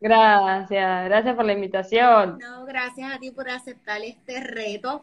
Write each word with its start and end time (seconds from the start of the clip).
Gracias, 0.00 1.04
gracias 1.04 1.34
por 1.34 1.44
la 1.44 1.52
invitación. 1.52 2.38
No, 2.38 2.64
gracias 2.64 3.12
a 3.12 3.18
ti 3.18 3.30
por 3.30 3.48
aceptar 3.48 4.02
este 4.02 4.40
reto, 4.40 5.02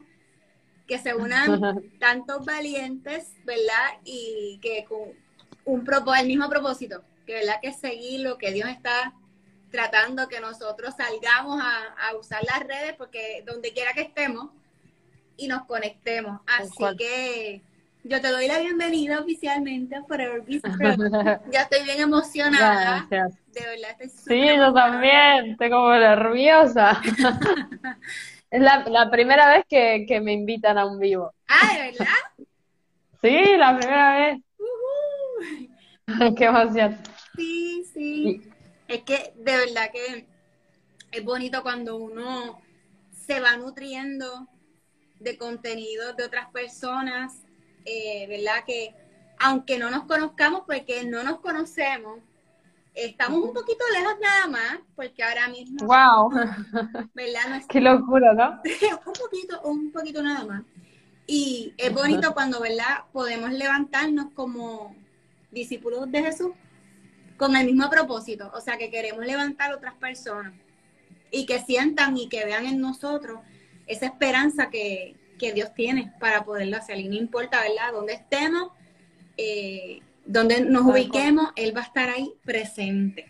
que 0.88 1.00
se 1.00 1.14
unan 1.16 1.82
tantos 2.00 2.46
valientes, 2.46 3.34
¿verdad? 3.46 4.00
Y 4.04 4.60
que 4.62 4.86
con 4.86 5.12
un 5.66 5.86
el 6.20 6.28
mismo 6.28 6.50
propósito, 6.50 7.04
que 7.26 7.34
verdad 7.34 7.56
que 7.62 7.74
seguir 7.74 8.22
lo 8.22 8.38
que 8.38 8.52
Dios 8.52 8.70
está 8.70 9.14
tratando, 9.70 10.28
que 10.30 10.40
nosotros 10.40 10.96
salgamos 10.96 11.62
a, 11.62 12.16
usar 12.16 12.42
las 12.44 12.66
redes, 12.66 12.94
porque 12.98 13.44
donde 13.46 13.74
quiera 13.74 13.94
que 13.94 14.02
estemos 14.02 14.50
y 15.36 15.48
nos 15.48 15.66
conectemos. 15.66 16.42
Así 16.48 16.98
que 16.98 17.62
yo 18.08 18.22
te 18.22 18.30
doy 18.30 18.48
la 18.48 18.60
bienvenida 18.60 19.20
oficialmente 19.20 19.96
a 19.96 20.04
Forever 20.04 20.44
ya 21.52 21.62
estoy 21.62 21.84
bien 21.84 22.00
emocionada. 22.00 23.06
Gracias. 23.10 23.40
De 23.54 23.62
verdad, 23.62 24.02
estoy 24.02 24.10
Sí, 24.10 24.56
yo 24.56 24.74
también, 24.74 25.52
estoy 25.52 25.70
como 25.70 25.92
nerviosa. 25.92 27.02
es 28.52 28.62
la, 28.62 29.10
primera 29.12 29.50
vez 29.50 29.66
que, 29.68 30.22
me 30.22 30.34
invitan 30.34 30.78
a 30.78 30.86
un 30.86 31.00
vivo. 31.00 31.34
Ah, 31.48 31.74
¿de 31.74 31.92
verdad? 31.92 32.06
sí, 33.22 33.58
la 33.58 33.78
primera 33.78 34.18
vez. 34.18 34.40
Qué 36.38 36.46
emoción. 36.46 36.98
Sí, 37.36 37.84
sí. 37.94 38.42
Es 38.88 39.04
que 39.04 39.34
de 39.36 39.58
verdad 39.58 39.92
que 39.92 40.26
es 41.12 41.24
bonito 41.26 41.62
cuando 41.62 41.98
uno 41.98 42.62
se 43.12 43.42
va 43.42 43.58
nutriendo 43.58 44.48
de 45.20 45.38
contenido 45.38 46.14
de 46.14 46.24
otras 46.24 46.50
personas 46.52 47.47
eh, 47.88 48.28
¿verdad? 48.28 48.66
Que 48.66 48.94
aunque 49.40 49.78
no 49.78 49.90
nos 49.90 50.04
conozcamos, 50.04 50.64
porque 50.66 51.06
no 51.06 51.24
nos 51.24 51.40
conocemos, 51.40 52.20
estamos 52.94 53.40
un 53.42 53.54
poquito 53.54 53.84
lejos 53.94 54.16
nada 54.22 54.48
más, 54.48 54.80
porque 54.96 55.24
ahora 55.24 55.48
mismo... 55.48 55.86
¡Wow! 55.86 56.32
¿Verdad? 57.14 57.64
¡Qué 57.70 57.80
locura, 57.80 58.34
¿no? 58.34 58.62
un 59.06 59.14
poquito, 59.14 59.62
un 59.62 59.92
poquito 59.92 60.22
nada 60.22 60.46
más. 60.46 60.64
Y 61.28 61.74
es 61.78 61.94
bonito 61.94 62.34
cuando, 62.34 62.60
¿verdad? 62.60 63.04
Podemos 63.14 63.52
levantarnos 63.52 64.28
como 64.34 64.96
discípulos 65.52 66.12
de 66.12 66.24
Jesús 66.24 66.52
con 67.38 67.56
el 67.56 67.66
mismo 67.68 67.90
propósito, 67.90 68.52
o 68.54 68.62
sea, 68.62 68.78
que 68.78 68.90
queremos 68.90 69.26
levantar 69.26 69.72
a 69.72 69.76
otras 69.76 69.94
personas 69.96 70.54
y 71.30 71.46
que 71.46 71.60
sientan 71.60 72.18
y 72.18 72.30
que 72.30 72.46
vean 72.46 72.66
en 72.66 72.82
nosotros 72.82 73.42
esa 73.86 74.08
esperanza 74.08 74.70
que, 74.70 75.16
que 75.38 75.54
Dios 75.54 75.74
tiene 75.74 76.14
para 76.20 76.44
poderlo 76.44 76.78
hacer. 76.78 76.98
Y 77.00 77.08
no 77.08 77.16
importa, 77.16 77.62
¿verdad?, 77.62 77.94
dónde 77.94 78.14
estemos, 78.14 78.72
eh, 79.38 80.02
donde 80.26 80.62
nos 80.62 80.84
ubiquemos, 80.84 81.52
Él 81.56 81.76
va 81.76 81.82
a 81.82 81.86
estar 81.86 82.10
ahí 82.10 82.34
presente. 82.44 83.26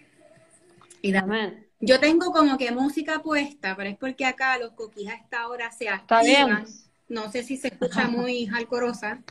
Y 1.02 1.12
dame. 1.12 1.68
Yo 1.80 2.00
tengo 2.00 2.32
como 2.32 2.58
que 2.58 2.72
música 2.72 3.20
puesta, 3.20 3.76
pero 3.76 3.90
es 3.90 3.98
porque 3.98 4.26
acá 4.26 4.58
los 4.58 4.72
coquis 4.72 5.10
a 5.10 5.14
esta 5.14 5.48
hora 5.48 5.72
se 5.72 5.90
activan. 5.90 6.66
No 7.08 7.32
sé 7.32 7.44
si 7.44 7.56
se 7.56 7.68
escucha 7.68 8.08
muy 8.08 8.48
jalcorosa. 8.48 9.22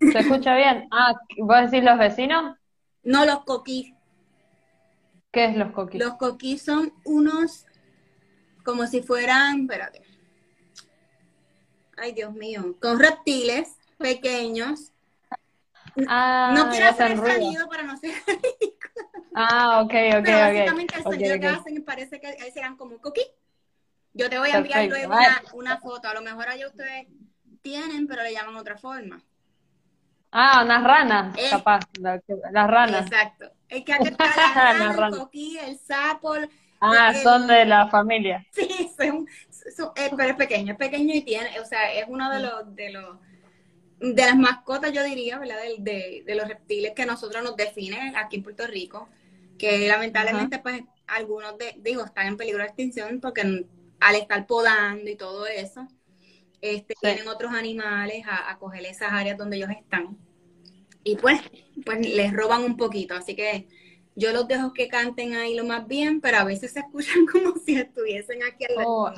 ¿Se 0.00 0.18
escucha 0.18 0.54
bien? 0.56 0.86
Ah, 0.90 1.14
¿vos 1.38 1.70
decís 1.70 1.84
los 1.84 1.98
vecinos? 1.98 2.56
No, 3.02 3.24
los 3.26 3.44
coquis. 3.44 3.92
¿Qué 5.32 5.46
es 5.46 5.56
los 5.56 5.72
coquis? 5.72 6.00
Los 6.00 6.14
coquis 6.14 6.62
son 6.62 6.92
unos, 7.04 7.66
como 8.64 8.86
si 8.86 9.02
fueran, 9.02 9.62
espérate, 9.62 10.03
ay 11.96 12.12
Dios 12.12 12.32
mío, 12.32 12.76
con 12.80 12.98
reptiles 12.98 13.76
pequeños. 13.98 14.92
Ah, 16.08 16.52
no 16.56 16.70
quiero 16.70 16.88
hacer 16.88 17.12
el 17.12 17.18
sonido 17.18 17.68
para 17.68 17.84
no 17.84 17.96
ser 17.96 18.14
Ah, 19.34 19.80
ok, 19.82 19.92
ok, 20.18 20.24
Pero 20.24 20.38
básicamente 20.38 20.96
el 20.96 21.02
sonido 21.02 21.40
que 21.40 21.46
hacen 21.46 21.84
parece 21.84 22.20
que 22.20 22.52
serán 22.52 22.76
como 22.76 22.98
coquí. 22.98 23.22
Yo 24.12 24.30
te 24.30 24.38
voy 24.38 24.50
a 24.50 24.58
enviar 24.58 24.86
luego 24.86 25.12
una, 25.54 25.78
foto. 25.78 26.08
A 26.08 26.14
lo 26.14 26.22
mejor 26.22 26.48
allá 26.48 26.68
ustedes 26.68 27.08
tienen, 27.62 28.06
pero 28.06 28.22
le 28.22 28.32
llaman 28.32 28.54
otra 28.56 28.78
forma. 28.78 29.20
Ah, 30.30 30.62
unas 30.64 30.84
ranas, 30.84 31.36
eh, 31.36 31.48
capaz. 31.50 31.80
las 32.00 32.70
ranas. 32.70 33.06
Exacto. 33.06 33.50
Es 33.68 33.84
que 33.84 33.92
acá 33.92 34.04
está 34.04 34.24
la 34.36 34.72
rana, 34.72 35.06
el 35.08 35.16
coquí, 35.16 35.58
el 35.58 35.78
sapo. 35.78 36.34
Ah, 36.80 37.12
son 37.22 37.46
de 37.46 37.64
la 37.64 37.88
familia. 37.88 38.46
Sí, 38.52 38.90
son, 38.96 39.26
eh, 39.64 40.10
pero 40.16 40.30
es 40.30 40.36
pequeño, 40.36 40.72
es 40.72 40.78
pequeño 40.78 41.14
y 41.14 41.22
tiene, 41.22 41.58
o 41.60 41.64
sea, 41.64 41.92
es 41.94 42.04
uno 42.08 42.30
de 42.30 42.40
los, 42.40 42.74
de 42.74 42.90
los, 42.90 43.18
de 44.00 44.22
las 44.22 44.36
mascotas, 44.36 44.92
yo 44.92 45.02
diría, 45.02 45.38
¿verdad? 45.38 45.56
De, 45.78 46.22
de, 46.24 46.34
los 46.34 46.48
reptiles 46.48 46.92
que 46.94 47.06
nosotros 47.06 47.42
nos 47.42 47.56
definen 47.56 48.16
aquí 48.16 48.36
en 48.36 48.42
Puerto 48.42 48.66
Rico, 48.66 49.08
que 49.58 49.86
lamentablemente, 49.88 50.58
pues, 50.58 50.82
algunos, 51.06 51.56
de, 51.58 51.74
digo, 51.78 52.04
están 52.04 52.26
en 52.26 52.36
peligro 52.36 52.60
de 52.60 52.66
extinción 52.66 53.20
porque 53.20 53.66
al 54.00 54.14
estar 54.16 54.46
podando 54.46 55.08
y 55.10 55.16
todo 55.16 55.46
eso, 55.46 55.86
este, 56.60 56.94
tienen 57.00 57.28
otros 57.28 57.52
animales 57.52 58.24
a, 58.26 58.50
a 58.50 58.58
coger 58.58 58.84
esas 58.86 59.12
áreas 59.12 59.38
donde 59.38 59.56
ellos 59.56 59.70
están. 59.70 60.18
Y 61.02 61.16
pues, 61.16 61.40
pues 61.84 62.06
les 62.06 62.32
roban 62.32 62.64
un 62.64 62.76
poquito, 62.76 63.14
así 63.14 63.34
que 63.36 63.66
yo 64.16 64.32
los 64.32 64.46
dejo 64.46 64.72
que 64.72 64.88
canten 64.88 65.34
ahí 65.34 65.54
lo 65.54 65.64
más 65.64 65.86
bien, 65.86 66.20
pero 66.20 66.38
a 66.38 66.44
veces 66.44 66.72
se 66.72 66.80
escuchan 66.80 67.26
como 67.32 67.56
si 67.58 67.76
estuviesen 67.76 68.42
aquí 68.42 68.64
al 68.64 68.76
lado 68.76 68.88
oh, 68.88 69.12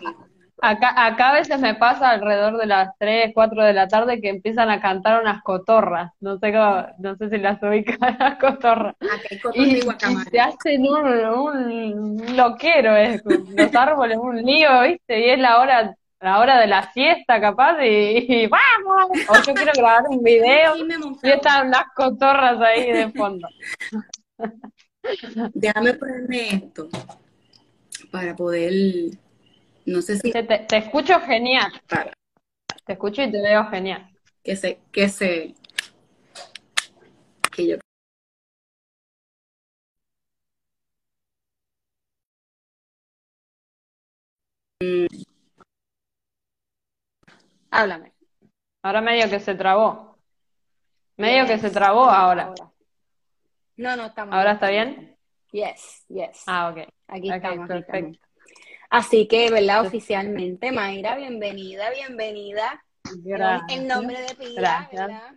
Acá, 0.62 1.04
acá 1.04 1.30
a 1.30 1.34
veces 1.34 1.60
me 1.60 1.74
pasa 1.74 2.10
alrededor 2.10 2.56
de 2.56 2.66
las 2.66 2.96
3, 2.98 3.32
4 3.34 3.62
de 3.64 3.72
la 3.74 3.88
tarde 3.88 4.20
que 4.20 4.30
empiezan 4.30 4.70
a 4.70 4.80
cantar 4.80 5.20
unas 5.20 5.42
cotorras. 5.42 6.12
No 6.20 6.38
sé 6.38 6.50
cómo, 6.52 6.86
no 6.98 7.14
sé 7.16 7.28
si 7.28 7.36
las 7.38 7.62
ubican 7.62 7.98
las 8.18 8.38
cotorras. 8.38 8.94
Hay 9.00 9.38
cotorra 9.38 9.64
Y, 9.64 9.78
y 9.78 10.30
se 10.30 10.40
hacen 10.40 10.82
un, 10.86 11.06
un 11.06 12.36
loquero, 12.36 12.96
es, 12.96 13.22
los 13.24 13.74
árboles, 13.74 14.16
un 14.18 14.42
lío, 14.42 14.80
¿viste? 14.82 15.26
Y 15.26 15.30
es 15.30 15.38
la 15.38 15.60
hora, 15.60 15.94
la 16.20 16.38
hora 16.38 16.58
de 16.58 16.66
la 16.66 16.90
siesta, 16.92 17.38
capaz, 17.38 17.82
y, 17.84 18.24
y 18.26 18.46
¡vamos! 18.46 19.10
O 19.28 19.34
yo 19.46 19.54
quiero 19.54 19.72
grabar 19.76 20.04
un 20.08 20.22
video 20.22 20.74
Sí, 20.74 20.82
y 21.22 21.28
están 21.30 21.70
las 21.70 21.84
cotorras 21.94 22.58
ahí 22.60 22.92
de 22.92 23.10
fondo. 23.10 23.46
Déjame 25.54 25.94
ponerme 25.94 26.48
esto 26.48 26.88
para 28.10 28.34
poder, 28.34 28.72
no 29.86 30.02
sé 30.02 30.18
si 30.18 30.32
Te, 30.32 30.42
te- 30.42 30.58
te 30.60 30.76
escucho 30.76 31.20
genial, 31.20 31.72
para 31.88 32.12
te 32.84 32.92
escucho 32.92 33.22
y 33.22 33.30
te 33.30 33.40
veo 33.40 33.66
genial. 33.68 34.10
que 34.42 34.56
se, 34.56 34.78
que 34.92 35.08
se, 35.08 35.54
que 37.54 37.66
yo. 37.66 37.76
Háblame. 47.70 48.12
Ahora 48.82 49.00
medio 49.00 49.28
que 49.28 49.40
se 49.40 49.54
trabó. 49.54 50.18
Medio 51.16 51.46
que 51.46 51.58
se 51.58 51.70
trabó 51.70 52.04
ahora. 52.04 52.52
No, 53.76 53.96
no, 53.96 54.06
estamos 54.06 54.34
¿Ahora 54.34 54.54
bien, 54.54 54.54
está 54.54 54.68
bien? 54.70 55.16
Yes, 55.52 56.04
yes. 56.08 56.42
Ah, 56.46 56.70
ok. 56.70 56.88
Aquí 57.08 57.30
estamos, 57.32 57.64
aquí 57.70 57.82
perfecto. 57.84 57.96
estamos. 57.96 58.18
Así 58.90 59.26
que, 59.26 59.50
¿verdad? 59.50 59.86
Oficialmente, 59.86 60.72
Mayra, 60.72 61.16
bienvenida, 61.16 61.90
bienvenida. 61.90 62.82
En 63.12 63.22
Gracias. 63.24 63.84
nombre 63.84 64.20
de 64.22 64.34
Pila. 64.34 64.88
¿verdad? 64.92 65.34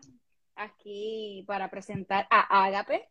Aquí 0.56 1.44
para 1.48 1.70
presentar 1.70 2.28
a 2.30 2.66
Ágape. 2.66 3.08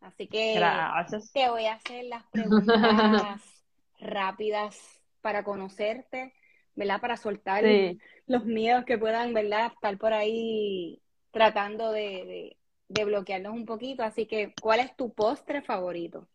Así 0.00 0.26
que 0.26 0.54
Gracias. 0.56 1.32
te 1.32 1.48
voy 1.50 1.66
a 1.66 1.74
hacer 1.74 2.04
las 2.06 2.24
preguntas 2.30 3.40
rápidas 4.00 4.78
para 5.20 5.44
conocerte, 5.44 6.32
¿verdad? 6.74 7.00
Para 7.00 7.16
soltar 7.16 7.64
Sí. 7.64 7.98
los 8.26 8.44
miedos 8.44 8.84
que 8.84 8.96
puedan, 8.98 9.34
¿verdad? 9.34 9.72
Estar 9.74 9.98
por 9.98 10.12
ahí 10.12 11.02
tratando 11.30 11.92
de, 11.92 12.00
de, 12.00 12.56
de 12.88 13.04
bloquearlos 13.04 13.52
un 13.52 13.66
poquito. 13.66 14.02
Así 14.02 14.26
que, 14.26 14.54
¿cuál 14.60 14.80
es 14.80 14.96
tu 14.96 15.12
postre 15.12 15.62
favorito? 15.62 16.28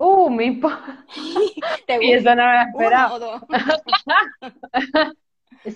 Uh, 0.00 0.30
mi 0.30 0.52
po- 0.52 0.70
¿Te 1.86 1.98
Y 2.02 2.12
eso 2.12 2.34
no 2.34 2.46
me 2.46 2.54
lo 2.54 2.60
uno 2.60 2.66
esperaba. 2.72 3.14
o 3.14 3.18
dos? 3.18 3.42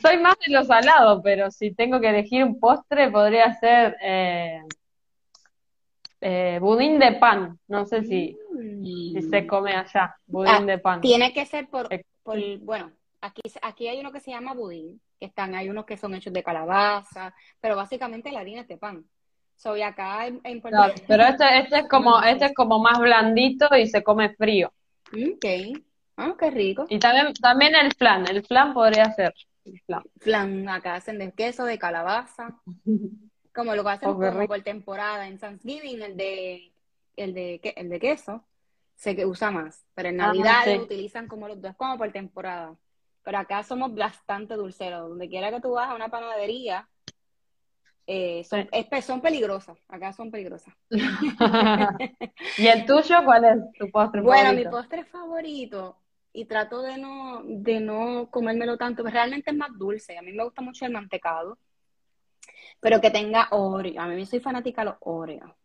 Soy 0.01 0.17
más 0.17 0.35
de 0.47 0.53
lo 0.55 0.65
salado, 0.65 1.23
pero 1.23 1.51
si 1.51 1.75
tengo 1.75 2.01
que 2.01 2.09
elegir 2.09 2.43
un 2.43 2.59
postre, 2.59 3.11
podría 3.11 3.53
ser 3.53 3.97
eh, 4.01 4.63
eh, 6.23 6.59
budín 6.59 6.99
de 6.99 7.13
pan. 7.13 7.59
No 7.69 7.85
sé 7.85 8.03
si, 8.03 8.35
si 8.83 9.21
se 9.21 9.47
come 9.47 9.75
allá, 9.75 10.17
budín 10.27 10.53
Ah, 10.55 10.61
de 10.63 10.79
pan. 10.79 11.03
Tiene 11.03 11.35
que 11.35 11.45
ser 11.45 11.69
por, 11.69 11.93
Eh, 11.93 12.03
por, 12.23 12.39
bueno, 12.61 12.93
aquí, 13.21 13.43
aquí 13.61 13.89
hay 13.89 14.01
uno 14.01 14.11
que 14.11 14.21
se 14.21 14.31
llama 14.31 14.55
budín, 14.55 15.03
que 15.21 15.27
están, 15.27 15.55
hay 15.55 15.69
unos 15.69 15.85
que 15.85 15.99
son 15.99 16.15
hechos 16.15 16.33
de 16.33 16.43
calabaza, 16.43 17.35
pero 17.61 17.77
básicamente 17.77 18.33
la 18.33 18.41
harina 18.41 18.63
es 18.63 18.69
de 18.69 18.79
pan. 18.79 19.05
Soy 19.57 19.83
acá 19.83 20.27
en, 20.27 20.41
en 20.45 20.61
Puerto 20.61 20.77
Claro, 20.79 20.95
pero 21.07 21.23
este, 21.25 21.59
este 21.59 21.79
es 21.79 21.89
como, 21.89 22.21
este 22.23 22.47
es 22.47 22.55
como 22.55 22.79
más 22.81 22.99
blandito 22.99 23.75
y 23.77 23.87
se 23.89 24.03
come 24.03 24.35
frío. 24.35 24.73
Ok, 25.13 25.45
ah, 26.17 26.35
qué 26.39 26.51
rico. 26.51 26.87
Y 26.89 26.99
también, 26.99 27.33
también 27.35 27.75
el 27.77 27.93
flan, 27.95 28.27
el 28.29 28.45
flan 28.45 28.75
podría 28.75 29.13
ser. 29.13 29.33
El 29.65 29.81
flan. 29.87 30.03
Flan, 30.21 30.69
acá 30.69 30.97
hacen 30.97 31.19
de 31.19 31.33
queso, 31.33 31.65
de 31.65 31.79
calabaza, 31.79 32.61
como 33.55 33.75
lo 33.75 33.83
que 33.85 33.91
hacen 33.91 34.09
Oh, 34.11 34.15
como 34.15 34.47
por 34.47 34.61
temporada. 34.63 35.27
En 35.29 35.39
Thanksgiving, 35.39 36.03
el 36.03 36.17
de, 36.17 36.73
el 37.17 37.33
de, 37.33 37.61
el 37.77 37.89
de 37.89 38.01
queso 38.01 38.45
se 38.97 39.17
que 39.17 39.25
usa 39.27 39.51
más, 39.51 39.85
pero 39.95 40.09
en 40.11 40.21
Ah, 40.21 40.27
Navidad 40.29 40.65
sí. 40.65 40.77
utilizan 40.79 41.27
como 41.29 41.49
los 41.49 41.61
dos, 41.63 41.75
como 41.77 41.97
por 41.97 42.11
temporada. 42.13 42.77
Pero 43.23 43.39
acá 43.39 43.63
somos 43.63 43.95
bastante 43.95 44.55
dulceros. 44.55 45.09
Donde 45.09 45.29
quiera 45.29 45.51
que 45.51 45.61
tú 45.61 45.73
vas 45.73 45.89
a 45.89 45.95
una 45.95 46.11
panadería, 46.11 46.89
eh, 48.07 48.45
son, 48.45 48.69
son 49.03 49.21
peligrosas. 49.21 49.79
Acá 49.89 50.13
son 50.13 50.31
peligrosas. 50.31 50.75
¿Y 52.59 52.67
el 52.67 52.85
tuyo 52.87 53.25
cuál 53.25 53.45
es 53.45 53.79
tu 53.79 53.91
postre 53.91 54.21
Bueno, 54.21 54.53
mi 54.53 54.65
favorito? 54.65 54.71
postre 54.71 55.05
favorito, 55.05 55.97
y 56.33 56.45
trato 56.47 56.83
de 56.83 56.99
no, 56.99 57.43
de 57.45 57.81
no 57.81 58.29
comérmelo 58.31 58.77
tanto, 58.77 59.03
pero 59.03 59.15
realmente 59.15 59.51
es 59.51 59.57
más 59.57 59.71
dulce. 59.79 60.19
A 60.19 60.23
mí 60.23 60.33
me 60.33 60.45
gusta 60.45 60.63
mucho 60.63 60.85
el 60.85 60.93
mantecado, 60.93 61.59
pero 62.81 63.01
que 63.01 63.11
tenga 63.11 63.49
Oreo. 63.53 64.01
A 64.03 64.07
mí 64.09 64.27
soy 64.27 64.41
fanática 64.41 64.83
de 64.83 64.87
los 64.87 64.97
Oreo. 65.01 65.57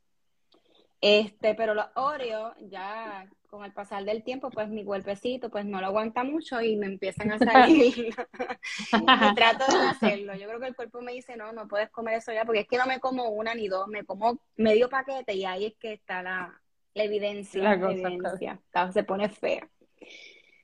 Este, 1.02 1.56
pero 1.56 1.74
los 1.74 1.88
Oreo, 1.96 2.54
ya 2.60 3.28
con 3.50 3.66
el 3.66 3.74
pasar 3.74 4.06
del 4.06 4.24
tiempo, 4.24 4.50
pues 4.52 4.70
mi 4.70 4.86
cuerpecito 4.86 5.50
pues 5.50 5.66
no 5.66 5.82
lo 5.82 5.88
aguanta 5.88 6.24
mucho 6.24 6.62
y 6.62 6.76
me 6.76 6.86
empiezan 6.86 7.32
a 7.32 7.38
salir. 7.40 8.14
Y 8.94 9.36
trato 9.36 9.66
de 9.72 9.88
hacerlo. 9.88 10.36
Yo 10.36 10.48
creo 10.48 10.60
que 10.60 10.68
el 10.68 10.76
cuerpo 10.76 11.02
me 11.02 11.14
dice, 11.14 11.36
no, 11.36 11.52
no 11.52 11.68
puedes 11.68 11.90
comer 11.90 12.16
eso 12.16 12.32
ya, 12.32 12.46
porque 12.46 12.62
es 12.62 12.68
que 12.68 12.78
no 12.78 12.86
me 12.86 13.00
como 13.00 13.30
una 13.30 13.54
ni 13.56 13.68
dos, 13.68 13.88
me 13.88 14.06
como 14.06 14.40
medio 14.56 14.90
paquete 14.90 15.34
y 15.34 15.46
ahí 15.46 15.66
es 15.66 15.76
que 15.78 15.94
está 15.94 16.22
la, 16.24 16.62
la 16.94 17.04
evidencia, 17.04 17.64
La 17.64 17.76
la 17.76 17.92
evidencia. 17.92 18.60
Está- 18.66 18.92
Se 18.92 19.04
pone 19.04 19.30
fea. 19.30 19.68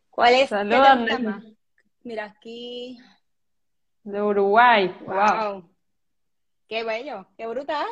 ¿Cuál 0.09 0.33
es? 0.35 0.39
¿Qué 0.41 0.43
te 0.43 0.47
Saludan 0.49 0.99
gusta 1.01 1.17
de- 1.17 1.23
más? 1.23 1.43
Mira 2.03 2.25
aquí. 2.25 2.97
De 4.03 4.21
Uruguay. 4.21 4.95
Wow. 5.05 5.15
Wow. 5.53 5.69
Qué 6.67 6.83
bello, 6.83 7.27
qué 7.37 7.47
brutal. 7.47 7.85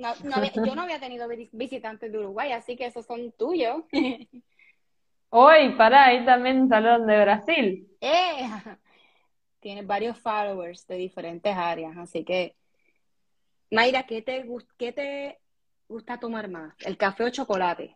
No, 0.00 0.14
no 0.24 0.36
había- 0.36 0.52
yo 0.54 0.74
no 0.74 0.80
había 0.82 0.98
tenido 0.98 1.28
vi- 1.28 1.50
visitantes 1.52 2.10
de 2.10 2.18
Uruguay, 2.18 2.52
así 2.52 2.74
que 2.74 2.86
esos 2.86 3.04
son 3.04 3.32
tuyos. 3.32 3.82
Hoy, 5.28 5.74
pará, 5.76 6.06
ahí 6.06 6.24
también 6.24 6.68
salón 6.68 7.06
de 7.06 7.20
Brasil. 7.20 7.86
¡Eh! 8.00 8.48
Tienes 9.60 9.86
varios 9.86 10.18
followers 10.18 10.86
de 10.86 10.96
diferentes 10.96 11.54
áreas, 11.54 11.94
así 11.98 12.24
que, 12.24 12.56
Mayra, 13.70 14.04
¿qué 14.04 14.22
te, 14.22 14.48
qué 14.78 14.92
te 14.92 15.38
gusta 15.86 16.18
tomar 16.18 16.48
más? 16.48 16.74
¿El 16.80 16.96
café 16.96 17.24
o 17.24 17.30
chocolate? 17.30 17.94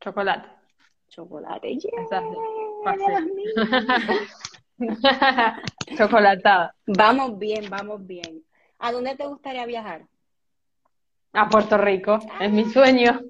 Chocolate. 0.00 0.48
Chocolate, 1.08 1.76
yeah. 1.76 1.92
Chocolatada. 5.96 6.74
Vamos 6.86 7.38
bien, 7.38 7.68
vamos 7.68 8.04
bien. 8.06 8.42
¿A 8.78 8.92
dónde 8.92 9.14
te 9.14 9.26
gustaría 9.26 9.66
viajar? 9.66 10.06
A 11.34 11.48
Puerto 11.48 11.76
Rico. 11.78 12.18
Es 12.40 12.50
mi 12.52 12.64
sueño. 12.64 13.20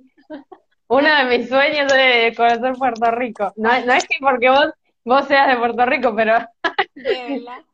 Uno 0.88 1.08
de 1.16 1.38
mis 1.38 1.48
sueños 1.48 1.92
es 1.96 2.36
conocer 2.36 2.74
Puerto 2.74 3.10
Rico. 3.10 3.52
No, 3.56 3.68
no 3.84 3.92
es 3.92 4.04
que 4.06 4.16
porque 4.20 4.50
vos, 4.50 4.66
vos 5.04 5.26
seas 5.26 5.48
de 5.48 5.56
Puerto 5.56 5.86
Rico, 5.86 6.14
pero 6.14 6.36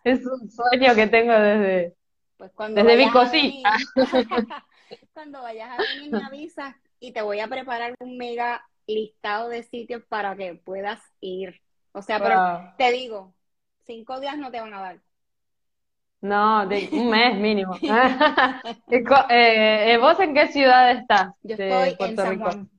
es 0.04 0.20
un 0.26 0.50
sueño 0.50 0.94
que 0.94 1.06
tengo 1.08 1.32
desde, 1.32 1.94
Pues 2.36 2.52
cuando 2.52 2.82
desde 2.82 2.84
vayas 2.84 3.18
a 3.20 3.30
Vicosí. 3.30 3.30
venir, 3.30 3.66
cuando 5.12 5.42
vayas 5.42 5.70
a 5.70 5.82
venir 5.82 6.12
me 6.12 6.24
avisas 6.24 6.74
y 6.98 7.12
te 7.12 7.22
voy 7.22 7.40
a 7.40 7.48
preparar 7.48 7.94
un 8.00 8.16
mega 8.16 8.64
listado 8.86 9.48
de 9.48 9.62
sitios 9.62 10.02
para 10.08 10.36
que 10.36 10.54
puedas 10.54 11.00
ir. 11.20 11.60
O 11.92 12.02
sea, 12.02 12.20
pero 12.20 12.42
te 12.76 12.90
digo, 12.92 13.34
cinco 13.84 14.20
días 14.20 14.38
no 14.38 14.50
te 14.50 14.60
van 14.60 14.74
a 14.74 14.80
dar. 14.80 15.00
No, 16.22 16.66
de 16.66 16.88
un 16.92 17.10
mes 17.10 17.34
mínimo. 17.36 17.74
¿Y 18.88 19.04
co- 19.04 19.26
eh, 19.30 19.92
eh, 19.94 19.98
¿vos 19.98 20.18
en 20.20 20.34
qué 20.34 20.48
ciudad 20.48 20.90
estás 20.90 21.30
Yo 21.42 21.52
estoy 21.54 21.90
en 21.90 21.96
Puerto 21.96 22.22
San 22.22 22.30
Rico? 22.32 22.44
Juan. 22.44 22.70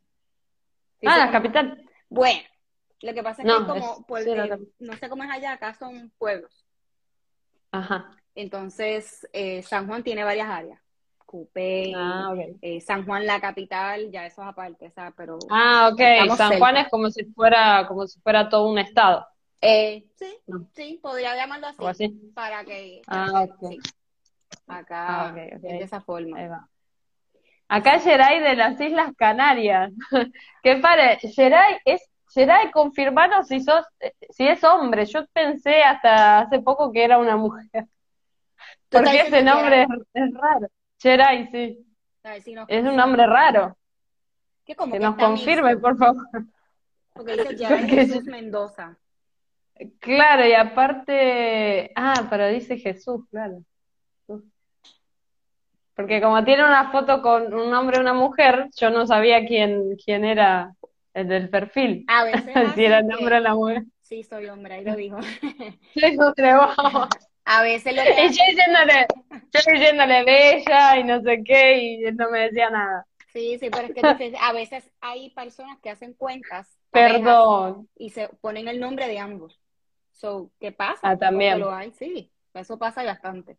Sí, 1.01 1.07
Ah, 1.07 1.17
la 1.25 1.31
capital. 1.31 1.83
Bueno, 2.10 2.41
lo 3.01 3.13
que 3.13 3.24
pasa 3.24 3.41
es 3.41 3.48
No, 3.48 3.62
que 3.62 3.65
como 3.65 3.93
es- 3.93 4.05
por- 4.07 4.21
sí, 4.21 4.29
eh, 4.29 4.57
no 4.79 4.93
sé 4.98 5.10
cómo 5.10 5.24
es 5.24 5.31
allá, 5.31 5.53
acá 5.53 5.74
son 5.74 6.12
pueblos. 6.19 6.65
Ajá. 7.71 8.15
Entonces, 8.36 9.27
eh, 9.33 9.63
San 9.63 9.88
Juan 9.88 10.03
tiene 10.03 10.24
varias 10.24 10.48
áreas. 10.48 10.79
Cupey, 11.25 11.93
Ah, 11.95 12.29
ok. 12.33 12.57
eh, 12.62 12.81
San 12.81 13.05
Juan 13.05 13.25
la 13.25 13.39
capital, 13.39 14.12
ya 14.12 14.25
eso 14.25 14.41
es 14.41 14.48
aparte, 14.50 14.88
o 14.88 14.91
sea, 14.91 15.12
pero 15.15 15.39
Ah, 15.50 15.89
ok. 15.91 16.00
San 16.36 16.38
cerca. 16.38 16.57
Juan 16.60 16.77
es 16.77 16.89
como 16.89 17.10
si 17.10 17.24
fuera, 17.33 17.86
como 17.88 18.05
si 18.05 18.19
fuera 18.19 18.50
todo 18.50 18.69
un 18.69 18.77
estado, 18.79 19.25
eh, 19.62 20.06
sí, 20.15 20.38
No. 20.48 20.68
sí, 20.74 21.00
podría 21.01 21.36
llamarlo 21.36 21.68
así, 21.68 21.86
así. 21.86 22.32
para 22.34 22.63
que, 22.65 23.01
Ah, 23.08 23.27
para 23.32 23.46
que- 23.48 23.51
ok. 23.53 23.60
sí. 23.70 23.80
Acá 24.68 25.08
Ah, 25.08 25.32
ok, 25.32 25.38
ok. 25.38 25.53
es 25.53 25.62
de 25.62 25.84
esa 25.84 26.01
forma. 26.01 26.68
Acá 27.68 28.00
Geray 28.00 28.41
de 28.41 28.56
las 28.56 28.80
Islas 28.82 29.12
Canarias. 29.18 29.91
Que 30.63 30.75
pare, 30.77 31.18
Geray 31.20 31.77
es, 31.86 32.01
Geray, 32.34 32.70
confirmanos 32.72 33.48
si 33.48 33.60
sos, 33.62 33.86
si 34.30 34.48
es 34.48 34.63
hombre. 34.63 35.06
Yo 35.06 35.25
pensé 35.34 35.84
hasta 35.84 36.39
hace 36.39 36.60
poco 36.60 36.91
que 36.91 37.03
era 37.03 37.18
una 37.18 37.38
mujer. 37.38 37.70
Porque 38.89 39.22
ese 39.22 39.41
nombre 39.44 39.86
es, 40.13 40.34
raro. 40.34 40.68
Geray, 41.00 41.48
sí. 41.48 41.86
Ver 42.24 42.41
si 42.41 42.56
Es 42.68 42.84
un 42.84 42.96
nombre 42.96 43.25
raro. 43.25 43.75
Que 44.65 44.75
como 44.75 44.94
Que 44.94 45.00
que 45.00 45.06
nos 45.06 45.15
confirme, 45.15 45.70
mixto, 45.75 45.82
por 45.82 45.98
favor. 45.98 46.27
porque 47.13 47.32
dice 47.38 47.58
Geray 47.58 47.89
Jesús 47.89 48.25
Mendoza. 48.25 48.98
Claro, 50.00 50.46
y 50.46 50.54
aparte, 50.54 51.92
ah, 51.96 52.28
pero 52.30 52.48
dice 52.50 52.78
Jesús, 52.78 53.25
claro. 53.30 53.63
Porque 55.96 56.22
como 56.22 56.44
tiene 56.44 56.63
una 56.63 56.92
foto 56.92 57.22
con 57.22 57.54
un 57.54 57.74
hombre 57.74 57.98
y 57.98 58.01
una 58.01 58.13
mujer, 58.13 58.70
yo 58.75 58.90
no 58.90 59.06
sabía 59.06 59.46
quién, 59.46 59.96
quién 60.04 60.25
era 60.25 60.74
el 61.13 61.28
del 61.28 61.50
perfil. 61.50 62.06
A 62.08 62.24
veces 62.24 62.44
Si 62.75 62.86
era 62.86 63.00
el 63.00 63.13
hombre 63.13 63.38
o 63.38 63.40
la 63.40 63.54
mujer. 63.54 63.84
sí, 64.00 64.24
soy 64.24 64.48
hombre, 64.48 64.75
ahí 64.75 64.84
lo 64.84 64.96
dijo. 64.96 65.18
A 67.44 67.63
veces 67.63 67.96
lo 67.96 68.04
que 68.04 68.10
Y 68.25 68.30
yo 68.30 68.44
diciéndole, 68.50 69.08
yo 69.30 69.74
diciéndole 69.74 70.24
bella 70.24 70.98
y 70.98 71.04
no 71.04 71.22
sé 71.22 71.42
qué, 71.44 71.84
y 71.84 72.06
él 72.06 72.16
no 72.16 72.30
me 72.30 72.42
decía 72.42 72.70
nada. 72.70 73.06
Sí, 73.34 73.58
sí, 73.60 73.70
pero 73.70 73.88
es 73.88 73.94
que 73.94 74.34
a 74.40 74.54
veces 74.54 74.90
hay 75.00 75.30
personas 75.32 75.80
que 75.80 75.90
hacen 75.90 76.13
cuentas, 76.13 76.68
Perdón. 76.92 77.88
y 77.96 78.10
se 78.10 78.28
ponen 78.42 78.68
el 78.68 78.80
nombre 78.80 79.08
de 79.08 79.20
ambos. 79.20 79.61
So, 80.12 80.51
¿qué 80.60 80.72
pasa? 80.72 81.00
Ah, 81.03 81.18
también. 81.18 81.60
lo 81.60 81.72
hay, 81.72 81.91
sí, 81.91 82.32
eso 82.53 82.77
pasa 82.77 83.03
bastante. 83.03 83.58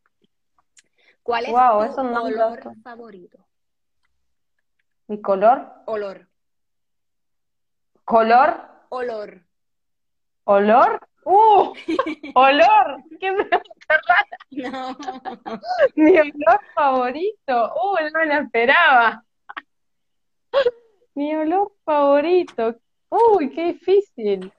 ¿Cuál 1.23 1.47
es 1.47 1.51
Wow, 1.53 1.95
tu 1.95 2.03
no 2.03 2.25
olor 2.25 2.63
favorito? 2.83 3.45
¿Mi 5.09 5.21
color? 5.21 5.69
Olor, 5.87 6.29
¿Color? 8.05 8.61
olor. 8.91 9.43
¿Olor? 10.45 11.01
¡Uh! 11.25 11.73
¡Olor! 12.35 13.03
¿Qué 13.21 13.33
pregunta 13.33 14.01
rara? 14.09 14.39
No. 14.51 14.97
Mi 15.97 16.19
olor 16.19 16.61
favorito. 16.75 17.75
¡Uh! 17.75 17.97
No 18.13 18.21
me 18.21 18.27
la 18.27 18.39
esperaba. 18.41 19.25
Mi 21.15 21.35
olor 21.35 21.73
favorito. 21.85 22.77
Uy, 23.09 23.51
qué 23.51 23.73
difícil. 23.73 24.53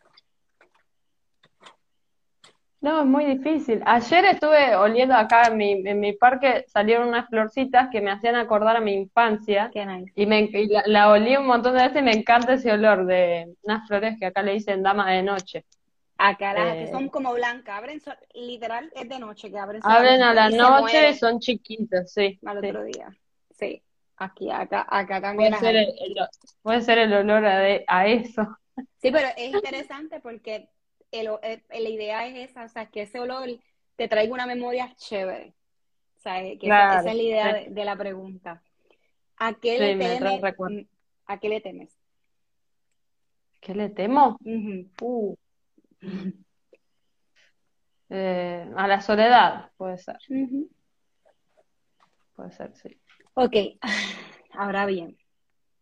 No, 2.83 2.99
es 3.01 3.05
muy 3.07 3.25
difícil. 3.25 3.81
Ayer 3.85 4.25
estuve 4.25 4.75
oliendo 4.75 5.15
acá 5.15 5.47
en 5.47 5.57
mi, 5.57 5.71
en 5.87 5.99
mi 6.01 6.13
parque, 6.13 6.65
salieron 6.67 7.07
unas 7.09 7.29
florcitas 7.29 7.89
que 7.91 8.01
me 8.01 8.11
hacían 8.11 8.35
acordar 8.35 8.75
a 8.77 8.81
mi 8.81 8.93
infancia 8.93 9.73
Qué 9.73 9.85
nice. 9.85 10.13
y, 10.15 10.25
me, 10.27 10.41
y 10.41 10.67
la, 10.67 10.83
la 10.87 11.09
olí 11.11 11.35
un 11.37 11.47
montón 11.47 11.75
de 11.75 11.83
veces 11.83 12.01
y 12.01 12.05
me 12.05 12.13
encanta 12.13 12.53
ese 12.55 12.71
olor 12.73 13.05
de 13.07 13.55
unas 13.63 13.87
flores 13.87 14.17
que 14.19 14.27
acá 14.27 14.43
le 14.43 14.53
dicen 14.53 14.83
dama 14.83 15.11
de 15.11 15.23
noche. 15.23 15.65
Acá 16.17 16.53
las 16.55 16.75
que 16.77 16.87
Eh, 16.87 16.87
son 16.87 17.09
como 17.09 17.33
blancas, 17.33 17.77
abren, 17.77 17.99
so- 17.99 18.11
literal 18.33 18.91
es 18.95 19.07
de 19.09 19.19
noche 19.19 19.51
que 19.51 19.59
abren 19.59 19.83
abren 19.83 20.23
a 20.23 20.33
la 20.33 20.49
y 20.49 20.49
noche, 20.49 20.73
mueren 20.73 21.13
son 21.13 21.39
chiquitas, 21.39 22.11
sí, 22.11 22.39
al 22.45 22.57
sí. 22.59 22.67
otro 22.69 22.83
día. 22.83 23.09
Sí, 23.51 23.83
aquí, 24.17 24.49
acá, 24.51 24.85
acá 24.89 25.21
también 25.21 25.51
Puede 25.51 25.59
ser 25.59 25.75
el- 25.75 25.87
puede 26.61 26.81
ser 26.81 26.97
el 26.99 27.13
olor 27.13 27.45
a, 27.45 27.59
de- 27.59 27.83
a 27.87 28.07
eso. 28.07 28.57
Sí, 28.97 29.11
pero 29.11 29.27
es 29.37 29.51
interesante 29.51 30.19
porque 30.19 30.69
el, 31.13 31.29
el- 31.43 31.83
la 31.83 31.89
idea 31.89 32.27
es 32.27 32.49
esa, 32.51 32.65
o 32.65 32.69
sea, 32.69 32.87
que 32.87 33.03
ese 33.03 33.19
olor 33.19 33.47
te 33.95 34.07
traiga 34.07 34.33
una 34.33 34.47
memoria 34.47 34.93
chévere. 34.95 35.53
O 36.17 36.21
sea, 36.21 36.41
que 36.41 36.67
esa, 36.69 36.99
es 36.99 37.05
la 37.05 37.13
idea 37.23 37.53
sí, 37.53 37.69
de, 37.69 37.69
de 37.71 37.85
la 37.85 37.95
pregunta. 37.97 38.63
¿A 39.37 39.53
qué 39.55 39.77
sí, 39.77 39.79
le 39.79 39.95
temes? 39.95 40.43
mm, 40.59 40.81
¿A 41.27 41.39
qué 41.39 41.49
le 41.49 41.61
temes? 41.61 41.97
¿Qué 43.61 43.73
le 43.75 43.89
temo? 43.89 44.37
Uh, 45.01 45.35
eh, 48.09 48.69
a 48.75 48.87
la 48.87 49.01
soledad, 49.01 49.71
puede 49.77 49.97
ser, 49.97 50.17
puede 52.35 52.51
ser, 52.51 52.75
sí. 52.75 52.89
Ok, 53.35 53.55
ahora 54.53 54.85
bien, 54.85 55.17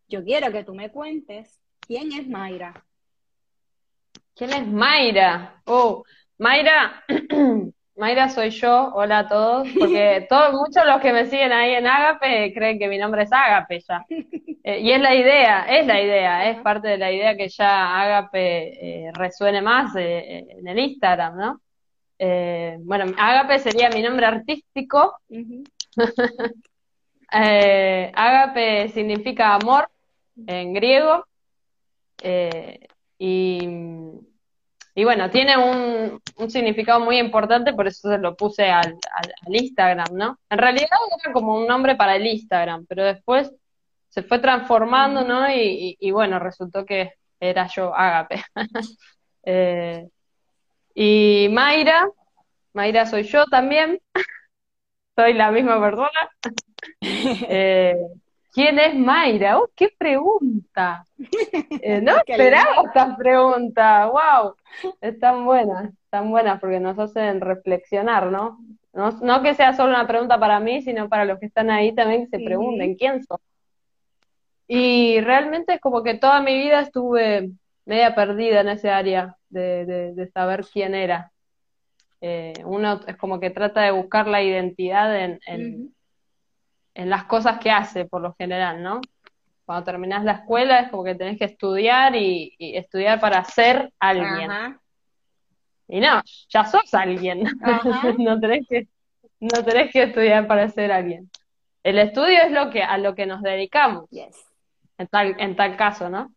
yo 0.10 0.24
quiero 0.24 0.52
que 0.52 0.64
tú 0.64 0.76
me 0.76 0.92
cuentes 0.92 1.60
quién 1.82 2.12
es 2.14 2.28
Mayra. 2.28 2.86
¿Quién 4.36 4.54
es 4.54 4.68
Mayra? 4.68 5.62
Oh, 5.66 6.04
Mayra, 6.38 7.04
Mayra 7.96 8.30
soy 8.30 8.50
yo, 8.50 8.92
hola 8.94 9.20
a 9.20 9.28
todos, 9.28 9.68
porque 9.78 10.26
todos, 10.30 10.54
muchos 10.54 10.84
de 10.84 10.86
los 10.86 11.02
que 11.02 11.14
me 11.14 11.26
siguen 11.26 11.52
ahí 11.52 11.74
en 11.74 11.86
Ágape 11.86 12.54
creen 12.54 12.80
que 12.80 12.88
mi 12.88 12.98
nombre 12.98 13.24
es 13.24 13.32
Ágape 13.32 13.80
ya. 13.88 14.06
Eh, 14.64 14.80
y 14.80 14.92
es 14.92 15.02
la 15.02 15.14
idea, 15.14 15.66
es 15.78 15.86
la 15.86 16.02
idea, 16.02 16.50
es 16.50 16.60
parte 16.62 16.88
de 16.88 16.98
la 16.98 17.12
idea 17.12 17.36
que 17.36 17.50
ya 17.50 18.02
Ágape 18.02 19.08
eh, 19.08 19.12
resuene 19.14 19.62
más 19.62 19.96
eh, 19.96 20.20
eh, 20.20 20.48
en 20.60 20.68
el 20.68 20.80
Instagram, 20.80 21.38
¿no? 21.38 21.62
Eh, 22.18 22.78
bueno, 22.82 23.06
Ágape 23.18 23.60
sería 23.60 23.90
mi 23.90 24.02
nombre 24.02 24.26
artístico. 24.26 25.18
Ujú. 25.30 25.64
Eh, 27.34 28.12
Ágape 28.14 28.90
significa 28.90 29.56
amor 29.56 29.90
en 30.48 30.74
griego. 30.74 31.26
Y, 33.22 33.60
y 34.94 35.04
bueno, 35.06 35.30
tiene 35.30 35.58
un, 35.58 36.22
un 36.38 36.50
significado 36.52 37.00
muy 37.00 37.18
importante, 37.18 37.74
por 37.74 37.88
eso 37.88 38.10
se 38.10 38.18
lo 38.18 38.36
puse 38.36 38.70
al, 38.70 38.88
al- 38.88 39.34
al 39.48 39.56
Instagram, 39.56 40.08
¿no? 40.14 40.38
En 40.50 40.58
realidad 40.58 40.90
era 41.24 41.34
como 41.34 41.56
un 41.56 41.66
nombre 41.68 41.96
para 41.96 42.16
el 42.18 42.26
Instagram, 42.28 42.86
pero 42.88 43.06
después 43.06 43.52
se 44.10 44.24
fue 44.24 44.40
transformando. 44.40 45.24
¿no? 45.24 45.50
Y, 45.50 45.62
y- 45.62 45.98
y 46.00 46.12
bueno, 46.12 46.40
resultó 46.40 46.86
que 46.86 47.14
era 47.40 47.68
yo, 47.68 47.94
Ágape. 47.96 48.44
Eh, 49.44 50.08
y 50.96 51.48
Mayra, 51.52 52.08
Mayra 52.74 53.06
soy 53.08 53.24
yo 53.24 53.46
también, 53.48 54.00
soy 55.16 55.34
la 55.34 55.52
misma 55.52 55.80
persona. 55.82 56.10
Eh, 57.50 57.96
¿quién 58.52 58.80
es 58.80 58.96
Mayra? 58.96 59.60
¡Oh, 59.60 59.70
qué 59.76 59.90
pregunta! 59.98 61.06
Eh, 61.80 62.02
no 62.02 62.14
Qué 62.26 62.34
esperaba 62.34 62.72
lindo. 62.76 62.88
esta 62.88 63.16
pregunta, 63.18 64.08
wow, 64.08 64.56
están 65.02 65.46
buenas, 65.46 65.94
están 66.06 66.30
buenas 66.30 66.60
porque 66.60 66.80
nos 66.80 66.98
hacen 67.00 67.42
reflexionar, 67.42 68.32
¿no? 68.32 68.60
No, 68.94 69.12
no 69.22 69.42
que 69.42 69.56
sea 69.56 69.74
solo 69.74 69.92
una 69.92 70.08
pregunta 70.08 70.40
para 70.40 70.60
mí, 70.60 70.82
sino 70.82 71.08
para 71.10 71.26
los 71.26 71.40
que 71.40 71.46
están 71.46 71.70
ahí 71.70 71.94
también 71.96 72.26
que 72.30 72.38
se 72.38 72.44
pregunten. 72.44 72.96
¿quién 72.96 73.24
soy? 73.24 73.38
Y 74.68 75.22
realmente 75.22 75.74
es 75.76 75.82
como 75.82 76.04
que 76.04 76.16
toda 76.16 76.42
mi 76.42 76.58
vida 76.58 76.82
estuve 76.82 77.52
media 77.86 78.16
perdida 78.16 78.62
en 78.62 78.70
ese 78.70 78.90
área 78.90 79.36
de, 79.50 79.86
de, 79.86 80.14
de 80.14 80.28
saber 80.32 80.66
quién 80.72 80.96
era. 80.96 81.32
Eh, 82.22 82.54
uno 82.66 83.00
es 83.08 83.18
como 83.18 83.40
que 83.40 83.50
trata 83.50 83.82
de 83.82 83.92
buscar 83.92 84.28
la 84.28 84.42
identidad 84.44 85.16
en. 85.18 85.94
En 86.94 87.10
las 87.10 87.26
cosas 87.26 87.60
que 87.60 87.72
hace, 87.72 88.06
por 88.06 88.22
lo 88.22 88.34
general, 88.36 88.82
¿no? 88.84 89.02
Cuando 89.66 89.86
terminás 89.86 90.24
la 90.24 90.34
escuela 90.34 90.80
es 90.82 90.90
como 90.90 91.04
que 91.04 91.16
tenés 91.16 91.38
que 91.38 91.46
estudiar 91.46 92.16
y, 92.16 92.54
y 92.58 92.76
estudiar 92.76 93.20
para 93.20 93.44
ser 93.46 93.92
alguien. 94.00 94.52
Ajá, 94.52 94.80
Y 95.88 96.00
no, 96.00 96.22
ya 96.50 96.66
sos 96.66 96.94
alguien. 96.94 97.44
No 98.18 98.40
tenés 98.40 98.68
que, 98.68 98.88
no 99.40 99.64
tenés 99.64 99.92
que 99.92 100.04
estudiar 100.04 100.48
para 100.48 100.68
ser 100.70 100.92
alguien. 100.92 101.30
El 101.84 101.98
estudio 102.00 102.40
es 102.44 102.52
lo 102.52 102.70
que, 102.70 102.84
a 102.84 102.98
lo 102.98 103.16
que 103.16 103.26
nos 103.26 103.42
dedicamos, 103.42 104.10
Yes. 104.10 104.46
en 104.98 105.08
tal, 105.08 105.36
en 105.40 105.56
tal 105.56 105.76
caso, 105.78 106.10
¿no? 106.10 106.34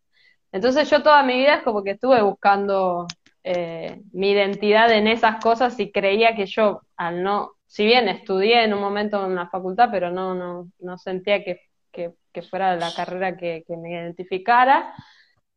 Entonces 0.53 0.89
yo 0.89 1.03
toda 1.03 1.23
mi 1.25 1.35
vida 1.37 1.57
es 1.57 1.63
como 1.63 1.83
que 1.83 1.91
estuve 1.93 2.23
buscando 2.23 3.07
eh, 3.43 4.01
mi 4.13 4.31
identidad 4.31 4.91
en 4.93 5.09
esas 5.09 5.43
cosas 5.43 5.79
y 5.81 5.91
creía 5.91 6.35
que 6.37 6.47
yo, 6.47 6.81
al 6.97 7.23
no, 7.25 7.54
si 7.75 7.85
bien 7.85 8.09
estudié 8.09 8.63
en 8.63 8.73
un 8.73 8.81
momento 8.81 9.27
en 9.27 9.35
la 9.35 9.49
facultad, 9.49 9.89
pero 9.91 10.13
no, 10.13 10.33
no, 10.33 10.71
no 10.79 10.97
sentía 10.97 11.43
que, 11.43 11.61
que, 11.91 12.13
fuera 12.49 12.77
la 12.77 12.95
carrera 12.95 13.37
que, 13.37 13.65
que 13.67 13.77
me 13.77 13.91
identificara, 13.91 14.95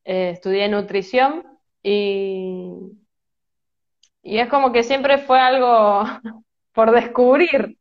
eh, 0.04 0.32
estudié 0.32 0.68
nutrición 0.68 1.46
y, 1.84 2.72
y 4.24 4.40
es 4.40 4.50
como 4.50 4.72
que 4.72 4.82
siempre 4.82 5.20
fue 5.20 5.40
algo 5.40 6.06
por 6.74 6.90
descubrir. 6.92 7.78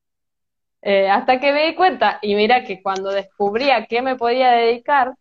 Eh, 0.83 1.09
hasta 1.09 1.41
que 1.41 1.53
me 1.53 1.69
di 1.69 1.75
cuenta, 1.75 2.19
y 2.21 2.35
mira 2.35 2.63
que 2.63 2.83
cuando 2.83 3.11
descubrí 3.13 3.71
a 3.71 3.87
qué 3.87 4.03
me 4.03 4.17
podía 4.17 4.51
dedicar, 4.51 5.15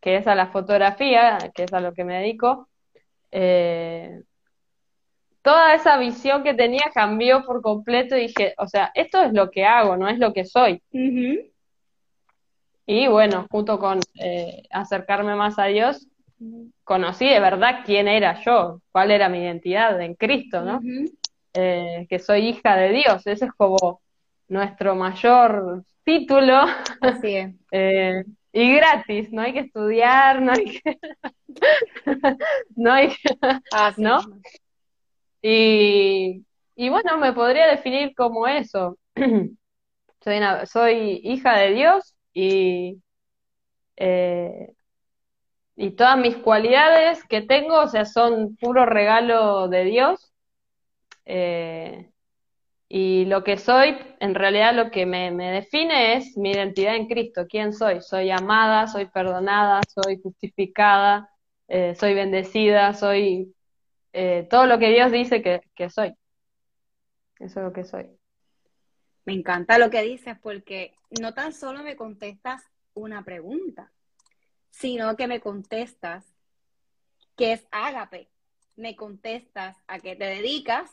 que 0.00 0.16
es 0.16 0.26
a 0.26 0.34
la 0.34 0.46
fotografía, 0.46 1.36
que 1.54 1.64
es 1.64 1.72
a 1.74 1.80
lo 1.80 1.92
que 1.92 2.04
me 2.04 2.20
dedico, 2.20 2.68
eh, 3.32 4.22
toda 5.42 5.74
esa 5.74 5.98
visión 5.98 6.42
que 6.42 6.54
tenía 6.54 6.84
cambió 6.94 7.44
por 7.44 7.62
completo 7.62 8.16
y 8.16 8.28
dije, 8.28 8.54
o 8.58 8.66
sea, 8.68 8.90
esto 8.94 9.22
es 9.22 9.32
lo 9.32 9.50
que 9.50 9.64
hago, 9.64 9.96
no 9.96 10.08
es 10.08 10.18
lo 10.18 10.32
que 10.32 10.44
soy. 10.44 10.82
Y 12.86 13.06
bueno, 13.08 13.46
junto 13.50 13.78
con 13.78 14.00
eh, 14.20 14.62
acercarme 14.70 15.34
más 15.34 15.58
a 15.58 15.66
Dios, 15.66 16.08
conocí 16.84 17.28
de 17.28 17.40
verdad 17.40 17.80
quién 17.84 18.08
era 18.08 18.40
yo, 18.42 18.80
cuál 18.90 19.10
era 19.10 19.28
mi 19.28 19.38
identidad 19.38 20.00
en 20.00 20.14
Cristo, 20.14 20.62
¿no? 20.62 20.80
Eh, 21.54 22.06
que 22.08 22.18
soy 22.18 22.48
hija 22.48 22.76
de 22.76 22.90
Dios, 22.90 23.26
ese 23.26 23.46
es 23.46 23.52
como 23.52 24.00
nuestro 24.48 24.94
mayor 24.94 25.84
título. 26.04 26.64
Así 27.00 27.36
es. 27.36 27.54
Eh, 27.74 28.24
y 28.52 28.76
gratis, 28.76 29.32
no 29.32 29.40
hay 29.40 29.54
que 29.54 29.60
estudiar, 29.60 30.42
no 30.42 30.52
hay 30.52 30.64
que, 30.64 30.98
no 32.76 32.92
hay 32.92 33.08
que, 33.08 33.38
Así 33.70 34.02
¿no? 34.02 34.20
Y, 35.42 36.44
y 36.76 36.88
bueno, 36.88 37.18
me 37.18 37.32
podría 37.32 37.66
definir 37.66 38.14
como 38.14 38.46
eso. 38.46 38.98
Soy 40.24 40.38
soy 40.66 41.20
hija 41.24 41.58
de 41.58 41.72
Dios 41.72 42.14
y 42.32 43.02
eh, 43.96 44.74
y 45.76 45.90
todas 45.92 46.18
mis 46.18 46.36
cualidades 46.36 47.24
que 47.24 47.40
tengo, 47.42 47.80
o 47.80 47.88
sea, 47.88 48.04
son 48.04 48.56
puro 48.56 48.86
regalo 48.86 49.68
de 49.68 49.84
Dios. 49.84 50.32
Eh, 51.24 52.10
y 52.88 53.24
lo 53.26 53.44
que 53.44 53.56
soy, 53.58 53.96
en 54.20 54.34
realidad 54.34 54.74
lo 54.74 54.90
que 54.90 55.06
me, 55.06 55.32
define 55.32 56.16
es 56.16 56.36
mi 56.36 56.52
identidad 56.52 56.96
en 56.96 57.08
Cristo. 57.08 57.46
¿Quién 57.48 57.72
soy? 57.72 58.02
Soy 58.02 58.30
amada, 58.30 58.86
soy 58.86 59.06
perdonada, 59.06 59.80
soy 59.88 60.20
justificada, 60.22 61.30
eh, 61.68 61.94
soy 61.96 62.14
bendecida, 62.14 62.94
soy 62.94 63.54
eh, 64.12 64.46
todo 64.50 64.66
lo 64.66 64.78
que 64.78 64.90
Dios 64.90 65.10
dice 65.10 65.42
que, 65.42 65.62
que 65.74 65.90
soy. 65.90 66.14
Eso 67.38 67.60
es 67.60 67.66
lo 67.66 67.72
que 67.72 67.84
soy. 67.84 68.10
Me 69.24 69.32
encanta 69.34 69.78
lo 69.78 69.90
que 69.90 70.02
dices 70.02 70.36
porque 70.40 70.94
no 71.20 71.32
tan 71.34 71.52
solo 71.52 71.82
me 71.82 71.96
contestas 71.96 72.62
una 72.94 73.24
pregunta, 73.24 73.92
sino 74.70 75.16
que 75.16 75.28
me 75.28 75.40
contestas 75.40 76.24
qué 77.36 77.52
es 77.52 77.66
ágape, 77.70 78.28
me 78.76 78.96
contestas 78.96 79.76
a 79.86 80.00
qué 80.00 80.16
te 80.16 80.24
dedicas, 80.24 80.90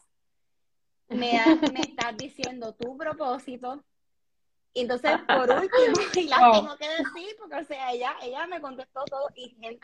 me, 1.10 1.32
estás 1.82 2.18
diciendo 2.18 2.74
tu 2.76 2.98
propósito. 2.98 3.84
Y 4.74 4.82
entonces, 4.82 5.12
por 5.28 5.50
último, 5.50 5.70
y 6.16 6.28
la 6.28 6.52
tengo 6.52 6.78
que 6.78 6.90
decir, 6.90 7.36
porque, 7.38 7.56
o 7.56 7.64
sea, 7.64 7.92
ella, 7.92 8.16
ella 8.22 8.48
me 8.48 8.62
contestó 8.62 9.04
todo. 9.06 9.28
Y, 9.36 9.50
gente, 9.62 9.80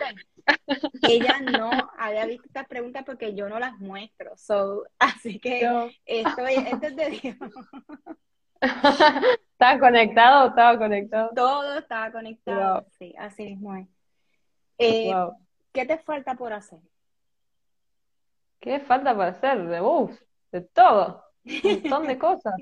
ella 1.03 1.39
no 1.39 1.69
había 1.97 2.25
visto 2.25 2.47
estas 2.47 2.67
preguntas 2.67 3.03
porque 3.05 3.33
yo 3.33 3.49
no 3.49 3.59
las 3.59 3.77
muestro. 3.79 4.35
So, 4.37 4.83
así 4.99 5.39
que 5.39 5.61
esto, 6.05 6.47
esto 6.47 6.87
es 6.87 6.95
de 6.95 7.09
Dios. 7.09 7.37
¿Estaba 8.61 9.79
conectado 9.79 10.49
estaba 10.49 10.77
conectado? 10.77 11.31
Todo 11.35 11.79
estaba 11.79 12.11
conectado, 12.11 12.85
sí, 12.97 13.13
así 13.17 13.43
mismo 13.43 13.75
es. 13.75 13.87
Eh, 14.77 15.13
¿Qué 15.71 15.85
te 15.85 15.97
falta 15.97 16.35
por 16.35 16.53
hacer? 16.53 16.79
¿Qué 18.59 18.79
falta 18.79 19.13
por 19.13 19.25
hacer? 19.25 19.67
De, 19.67 19.81
de 20.51 20.61
todo, 20.61 21.23
un 21.43 21.61
montón 21.63 22.07
de 22.07 22.17
cosas. 22.17 22.53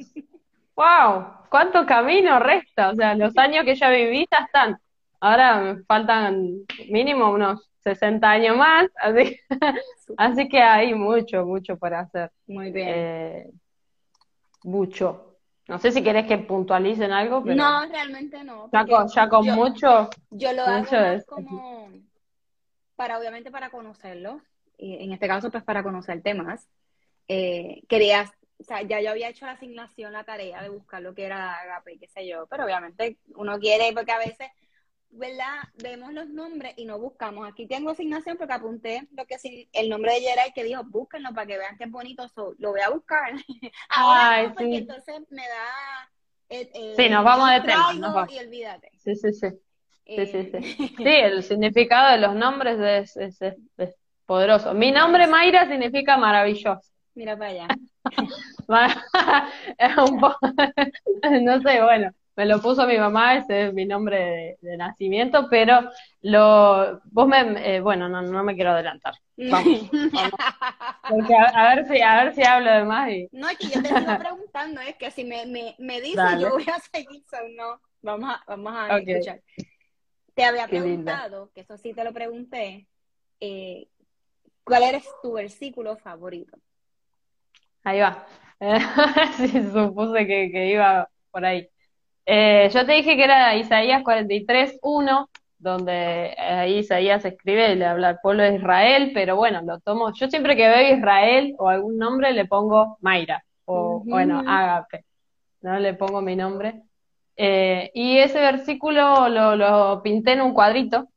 ¡Wow! 0.76 1.48
¿Cuánto 1.50 1.86
camino 1.86 2.40
resta? 2.40 2.90
O 2.90 2.96
sea, 2.96 3.16
los 3.16 3.38
años 3.38 3.66
que 3.66 3.76
ya 3.76 3.90
viví 3.90 4.26
ya 4.32 4.46
están. 4.46 4.78
Ahora 5.20 5.60
me 5.60 5.84
faltan 5.84 6.66
mínimo 6.90 7.30
unos 7.32 7.70
60 7.84 8.30
años 8.30 8.58
más, 8.58 8.88
así, 8.96 9.40
así 10.18 10.50
que 10.50 10.62
hay 10.62 10.94
mucho, 10.94 11.46
mucho 11.46 11.78
por 11.78 11.94
hacer. 11.94 12.32
Muy 12.48 12.72
bien. 12.72 12.90
Eh, 12.90 13.52
mucho. 14.64 15.38
No 15.68 15.80
sé 15.80 15.92
si 15.92 16.04
querés 16.04 16.26
que 16.28 16.38
puntualicen 16.38 17.12
algo, 17.12 17.44
pero... 17.44 17.56
No, 17.56 17.86
realmente 17.86 18.44
no. 18.44 18.70
Ya 18.72 18.86
con, 19.30 19.46
mucho... 19.46 20.10
Yo 20.30 20.52
lo 20.52 20.64
hago 20.64 20.86
como 21.26 21.90
para, 22.96 23.18
obviamente, 23.18 23.50
para 23.50 23.70
conocerlo. 23.70 24.42
Y 24.78 25.02
en 25.02 25.14
este 25.14 25.28
caso, 25.28 25.50
pues, 25.52 25.64
para 25.64 25.84
conocer 25.84 26.22
temas. 26.22 26.68
Eh, 27.30 27.82
querías, 27.88 28.30
o 28.64 28.66
sea, 28.66 28.82
ya 28.82 29.02
yo 29.02 29.12
había 29.12 29.28
hecho 29.28 29.46
la 29.46 29.52
asignación, 29.52 30.14
la 30.14 30.24
tarea 30.24 30.62
de 30.62 30.70
buscar 30.70 31.02
lo 31.02 31.14
que 31.14 31.26
era 31.26 31.60
Agape, 31.60 32.00
qué 32.00 32.08
sé 32.08 32.26
yo, 32.26 32.48
pero 32.48 32.64
obviamente 32.64 33.18
uno 33.36 33.60
quiere, 33.60 33.92
porque 33.94 34.14
a 34.14 34.20
veces 34.20 34.48
¿verdad? 35.16 35.62
Vemos 35.76 36.12
los 36.12 36.28
nombres 36.30 36.74
y 36.76 36.86
no 36.86 36.98
buscamos. 36.98 37.48
Aquí 37.48 37.68
tengo 37.68 37.92
asignación 37.92 38.36
porque 38.38 38.54
apunté 38.54 39.08
lo 39.16 39.26
que 39.26 39.36
es 39.36 39.44
el 39.72 39.90
nombre 39.90 40.14
de 40.14 40.22
Jeray 40.22 40.54
que 40.54 40.64
dijo, 40.64 40.84
búsquenlo 40.86 41.34
para 41.34 41.46
que 41.46 41.58
vean 41.58 41.78
que 41.78 41.84
es 41.84 41.92
bonito. 41.92 42.26
lo 42.58 42.72
voy 42.72 42.82
a 42.82 42.90
buscar. 42.90 43.34
Ahora 43.90 44.54
porque 44.56 44.78
entonces 44.78 45.22
me 45.30 45.44
da... 45.44 46.96
sí, 46.96 47.10
nos 47.10 47.24
vamos 47.24 47.52
de 47.52 47.62
tema. 47.62 48.28
Y 48.32 48.40
olvídate. 48.40 48.90
Sí, 48.98 49.16
sí, 49.16 49.34
sí. 49.34 49.50
Sí, 50.06 50.26
sí, 50.26 50.52
sí. 50.52 50.58
Eh, 50.58 50.94
sí, 50.98 51.04
el 51.06 51.44
significado 51.44 52.12
de 52.12 52.18
los 52.18 52.36
nombres 52.36 53.16
es, 53.16 53.42
es, 53.42 53.96
poderoso. 54.26 54.74
Mi 54.74 54.92
nombre, 54.92 55.28
Mayra, 55.28 55.68
significa 55.68 56.18
maravilloso. 56.18 56.93
Mira 57.16 57.38
para 57.38 57.52
allá. 57.52 57.68
no 61.42 61.62
sé, 61.62 61.82
bueno, 61.82 62.12
me 62.36 62.46
lo 62.46 62.62
puso 62.62 62.86
mi 62.88 62.98
mamá, 62.98 63.38
ese 63.38 63.68
es 63.68 63.74
mi 63.74 63.86
nombre 63.86 64.58
de, 64.62 64.78
nacimiento, 64.78 65.48
pero 65.50 65.90
lo, 66.22 67.02
vos 67.06 67.28
me, 67.28 67.76
eh, 67.76 67.82
bueno, 67.82 68.10
no, 68.10 68.22
no 68.22 68.44
me 68.44 68.56
quiero 68.56 68.72
adelantar. 68.72 69.16
Vamos, 69.38 69.90
Porque 71.10 71.36
a, 71.36 71.76
ver 71.76 71.88
si, 71.88 72.02
a 72.02 72.24
ver 72.24 72.34
si 72.34 72.44
hablo 72.44 72.72
de 72.72 72.84
más 72.84 73.12
y... 73.12 73.30
No, 73.32 73.50
es 73.50 73.58
que 73.58 73.68
yo 73.68 73.82
te 73.82 73.90
sigo 73.90 74.18
preguntando, 74.18 74.82
es 74.82 74.96
que 74.96 75.12
si 75.12 75.24
me, 75.24 75.46
me, 75.46 75.76
me 75.78 76.02
dices, 76.02 76.40
yo 76.40 76.52
voy 76.52 76.66
a 76.74 76.80
seguir, 76.80 77.24
so 77.30 77.38
no, 77.56 77.80
vamos 78.02 78.36
a, 78.36 78.44
vamos 78.48 78.74
a 78.76 78.98
escuchar. 78.98 79.42
Te 80.34 80.46
había 80.46 80.68
preguntado, 80.68 81.52
que 81.54 81.62
eso 81.62 81.78
sí 81.78 81.94
te 81.94 82.04
lo 82.04 82.12
pregunté, 82.12 82.88
eh, 83.40 83.88
¿cuál 84.64 84.84
eres 84.84 85.06
tu 85.22 85.34
versículo 85.34 85.96
favorito? 85.98 86.58
Ahí 87.84 88.00
va. 88.00 88.26
sí, 89.38 89.48
supuse 89.72 90.26
que, 90.26 90.50
que 90.52 90.72
iba 90.72 91.10
por 91.32 91.46
ahí. 91.46 91.68
Eh, 92.26 92.70
yo 92.74 92.86
te 92.86 92.94
dije 92.94 93.18
que 93.18 93.24
era 93.24 93.56
Isaías 93.56 94.04
43.1, 94.04 95.28
donde 95.58 96.36
ahí 96.38 96.80
Isaías 96.80 97.26
escribe 97.26 97.74
y 97.74 97.76
le 97.76 97.86
habla 97.86 98.10
al 98.10 98.20
pueblo 98.22 98.44
de 98.44 98.56
Israel, 98.56 99.12
pero 99.14 99.36
bueno, 99.36 99.62
lo 99.64 99.80
tomo. 99.80 100.14
Yo 100.14 100.30
siempre 100.30 100.56
que 100.56 100.68
veo 100.68 100.98
Israel 100.98 101.56
o 101.58 101.70
algún 101.70 101.98
nombre 101.98 102.32
le 102.34 102.46
pongo 102.46 102.98
Mayra, 103.02 103.44
o 103.66 104.04
bueno, 104.06 104.44
Agape, 104.46 105.06
¿no? 105.62 105.80
Le 105.80 105.94
pongo 105.94 106.22
mi 106.22 106.36
nombre. 106.36 106.82
Eh, 107.36 107.92
y 107.94 108.18
ese 108.18 108.40
versículo 108.40 109.28
lo, 109.30 109.56
lo 109.56 110.02
pinté 110.04 110.34
en 110.34 110.42
un 110.42 110.54
cuadrito, 110.54 111.08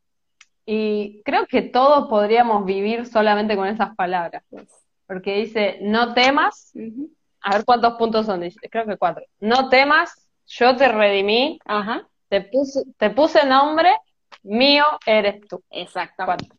y 0.65 1.23
creo 1.25 1.47
que 1.47 1.63
todos 1.63 2.09
podríamos 2.09 2.65
vivir 2.65 3.07
solamente 3.07 3.57
con 3.57 3.69
esas 3.69 3.95
palabras, 3.95 4.43
porque 5.07 5.37
dice, 5.37 5.79
no 5.83 6.15
temas, 6.15 6.73
a 7.41 7.57
ver 7.57 7.65
cuántos 7.65 7.95
puntos 7.95 8.27
son, 8.27 8.43
creo 8.71 8.87
que 8.87 8.97
cuatro, 8.97 9.25
no 9.41 9.69
temas 9.69 10.27
yo 10.47 10.77
te 10.77 10.89
redimí, 10.89 11.59
Ajá. 11.65 12.09
Te, 12.29 12.41
puse, 12.41 12.83
te 12.99 13.11
puse 13.11 13.47
nombre, 13.47 13.91
mío 14.43 14.85
eres 15.07 15.47
tú. 15.49 15.63
Exactamente. 15.71 16.57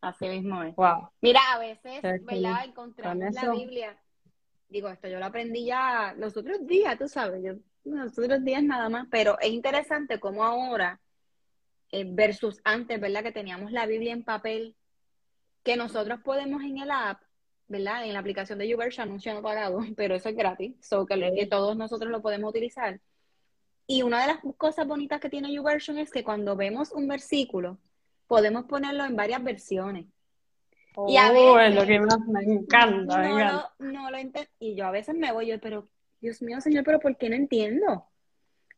Así 0.00 0.28
mismo 0.28 0.62
es. 0.62 0.76
Wow. 0.76 1.10
Mira, 1.20 1.40
a 1.52 1.58
veces, 1.58 2.02
¿verdad? 2.02 2.64
Encontramos 2.64 3.34
la 3.34 3.50
Biblia. 3.50 3.96
Digo, 4.68 4.88
esto 4.88 5.08
yo 5.08 5.18
lo 5.18 5.26
aprendí 5.26 5.64
ya 5.64 6.14
los 6.18 6.36
otros 6.36 6.66
días, 6.66 6.98
tú 6.98 7.08
sabes, 7.08 7.42
yo, 7.42 7.54
los 7.84 8.18
otros 8.18 8.44
días 8.44 8.62
nada 8.62 8.88
más, 8.88 9.06
pero 9.10 9.38
es 9.40 9.48
interesante 9.48 10.20
cómo 10.20 10.44
ahora, 10.44 11.00
eh, 11.90 12.04
versus 12.06 12.60
antes, 12.64 13.00
¿verdad? 13.00 13.22
Que 13.22 13.32
teníamos 13.32 13.72
la 13.72 13.86
Biblia 13.86 14.12
en 14.12 14.24
papel, 14.24 14.76
que 15.64 15.76
nosotros 15.76 16.20
podemos 16.22 16.62
en 16.62 16.78
el 16.78 16.90
app, 16.90 17.22
¿verdad? 17.68 18.04
En 18.06 18.14
la 18.14 18.18
aplicación 18.18 18.58
de 18.58 18.66
YouVersion, 18.68 19.08
anuncio 19.08 19.34
no 19.34 19.42
pagado, 19.42 19.80
pero 19.96 20.14
eso 20.14 20.28
es 20.28 20.36
gratis, 20.36 20.74
so 20.80 21.06
que 21.06 21.46
todos 21.48 21.76
nosotros 21.76 22.10
lo 22.10 22.22
podemos 22.22 22.50
utilizar. 22.50 23.00
Y 23.86 24.02
una 24.02 24.20
de 24.20 24.26
las 24.26 24.38
cosas 24.56 24.86
bonitas 24.86 25.20
que 25.20 25.30
tiene 25.30 25.52
YouVersion 25.52 25.98
es 25.98 26.10
que 26.10 26.24
cuando 26.24 26.56
vemos 26.56 26.92
un 26.92 27.08
versículo, 27.08 27.78
podemos 28.26 28.64
ponerlo 28.64 29.04
en 29.04 29.16
varias 29.16 29.42
versiones. 29.42 30.06
y 31.06 31.16
a 31.16 31.30
oh, 31.30 31.54
veces, 31.54 31.74
lo 31.74 31.86
que 31.86 32.00
más 32.00 32.20
me 32.26 32.42
encanta. 32.42 33.22
No, 33.78 34.10
Lo, 34.10 34.18
Y 34.58 34.74
yo 34.74 34.86
a 34.86 34.90
veces 34.90 35.14
me 35.14 35.32
voy 35.32 35.46
yo, 35.46 35.58
pero 35.58 35.88
Dios 36.20 36.42
mío, 36.42 36.60
Señor, 36.60 36.84
pero 36.84 37.00
¿por 37.00 37.16
qué 37.16 37.30
no 37.30 37.36
entiendo? 37.36 38.06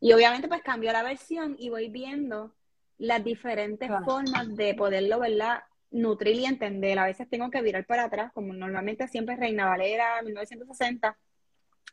Y 0.01 0.13
obviamente 0.13 0.47
pues 0.47 0.63
cambio 0.63 0.93
la 0.93 1.03
versión 1.03 1.57
y 1.59 1.71
voy 1.71 1.89
viendo 1.89 2.55
las 2.99 3.25
diferentes 3.25 3.91
formas 4.05 4.55
de 4.57 4.75
poderlo, 4.75 5.19
¿verdad? 5.19 5.65
Nutrir 5.91 6.37
y 6.37 6.47
entender. 6.47 6.99
A 6.99 7.07
veces 7.07 7.29
tengo 7.29 7.51
que 7.51 7.63
virar 7.63 7.85
para 7.87 8.05
atrás, 8.05 8.33
como 8.33 8.53
normalmente 8.53 9.09
siempre 9.09 9.37
Reina 9.37 9.67
Valera, 9.67 10.23
1960, 10.23 11.19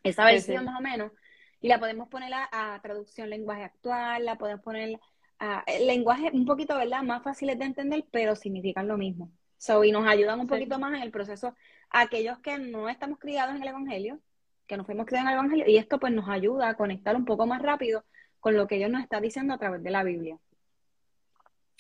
esa 0.04 0.26
versión 0.26 0.66
más 0.66 0.80
o 0.80 0.82
menos 0.82 1.12
y 1.60 1.68
la 1.68 1.80
podemos 1.80 2.08
poner 2.10 2.32
a, 2.34 2.80
traducción 2.82 3.30
lenguaje 3.30 3.64
actual, 3.64 4.26
la 4.26 4.38
podemos 4.38 4.64
poner 4.64 5.00
a 5.40 5.64
lenguaje 5.82 6.30
un 6.34 6.46
poquito, 6.46 6.78
¿verdad? 6.78 7.04
Más 7.04 7.24
fáciles 7.24 7.58
de 7.60 7.66
entender, 7.66 8.06
pero 8.12 8.36
significan 8.36 8.88
lo 8.88 8.98
mismo. 8.98 9.32
So, 9.58 9.84
y 9.84 9.92
nos 9.92 10.08
ayudan 10.08 10.40
un 10.40 10.48
poquito 10.48 10.78
más 10.80 10.94
en 10.94 11.02
el 11.02 11.12
proceso 11.12 11.56
aquellos 11.90 12.40
que 12.40 12.60
no 12.60 12.90
estamos 12.90 13.20
criados 13.20 13.56
en 13.56 13.62
el 13.62 13.68
Evangelio, 13.68 14.20
que 14.68 14.78
no 14.78 14.86
fuimos 14.86 15.06
criados 15.06 15.28
en 15.28 15.34
el 15.34 15.40
Evangelio, 15.40 15.68
y 15.68 15.78
esto 15.78 16.00
pues 16.00 16.14
nos 16.14 16.30
ayuda 16.30 16.70
a 16.70 16.76
conectar 16.76 17.16
un 17.16 17.26
poco 17.26 17.48
más 17.48 17.62
rápido 17.62 18.04
con 18.40 18.56
lo 18.56 18.68
que 18.68 18.76
ellos 18.76 18.92
nos 18.92 19.02
están 19.02 19.24
diciendo 19.24 19.54
a 19.54 19.58
través 19.58 19.82
de 19.82 19.90
la 19.90 20.04
Biblia. 20.04 20.38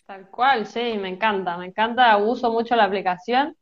Tal 0.07 0.29
cual, 0.29 0.65
sí, 0.65 0.97
me 0.97 1.09
encanta, 1.09 1.57
me 1.57 1.65
encanta, 1.65 2.15
uso 2.15 2.49
mucho 2.49 2.77
la 2.77 2.85
aplicación 2.85 3.57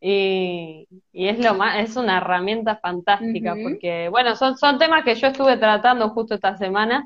y, 0.00 0.86
es 1.12 1.44
lo 1.44 1.54
más, 1.54 1.80
es 1.80 1.96
una 1.96 2.18
herramienta 2.18 2.76
fantástica, 2.76 3.56
porque, 3.60 4.08
bueno, 4.08 4.36
son, 4.36 4.56
son 4.56 4.78
temas 4.78 5.02
que 5.02 5.16
yo 5.16 5.26
estuve 5.26 5.56
tratando 5.56 6.10
justo 6.10 6.36
esta 6.36 6.56
semana 6.56 7.04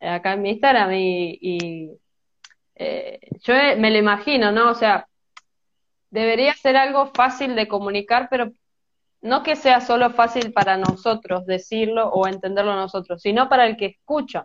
eh, 0.00 0.08
acá 0.08 0.32
en 0.32 0.42
mi 0.42 0.50
Instagram 0.50 0.90
y, 0.92 1.92
eh, 2.74 3.20
yo 3.44 3.54
me 3.78 3.92
lo 3.92 3.98
imagino, 3.98 4.50
¿no? 4.50 4.70
O 4.70 4.74
sea, 4.74 5.06
debería 6.10 6.52
ser 6.54 6.76
algo 6.76 7.06
fácil 7.14 7.54
de 7.54 7.68
comunicar, 7.68 8.26
pero 8.28 8.50
no 9.20 9.44
que 9.44 9.54
sea 9.54 9.80
solo 9.80 10.10
fácil 10.10 10.52
para 10.52 10.76
nosotros 10.76 11.46
decirlo 11.46 12.08
o 12.08 12.26
entenderlo 12.26 12.74
nosotros, 12.74 13.22
sino 13.22 13.48
para 13.48 13.66
el 13.66 13.76
que 13.76 13.86
escucha 13.86 14.44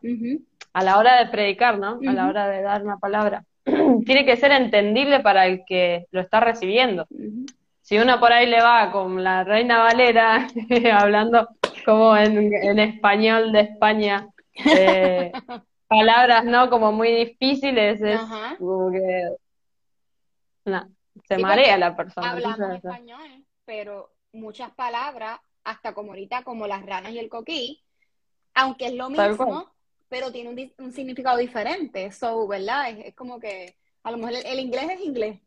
a 0.71 0.83
la 0.83 0.99
hora 0.99 1.17
de 1.17 1.31
predicar, 1.31 1.79
¿no? 1.79 1.99
A 2.07 2.13
la 2.13 2.27
hora 2.27 2.47
de 2.47 2.61
dar 2.61 2.83
una 2.83 2.97
palabra. 2.97 3.43
tiene 4.05 4.25
que 4.25 4.37
ser 4.37 4.51
entendible 4.51 5.19
para 5.19 5.45
el 5.45 5.63
que 5.65 6.07
lo 6.11 6.21
está 6.21 6.39
recibiendo. 6.39 7.05
Si 7.81 7.97
uno 7.97 8.19
por 8.19 8.33
ahí 8.33 8.47
le 8.47 8.61
va 8.61 8.91
con 8.91 9.23
la 9.23 9.43
Reina 9.43 9.79
Valera, 9.79 10.47
hablando 10.93 11.49
como 11.85 12.17
en, 12.17 12.79
español 12.79 13.51
de 13.51 13.61
España, 13.61 14.27
eh, 14.65 15.31
palabras, 15.87 16.43
¿no? 16.45 16.69
Como 16.69 16.91
muy 16.91 17.11
difíciles, 17.11 18.01
es 18.01 18.19
como 18.57 18.91
que... 18.91 19.29
se 21.27 21.37
marea 21.37 21.77
la 21.77 21.95
persona. 21.95 22.31
Hablamos 22.31 22.75
español, 22.75 23.45
pero 23.65 24.11
muchas 24.33 24.71
palabras, 24.71 25.39
hasta 25.63 25.93
como 25.93 26.11
ahorita, 26.11 26.43
como 26.43 26.67
las 26.67 26.85
ranas 26.85 27.11
y 27.11 27.19
el 27.19 27.29
coquí, 27.29 27.83
aunque 28.53 28.87
es 28.87 28.93
lo 28.95 29.09
mismo, 29.09 29.71
pero 30.09 30.31
tiene 30.31 30.49
un, 30.49 30.85
un, 30.85 30.91
significado 30.91 31.37
diferente. 31.37 32.11
So, 32.11 32.47
¿verdad? 32.47 32.89
Es, 32.89 33.15
como 33.15 33.39
que 33.39 33.75
a 34.03 34.11
lo 34.11 34.17
mejor 34.17 34.33
el, 34.45 34.59
inglés 34.59 34.89
es 34.91 35.01
inglés, 35.01 35.39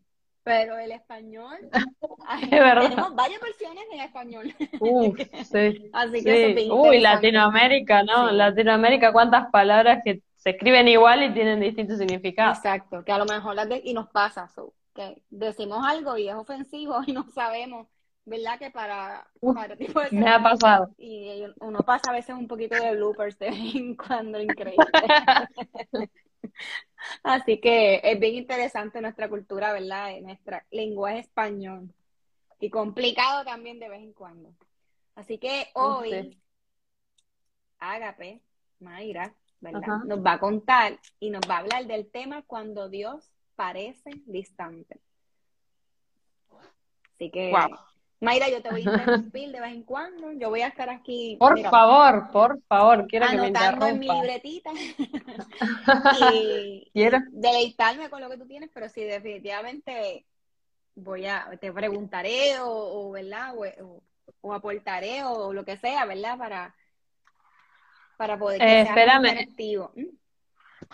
pero 0.42 0.78
el 0.78 0.92
español, 0.92 1.56
tenemos 2.40 3.14
varias 3.14 3.40
versiones 3.40 3.84
en 3.92 4.00
español. 4.00 4.54
Uf, 4.80 5.18
sí. 5.50 5.90
Así 5.92 6.24
que 6.24 6.68
Uy, 6.70 7.00
Latinoamérica, 7.00 8.02
¿no? 8.02 8.30
Latinoamérica, 8.30 9.12
cuántas 9.12 9.50
palabras 9.50 10.02
que 10.04 10.22
se 10.36 10.50
escriben 10.50 10.88
igual 10.88 11.22
y 11.22 11.34
tienen 11.34 11.60
distintos 11.60 11.98
significados. 11.98 12.58
Exacto, 12.58 13.04
que 13.04 13.12
a 13.12 13.18
lo 13.18 13.26
mejor 13.26 13.54
las 13.54 13.68
de, 13.68 13.80
y 13.84 13.92
nos 13.92 14.08
pasa, 14.08 14.48
so, 14.48 14.72
que 14.94 15.22
decimos 15.28 15.84
algo 15.86 16.16
y 16.16 16.28
es 16.28 16.34
ofensivo 16.34 17.00
y 17.06 17.12
no 17.12 17.28
sabemos 17.30 17.86
¿verdad? 18.30 18.58
Que 18.60 18.70
para, 18.70 19.26
tipo 19.76 20.00
de 20.00 20.10
Me 20.12 20.30
ha 20.30 20.40
pasado. 20.40 20.94
Y 20.96 21.42
uno 21.60 21.80
pasa 21.80 22.10
a 22.10 22.14
veces 22.14 22.36
un 22.36 22.46
poquito 22.46 22.76
de 22.76 22.94
bloopers 22.94 23.36
de 23.40 23.50
vez 23.50 23.74
en 23.74 23.96
cuando, 23.96 24.40
increíble. 24.40 24.86
Así 27.24 27.60
que 27.60 28.00
es 28.04 28.20
bien 28.20 28.36
interesante 28.36 29.00
nuestra 29.00 29.28
cultura, 29.28 29.72
¿verdad? 29.72 30.12
Nuestra 30.22 30.64
lenguaje 30.70 31.18
español. 31.18 31.92
Y 32.60 32.70
complicado 32.70 33.44
también 33.44 33.80
de 33.80 33.88
vez 33.88 34.00
en 34.00 34.12
cuando. 34.12 34.54
Así 35.16 35.38
que 35.38 35.66
hoy, 35.74 36.40
Ágape, 37.80 38.42
Mayra, 38.78 39.34
¿verdad? 39.60 40.04
Nos 40.04 40.24
va 40.24 40.34
a 40.34 40.38
contar 40.38 41.00
y 41.18 41.30
nos 41.30 41.42
va 41.50 41.56
a 41.56 41.58
hablar 41.58 41.84
del 41.86 42.08
tema 42.08 42.42
cuando 42.42 42.88
Dios 42.88 43.28
parece 43.56 44.10
distante. 44.26 45.00
Así 47.14 47.30
que 47.30 47.52
Mayra, 48.20 48.50
yo 48.50 48.60
te 48.60 48.70
voy 48.70 48.82
a 48.82 48.84
interrumpir 48.84 49.50
de 49.52 49.60
vez 49.60 49.72
en 49.72 49.82
cuando. 49.82 50.32
Yo 50.32 50.50
voy 50.50 50.60
a 50.60 50.68
estar 50.68 50.90
aquí. 50.90 51.36
Por 51.40 51.58
favor, 51.62 52.30
por 52.30 52.62
favor, 52.64 53.06
quiero 53.06 53.28
que 53.28 53.38
me 53.38 53.48
interrumpa. 53.48 53.88
en 53.88 53.98
mi 53.98 54.08
libretita. 54.08 54.70
y 56.20 56.90
quiero 56.92 57.18
deleitarme 57.30 58.10
con 58.10 58.20
lo 58.20 58.28
que 58.28 58.36
tú 58.36 58.46
tienes, 58.46 58.70
pero 58.72 58.88
sí, 58.88 59.02
definitivamente 59.02 60.26
voy 60.94 61.26
a, 61.26 61.48
te 61.60 61.72
preguntaré 61.72 62.56
o, 62.60 63.10
¿verdad? 63.10 63.54
O, 64.42 64.52
aportaré 64.52 65.24
o 65.24 65.52
lo 65.52 65.64
que 65.64 65.76
sea, 65.76 66.04
¿verdad? 66.04 66.36
Para, 66.38 66.74
para 68.16 68.38
poder 68.38 68.60
que 68.60 68.66
eh, 68.66 68.82
espérame. 68.82 69.48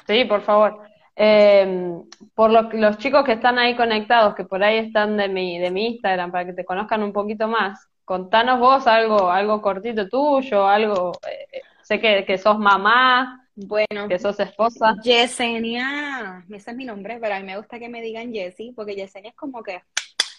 Sí, 0.06 0.24
por 0.24 0.42
favor. 0.42 0.88
Eh, 1.18 1.94
por 2.34 2.50
los 2.50 2.98
chicos 2.98 3.24
que 3.24 3.32
están 3.32 3.58
ahí 3.58 3.74
conectados, 3.74 4.34
que 4.34 4.44
por 4.44 4.62
ahí 4.62 4.76
están 4.76 5.16
de 5.16 5.28
mi, 5.28 5.58
de 5.58 5.70
mi 5.70 5.86
Instagram, 5.86 6.30
para 6.30 6.44
que 6.44 6.52
te 6.52 6.64
conozcan 6.64 7.02
un 7.02 7.12
poquito 7.12 7.48
más, 7.48 7.88
contanos 8.04 8.60
vos 8.60 8.86
algo, 8.86 9.30
algo 9.30 9.62
cortito 9.62 10.08
tuyo, 10.08 10.66
algo, 10.66 11.12
eh, 11.26 11.62
sé 11.82 11.98
que, 12.00 12.26
que, 12.26 12.36
sos 12.36 12.58
mamá, 12.58 13.48
bueno, 13.54 14.08
que 14.08 14.18
sos 14.18 14.38
esposa. 14.40 14.94
Yesenia, 15.02 16.44
ese 16.50 16.70
es 16.70 16.76
mi 16.76 16.84
nombre, 16.84 17.18
pero 17.18 17.34
a 17.34 17.40
mí 17.40 17.46
me 17.46 17.56
gusta 17.56 17.78
que 17.78 17.88
me 17.88 18.02
digan 18.02 18.32
Jessie, 18.32 18.74
porque 18.74 18.94
Yesenia 18.94 19.30
es 19.30 19.36
como 19.36 19.62
que, 19.62 19.82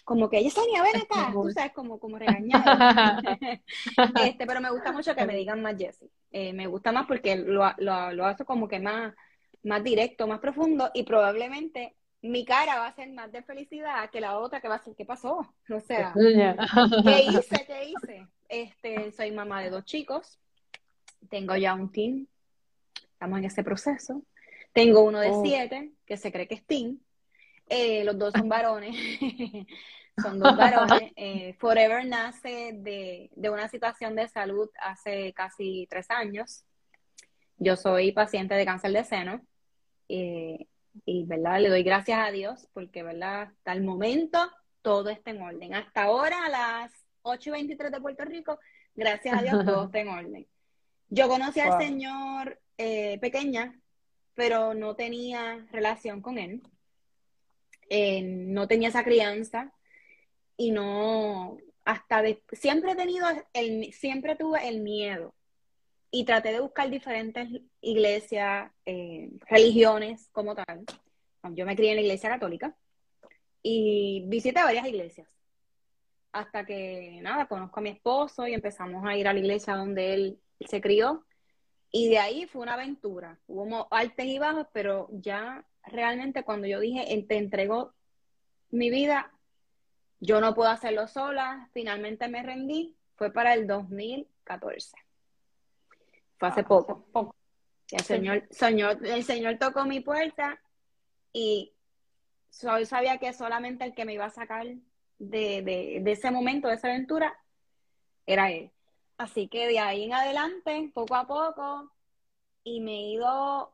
como 0.05 0.29
que 0.29 0.43
Yesenia, 0.43 0.83
ven 0.83 1.01
acá, 1.01 1.31
tú 1.33 1.49
sabes, 1.49 1.73
como, 1.73 1.99
como 1.99 2.19
regañada. 2.19 3.19
este, 4.23 4.45
pero 4.45 4.61
me 4.61 4.69
gusta 4.69 4.91
mucho 4.91 5.15
que 5.15 5.25
me 5.25 5.35
digan 5.35 5.63
más 5.63 5.75
Jessie. 5.75 6.11
Eh, 6.29 6.53
me 6.53 6.67
gusta 6.67 6.91
más 6.91 7.07
porque 7.07 7.35
lo, 7.35 7.67
lo, 7.77 8.13
lo 8.13 8.25
hace 8.27 8.45
como 8.45 8.67
que 8.67 8.79
más 8.79 9.15
más 9.67 9.83
directo, 9.83 10.27
más 10.27 10.39
profundo 10.39 10.89
y 10.93 11.03
probablemente 11.03 11.95
mi 12.21 12.45
cara 12.45 12.79
va 12.79 12.87
a 12.87 12.95
ser 12.95 13.09
más 13.11 13.31
de 13.31 13.43
felicidad 13.43 14.09
que 14.09 14.21
la 14.21 14.39
otra 14.39 14.59
que 14.59 14.67
va 14.67 14.75
a 14.75 14.83
ser 14.83 14.95
¿qué 14.95 15.05
pasó? 15.05 15.53
O 15.69 15.79
sea, 15.81 16.13
¿qué 16.13 17.21
hice? 17.21 17.65
¿Qué 17.67 17.89
hice? 17.89 18.27
Este, 18.49 19.11
soy 19.11 19.31
mamá 19.31 19.61
de 19.61 19.69
dos 19.69 19.83
chicos, 19.85 20.39
tengo 21.29 21.55
ya 21.55 21.73
un 21.73 21.91
team, 21.91 22.27
estamos 23.11 23.39
en 23.39 23.45
ese 23.45 23.63
proceso. 23.63 24.23
Tengo 24.71 25.01
uno 25.01 25.19
de 25.19 25.31
oh. 25.31 25.41
siete, 25.43 25.91
que 26.05 26.17
se 26.17 26.31
cree 26.31 26.47
que 26.47 26.55
es 26.55 26.65
team. 26.65 26.99
Eh, 27.67 28.03
los 28.03 28.17
dos 28.17 28.31
son 28.31 28.47
varones. 28.47 28.95
son 30.21 30.39
dos 30.39 30.55
varones. 30.55 31.11
Eh, 31.15 31.55
Forever 31.57 32.05
nace 32.05 32.73
de, 32.73 33.31
de 33.35 33.49
una 33.49 33.67
situación 33.69 34.15
de 34.15 34.27
salud 34.27 34.69
hace 34.79 35.33
casi 35.33 35.87
tres 35.89 36.09
años. 36.11 36.63
Yo 37.57 37.75
soy 37.75 38.11
paciente 38.11 38.53
de 38.53 38.65
cáncer 38.65 38.91
de 38.91 39.03
seno 39.03 39.41
eh, 40.09 40.67
y, 41.05 41.25
¿verdad? 41.25 41.61
Le 41.61 41.69
doy 41.69 41.83
gracias 41.83 42.19
a 42.19 42.31
Dios 42.31 42.67
porque, 42.73 43.03
¿verdad? 43.03 43.43
Hasta 43.43 43.73
el 43.73 43.83
momento 43.83 44.39
todo 44.81 45.09
está 45.09 45.31
en 45.31 45.41
orden. 45.41 45.73
Hasta 45.75 46.03
ahora, 46.03 46.45
a 46.45 46.49
las 46.49 46.91
8 47.21 47.49
y 47.49 47.53
23 47.53 47.91
de 47.91 48.01
Puerto 48.01 48.25
Rico, 48.25 48.59
gracias 48.95 49.37
a 49.37 49.43
Dios 49.43 49.65
todo 49.65 49.85
está 49.85 49.99
en 49.99 50.09
orden. 50.09 50.47
Yo 51.09 51.27
conocí 51.27 51.59
al 51.59 51.81
Señor 51.81 52.59
eh, 52.77 53.17
pequeña, 53.19 53.79
pero 54.33 54.73
no 54.73 54.95
tenía 54.95 55.65
relación 55.71 56.21
con 56.21 56.37
Él. 56.37 56.61
Eh, 57.89 58.21
no 58.21 58.67
tenía 58.67 58.89
esa 58.89 59.03
crianza 59.03 59.71
y 60.57 60.71
no, 60.71 61.57
hasta 61.85 62.21
de, 62.21 62.43
siempre 62.51 62.91
he 62.91 62.95
tenido, 62.95 63.27
el, 63.53 63.93
siempre 63.93 64.35
tuve 64.35 64.67
el 64.67 64.81
miedo 64.81 65.33
y 66.11 66.25
traté 66.25 66.51
de 66.51 66.59
buscar 66.59 66.89
diferentes 66.89 67.49
iglesias, 67.81 68.71
eh, 68.85 69.29
religiones 69.47 70.29
como 70.31 70.55
tal. 70.55 70.85
Yo 71.51 71.65
me 71.65 71.75
crié 71.75 71.91
en 71.91 71.97
la 71.97 72.01
iglesia 72.01 72.29
católica 72.29 72.75
y 73.61 74.23
visité 74.27 74.63
varias 74.63 74.87
iglesias. 74.87 75.27
Hasta 76.31 76.65
que, 76.65 77.19
nada, 77.21 77.47
conozco 77.47 77.79
a 77.79 77.83
mi 77.83 77.89
esposo 77.89 78.47
y 78.47 78.53
empezamos 78.53 79.05
a 79.05 79.15
ir 79.17 79.27
a 79.27 79.33
la 79.33 79.39
iglesia 79.39 79.75
donde 79.75 80.13
él 80.13 80.39
se 80.61 80.81
crió. 80.81 81.25
Y 81.91 82.09
de 82.09 82.19
ahí 82.19 82.45
fue 82.47 82.61
una 82.61 82.73
aventura. 82.73 83.39
Hubo 83.47 83.87
altos 83.91 84.25
y 84.25 84.39
bajos, 84.39 84.67
pero 84.73 85.07
ya 85.11 85.65
realmente 85.83 86.43
cuando 86.43 86.67
yo 86.67 86.79
dije, 86.79 87.25
te 87.27 87.37
entregó 87.37 87.93
mi 88.69 88.89
vida, 88.89 89.31
yo 90.19 90.41
no 90.41 90.53
puedo 90.53 90.69
hacerlo 90.69 91.07
sola, 91.07 91.69
finalmente 91.73 92.27
me 92.27 92.43
rendí, 92.43 92.97
fue 93.15 93.31
para 93.31 93.53
el 93.53 93.67
2014. 93.67 95.06
Fue 96.37 96.49
hace 96.49 96.63
poco. 96.63 97.35
El 97.91 98.01
señor, 98.01 98.43
señor, 98.49 99.05
el 99.05 99.23
señor 99.23 99.57
tocó 99.57 99.85
mi 99.85 100.01
puerta 100.01 100.59
y 101.31 101.73
yo 102.61 102.85
sabía 102.85 103.17
que 103.17 103.33
solamente 103.33 103.85
el 103.85 103.93
que 103.93 104.05
me 104.05 104.13
iba 104.13 104.25
a 104.25 104.29
sacar 104.29 104.65
de, 105.19 106.03
ese 106.05 106.31
momento, 106.31 106.67
de 106.67 106.75
esa 106.75 106.87
aventura, 106.87 107.37
era 108.25 108.51
él. 108.51 108.71
Así 109.17 109.47
que 109.47 109.67
de 109.67 109.79
ahí 109.79 110.03
en 110.03 110.13
adelante, 110.13 110.91
poco 110.93 111.15
a 111.15 111.25
poco, 111.25 111.91
y 112.63 112.81
me 112.81 112.91
he 112.91 113.11
ido 113.13 113.73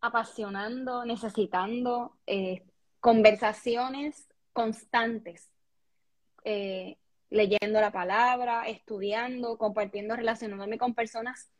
apasionando, 0.00 1.04
necesitando 1.04 2.16
eh, 2.26 2.64
conversaciones 3.00 4.28
constantes 4.52 5.50
eh, 6.44 6.98
leyendo 7.32 7.80
la 7.80 7.90
palabra, 7.90 8.68
estudiando, 8.68 9.56
compartiendo, 9.56 10.14
relacionándome 10.14 10.78
con 10.78 10.94
personas 10.94 11.50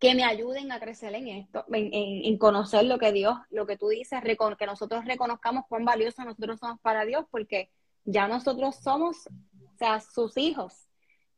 que 0.00 0.14
me 0.14 0.24
ayuden 0.24 0.70
a 0.72 0.80
crecer 0.80 1.14
en 1.14 1.28
esto, 1.28 1.64
en, 1.72 2.36
conocer 2.38 2.84
lo 2.84 2.98
que 2.98 3.12
Dios, 3.12 3.38
lo 3.50 3.66
que 3.66 3.76
tú 3.76 3.88
dices, 3.88 4.20
que 4.22 4.66
nosotros 4.66 5.04
reconozcamos 5.04 5.64
cuán 5.68 5.84
valiosos 5.84 6.24
nosotros 6.24 6.58
somos 6.60 6.80
para 6.80 7.04
Dios, 7.04 7.24
porque 7.30 7.70
ya 8.04 8.28
nosotros 8.28 8.76
somos, 8.76 9.28
o 9.28 9.78
sea, 9.78 10.00
sus 10.00 10.36
hijos. 10.36 10.88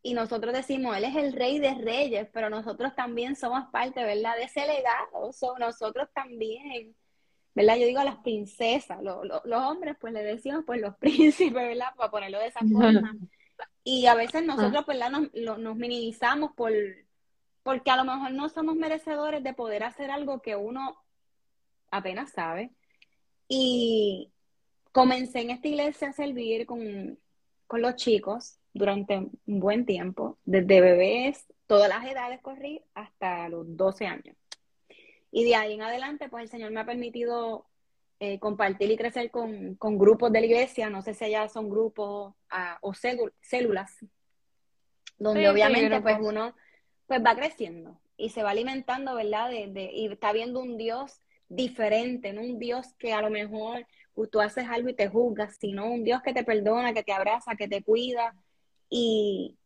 Y 0.02 0.14
nosotros 0.14 0.54
decimos, 0.54 0.96
Él 0.96 1.04
es 1.04 1.14
el 1.14 1.34
rey 1.34 1.58
de 1.58 1.74
reyes, 1.74 2.28
pero 2.32 2.48
nosotros 2.48 2.94
también 2.96 3.36
somos 3.36 3.68
parte, 3.70 4.02
¿verdad?, 4.02 4.36
de 4.36 4.44
ese 4.44 4.66
legado. 4.66 5.30
nosotros 5.58 6.08
también 6.14 6.96
¿verdad? 7.54 7.76
Yo 7.76 7.86
digo 7.86 8.00
a 8.00 8.04
las 8.04 8.18
princesas, 8.18 8.98
los 9.02 9.62
hombres 9.62 9.96
pues 10.00 10.12
le 10.12 10.22
decimos 10.22 10.64
pues 10.66 10.80
los 10.80 10.96
príncipes, 10.98 11.52
¿verdad? 11.52 11.94
Para 11.96 12.10
ponerlo 12.10 12.38
de 12.38 12.46
esa 12.46 12.60
forma. 12.60 13.16
Y 13.84 14.06
a 14.06 14.14
veces 14.14 14.44
nosotros, 14.44 14.86
¿verdad? 14.86 15.10
Nos, 15.10 15.58
nos 15.58 15.76
minimizamos 15.76 16.52
por, 16.52 16.72
porque 17.62 17.90
a 17.90 17.96
lo 17.96 18.04
mejor 18.04 18.32
no 18.32 18.48
somos 18.48 18.76
merecedores 18.76 19.42
de 19.42 19.54
poder 19.54 19.84
hacer 19.84 20.10
algo 20.10 20.40
que 20.40 20.56
uno 20.56 20.96
apenas 21.90 22.30
sabe. 22.32 22.72
Y 23.48 24.32
comencé 24.92 25.40
en 25.40 25.50
esta 25.50 25.68
iglesia 25.68 26.08
a 26.10 26.12
servir 26.12 26.66
con, 26.66 27.18
con 27.66 27.82
los 27.82 27.96
chicos 27.96 28.58
durante 28.72 29.16
un 29.18 29.60
buen 29.60 29.84
tiempo, 29.84 30.38
desde 30.44 30.80
bebés, 30.80 31.46
todas 31.66 31.88
las 31.88 32.04
edades 32.04 32.40
corrí 32.40 32.82
hasta 32.94 33.48
los 33.48 33.76
12 33.76 34.06
años. 34.06 34.36
Y 35.30 35.44
de 35.44 35.54
ahí 35.54 35.74
en 35.74 35.82
adelante, 35.82 36.28
pues 36.28 36.44
el 36.44 36.48
Señor 36.48 36.70
me 36.72 36.80
ha 36.80 36.86
permitido 36.86 37.66
eh, 38.18 38.38
compartir 38.38 38.90
y 38.90 38.96
crecer 38.96 39.30
con, 39.30 39.76
grupos 39.78 40.32
de 40.32 40.40
la 40.40 40.46
iglesia, 40.46 40.90
no 40.90 41.02
sé 41.02 41.14
si 41.14 41.24
allá 41.24 41.48
son 41.48 41.70
grupos 41.70 42.34
ah, 42.50 42.78
o 42.82 42.92
células, 42.94 43.96
donde 45.18 45.48
obviamente 45.48 46.00
pues 46.00 46.18
uno 46.20 46.54
pues 47.06 47.24
va 47.24 47.34
creciendo 47.34 48.00
y 48.16 48.28
se 48.28 48.42
va 48.42 48.50
alimentando, 48.50 49.14
¿verdad? 49.14 49.50
De, 49.50 49.90
y 49.94 50.06
está 50.06 50.32
viendo 50.32 50.60
un 50.60 50.76
Dios 50.76 51.20
diferente, 51.48 52.32
no 52.32 52.42
un 52.42 52.58
Dios 52.58 52.94
que 52.98 53.12
a 53.12 53.22
lo 53.22 53.30
mejor 53.30 53.86
tú 54.30 54.40
haces 54.40 54.66
algo 54.68 54.88
y 54.88 54.94
te 54.94 55.08
juzgas, 55.08 55.56
sino 55.56 55.90
un 55.90 56.04
Dios 56.04 56.20
que 56.22 56.34
te 56.34 56.44
perdona, 56.44 56.92
que 56.92 57.02
te 57.02 57.12
abraza, 57.12 57.56
que 57.56 57.68
te 57.68 57.82
cuida. 57.82 58.34
Y, 58.88 59.56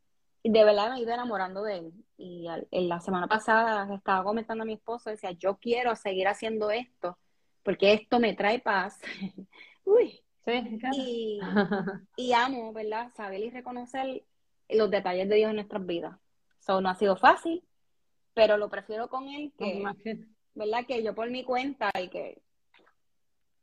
de 0.51 0.65
verdad 0.65 0.91
me 0.91 0.99
he 0.99 1.03
ido 1.03 1.13
enamorando 1.13 1.63
de 1.63 1.79
él. 1.79 1.93
Y 2.17 2.47
en 2.71 2.89
la 2.89 3.01
semana 3.01 3.27
pasada 3.27 3.93
estaba 3.95 4.25
comentando 4.25 4.63
a 4.63 4.67
mi 4.67 4.75
esposo, 4.75 5.11
decía, 5.11 5.33
yo 5.33 5.57
quiero 5.57 5.97
seguir 5.97 6.29
haciendo 6.29 6.71
esto 6.71 7.19
porque 7.65 7.95
esto 7.95 8.21
me 8.21 8.35
trae 8.35 8.61
paz. 8.61 9.01
Uy. 9.85 10.21
Sí, 10.45 10.79
y, 10.93 11.41
y, 12.17 12.33
amo, 12.35 12.73
¿verdad? 12.75 13.11
Saber 13.17 13.41
y 13.41 13.49
reconocer 13.49 14.23
los 14.69 14.91
detalles 14.91 15.27
de 15.29 15.37
Dios 15.37 15.49
en 15.49 15.57
nuestras 15.57 15.87
vidas. 15.87 16.19
Eso 16.61 16.83
no 16.83 16.91
ha 16.91 16.95
sido 16.95 17.17
fácil, 17.17 17.65
pero 18.35 18.59
lo 18.59 18.69
prefiero 18.69 19.09
con 19.09 19.27
él 19.29 19.55
que, 19.57 19.83
¿verdad? 20.55 20.85
Que 20.87 21.03
yo 21.03 21.15
por 21.15 21.31
mi 21.31 21.45
cuenta 21.45 21.91
y 21.99 22.09
que 22.09 22.43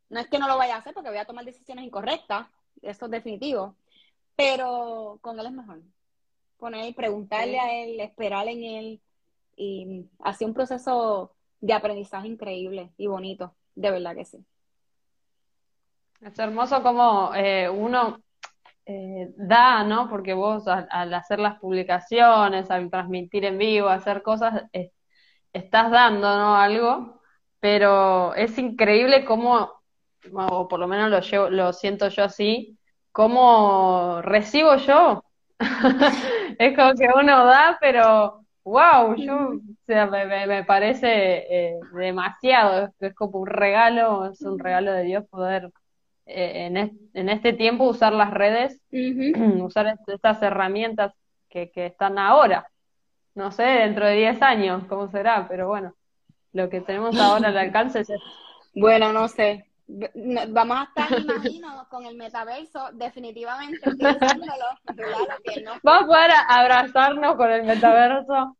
no 0.08 0.18
es 0.18 0.26
que 0.26 0.40
no 0.40 0.48
lo 0.48 0.58
vaya 0.58 0.74
a 0.74 0.78
hacer 0.78 0.92
porque 0.92 1.08
voy 1.08 1.18
a 1.18 1.24
tomar 1.24 1.44
decisiones 1.44 1.84
incorrectas, 1.84 2.48
eso 2.82 3.04
es 3.04 3.10
definitivo, 3.12 3.76
pero 4.34 5.18
con 5.22 5.38
él 5.38 5.46
es 5.46 5.52
mejor. 5.52 5.82
Poner, 6.62 6.94
preguntarle 6.94 7.58
a 7.58 7.74
él, 7.82 7.98
esperar 7.98 8.46
en 8.46 8.62
él 8.62 9.00
y 9.56 10.06
hacer 10.20 10.46
un 10.46 10.54
proceso 10.54 11.34
de 11.60 11.72
aprendizaje 11.72 12.28
increíble 12.28 12.92
y 12.96 13.08
bonito 13.08 13.52
de 13.74 13.90
verdad 13.90 14.14
que 14.14 14.24
sí. 14.24 14.38
Es 16.20 16.38
hermoso 16.38 16.80
como 16.84 17.34
eh, 17.34 17.68
uno 17.68 18.22
eh, 18.86 19.32
da, 19.36 19.82
¿no? 19.82 20.08
Porque 20.08 20.34
vos 20.34 20.68
al, 20.68 21.12
hacer 21.12 21.40
las 21.40 21.58
publicaciones, 21.58 22.70
al 22.70 22.88
transmitir 22.88 23.44
en 23.44 23.58
vivo, 23.58 23.88
hacer 23.88 24.22
cosas, 24.22 24.62
estás 25.52 25.90
dando, 25.90 26.32
¿no? 26.36 26.54
Algo, 26.54 27.22
pero 27.58 28.36
es 28.36 28.56
increíble 28.56 29.24
cómo, 29.24 29.82
o 30.32 30.68
por 30.68 30.78
lo 30.78 30.86
menos 30.86 31.28
lo, 31.32 31.50
lo 31.50 31.72
siento 31.72 32.06
yo 32.06 32.22
así, 32.22 32.78
cómo 33.10 34.22
recibo 34.22 34.76
yo. 34.76 35.24
es 36.58 36.76
como 36.76 36.94
que 36.94 37.08
uno 37.14 37.46
da, 37.46 37.78
pero 37.80 38.44
wow, 38.64 39.14
yo, 39.16 39.34
o 39.34 39.60
sea, 39.86 40.06
me, 40.06 40.64
parece 40.64 41.46
eh, 41.50 41.80
demasiado, 41.94 42.90
es, 43.00 43.14
como 43.14 43.40
un 43.40 43.46
regalo, 43.46 44.26
es 44.26 44.40
un 44.42 44.58
regalo 44.58 44.92
de 44.92 45.02
Dios 45.02 45.24
poder 45.28 45.70
eh, 46.26 46.70
en, 47.14 47.28
este 47.28 47.52
tiempo 47.52 47.84
usar 47.84 48.12
las 48.12 48.32
redes, 48.32 48.80
usar 49.60 49.98
estas 50.06 50.42
herramientas 50.42 51.12
que, 51.48 51.70
que 51.70 51.86
están 51.86 52.18
ahora. 52.18 52.68
No 53.34 53.50
sé, 53.50 53.62
dentro 53.62 54.06
de 54.06 54.16
10 54.16 54.42
años 54.42 54.84
cómo 54.88 55.08
será, 55.08 55.46
pero 55.48 55.66
bueno, 55.66 55.94
lo 56.52 56.68
que 56.68 56.82
tenemos 56.82 57.18
ahora 57.18 57.48
al 57.48 57.56
alcance 57.56 58.00
es 58.00 58.08
Bueno, 58.74 59.12
no 59.12 59.26
sé. 59.28 59.71
Vamos 59.86 60.78
a 60.78 60.82
estar, 60.84 61.20
imagino, 61.20 61.86
con 61.90 62.06
el 62.06 62.16
metaverso, 62.16 62.90
definitivamente 62.92 63.90
utilizándolo. 63.90 64.64
Vamos 65.82 66.02
a 66.02 66.06
poder 66.06 66.30
abrazarnos 66.48 67.36
con 67.36 67.50
el 67.50 67.64
metaverso. 67.64 68.56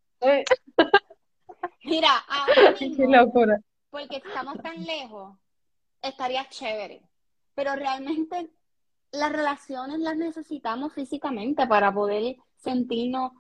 Mira, 1.84 2.18
ahora 2.28 2.74
Qué 2.78 3.06
locura. 3.08 3.60
Porque 3.90 4.16
estamos 4.16 4.56
tan 4.62 4.84
lejos, 4.84 5.36
estaría 6.00 6.48
chévere. 6.48 7.02
Pero 7.54 7.74
realmente 7.76 8.50
las 9.12 9.32
relaciones 9.32 9.98
las 9.98 10.16
necesitamos 10.16 10.92
físicamente 10.92 11.66
para 11.66 11.92
poder 11.92 12.36
sentirnos. 12.56 13.32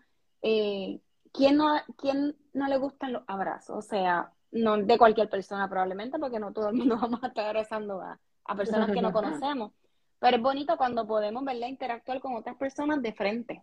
Eh, 0.42 1.00
¿quién, 1.32 1.56
no, 1.56 1.80
¿Quién 1.96 2.36
no 2.52 2.68
le 2.68 2.76
gustan 2.76 3.12
los 3.12 3.22
abrazos? 3.26 3.76
O 3.76 3.82
sea, 3.82 4.32
no 4.52 4.76
de 4.76 4.98
cualquier 4.98 5.28
persona 5.28 5.68
probablemente, 5.68 6.18
porque 6.18 6.38
no 6.38 6.52
todo 6.52 6.68
el 6.68 6.76
mundo 6.76 6.96
vamos 7.00 7.22
a 7.24 7.28
estar 7.28 7.46
abrazando 7.46 8.00
a, 8.00 8.18
personas 8.56 8.90
que 8.90 9.02
no 9.02 9.12
conocemos. 9.12 9.72
Pero 10.18 10.36
es 10.36 10.42
bonito 10.42 10.76
cuando 10.76 11.06
podemos 11.06 11.44
verla 11.44 11.68
interactuar 11.68 12.20
con 12.20 12.36
otras 12.36 12.56
personas 12.56 13.02
de 13.02 13.12
frente. 13.12 13.62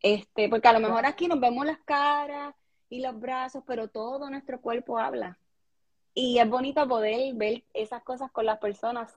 Este, 0.00 0.48
porque 0.48 0.68
a 0.68 0.72
lo 0.72 0.80
mejor 0.80 1.06
aquí 1.06 1.28
nos 1.28 1.40
vemos 1.40 1.64
las 1.64 1.78
caras 1.84 2.54
y 2.88 3.00
los 3.00 3.18
brazos, 3.18 3.62
pero 3.66 3.88
todo 3.88 4.28
nuestro 4.28 4.60
cuerpo 4.60 4.98
habla. 4.98 5.38
Y 6.14 6.38
es 6.38 6.48
bonito 6.48 6.86
poder 6.88 7.34
ver 7.34 7.64
esas 7.72 8.02
cosas 8.02 8.30
con 8.32 8.46
las 8.46 8.58
personas. 8.58 9.12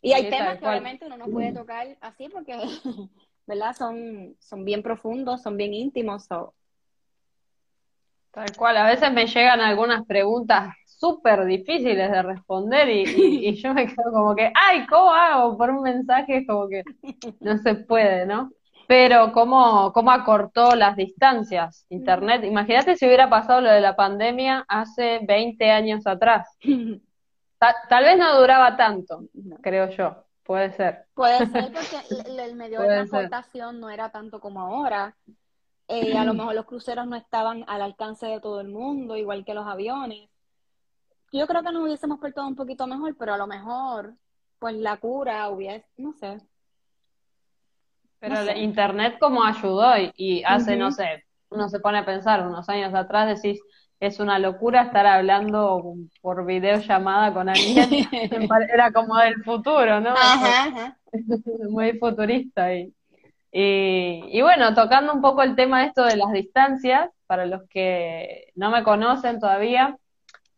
Y 0.00 0.12
hay 0.12 0.30
temas 0.30 0.58
que 0.58 0.66
obviamente 0.66 1.06
uno 1.06 1.16
no 1.16 1.26
puede 1.26 1.52
tocar 1.52 1.96
así 2.00 2.28
porque, 2.28 2.56
¿verdad? 3.46 3.74
Son, 3.76 4.36
son 4.38 4.64
bien 4.64 4.82
profundos, 4.82 5.42
son 5.42 5.56
bien 5.56 5.74
íntimos. 5.74 6.28
Tal 8.34 8.56
cual, 8.56 8.76
a 8.76 8.86
veces 8.86 9.12
me 9.12 9.26
llegan 9.26 9.60
algunas 9.60 10.04
preguntas 10.06 10.74
súper 10.86 11.44
difíciles 11.44 12.10
de 12.10 12.22
responder 12.22 12.88
y, 12.88 13.02
y, 13.48 13.54
yo 13.54 13.74
me 13.74 13.86
quedo 13.86 14.10
como 14.12 14.34
que, 14.34 14.50
ay, 14.54 14.86
¿cómo 14.86 15.12
hago? 15.12 15.56
Por 15.56 15.70
un 15.70 15.82
mensaje 15.82 16.44
como 16.46 16.68
que 16.68 16.82
no 17.40 17.58
se 17.58 17.74
puede, 17.74 18.26
¿no? 18.26 18.50
Pero 18.86 19.32
cómo, 19.32 19.92
cómo 19.92 20.10
acortó 20.10 20.74
las 20.74 20.96
distancias 20.96 21.86
Internet. 21.88 22.44
Imagínate 22.44 22.96
si 22.96 23.06
hubiera 23.06 23.30
pasado 23.30 23.60
lo 23.60 23.70
de 23.70 23.80
la 23.80 23.96
pandemia 23.96 24.64
hace 24.68 25.20
20 25.26 25.70
años 25.70 26.06
atrás. 26.06 26.58
Tal, 27.88 28.04
vez 28.04 28.18
no 28.18 28.38
duraba 28.38 28.76
tanto, 28.76 29.24
creo 29.62 29.88
yo. 29.90 30.24
Puede 30.42 30.72
ser. 30.72 31.06
Puede 31.14 31.46
ser 31.46 31.72
porque 31.72 32.42
el 32.42 32.54
medio 32.54 32.80
de 32.80 32.86
transportación 33.08 33.80
no 33.80 33.88
era 33.88 34.10
tanto 34.10 34.40
como 34.40 34.60
ahora. 34.60 35.16
Eh, 35.88 36.16
a 36.16 36.24
lo 36.24 36.34
mejor 36.34 36.54
los 36.54 36.66
cruceros 36.66 37.06
no 37.06 37.16
estaban 37.16 37.64
al 37.66 37.82
alcance 37.82 38.26
de 38.26 38.40
todo 38.40 38.60
el 38.60 38.68
mundo, 38.68 39.16
igual 39.16 39.44
que 39.44 39.54
los 39.54 39.66
aviones. 39.66 40.28
Yo 41.32 41.46
creo 41.46 41.62
que 41.62 41.72
nos 41.72 41.82
hubiésemos 41.82 42.20
portado 42.20 42.46
un 42.46 42.54
poquito 42.54 42.86
mejor, 42.86 43.16
pero 43.18 43.34
a 43.34 43.38
lo 43.38 43.46
mejor, 43.46 44.14
pues 44.58 44.76
la 44.76 44.96
cura 44.98 45.48
hubiese, 45.48 45.86
no 45.96 46.12
sé. 46.12 46.40
Pero 48.20 48.38
el 48.38 48.58
Internet 48.58 49.16
como 49.18 49.44
ayudó 49.44 49.92
y, 50.16 50.42
hace, 50.44 50.76
no 50.76 50.92
sé, 50.92 51.24
uno 51.50 51.68
se 51.68 51.80
pone 51.80 51.98
a 51.98 52.06
pensar, 52.06 52.46
unos 52.46 52.68
años 52.68 52.94
atrás 52.94 53.42
decís, 53.42 53.60
es 54.00 54.20
una 54.20 54.38
locura 54.38 54.82
estar 54.82 55.06
hablando 55.06 55.96
por 56.20 56.46
videollamada 56.46 57.32
con 57.34 57.48
alguien, 57.48 57.88
era 58.72 58.92
como 58.92 59.16
del 59.18 59.42
futuro, 59.42 60.00
¿no? 60.00 60.14
Muy 61.70 61.98
futurista 61.98 62.74
y, 62.74 62.94
y, 63.56 64.42
bueno, 64.42 64.74
tocando 64.74 65.12
un 65.12 65.20
poco 65.20 65.42
el 65.42 65.54
tema 65.54 65.84
esto 65.84 66.04
de 66.04 66.16
las 66.16 66.32
distancias, 66.32 67.08
para 67.28 67.46
los 67.46 67.62
que 67.68 68.50
no 68.56 68.70
me 68.70 68.82
conocen 68.82 69.38
todavía, 69.38 69.96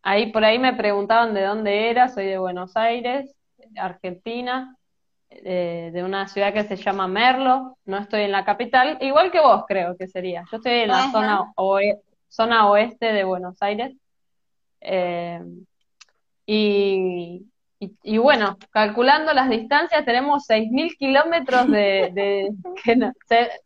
ahí 0.03 0.33
por 0.33 0.45
ahí 0.45 0.59
me 0.59 0.73
preguntaban 0.73 1.35
de 1.35 1.43
dónde 1.43 1.91
era, 1.91 2.09
soy 2.09 2.25
de 2.25 2.39
Buenos 2.39 2.75
Aires, 2.75 3.35
Argentina, 3.77 4.79
eh, 5.29 5.91
de 5.93 6.05
una 6.05 6.27
ciudad 6.27 6.55
que 6.55 6.65
se 6.65 6.77
llama 6.77 7.07
Merlo, 7.07 7.77
no 7.85 7.99
estoy 7.99 8.23
en 8.23 8.33
la 8.33 8.47
capital, 8.47 8.97
igual 9.03 9.31
que 9.31 9.41
vos 9.41 9.65
creo 9.69 9.95
que 9.99 10.07
sería, 10.07 10.45
yo 10.51 10.57
estoy 10.57 10.73
en 10.73 10.89
la 10.89 11.11
zona, 11.11 11.53
zona 12.29 12.71
oeste 12.71 13.13
de 13.13 13.25
Buenos 13.25 13.61
Aires. 13.61 13.95
Eh, 14.81 15.43
y, 16.47 17.45
y, 17.79 18.17
bueno, 18.17 18.57
calculando 18.71 19.35
las 19.35 19.51
distancias, 19.51 20.05
tenemos 20.05 20.49
6.000 20.49 20.97
kilómetros 20.97 21.71
de... 21.71 22.51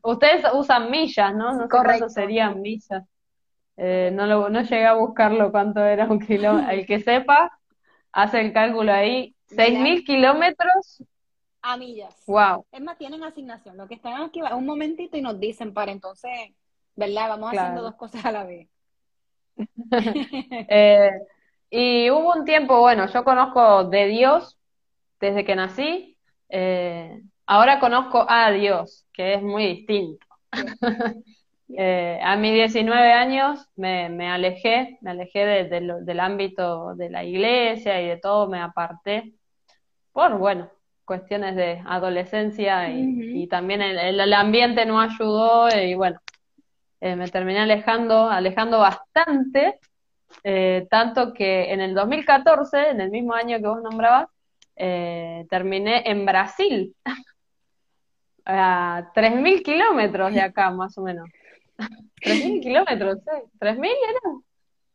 ustedes 0.03 0.45
usan 0.53 0.91
millas, 0.91 1.35
¿no? 1.35 1.53
No 1.53 1.63
sé 1.63 1.69
cuánto 1.69 2.09
serían 2.09 2.61
millas. 2.61 3.05
Eh, 3.77 4.11
no, 4.13 4.27
lo, 4.27 4.51
no 4.51 4.63
llegué 4.63 4.87
a 4.87 4.95
buscarlo 4.95 5.53
cuánto 5.53 5.85
era 5.85 6.07
un 6.07 6.19
kilómetro. 6.19 6.71
El 6.73 6.87
que 6.87 7.01
sepa, 7.01 7.57
hace 8.13 8.41
el 8.41 8.53
cálculo 8.53 8.93
ahí. 8.93 9.35
6.000 9.51 10.05
kilómetros. 10.05 11.05
A 11.63 11.77
millas. 11.77 12.15
Wow. 12.27 12.67
Es 12.73 12.81
más, 12.81 12.99
tienen 12.99 13.23
asignación. 13.23 13.77
Lo 13.77 13.87
que 13.87 13.95
están 13.95 14.21
aquí, 14.23 14.41
un 14.43 14.67
momentito 14.67 15.17
y 15.17 15.23
nos 15.23 15.39
dicen 15.39 15.73
para 15.73 15.93
entonces, 15.93 16.31
¿verdad? 16.97 17.29
Vamos 17.29 17.53
haciendo 17.53 17.83
dos 17.83 17.95
cosas 17.95 18.25
a 18.25 18.33
la 18.33 18.45
vez. 18.45 18.69
eh, 20.69 21.11
y 21.71 22.11
hubo 22.11 22.33
un 22.35 22.45
tiempo, 22.45 22.81
bueno, 22.81 23.07
yo 23.07 23.25
conozco 23.25 23.85
de 23.85 24.07
Dios 24.07 24.59
desde 25.21 25.45
que 25.45 25.55
nací, 25.55 26.17
eh, 26.49 27.23
ahora 27.47 27.79
conozco 27.79 28.27
a 28.29 28.51
Dios, 28.51 29.07
que 29.13 29.35
es 29.35 29.43
muy 29.43 29.67
distinto. 29.67 30.27
Eh, 31.79 32.19
a 32.21 32.35
mis 32.35 32.53
19 32.53 33.13
años 33.13 33.65
me, 33.77 34.09
me 34.09 34.29
alejé, 34.29 34.99
me 35.03 35.13
alejé 35.13 35.69
del 35.69 36.19
ámbito 36.21 36.97
de 36.97 37.11
la 37.11 37.23
iglesia 37.23 38.03
y 38.03 38.09
de 38.09 38.17
todo, 38.17 38.49
me 38.49 38.61
aparté 38.61 39.35
por, 40.13 40.37
bueno, 40.37 40.69
cuestiones 41.11 41.57
de 41.57 41.83
adolescencia 41.87 42.89
y, 42.89 43.47
también 43.49 43.83
el, 43.83 44.33
ambiente 44.33 44.87
no 44.87 45.01
ayudó 45.01 45.69
y 45.69 45.95
bueno, 45.95 46.21
eh, 47.01 47.17
me 47.17 47.29
terminé 47.29 47.61
alejando, 47.61 48.29
alejando 48.29 48.79
bastante 48.79 49.81
Eh, 50.45 50.87
tanto 50.91 51.33
que 51.35 51.73
en 51.73 51.81
el 51.81 51.95
2014, 51.95 52.91
en 52.91 53.01
el 53.01 53.11
mismo 53.11 53.35
año 53.35 53.59
que 53.59 53.67
vos 53.67 53.83
nombrabas, 53.83 54.29
eh, 54.77 55.47
terminé 55.51 56.03
en 56.11 56.25
Brasil, 56.25 56.95
a 58.45 59.11
3.000 59.15 59.63
kilómetros 59.63 60.33
de 60.33 60.41
acá, 60.41 60.71
más 60.71 60.97
o 60.99 61.03
menos. 61.03 61.29
3.000 62.23 62.61
kilómetros, 62.61 63.19
¿sí? 63.19 63.59
¿3.000 63.59 63.91
eran? 64.09 64.43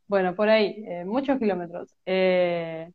Bueno, 0.08 0.36
por 0.36 0.50
ahí, 0.50 0.84
eh, 0.88 1.06
muchos 1.06 1.40
kilómetros. 1.40 1.96
Eh, 2.06 2.92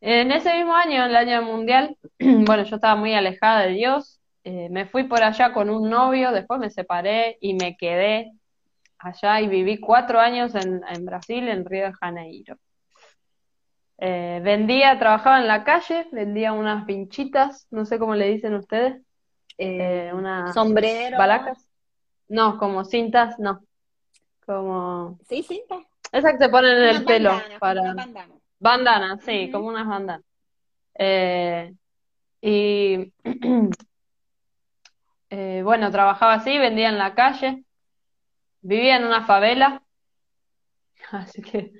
en 0.00 0.30
ese 0.30 0.54
mismo 0.54 0.74
año, 0.74 1.04
en 1.04 1.10
el 1.10 1.16
año 1.16 1.42
mundial, 1.42 1.96
bueno, 2.18 2.64
yo 2.64 2.76
estaba 2.76 2.96
muy 2.96 3.14
alejada 3.14 3.62
de 3.62 3.72
Dios, 3.72 4.20
eh, 4.44 4.68
me 4.70 4.86
fui 4.86 5.04
por 5.04 5.22
allá 5.22 5.52
con 5.52 5.70
un 5.70 5.90
novio, 5.90 6.30
después 6.32 6.60
me 6.60 6.70
separé 6.70 7.38
y 7.40 7.54
me 7.54 7.76
quedé 7.76 8.32
allá 9.06 9.40
y 9.40 9.48
viví 9.48 9.78
cuatro 9.78 10.20
años 10.20 10.54
en, 10.54 10.82
en 10.88 11.04
Brasil, 11.04 11.48
en 11.48 11.64
Río 11.64 11.86
de 11.86 11.92
Janeiro. 11.94 12.56
Eh, 13.98 14.40
vendía, 14.44 14.98
trabajaba 14.98 15.40
en 15.40 15.46
la 15.48 15.64
calle, 15.64 16.06
vendía 16.12 16.52
unas 16.52 16.84
pinchitas, 16.84 17.66
no 17.70 17.86
sé 17.86 17.98
cómo 17.98 18.14
le 18.14 18.28
dicen 18.28 18.54
ustedes, 18.54 19.02
Eh, 19.58 20.10
unas 20.12 20.52
sombrero. 20.54 21.16
balacas. 21.16 21.66
No, 22.28 22.58
como 22.58 22.84
cintas, 22.84 23.38
no. 23.38 23.60
Como 24.44 25.18
Sí, 25.28 25.42
cinta. 25.42 25.76
esas 26.12 26.32
que 26.32 26.38
se 26.38 26.48
ponen 26.48 26.76
en 26.76 26.84
el 26.96 27.04
pelo 27.04 27.32
para 27.58 27.82
bandanas, 28.58 29.20
sí, 29.24 29.50
como 29.50 29.68
unas 29.68 29.86
bandanas. 29.86 30.24
Eh, 30.98 31.72
y 32.40 33.12
eh, 35.30 35.62
bueno, 35.64 35.90
trabajaba 35.90 36.34
así, 36.34 36.58
vendía 36.58 36.88
en 36.88 36.98
la 36.98 37.14
calle, 37.14 37.64
vivía 38.66 38.96
en 38.96 39.04
una 39.04 39.24
favela, 39.26 39.82
así 41.12 41.42
que 41.42 41.72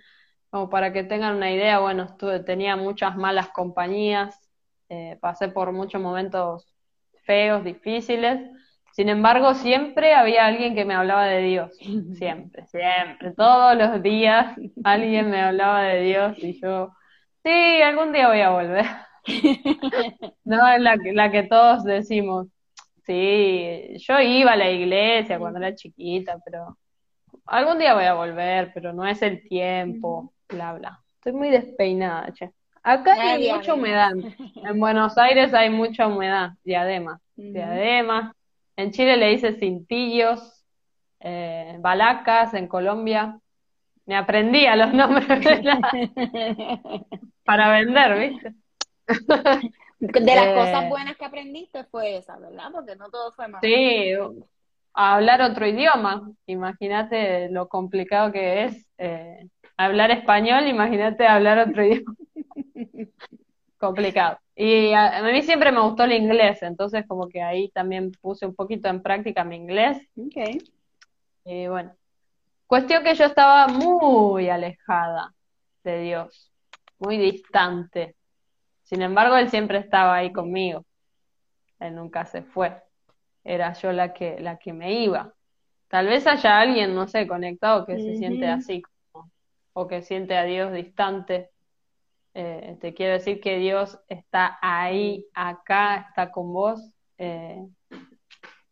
como 0.51 0.71
para 0.71 0.93
que 0.93 1.05
tengan 1.05 1.37
una 1.37 1.53
idea, 1.53 1.81
bueno, 1.81 2.05
estuve, 2.05 2.41
tenía 2.41 2.77
muchas 2.77 3.17
malas 3.17 3.51
compañías, 3.51 4.51
eh, 4.89 5.19
pasé 5.21 5.49
por 5.49 5.73
muchos 5.73 6.01
momentos 6.01 6.75
feos, 7.25 7.65
difíciles. 7.65 8.41
Sin 8.93 9.11
embargo, 9.11 9.55
siempre 9.55 10.15
había 10.15 10.47
alguien 10.47 10.75
que 10.75 10.85
me 10.87 10.95
hablaba 10.95 11.27
de 11.27 11.43
Dios, 11.43 11.73
siempre, 12.19 12.67
siempre, 12.69 13.33
todos 13.35 13.77
los 13.77 14.03
días 14.03 14.57
alguien 14.85 15.31
me 15.31 15.41
hablaba 15.43 15.83
de 15.85 16.01
Dios 16.03 16.39
y 16.39 16.61
yo, 16.61 16.91
sí, 17.45 17.51
algún 17.83 18.13
día 18.13 18.29
voy 18.29 18.41
a 18.41 18.51
volver. 18.51 18.87
No, 20.45 20.69
es 20.69 20.81
la 20.81 20.97
la 21.15 21.31
que 21.33 21.43
todos 21.45 21.85
decimos. 21.85 22.49
Sí, 23.07 23.97
yo 23.99 24.21
iba 24.21 24.53
a 24.53 24.57
la 24.57 24.71
iglesia 24.71 25.39
cuando 25.39 25.59
era 25.61 25.75
chiquita, 25.75 26.39
pero 26.45 26.77
algún 27.47 27.79
día 27.79 27.95
voy 27.95 28.05
a 28.05 28.15
volver, 28.15 28.73
pero 28.75 28.93
no 28.93 29.07
es 29.07 29.23
el 29.23 29.47
tiempo, 29.49 30.33
bla, 30.49 30.75
bla. 30.75 31.05
Estoy 31.17 31.33
muy 31.33 31.51
despeinada, 31.51 32.33
che. 32.33 32.51
Acá 32.83 33.17
hay 33.21 33.49
mucha 33.53 33.75
humedad. 33.75 34.13
En 34.57 34.81
Buenos 34.81 35.17
Aires 35.19 35.55
hay 35.55 35.71
mucha 35.71 36.09
humedad, 36.09 36.51
diadema, 36.65 37.21
diadema. 37.37 38.35
En 38.77 38.91
Chile 38.91 39.17
le 39.17 39.29
dice 39.29 39.53
cintillos, 39.53 40.65
eh, 41.21 41.77
balacas, 41.81 42.55
en 42.55 42.67
Colombia. 42.67 43.39
Me 44.07 44.17
aprendí 44.17 44.67
a 44.67 44.77
los 44.77 44.93
nombres 44.95 45.45
de 45.45 45.63
la- 45.63 45.79
para 47.45 47.71
vender, 47.71 48.19
¿viste? 48.19 48.55
De 49.99 50.21
las 50.35 50.47
Eh, 50.47 50.55
cosas 50.55 50.89
buenas 50.91 51.17
que 51.17 51.25
aprendiste 51.25 51.85
fue 51.85 52.17
esa, 52.19 52.37
¿verdad? 52.39 52.71
Porque 52.73 52.97
no 52.97 53.09
todo 53.11 53.33
fue 53.33 53.49
malo. 53.49 53.61
Sí, 53.63 54.13
hablar 54.95 55.43
otro 55.43 55.67
idioma. 55.67 56.31
Imagínate 56.47 57.49
lo 57.51 57.69
complicado 57.69 58.33
que 58.33 58.65
es 58.65 58.87
eh, 58.99 59.49
hablar 59.77 60.11
español, 60.11 60.67
imagínate 60.69 61.27
hablar 61.27 61.59
otro 61.69 61.85
idioma. 61.87 62.15
Complicado. 63.79 64.39
Y 64.55 64.93
a, 64.93 65.19
a 65.19 65.23
mí 65.23 65.43
siempre 65.43 65.71
me 65.71 65.81
gustó 65.81 66.05
el 66.05 66.13
inglés, 66.13 66.63
entonces 66.63 67.05
como 67.07 67.29
que 67.29 67.43
ahí 67.43 67.69
también 67.71 68.11
puse 68.23 68.47
un 68.47 68.55
poquito 68.55 68.89
en 68.89 69.03
práctica 69.03 69.45
mi 69.45 69.57
inglés. 69.57 69.99
Ok. 70.17 70.37
Y 71.45 71.69
bueno, 71.69 71.95
cuestión 72.67 73.05
que 73.05 73.15
yo 73.15 73.25
estaba 73.27 73.69
muy 73.69 74.49
alejada 74.49 75.35
de 75.85 76.01
Dios, 76.01 76.53
muy 76.99 77.19
distante. 77.19 78.17
Sin 78.87 79.03
embargo, 79.03 79.37
Él 79.37 79.51
siempre 79.51 79.79
estaba 79.79 80.15
ahí 80.15 80.33
conmigo. 80.33 80.85
Él 81.81 81.95
nunca 81.95 82.25
se 82.25 82.43
fue. 82.43 82.83
Era 83.45 83.73
yo 83.75 83.93
la 83.93 84.15
que, 84.15 84.41
la 84.41 84.59
que 84.59 84.73
me 84.73 84.93
iba. 84.95 85.35
Tal 85.89 86.07
vez 86.07 86.27
haya 86.27 86.61
alguien, 86.61 86.95
no 86.95 87.07
sé, 87.09 87.27
conectado 87.27 87.85
que 87.87 87.99
se 87.99 88.17
siente 88.17 88.47
así, 88.49 88.83
como- 89.13 89.31
o 89.75 89.87
que 89.89 90.03
siente 90.03 90.37
a 90.37 90.45
Dios 90.45 90.73
distante. 90.73 91.51
Eh, 92.35 92.77
te 92.81 92.95
quiero 92.95 93.15
decir 93.15 93.41
que 93.41 93.59
Dios 93.59 93.99
está 94.09 94.59
ahí, 94.63 95.27
acá, 95.35 96.07
está 96.09 96.31
con 96.31 96.53
vos. 96.53 96.81
eh, 97.19 97.67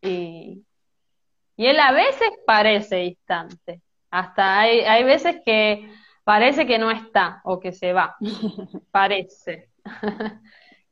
y, 0.00 0.64
y 1.56 1.66
Él 1.66 1.80
a 1.80 1.92
veces 1.92 2.28
parece 2.46 2.96
distante. 2.96 3.80
Hasta 4.10 4.60
hay, 4.60 4.80
hay 4.80 5.04
veces 5.04 5.36
que 5.44 5.88
parece 6.24 6.66
que 6.66 6.78
no 6.78 6.90
está 6.90 7.40
o 7.44 7.58
que 7.60 7.72
se 7.72 7.92
va. 7.92 8.16
Parece. 8.90 9.70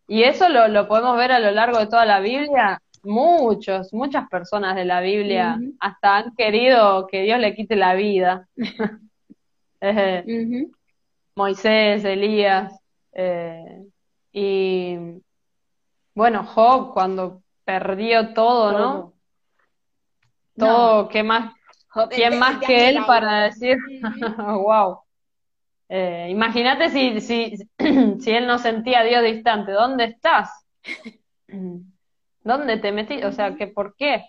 Y 0.09 0.24
eso 0.24 0.48
lo, 0.50 0.68
lo 0.68 0.88
podemos 0.88 1.16
ver 1.16 1.33
a 1.33 1.38
lo 1.38 1.52
largo 1.52 1.78
de 1.78 1.87
toda 1.87 2.05
la 2.05 2.20
Biblia. 2.20 2.83
Muchos, 3.02 3.94
muchas 3.94 4.28
personas 4.28 4.76
de 4.76 4.85
la 4.85 5.00
Biblia 5.00 5.59
hasta 5.81 6.16
han 6.18 6.35
querido 6.35 7.07
que 7.07 7.22
Dios 7.22 7.38
le 7.38 7.55
quite 7.55 7.76
la 7.76 7.94
vida. 7.94 8.46
Eh. 9.85 10.68
Moisés, 11.35 12.05
Elías, 12.05 12.72
eh, 13.12 13.83
y 14.33 14.96
bueno, 16.14 16.44
Job 16.44 16.92
cuando 16.92 17.42
perdió 17.64 18.33
todo, 18.33 18.72
¿no? 18.72 19.12
Todo. 20.57 21.09
¿qué 21.09 21.24
más? 21.24 21.52
¿Quién 22.11 22.38
más 22.38 22.59
que 22.59 22.90
él 22.90 22.98
para 23.07 23.42
decir, 23.44 23.76
wow? 24.38 25.02
Eh, 25.94 26.28
imagínate 26.31 26.88
si, 26.88 27.20
si, 27.20 27.55
si 28.18 28.31
él 28.31 28.46
no 28.46 28.59
sentía 28.59 29.00
a 29.00 29.05
Dios 29.05 29.22
distante, 29.22 29.72
¿dónde 29.72 30.05
estás? 30.05 30.64
¿Dónde 32.42 32.78
te 32.78 32.92
metí? 32.92 33.22
O 33.24 33.31
sea, 33.31 33.57
que 33.57 33.66
¿por 33.66 33.94
qué? 33.94 34.24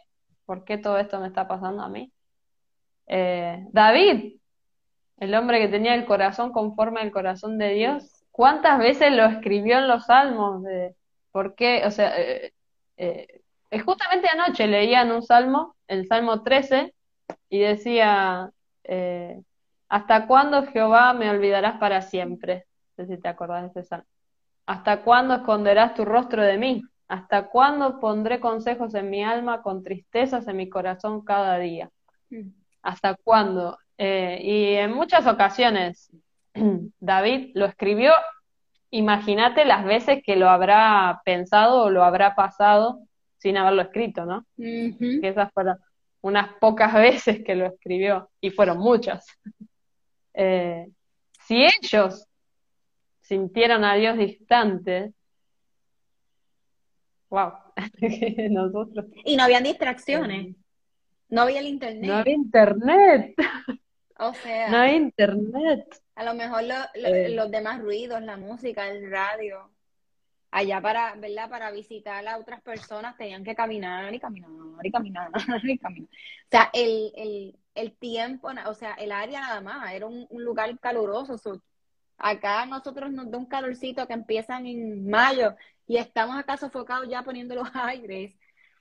¿Por 0.45 0.65
qué 0.65 0.78
todo 0.78 0.97
esto 0.97 1.21
me 1.21 1.28
está 1.28 1.47
pasando 1.47 1.82
a 1.82 1.88
mí? 1.88 2.12
Eh, 3.08 3.65
David, 3.71 4.41
el 5.19 5.36
hombre 5.36 5.62
que 5.62 5.69
tenía 5.69 5.95
el 5.95 6.04
corazón 6.04 6.52
conforme 6.52 6.99
al 6.99 7.12
corazón 7.12 7.58
de 7.58 7.69
Dios, 7.69 8.26
¿cuántas 8.32 8.78
veces 8.78 9.13
lo 9.13 9.23
escribió 9.23 9.78
en 9.78 9.88
los 9.88 10.08
salmos? 10.08 10.63
De, 10.63 10.97
¿por 11.32 11.56
qué? 11.56 11.84
O 11.86 11.91
sea, 11.91 12.12
eh, 12.17 13.41
justamente 13.86 14.28
anoche 14.28 14.67
leían 14.67 15.13
un 15.13 15.21
salmo, 15.21 15.78
el 15.88 16.08
salmo 16.08 16.43
13, 16.43 16.93
y 17.47 17.60
decía, 17.60 18.52
¿hasta 19.93 20.25
cuándo 20.25 20.65
Jehová 20.65 21.13
me 21.13 21.29
olvidarás 21.29 21.77
para 21.77 22.01
siempre? 22.01 22.65
No 22.97 23.06
sé 23.06 23.15
si 23.15 23.21
te 23.21 23.27
acordás 23.27 23.71
de 23.75 23.82
ese. 23.82 23.97
¿Hasta 24.65 25.03
cuándo 25.03 25.36
esconderás 25.36 25.93
tu 25.93 26.03
rostro 26.03 26.41
de 26.41 26.58
mí? 26.58 26.82
¿Hasta 27.08 27.49
cuándo 27.49 27.99
pondré 27.99 28.39
consejos 28.39 28.95
en 28.95 29.12
mi 29.12 29.23
alma 29.23 29.62
con 29.62 29.84
tristezas 29.84 30.47
en 30.47 30.58
mi 30.58 30.67
corazón 30.67 31.23
cada 31.23 31.60
día? 31.60 31.91
¿Hasta 32.82 33.13
cuándo? 33.23 33.77
Eh, 33.99 34.39
y 34.41 34.73
en 34.77 34.93
muchas 34.93 35.27
ocasiones 35.27 36.10
David 36.99 37.51
lo 37.53 37.67
escribió, 37.67 38.13
imagínate 38.89 39.63
las 39.63 39.86
veces 39.86 40.23
que 40.25 40.38
lo 40.38 40.49
habrá 40.49 41.21
pensado 41.23 41.84
o 41.84 41.89
lo 41.91 42.03
habrá 42.03 42.34
pasado 42.34 43.01
sin 43.38 43.58
haberlo 43.58 43.84
escrito, 43.84 44.25
¿no? 44.25 44.43
Que 45.21 45.27
esas 45.27 45.51
fueron 45.53 45.77
unas 46.21 46.49
pocas 46.60 46.91
veces 46.95 47.43
que 47.45 47.53
lo 47.53 47.67
escribió, 47.67 48.32
y 48.41 48.49
fueron 48.49 48.79
muchas. 48.79 49.23
Eh, 50.34 50.88
si 51.46 51.63
ellos 51.65 52.26
sintieron 53.22 53.84
a 53.84 53.96
Dios 53.96 54.17
distante, 54.17 55.13
wow, 57.30 57.52
nosotros 58.50 59.06
Y 59.26 59.36
no 59.36 59.43
habían 59.43 59.63
distracciones. 59.63 60.48
eh, 60.48 60.56
No 61.30 61.41
había 61.41 61.60
el 61.60 61.67
internet. 61.67 62.08
no 62.10 62.15
había 62.17 62.34
internet, 62.36 63.36
O 64.19 64.34
sea, 64.34 64.69
no 64.69 64.77
había 64.77 64.96
internet. 64.98 66.02
a 66.15 66.23
lo 66.23 66.34
mejor 66.36 66.63
lo- 66.63 66.75
lo- 67.02 67.08
Eh, 67.15 67.29
los 67.29 67.50
demás 67.52 67.81
ruidos, 67.81 68.21
la 68.21 68.38
música, 68.38 68.88
el 68.90 69.10
radio, 69.10 69.71
allá 70.52 70.79
para, 70.81 71.15
¿verdad? 71.15 71.50
Para 71.50 71.71
visitar 71.71 72.25
a 72.27 72.38
otras 72.38 72.62
personas 72.62 73.17
tenían 73.17 73.44
que 73.44 73.56
caminar 73.56 74.13
y 74.13 74.19
caminar 74.19 74.50
y 74.84 74.92
caminar 74.92 75.31
y 75.63 75.77
caminar. 75.79 76.08
O 76.10 76.50
sea, 76.52 76.69
el, 76.73 77.12
el, 77.15 77.56
el 77.76 77.96
tiempo, 77.98 78.50
o 78.67 78.74
sea, 78.74 78.94
el 78.96 79.12
área 79.12 79.42
nada 79.42 79.62
más, 79.62 79.92
era 79.94 80.06
un, 80.08 80.28
un 80.30 80.44
lugar 80.44 80.78
caluroso. 80.80 81.38
so, 81.38 81.62
acá 82.17 82.65
nosotros 82.65 83.12
nos 83.12 83.30
da 83.30 83.38
un 83.38 83.46
calorcito 83.46 84.08
que 84.08 84.13
empiezan 84.13 84.65
en 84.65 85.10
mayo 85.10 85.56
y 85.88 85.98
estamos 85.98 86.38
acá 86.38 86.58
sofocados 86.58 87.10
ya 87.10 87.24
poniendo 87.24 87.56
los 87.56 87.69
aires. 87.76 88.36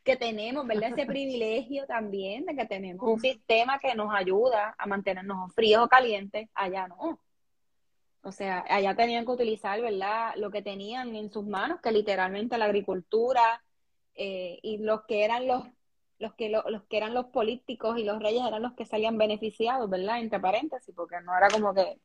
que 0.04 0.16
tenemos, 0.16 0.66
¿verdad? 0.66 0.90
Ese 0.90 1.06
privilegio 1.06 1.86
también 1.86 2.44
de 2.44 2.56
que 2.56 2.66
tenemos 2.66 3.08
un 3.08 3.20
sistema 3.20 3.78
que 3.78 3.94
nos 3.94 4.12
ayuda 4.14 4.74
a 4.76 4.86
mantenernos 4.86 5.52
fríos 5.54 5.84
o 5.84 5.88
calientes, 5.88 6.48
allá 6.54 6.88
no. 6.88 7.20
O 8.24 8.32
sea, 8.32 8.64
allá 8.68 8.94
tenían 8.94 9.24
que 9.24 9.32
utilizar, 9.32 9.80
¿verdad? 9.80 10.34
Lo 10.36 10.50
que 10.50 10.62
tenían 10.62 11.14
en 11.16 11.30
sus 11.32 11.44
manos, 11.44 11.80
que 11.80 11.90
literalmente 11.90 12.56
la 12.58 12.66
agricultura 12.66 13.62
eh, 14.14 14.58
y 14.62 14.78
los 14.78 15.02
que 15.06 15.24
eran 15.24 15.46
los 15.46 15.64
los 16.22 16.34
que 16.34 16.48
los 16.48 16.84
que 16.84 16.96
eran 16.96 17.12
los 17.12 17.26
políticos 17.26 17.98
y 17.98 18.04
los 18.04 18.22
reyes 18.22 18.42
eran 18.46 18.62
los 18.62 18.72
que 18.74 18.86
salían 18.86 19.18
beneficiados, 19.18 19.90
¿verdad? 19.90 20.20
Entre 20.20 20.40
paréntesis, 20.40 20.94
porque 20.94 21.20
no 21.20 21.36
era 21.36 21.48
como 21.48 21.74
que 21.74 21.98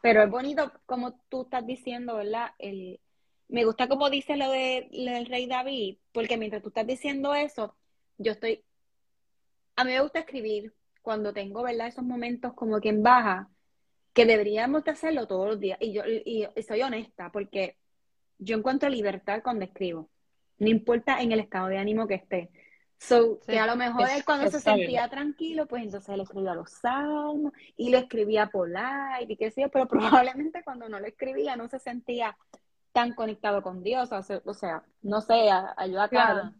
pero 0.00 0.22
es 0.22 0.30
bonito 0.30 0.72
como 0.86 1.14
tú 1.28 1.42
estás 1.42 1.66
diciendo, 1.66 2.16
¿verdad? 2.16 2.50
El, 2.58 3.00
me 3.48 3.64
gusta 3.64 3.88
como 3.88 4.10
dice 4.10 4.36
lo, 4.36 4.50
de, 4.50 4.88
lo 4.92 5.12
del 5.12 5.26
rey 5.26 5.46
David, 5.46 5.98
porque 6.12 6.36
mientras 6.36 6.62
tú 6.62 6.68
estás 6.68 6.86
diciendo 6.86 7.34
eso, 7.34 7.74
yo 8.18 8.32
estoy, 8.32 8.64
a 9.76 9.84
mí 9.84 9.92
me 9.92 10.00
gusta 10.00 10.20
escribir 10.20 10.74
cuando 11.02 11.32
tengo, 11.32 11.62
¿verdad? 11.62 11.88
Esos 11.88 12.04
momentos 12.04 12.52
como 12.54 12.80
que 12.80 12.90
en 12.90 13.02
baja, 13.02 13.48
que 14.12 14.26
deberíamos 14.26 14.84
de 14.84 14.90
hacerlo 14.92 15.26
todos 15.26 15.48
los 15.48 15.60
días. 15.60 15.78
Y 15.80 15.92
yo 15.92 16.02
y, 16.06 16.46
soy 16.62 16.82
honesta, 16.82 17.30
porque 17.32 17.76
yo 18.38 18.56
encuentro 18.56 18.88
libertad 18.88 19.42
cuando 19.42 19.64
escribo, 19.64 20.10
no 20.58 20.68
importa 20.68 21.20
en 21.22 21.32
el 21.32 21.40
estado 21.40 21.68
de 21.68 21.78
ánimo 21.78 22.06
que 22.06 22.14
esté. 22.14 22.50
So, 22.98 23.38
que 23.46 23.58
a 23.58 23.66
lo 23.66 23.76
mejor 23.76 24.08
él 24.10 24.24
cuando 24.24 24.50
se 24.50 24.60
sentía 24.60 25.08
tranquilo, 25.08 25.66
pues 25.66 25.84
entonces 25.84 26.08
él 26.08 26.20
escribía 26.20 26.54
los 26.54 26.70
salmos 26.72 27.52
y 27.76 27.90
lo 27.90 27.98
escribía 27.98 28.48
polite 28.48 29.32
y 29.32 29.36
qué 29.36 29.50
sé 29.52 29.62
yo, 29.62 29.68
pero 29.68 29.86
probablemente 30.34 30.64
cuando 30.64 30.88
no 30.88 30.98
lo 30.98 31.06
escribía 31.06 31.56
no 31.56 31.68
se 31.68 31.78
sentía 31.78 32.36
tan 32.92 33.14
conectado 33.14 33.62
con 33.62 33.84
Dios, 33.84 34.10
o 34.10 34.54
sea, 34.54 34.82
no 35.02 35.20
sé, 35.20 35.48
ayuda 35.76 36.04
a 36.04 36.08
claro. 36.08 36.52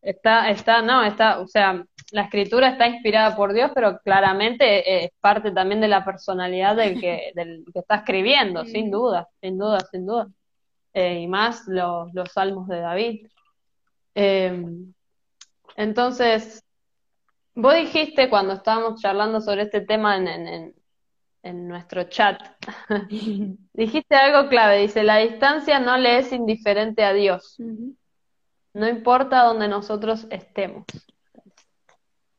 Está, 0.00 0.50
está, 0.50 0.82
no, 0.82 1.02
está, 1.02 1.40
o 1.40 1.46
sea, 1.46 1.84
la 2.12 2.22
escritura 2.22 2.68
está 2.68 2.86
inspirada 2.86 3.34
por 3.36 3.52
Dios, 3.54 3.70
pero 3.74 3.98
claramente 4.00 5.04
es 5.04 5.10
parte 5.20 5.50
también 5.50 5.80
de 5.80 5.88
la 5.88 6.04
personalidad 6.04 6.76
del 6.76 7.00
que, 7.00 7.32
del 7.34 7.64
que 7.72 7.80
está 7.80 7.96
escribiendo, 7.96 8.64
sin 8.64 8.90
duda, 8.90 9.28
sin 9.40 9.58
duda, 9.58 9.80
sin 9.90 10.06
duda. 10.06 10.28
Eh, 10.92 11.20
y 11.20 11.26
más 11.26 11.66
los, 11.66 12.12
los 12.14 12.30
salmos 12.32 12.68
de 12.68 12.80
David. 12.80 13.26
Eh, 14.14 14.62
entonces, 15.76 16.64
vos 17.54 17.74
dijiste 17.74 18.28
cuando 18.28 18.54
estábamos 18.54 19.00
charlando 19.00 19.40
sobre 19.40 19.62
este 19.62 19.80
tema 19.80 20.16
en, 20.16 20.74
en, 21.42 21.68
nuestro 21.68 22.04
chat, 22.04 22.40
dijiste 23.72 24.14
algo 24.14 24.48
clave, 24.48 24.78
dice, 24.78 25.02
la 25.02 25.18
distancia 25.18 25.78
no 25.78 25.96
le 25.96 26.18
es 26.18 26.32
indiferente 26.32 27.04
a 27.04 27.12
Dios, 27.12 27.56
no 28.72 28.88
importa 28.88 29.44
donde 29.44 29.68
nosotros 29.68 30.26
estemos. 30.30 30.84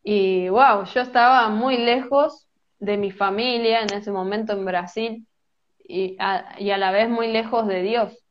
Y 0.03 0.49
wow, 0.49 0.85
yo 0.85 1.01
estaba 1.01 1.49
muy 1.49 1.77
lejos 1.77 2.47
de 2.79 2.97
mi 2.97 3.11
familia 3.11 3.81
en 3.81 3.93
ese 3.93 4.11
momento 4.11 4.53
en 4.53 4.65
Brasil 4.65 5.27
y 5.79 6.17
y 6.57 6.69
a 6.71 6.77
la 6.77 6.91
vez 6.91 7.09
muy 7.09 7.31
lejos 7.31 7.67
de 7.67 7.81
Dios. 7.81 8.24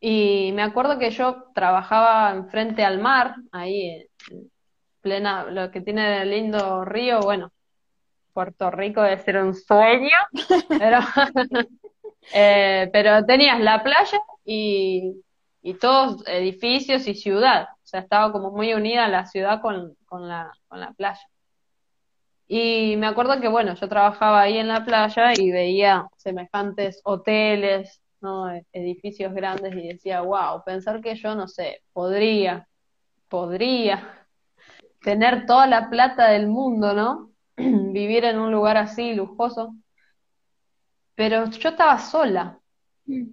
Y 0.00 0.52
me 0.52 0.62
acuerdo 0.62 0.98
que 0.98 1.10
yo 1.10 1.44
trabajaba 1.54 2.30
enfrente 2.32 2.84
al 2.84 3.00
mar, 3.00 3.36
ahí 3.52 4.06
en 4.30 4.50
plena, 5.00 5.44
lo 5.44 5.70
que 5.70 5.80
tiene 5.80 6.22
el 6.22 6.30
lindo 6.30 6.84
río, 6.84 7.20
bueno, 7.20 7.52
Puerto 8.32 8.70
Rico 8.70 9.02
debe 9.02 9.18
ser 9.18 9.38
un 9.38 9.54
sueño, 9.54 10.16
pero, 10.68 10.98
eh, 12.34 12.90
pero 12.92 13.24
tenías 13.24 13.60
la 13.60 13.82
playa 13.82 14.20
y, 14.44 15.22
y 15.62 15.74
todos 15.74 16.26
edificios 16.28 17.06
y 17.08 17.14
ciudad, 17.14 17.68
o 17.72 17.86
sea, 17.86 18.00
estaba 18.00 18.30
como 18.32 18.50
muy 18.50 18.74
unida 18.74 19.08
la 19.08 19.26
ciudad 19.26 19.60
con, 19.62 19.96
con, 20.04 20.28
la, 20.28 20.52
con 20.68 20.80
la 20.80 20.92
playa. 20.92 21.26
Y 22.48 22.96
me 22.98 23.06
acuerdo 23.06 23.40
que, 23.40 23.48
bueno, 23.48 23.74
yo 23.74 23.88
trabajaba 23.88 24.42
ahí 24.42 24.58
en 24.58 24.68
la 24.68 24.84
playa 24.84 25.32
y 25.36 25.50
veía 25.50 26.06
semejantes 26.16 27.00
hoteles, 27.04 28.00
edificios 28.72 29.32
grandes 29.32 29.74
y 29.74 29.88
decía, 29.88 30.20
wow, 30.20 30.62
pensar 30.64 31.00
que 31.00 31.14
yo, 31.16 31.34
no 31.34 31.48
sé, 31.48 31.82
podría, 31.92 32.68
podría 33.28 34.26
tener 35.02 35.46
toda 35.46 35.66
la 35.66 35.88
plata 35.88 36.28
del 36.28 36.48
mundo, 36.48 36.92
¿no? 36.94 37.30
Vivir 37.56 38.24
en 38.24 38.38
un 38.38 38.50
lugar 38.50 38.76
así, 38.76 39.14
lujoso. 39.14 39.74
Pero 41.14 41.46
yo 41.50 41.68
estaba 41.70 41.98
sola. 41.98 42.58
Mm. 43.06 43.30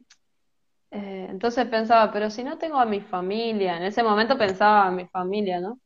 Eh, 0.91 1.28
entonces 1.30 1.66
pensaba, 1.68 2.12
pero 2.12 2.30
si 2.30 2.44
no 2.44 2.58
tengo 2.60 2.78
a 2.78 2.86
mi 2.86 3.02
familia, 3.02 3.78
en 3.78 3.84
ese 3.84 4.04
momento 4.04 4.38
pensaba 4.38 4.86
a 4.86 4.91
mi 4.91 5.08
familia, 5.08 5.60
¿no? 5.60 5.80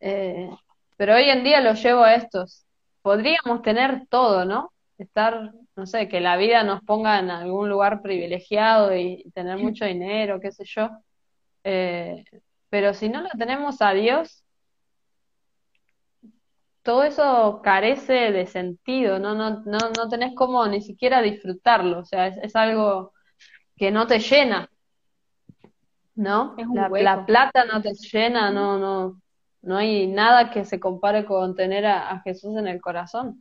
Eh, 0.00 0.50
pero 0.96 1.14
hoy 1.14 1.30
en 1.30 1.42
día 1.42 1.62
lo 1.62 1.72
llevo 1.72 2.02
a 2.02 2.14
estos. 2.14 2.66
Podríamos 3.00 3.62
tener 3.62 4.06
todo, 4.08 4.44
¿no? 4.44 4.72
Estar 4.98 5.52
no 5.76 5.86
sé, 5.86 6.08
que 6.08 6.20
la 6.20 6.36
vida 6.36 6.62
nos 6.64 6.82
ponga 6.82 7.18
en 7.18 7.30
algún 7.30 7.68
lugar 7.68 8.02
privilegiado 8.02 8.94
y 8.96 9.30
tener 9.34 9.58
mucho 9.58 9.84
dinero, 9.84 10.40
qué 10.40 10.52
sé 10.52 10.64
yo. 10.66 10.90
Eh, 11.64 12.24
pero 12.68 12.94
si 12.94 13.08
no 13.08 13.22
lo 13.22 13.28
tenemos 13.36 13.82
a 13.82 13.92
Dios, 13.92 14.44
todo 16.82 17.02
eso 17.02 17.60
carece 17.62 18.32
de 18.32 18.46
sentido, 18.46 19.18
no, 19.18 19.34
no, 19.34 19.62
no, 19.64 19.78
no 19.96 20.08
tenés 20.08 20.34
como 20.34 20.66
ni 20.66 20.80
siquiera 20.80 21.20
disfrutarlo, 21.20 22.00
o 22.00 22.04
sea, 22.04 22.28
es, 22.28 22.56
algo 22.56 23.12
que 23.76 23.90
no 23.90 24.06
te 24.06 24.18
llena, 24.18 24.68
¿no? 26.14 26.56
la, 26.74 27.26
plata 27.26 27.64
no 27.64 27.82
te 27.82 27.92
llena, 27.94 28.50
no, 28.50 28.78
no, 28.78 29.20
no 29.62 29.76
hay 29.76 30.06
nada 30.06 30.50
que 30.50 30.64
se 30.64 30.80
compare 30.80 31.24
con 31.24 31.54
tener 31.54 31.86
a, 31.86 32.20
Jesús 32.22 32.56
en 32.56 32.66
el 32.66 32.80
corazón. 32.80 33.40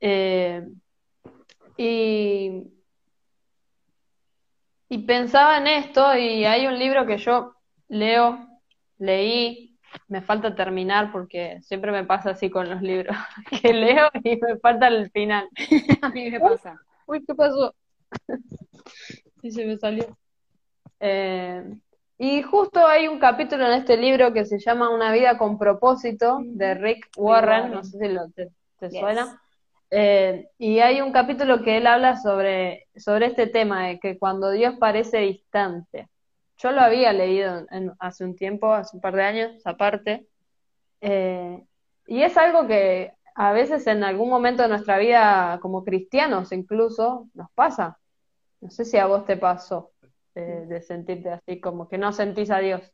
Eh, 0.00 0.66
y, 1.76 2.64
y 4.88 4.98
pensaba 4.98 5.58
en 5.58 5.66
esto 5.66 6.16
y 6.16 6.44
hay 6.44 6.66
un 6.66 6.78
libro 6.78 7.06
que 7.06 7.18
yo 7.18 7.54
leo, 7.88 8.46
leí, 8.98 9.78
me 10.08 10.22
falta 10.22 10.54
terminar 10.54 11.12
porque 11.12 11.60
siempre 11.62 11.92
me 11.92 12.04
pasa 12.04 12.30
así 12.30 12.50
con 12.50 12.68
los 12.68 12.82
libros, 12.82 13.16
que 13.62 13.72
leo 13.72 14.10
y 14.24 14.36
me 14.36 14.56
falta 14.58 14.88
el 14.88 15.10
final. 15.10 15.48
A 16.02 16.08
mí 16.10 16.30
me 16.30 16.40
pasa. 16.40 16.80
Uy, 17.06 17.24
¿qué 17.24 17.34
pasó? 17.34 17.74
y 19.42 19.50
se 19.50 19.64
me 19.64 19.76
salió. 19.76 20.16
Eh, 21.00 21.64
y 22.18 22.42
justo 22.42 22.86
hay 22.86 23.08
un 23.08 23.18
capítulo 23.18 23.66
en 23.66 23.72
este 23.72 23.96
libro 23.96 24.32
que 24.32 24.44
se 24.44 24.58
llama 24.58 24.90
Una 24.90 25.10
vida 25.12 25.38
con 25.38 25.58
propósito, 25.58 26.38
de 26.42 26.74
Rick 26.74 27.08
Warren, 27.16 27.72
no 27.72 27.82
sé 27.82 27.98
si 27.98 28.08
lo, 28.08 28.28
te, 28.28 28.50
suena. 28.90 29.40
Eh, 29.90 30.48
y 30.56 30.78
hay 30.78 31.00
un 31.00 31.12
capítulo 31.12 31.62
que 31.62 31.76
él 31.76 31.86
habla 31.86 32.16
sobre, 32.16 32.86
sobre 32.96 33.26
este 33.26 33.46
tema, 33.46 33.88
de 33.88 33.98
que 33.98 34.18
cuando 34.18 34.50
Dios 34.50 34.76
parece 34.78 35.18
distante. 35.18 36.08
Yo 36.58 36.70
lo 36.72 36.80
había 36.80 37.12
leído 37.12 37.66
hace 37.98 38.24
un 38.24 38.36
tiempo, 38.36 38.72
hace 38.72 38.96
un 38.96 39.00
par 39.00 39.16
de 39.16 39.22
años, 39.22 39.62
aparte. 39.64 40.26
Eh, 41.00 41.64
y 42.06 42.22
es 42.22 42.36
algo 42.36 42.66
que 42.66 43.12
a 43.34 43.52
veces 43.52 43.86
en 43.86 44.04
algún 44.04 44.28
momento 44.28 44.62
de 44.62 44.68
nuestra 44.68 44.98
vida, 44.98 45.58
como 45.62 45.84
cristianos 45.84 46.52
incluso, 46.52 47.28
nos 47.34 47.50
pasa. 47.52 47.98
No 48.60 48.70
sé 48.70 48.84
si 48.84 48.98
a 48.98 49.06
vos 49.06 49.24
te 49.24 49.38
pasó 49.38 49.92
de, 50.34 50.66
de 50.66 50.82
sentirte 50.82 51.30
así, 51.30 51.60
como 51.60 51.88
que 51.88 51.96
no 51.96 52.12
sentís 52.12 52.50
a 52.50 52.58
Dios. 52.58 52.92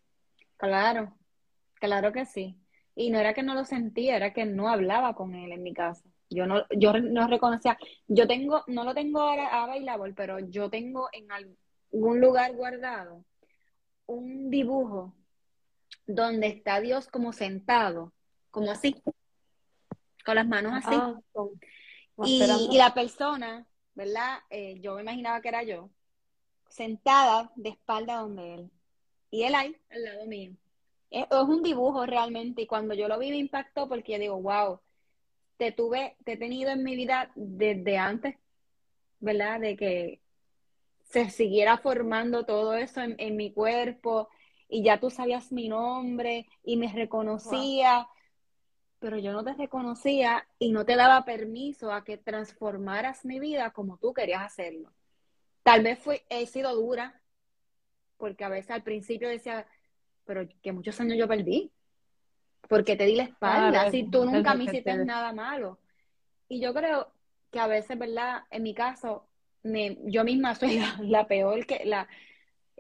Claro, 0.57 1.13
claro 1.75 2.13
que 2.13 2.25
sí. 2.25 2.61
Y 2.95 3.11
no 3.11 3.19
era 3.19 3.35
que 3.35 3.43
no 3.43 3.55
lo 3.55 3.65
sentía, 3.65 4.17
era 4.17 4.33
que 4.33 4.45
no 4.45 4.69
hablaba 4.69 5.15
con 5.15 5.35
él 5.35 5.51
en 5.53 5.63
mi 5.65 5.75
casa. 5.75 6.09
Yo 6.29 6.47
no, 6.47 6.65
yo 6.77 6.93
no 6.95 7.29
reconocía, 7.29 7.79
yo 8.09 8.27
tengo, 8.27 8.65
no 8.67 8.85
lo 8.85 8.95
tengo 8.95 9.21
ahora 9.21 9.63
a 9.63 9.67
bailar, 9.67 10.01
pero 10.15 10.41
yo 10.41 10.69
tengo 10.69 11.09
en 11.13 11.31
algún 11.31 12.21
lugar 12.21 12.55
guardado 12.55 13.25
un 14.07 14.51
dibujo 14.51 15.15
donde 16.07 16.49
está 16.49 16.81
Dios 16.81 17.09
como 17.09 17.33
sentado, 17.33 18.13
como 18.51 18.71
así, 18.71 19.03
con 20.25 20.35
las 20.35 20.47
manos 20.47 20.73
así. 20.75 20.95
Ah, 20.95 21.15
y, 22.25 22.77
la 22.77 22.95
persona, 22.95 23.67
¿verdad? 23.95 24.39
Eh, 24.51 24.81
yo 24.81 24.95
me 24.97 25.03
imaginaba 25.03 25.41
que 25.41 25.49
era 25.49 25.63
yo, 25.63 25.91
sentada 26.69 27.53
de 27.57 27.71
espalda 27.71 28.17
donde 28.17 28.55
él. 28.55 28.71
Y 29.31 29.43
él 29.43 29.55
ahí, 29.55 29.77
al 29.91 30.05
lado 30.05 30.27
mío. 30.27 30.53
Es, 31.11 31.25
es 31.25 31.43
un 31.43 31.63
dibujo 31.63 32.07
realmente, 32.07 32.63
y 32.63 32.67
cuando 32.67 32.95
yo 32.95 33.09
lo 33.09 33.19
vi 33.19 33.31
me 33.31 33.37
impactó 33.37 33.89
porque 33.89 34.13
yo 34.13 34.19
digo, 34.19 34.41
wow, 34.41 34.81
te 35.57 35.73
tuve, 35.73 36.17
te 36.25 36.33
he 36.33 36.37
tenido 36.37 36.71
en 36.71 36.83
mi 36.83 36.97
vida 36.97 37.31
desde 37.35 37.99
antes, 37.99 38.37
¿verdad? 39.21 39.61
De 39.61 39.77
que 39.77 40.21
se 41.05 41.31
siguiera 41.31 41.79
formando 41.79 42.45
todo 42.45 42.75
eso 42.75 43.01
en, 43.01 43.37
mi 43.37 43.53
cuerpo 43.53 44.29
y 44.69 44.83
ya 44.83 44.99
tú 44.99 45.11
sabías 45.11 45.53
mi 45.53 45.69
nombre 45.69 46.47
y 46.65 46.77
me 46.77 46.93
reconocía, 46.93 48.09
pero 48.99 49.19
yo 49.19 49.33
no 49.33 49.45
te 49.45 49.55
reconocía 49.55 50.47
y 50.59 50.73
no 50.73 50.85
te 50.85 50.97
daba 50.97 51.25
permiso 51.25 51.93
a 51.93 52.05
que 52.05 52.19
transformaras 52.19 53.25
mi 53.25 53.39
vida 53.39 53.71
como 53.71 53.99
tú 53.99 54.13
querías 54.13 54.43
hacerlo. 54.43 54.93
Tal 55.63 55.83
vez 55.83 55.99
fui, 55.99 56.21
he 56.29 56.47
sido 56.47 56.75
dura, 56.75 57.21
porque 58.17 58.45
a 58.45 58.49
veces 58.49 58.71
al 58.73 58.83
principio 58.83 59.29
decía, 59.29 59.67
pero 60.25 60.49
que 60.63 60.73
muchos 60.73 61.01
años 61.01 61.17
yo 61.19 61.29
perdí. 61.29 61.73
Porque 62.69 62.97
te 62.97 63.05
di 63.05 63.17
la 63.17 63.25
espalda, 63.25 63.91
si 63.91 64.09
tú 64.11 64.25
nunca 64.25 64.55
me 64.55 64.65
hiciste 64.65 65.05
nada 65.05 65.33
malo. 65.33 65.79
Y 66.49 66.61
yo 66.61 66.75
creo 66.75 67.13
que 67.51 67.59
a 67.59 67.67
veces, 67.67 67.99
¿verdad? 67.99 68.45
En 68.51 68.63
mi 68.63 68.75
caso, 68.75 69.27
me, 69.63 69.99
yo 70.05 70.25
misma 70.25 70.55
soy 70.55 70.81
la, 71.01 71.27
peor 71.27 71.67
que 71.67 71.85
la 71.85 72.09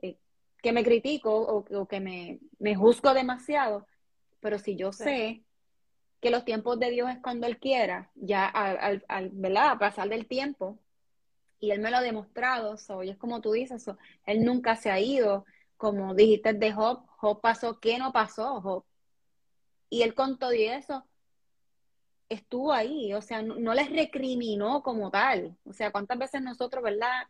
eh, 0.03 0.16
que 0.62 0.72
me 0.72 0.84
critico 0.84 1.30
o, 1.34 1.87
que 1.87 2.01
me, 2.01 2.39
me, 2.59 2.74
juzgo 2.74 3.14
demasiado. 3.14 3.87
Pero 4.41 4.59
si 4.59 4.76
yo 4.76 4.93
sé 4.93 5.43
que 6.20 6.30
los 6.30 6.45
tiempos 6.45 6.78
de 6.78 6.91
Dios 6.91 7.11
es 7.11 7.18
cuando 7.22 7.47
Él 7.47 7.59
quiera, 7.59 8.11
ya 8.14 8.47
al, 8.47 9.05
al, 9.09 9.30
¿verdad? 9.32 9.70
A 9.70 9.78
pasar 9.78 10.09
del 10.09 10.26
tiempo, 10.26 10.78
y 11.59 11.70
Él 11.70 11.80
me 11.80 11.91
lo 11.91 11.99
ha 11.99 12.03
demostrado, 12.03 12.76
y 13.03 13.11
es 13.11 13.16
como 13.16 13.41
tú 13.41 13.53
dices, 13.53 13.87
Él 14.24 14.45
nunca 14.45 14.76
se 14.76 14.91
ha 14.91 15.01
ido, 15.01 15.45
como 15.76 16.14
dijiste 16.14 16.53
de 16.53 16.72
Job, 16.72 17.07
Job 17.16 17.41
pasó, 17.41 17.80
¿qué 17.80 17.99
no 17.99 18.12
pasó 18.12 18.61
Job? 18.61 18.84
Y 19.89 20.03
Él 20.03 20.14
con 20.14 20.39
todo 20.39 20.53
y 20.53 20.64
eso 20.64 21.05
estuvo 22.28 22.72
ahí, 22.72 23.12
o 23.14 23.22
sea, 23.22 23.43
no, 23.43 23.74
les 23.74 23.91
recriminó 23.91 24.82
como 24.82 25.11
tal, 25.11 25.57
o 25.64 25.72
sea, 25.72 25.93
¿cuántas 25.93 26.18
veces 26.18 26.43
nosotros, 26.43 26.82
verdad? 26.82 27.26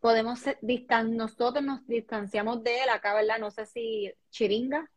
Podemos, 0.00 0.42
distan 0.60 1.16
nosotros 1.16 1.64
nos 1.64 1.86
distanciamos 1.86 2.64
de 2.64 2.82
él 2.82 2.88
acá, 2.88 3.14
¿verdad? 3.14 3.38
No 3.38 3.50
sé 3.50 3.66
si 3.66 4.12
chiringa, 4.30 4.90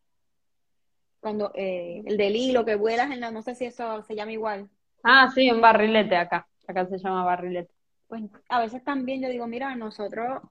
cuando 1.20 1.51
eh, 1.56 2.03
el 2.06 2.18
del 2.18 2.36
hilo 2.36 2.66
que 2.66 2.76
vuelas 2.76 3.12
en 3.12 3.20
la, 3.20 3.32
no 3.32 3.41
sé 3.41 3.56
si 3.56 3.66
eso 3.66 4.01
se 4.03 4.16
llama 4.16 4.32
igual. 4.32 4.70
Ah, 5.03 5.30
sí, 5.34 5.51
un 5.51 5.62
barrilete 5.62 6.16
acá, 6.16 6.47
acá 6.68 6.86
se 6.88 6.97
llama 6.97 7.24
barrilete. 7.24 7.74
Pues 8.08 8.24
a 8.49 8.60
veces 8.60 8.84
también 8.84 9.22
yo 9.22 9.30
digo, 9.30 9.45
mira, 9.47 9.76
nosotros 9.76 10.41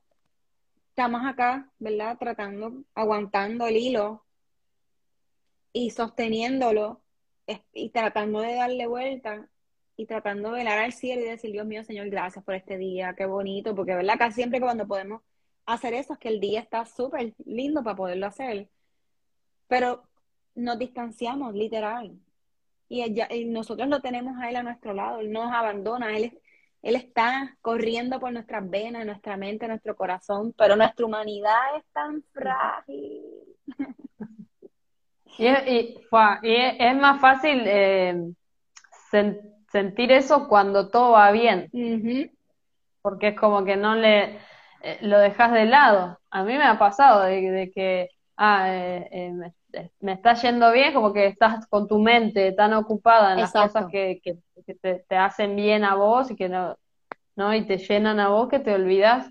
estamos 0.90 1.22
acá, 1.24 1.68
¿verdad? 1.78 2.16
Tratando, 2.18 2.84
aguantando 2.94 3.66
el 3.66 3.76
hilo 3.76 4.24
y 5.74 5.90
sosteniéndolo 5.90 7.02
y 7.74 7.90
tratando 7.90 8.40
de 8.40 8.54
darle 8.54 8.86
vuelta 8.86 9.50
y 9.96 10.06
tratando 10.06 10.50
de 10.52 10.58
velar 10.58 10.78
al 10.78 10.92
cielo 10.92 11.22
y 11.22 11.28
decir, 11.28 11.52
Dios 11.52 11.66
mío, 11.66 11.84
Señor, 11.84 12.08
gracias 12.08 12.44
por 12.44 12.54
este 12.54 12.78
día, 12.78 13.14
qué 13.16 13.26
bonito, 13.26 13.74
porque, 13.74 13.94
¿verdad? 13.94 14.14
Casi 14.18 14.36
siempre 14.36 14.60
cuando 14.60 14.86
podemos 14.86 15.22
hacer 15.66 15.94
eso 15.94 16.14
es 16.14 16.18
que 16.20 16.28
el 16.28 16.40
día 16.40 16.60
está 16.60 16.86
súper 16.86 17.34
lindo 17.44 17.82
para 17.82 17.96
poderlo 17.96 18.26
hacer. 18.26 18.68
Pero 19.66 20.04
nos 20.54 20.78
distanciamos, 20.78 21.54
literal. 21.54 22.18
Y, 22.88 23.44
nosotros 23.46 23.88
lo 23.88 24.00
tenemos 24.00 24.38
a 24.38 24.48
Él 24.50 24.56
a 24.56 24.62
nuestro 24.62 24.94
lado, 24.94 25.20
Él 25.20 25.32
nos 25.32 25.52
abandona, 25.52 26.16
Él, 26.16 26.40
él 26.82 26.96
está 26.96 27.56
corriendo 27.62 28.20
por 28.20 28.32
nuestras 28.32 28.68
venas, 28.70 29.06
nuestra 29.06 29.36
mente, 29.36 29.66
nuestro 29.66 29.96
corazón, 29.96 30.54
pero 30.56 30.76
nuestra 30.76 31.06
humanidad 31.06 31.76
es 31.78 31.84
tan 31.92 32.22
frágil. 32.32 33.22
Y 35.38 35.46
es, 35.46 36.96
más 36.96 37.20
fácil 37.20 37.62
eh, 37.66 38.14
sentir 39.70 40.12
eso 40.12 40.48
cuando 40.48 40.88
todo 40.90 41.12
va 41.12 41.30
bien, 41.32 41.70
porque 43.02 43.28
es 43.28 43.36
como 43.36 43.64
que 43.64 43.76
no 43.76 43.94
le 43.96 44.38
eh, 44.82 44.98
lo 45.00 45.18
dejas 45.18 45.52
de 45.52 45.64
lado. 45.64 46.18
A 46.30 46.44
mí 46.44 46.52
me 46.56 46.64
ha 46.64 46.78
pasado 46.78 47.22
de, 47.22 47.72
que 47.74 48.10
ah, 48.36 48.66
eh, 48.68 49.32
me, 50.00 50.12
está 50.12 50.34
yendo 50.34 50.70
bien, 50.70 50.94
como 50.94 51.12
que 51.12 51.26
estás 51.26 51.66
con 51.66 51.88
tu 51.88 51.98
mente 51.98 52.52
tan 52.52 52.72
ocupada 52.72 53.32
en 53.32 53.40
las 53.40 53.52
cosas 53.52 53.86
que, 53.90 54.20
te, 54.80 55.16
hacen 55.16 55.56
bien 55.56 55.84
a 55.84 55.96
vos 55.96 56.30
y 56.30 56.36
que 56.36 56.48
no, 56.48 56.76
¿no? 57.34 57.54
y 57.54 57.66
te 57.66 57.78
llenan 57.78 58.20
a 58.20 58.28
vos 58.28 58.48
que 58.48 58.60
te 58.60 58.72
olvidas 58.72 59.30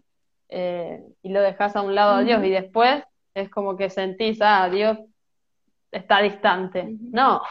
y 0.50 1.30
lo 1.30 1.42
dejas 1.42 1.76
a 1.76 1.82
un 1.82 1.96
lado 1.96 2.18
a 2.18 2.22
Dios 2.22 2.44
y 2.44 2.50
después 2.52 3.04
es 3.34 3.50
como 3.50 3.76
que 3.76 3.90
sentís, 3.90 4.40
ah, 4.42 4.70
Dios 4.70 5.00
está 5.94 6.22
distante. 6.22 6.98
No, 7.00 7.42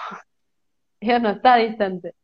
Dios 1.01 1.20
no 1.22 1.30
está 1.30 1.57
distante. 1.57 2.14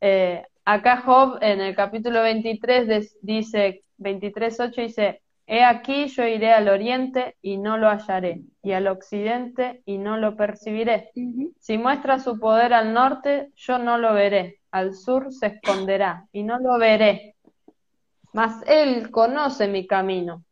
Eh, 0.00 0.42
acá 0.64 1.02
Job 1.02 1.38
en 1.40 1.60
el 1.60 1.74
capítulo 1.74 2.22
23 2.22 3.18
dice, 3.22 3.84
23.8 3.98 4.74
dice, 4.74 5.22
He 5.46 5.64
aquí 5.64 6.06
yo 6.06 6.24
iré 6.24 6.52
al 6.52 6.68
oriente 6.68 7.36
y 7.42 7.56
no 7.56 7.76
lo 7.76 7.88
hallaré, 7.88 8.42
y 8.62 8.70
al 8.70 8.86
occidente 8.86 9.82
y 9.84 9.98
no 9.98 10.16
lo 10.16 10.36
percibiré. 10.36 11.10
Si 11.58 11.76
muestra 11.76 12.20
su 12.20 12.38
poder 12.38 12.72
al 12.72 12.94
norte, 12.94 13.50
yo 13.56 13.78
no 13.78 13.98
lo 13.98 14.14
veré, 14.14 14.60
al 14.70 14.94
sur 14.94 15.32
se 15.32 15.46
esconderá 15.46 16.28
y 16.30 16.44
no 16.44 16.60
lo 16.60 16.78
veré. 16.78 17.34
Mas 18.32 18.62
él 18.68 19.10
conoce 19.10 19.66
mi 19.66 19.88
camino, 19.88 20.44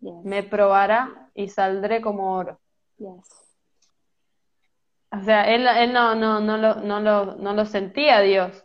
me 0.00 0.42
probará 0.42 1.30
y 1.34 1.48
saldré 1.48 2.02
como 2.02 2.34
oro. 2.36 2.60
O 5.10 5.20
sea, 5.22 5.54
él, 5.54 5.66
él 5.66 5.92
no, 5.92 6.14
no, 6.14 6.40
no, 6.40 6.56
lo, 6.58 6.76
no, 6.76 7.00
lo, 7.00 7.36
no 7.36 7.54
lo 7.54 7.64
sentía 7.64 8.20
Dios. 8.20 8.64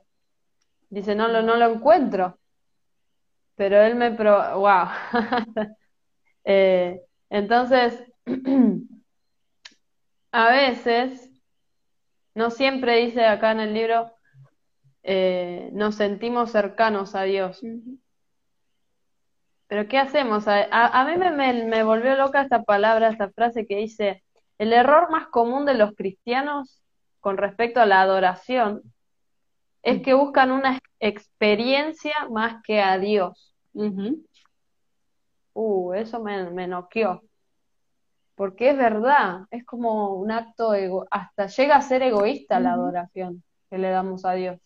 Dice, 0.89 1.15
no 1.15 1.27
lo, 1.27 1.41
no 1.41 1.55
lo 1.55 1.73
encuentro. 1.73 2.39
Pero 3.55 3.81
él 3.81 3.95
me 3.95 4.11
pro... 4.11 4.59
¡Wow! 4.59 4.87
Eh, 6.43 6.99
entonces, 7.29 8.03
a 10.31 10.51
veces, 10.51 11.29
no 12.33 12.49
siempre 12.49 12.95
dice 12.95 13.25
acá 13.25 13.51
en 13.51 13.59
el 13.59 13.73
libro, 13.75 14.11
eh, 15.03 15.69
nos 15.73 15.95
sentimos 15.95 16.51
cercanos 16.51 17.13
a 17.13 17.23
Dios. 17.23 17.61
Pero 19.67 19.87
¿qué 19.87 19.97
hacemos? 19.97 20.47
A, 20.47 20.65
a, 20.71 21.05
mí 21.05 21.17
me, 21.17 21.31
me, 21.31 21.65
me 21.65 21.83
volvió 21.83 22.15
loca 22.15 22.41
esta 22.41 22.63
palabra, 22.63 23.09
esta 23.09 23.29
frase 23.29 23.65
que 23.65 23.77
dice, 23.77 24.23
el 24.61 24.73
error 24.73 25.09
más 25.09 25.25
común 25.29 25.65
de 25.65 25.73
los 25.73 25.95
cristianos 25.95 26.83
con 27.19 27.37
respecto 27.37 27.81
a 27.81 27.87
la 27.87 27.99
adoración 27.99 28.83
es 29.81 30.03
que 30.03 30.13
buscan 30.13 30.51
una 30.51 30.77
experiencia 30.99 32.13
más 32.29 32.61
que 32.63 32.79
a 32.79 32.99
Dios. 32.99 33.55
Uh, 35.53 35.93
eso 35.93 36.21
me, 36.21 36.51
me 36.51 36.67
noqueó. 36.67 37.23
Porque 38.35 38.69
es 38.69 38.77
verdad, 38.77 39.47
es 39.49 39.65
como 39.65 40.13
un 40.13 40.29
acto, 40.29 40.75
ego 40.75 41.07
hasta 41.09 41.47
llega 41.47 41.77
a 41.77 41.81
ser 41.81 42.03
egoísta 42.03 42.59
la 42.59 42.73
adoración 42.73 43.43
que 43.67 43.79
le 43.79 43.89
damos 43.89 44.25
a 44.25 44.33
Dios. 44.33 44.59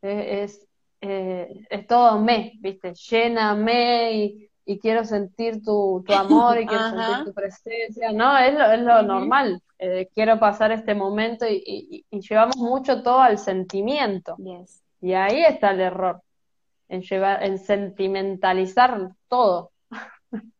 Es, 0.00 0.64
eh, 1.00 1.66
es, 1.70 1.86
todo 1.88 2.20
me, 2.20 2.52
¿viste? 2.60 2.94
Lléname 2.94 4.12
y, 4.12 4.50
y 4.66 4.78
quiero 4.78 5.04
sentir 5.04 5.62
tu, 5.62 6.02
tu 6.06 6.12
amor 6.12 6.60
y 6.60 6.66
quiero 6.66 6.90
sentir 6.90 7.24
tu 7.24 7.34
presencia, 7.34 8.12
¿no? 8.12 8.36
Es 8.38 8.54
lo, 8.54 8.72
es 8.72 8.80
lo 8.80 9.02
normal. 9.02 9.60
Eh, 9.78 10.08
quiero 10.14 10.38
pasar 10.38 10.72
este 10.72 10.94
momento 10.94 11.46
y, 11.46 12.04
y, 12.10 12.20
llevamos 12.20 12.56
mucho 12.56 13.02
todo 13.02 13.20
al 13.20 13.38
sentimiento. 13.38 14.36
Y 15.00 15.12
ahí 15.12 15.42
está 15.44 15.72
el 15.72 15.80
error, 15.80 16.22
en, 16.88 17.02
llevar, 17.02 17.42
en 17.44 17.58
sentimentalizar 17.58 19.10
todo. 19.28 19.72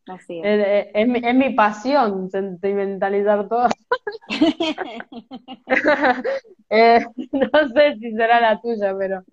Así 0.07 0.41
es. 0.41 0.45
Es, 0.45 0.87
es, 0.95 1.09
mi, 1.09 1.21
es, 1.27 1.35
mi, 1.35 1.55
pasión 1.55 2.31
sentimentalizar 2.31 3.49
todo. 3.49 3.69
eh, 6.69 7.07
no 7.33 7.69
sé 7.69 7.97
si 7.99 8.13
será 8.13 8.41
la 8.41 8.61
tuya, 8.61 8.95
pero 8.99 9.25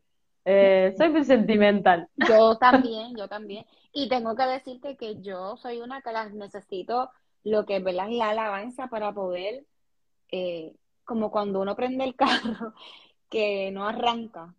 eh, 0.46 0.94
soy 0.98 1.10
muy 1.10 1.24
sentimental. 1.24 2.08
Yo 2.28 2.58
también, 2.58 3.16
yo 3.16 3.28
también. 3.28 3.66
Y 3.94 4.10
tengo 4.10 4.36
que 4.36 4.44
decirte 4.44 4.96
que 4.96 5.22
yo 5.22 5.58
soy 5.58 5.82
una 5.82 6.02
que 6.02 6.12
las 6.12 6.34
necesito 6.34 7.10
lo 7.44 7.66
que 7.66 7.78
es 7.78 7.84
la 7.84 8.30
alabanza 8.30 8.88
para 8.88 9.14
poder, 9.14 9.66
eh, 10.32 10.74
como 11.04 11.32
cuando 11.32 11.60
uno 11.60 11.76
prende 11.76 12.04
el 12.04 12.16
carro 12.16 12.74
que 13.30 13.72
no 13.72 13.88
arranca. 13.88 14.54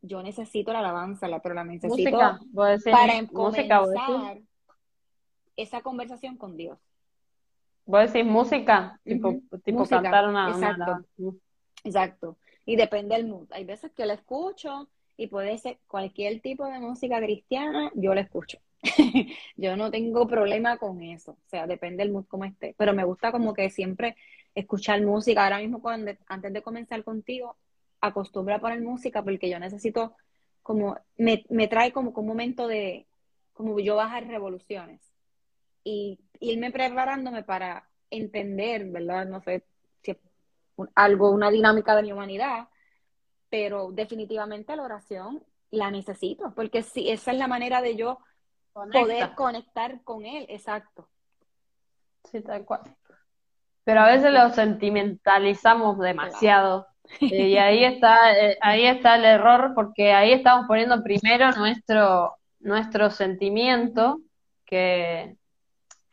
Yo 0.00 0.22
necesito 0.22 0.72
la 0.72 0.80
alabanza, 0.80 1.28
la, 1.28 1.40
pero 1.40 1.54
la 1.54 1.64
necesito 1.64 2.18
para 2.18 3.26
comenzar 3.32 4.40
esa 5.56 5.80
conversación 5.80 6.36
con 6.36 6.56
Dios. 6.56 6.78
¿Vos 7.84 8.12
decís 8.12 8.28
música? 8.28 9.00
Tipo, 9.04 9.40
tipo 9.64 9.84
cantar 9.86 10.28
una, 10.28 10.50
exacto. 10.50 11.04
Exacto. 11.84 12.38
Y 12.64 12.76
depende 12.76 13.16
del 13.16 13.26
mood. 13.26 13.46
Hay 13.52 13.64
veces 13.64 13.92
que 13.92 14.06
la 14.06 14.14
escucho 14.14 14.88
y 15.16 15.26
puede 15.26 15.58
ser 15.58 15.78
cualquier 15.86 16.40
tipo 16.40 16.66
de 16.66 16.78
música 16.78 17.20
cristiana, 17.20 17.90
yo 17.94 18.14
la 18.14 18.22
escucho. 18.22 18.58
yo 19.56 19.76
no 19.76 19.90
tengo 19.90 20.26
problema 20.26 20.76
con 20.76 21.02
eso, 21.02 21.32
o 21.32 21.48
sea, 21.48 21.66
depende 21.66 22.02
del 22.02 22.12
mood 22.12 22.26
como 22.26 22.44
esté, 22.44 22.74
pero 22.76 22.92
me 22.92 23.04
gusta 23.04 23.30
como 23.30 23.54
que 23.54 23.70
siempre 23.70 24.16
escuchar 24.54 25.00
música. 25.02 25.44
Ahora 25.44 25.58
mismo, 25.58 25.80
cuando, 25.80 26.12
antes 26.26 26.52
de 26.52 26.62
comenzar 26.62 27.04
contigo, 27.04 27.56
acostumbro 28.00 28.54
a 28.54 28.58
poner 28.58 28.80
música 28.80 29.22
porque 29.22 29.48
yo 29.48 29.58
necesito, 29.58 30.14
como, 30.62 30.96
me, 31.16 31.44
me 31.48 31.68
trae 31.68 31.92
como, 31.92 32.12
como 32.12 32.26
un 32.26 32.36
momento 32.36 32.66
de, 32.66 33.06
como 33.52 33.78
yo 33.78 33.96
bajar 33.96 34.26
revoluciones 34.26 35.00
y 35.84 36.18
irme 36.40 36.70
preparándome 36.70 37.42
para 37.42 37.88
entender, 38.10 38.86
¿verdad? 38.86 39.26
No 39.26 39.40
sé 39.42 39.64
si 40.02 40.12
es 40.12 40.18
algo, 40.94 41.30
una 41.30 41.50
dinámica 41.50 41.94
de 41.94 42.02
mi 42.02 42.12
humanidad, 42.12 42.68
pero 43.52 43.90
definitivamente 43.92 44.74
la 44.74 44.82
oración 44.82 45.44
la 45.70 45.90
necesito, 45.90 46.54
porque 46.54 46.82
si 46.82 47.10
esa 47.10 47.32
es 47.32 47.38
la 47.38 47.48
manera 47.48 47.82
de 47.82 47.96
yo 47.96 48.18
poder 48.72 49.34
conectar 49.34 50.02
con 50.04 50.24
él, 50.24 50.46
exacto. 50.48 51.06
sí, 52.30 52.40
tal 52.40 52.64
cual. 52.64 52.80
Pero 53.84 54.00
a 54.00 54.06
veces 54.06 54.32
lo 54.32 54.48
sentimentalizamos 54.54 55.98
demasiado. 55.98 56.86
Eh, 57.20 57.48
y 57.48 57.58
ahí 57.58 57.84
está, 57.84 58.32
eh, 58.38 58.56
ahí 58.62 58.86
está 58.86 59.16
el 59.16 59.26
error, 59.26 59.72
porque 59.74 60.14
ahí 60.14 60.32
estamos 60.32 60.66
poniendo 60.66 61.02
primero 61.02 61.50
nuestro, 61.52 62.36
nuestro 62.60 63.10
sentimiento, 63.10 64.20
que, 64.64 65.36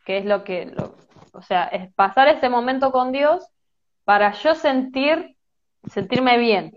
que 0.04 0.18
es 0.18 0.26
lo 0.26 0.44
que, 0.44 0.66
lo, 0.66 0.94
o 1.32 1.40
sea, 1.40 1.64
es 1.68 1.90
pasar 1.94 2.28
ese 2.28 2.50
momento 2.50 2.92
con 2.92 3.12
Dios 3.12 3.46
para 4.04 4.32
yo 4.32 4.54
sentir, 4.54 5.36
sentirme 5.88 6.38
bien, 6.38 6.72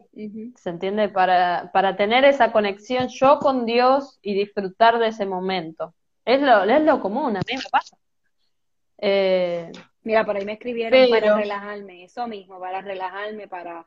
¿se 0.56 0.70
entiende? 0.70 1.10
Para, 1.10 1.72
para 1.74 1.96
tener 1.96 2.26
esa 2.26 2.52
conexión 2.52 3.08
yo 3.10 3.40
con 3.40 3.66
Dios 3.66 4.20
y 4.22 4.34
disfrutar 4.34 5.00
de 5.00 5.08
ese 5.08 5.26
momento. 5.26 5.94
Es 6.26 6.42
lo, 6.42 6.64
es 6.64 6.82
lo 6.84 7.00
común, 7.00 7.36
a 7.36 7.40
mí 7.40 7.56
me 7.56 7.70
pasa. 7.72 7.98
Eh, 8.98 9.72
Mira, 10.04 10.26
por 10.26 10.38
ahí 10.38 10.46
me 10.46 10.54
escribieron 10.54 11.10
para 11.10 11.38
relajarme, 11.38 12.04
eso 12.04 12.28
mismo, 12.28 12.60
para 12.60 12.82
relajarme, 12.82 13.48
para... 13.48 13.86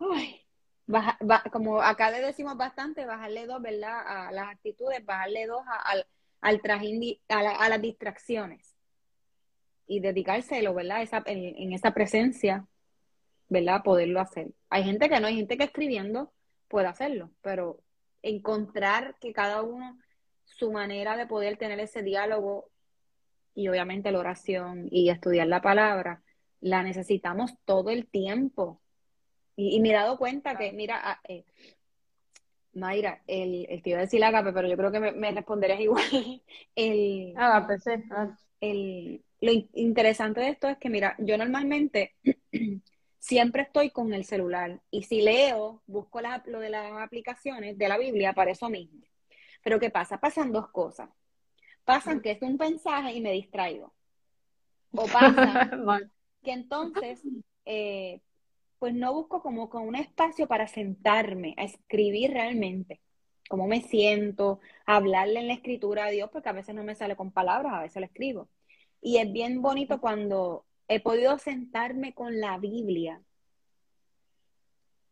Uy, 0.00 0.40
como 1.52 1.80
acá 1.80 2.10
le 2.10 2.20
decimos 2.20 2.56
bastante, 2.56 3.04
bajarle 3.04 3.46
dos, 3.46 3.60
¿verdad? 3.60 4.00
A 4.06 4.32
las 4.32 4.48
actitudes, 4.48 5.04
bajarle 5.04 5.46
dos 5.46 5.62
al, 5.84 6.06
al 6.40 6.60
trajín, 6.60 7.18
a, 7.28 7.68
las 7.68 7.82
distracciones. 7.82 8.74
Y 9.86 10.00
dedicárselo, 10.00 10.74
¿verdad? 10.74 11.02
Esa, 11.02 11.22
en, 11.26 11.56
en, 11.56 11.72
esa 11.72 11.92
presencia, 11.92 12.66
¿verdad? 13.48 13.82
Poderlo 13.82 14.20
hacer. 14.20 14.48
Hay 14.70 14.84
gente 14.84 15.08
que 15.08 15.20
no, 15.20 15.26
hay 15.26 15.36
gente 15.36 15.56
que 15.56 15.64
escribiendo 15.64 16.32
puede 16.68 16.86
hacerlo, 16.86 17.30
pero 17.42 17.80
encontrar 18.22 19.16
que 19.20 19.32
cada 19.32 19.62
uno 19.62 19.98
su 20.44 20.72
manera 20.72 21.16
de 21.16 21.26
poder 21.26 21.56
tener 21.56 21.78
ese 21.80 22.02
diálogo 22.02 22.70
y 23.54 23.68
obviamente 23.68 24.12
la 24.12 24.18
oración 24.18 24.88
y 24.90 25.10
estudiar 25.10 25.46
la 25.46 25.60
palabra, 25.60 26.22
la 26.60 26.82
necesitamos 26.82 27.52
todo 27.64 27.90
el 27.90 28.06
tiempo. 28.06 28.80
Y, 29.56 29.80
me 29.80 29.90
he 29.90 29.92
dado 29.92 30.18
cuenta 30.18 30.56
que, 30.56 30.72
mira, 30.72 31.00
ah, 31.02 31.20
eh, 31.26 31.44
Mayra, 32.74 33.22
el, 33.26 33.66
el, 33.68 33.82
te 33.82 33.90
iba 33.90 33.98
a 33.98 34.02
decir 34.02 34.22
agape, 34.22 34.52
pero 34.52 34.68
yo 34.68 34.76
creo 34.76 34.92
que 34.92 35.00
me, 35.00 35.32
responderías 35.32 35.80
igual. 35.80 36.42
El, 36.76 37.34
agape, 37.36 37.78
sí. 37.80 37.90
El, 38.60 39.24
lo 39.40 39.52
interesante 39.74 40.40
de 40.40 40.50
esto 40.50 40.68
es 40.68 40.78
que, 40.78 40.90
mira, 40.90 41.16
yo 41.18 41.36
normalmente 41.36 42.14
siempre 43.18 43.62
estoy 43.62 43.90
con 43.90 44.12
el 44.12 44.24
celular 44.24 44.80
y 44.90 45.02
si 45.02 45.22
leo, 45.22 45.82
busco 45.86 46.20
lo 46.46 46.60
de 46.60 46.70
las 46.70 46.92
aplicaciones 47.00 47.76
de 47.78 47.88
la 47.88 47.98
Biblia 47.98 48.32
para 48.32 48.50
eso 48.50 48.68
mismo. 48.68 49.00
Pero 49.62 49.80
¿qué 49.80 49.90
pasa? 49.90 50.18
Pasan 50.18 50.52
dos 50.52 50.68
cosas 50.68 51.10
pasan 51.88 52.20
que 52.20 52.32
es 52.32 52.42
un 52.42 52.58
mensaje 52.58 53.14
y 53.14 53.22
me 53.22 53.32
distraigo. 53.32 53.94
O 54.92 55.06
pasa 55.12 55.70
que 56.44 56.52
entonces, 56.52 57.22
eh, 57.64 58.20
pues 58.78 58.92
no 58.92 59.14
busco 59.14 59.40
como 59.40 59.70
con 59.70 59.88
un 59.88 59.94
espacio 59.94 60.46
para 60.46 60.66
sentarme 60.66 61.54
a 61.56 61.64
escribir 61.64 62.32
realmente 62.32 63.00
cómo 63.48 63.66
me 63.66 63.80
siento, 63.80 64.60
hablarle 64.84 65.40
en 65.40 65.48
la 65.48 65.54
escritura 65.54 66.04
a 66.04 66.10
Dios, 66.10 66.28
porque 66.30 66.50
a 66.50 66.52
veces 66.52 66.74
no 66.74 66.84
me 66.84 66.94
sale 66.94 67.16
con 67.16 67.32
palabras, 67.32 67.72
a 67.72 67.80
veces 67.80 68.00
lo 68.00 68.06
escribo. 68.06 68.50
Y 69.00 69.16
es 69.16 69.32
bien 69.32 69.62
bonito 69.62 69.98
cuando 69.98 70.66
he 70.88 71.00
podido 71.00 71.38
sentarme 71.38 72.14
con 72.14 72.40
la 72.40 72.58
Biblia 72.58 73.20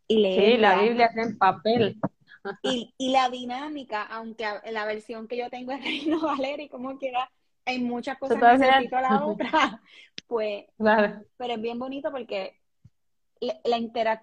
y 0.08 0.18
leer. 0.18 0.54
Sí, 0.54 0.56
la 0.58 0.82
Biblia 0.82 1.06
es 1.06 1.16
en 1.16 1.38
papel. 1.38 2.00
Y, 2.62 2.94
y, 2.96 3.10
la 3.10 3.28
dinámica, 3.28 4.04
aunque 4.04 4.46
la 4.70 4.84
versión 4.84 5.26
que 5.26 5.36
yo 5.36 5.50
tengo 5.50 5.72
es 5.72 5.82
Reino 5.82 6.20
Valeria 6.20 6.66
y 6.66 6.68
como 6.68 6.96
quiera, 6.96 7.30
hay 7.64 7.80
muchas 7.80 8.18
cosas 8.18 8.38
que 8.38 8.58
necesito 8.58 9.00
la 9.00 9.26
otra, 9.26 9.82
pues, 10.28 10.64
pero 10.78 11.54
es 11.54 11.60
bien 11.60 11.78
bonito 11.78 12.12
porque 12.12 12.56
la, 13.40 13.58
la, 13.64 14.22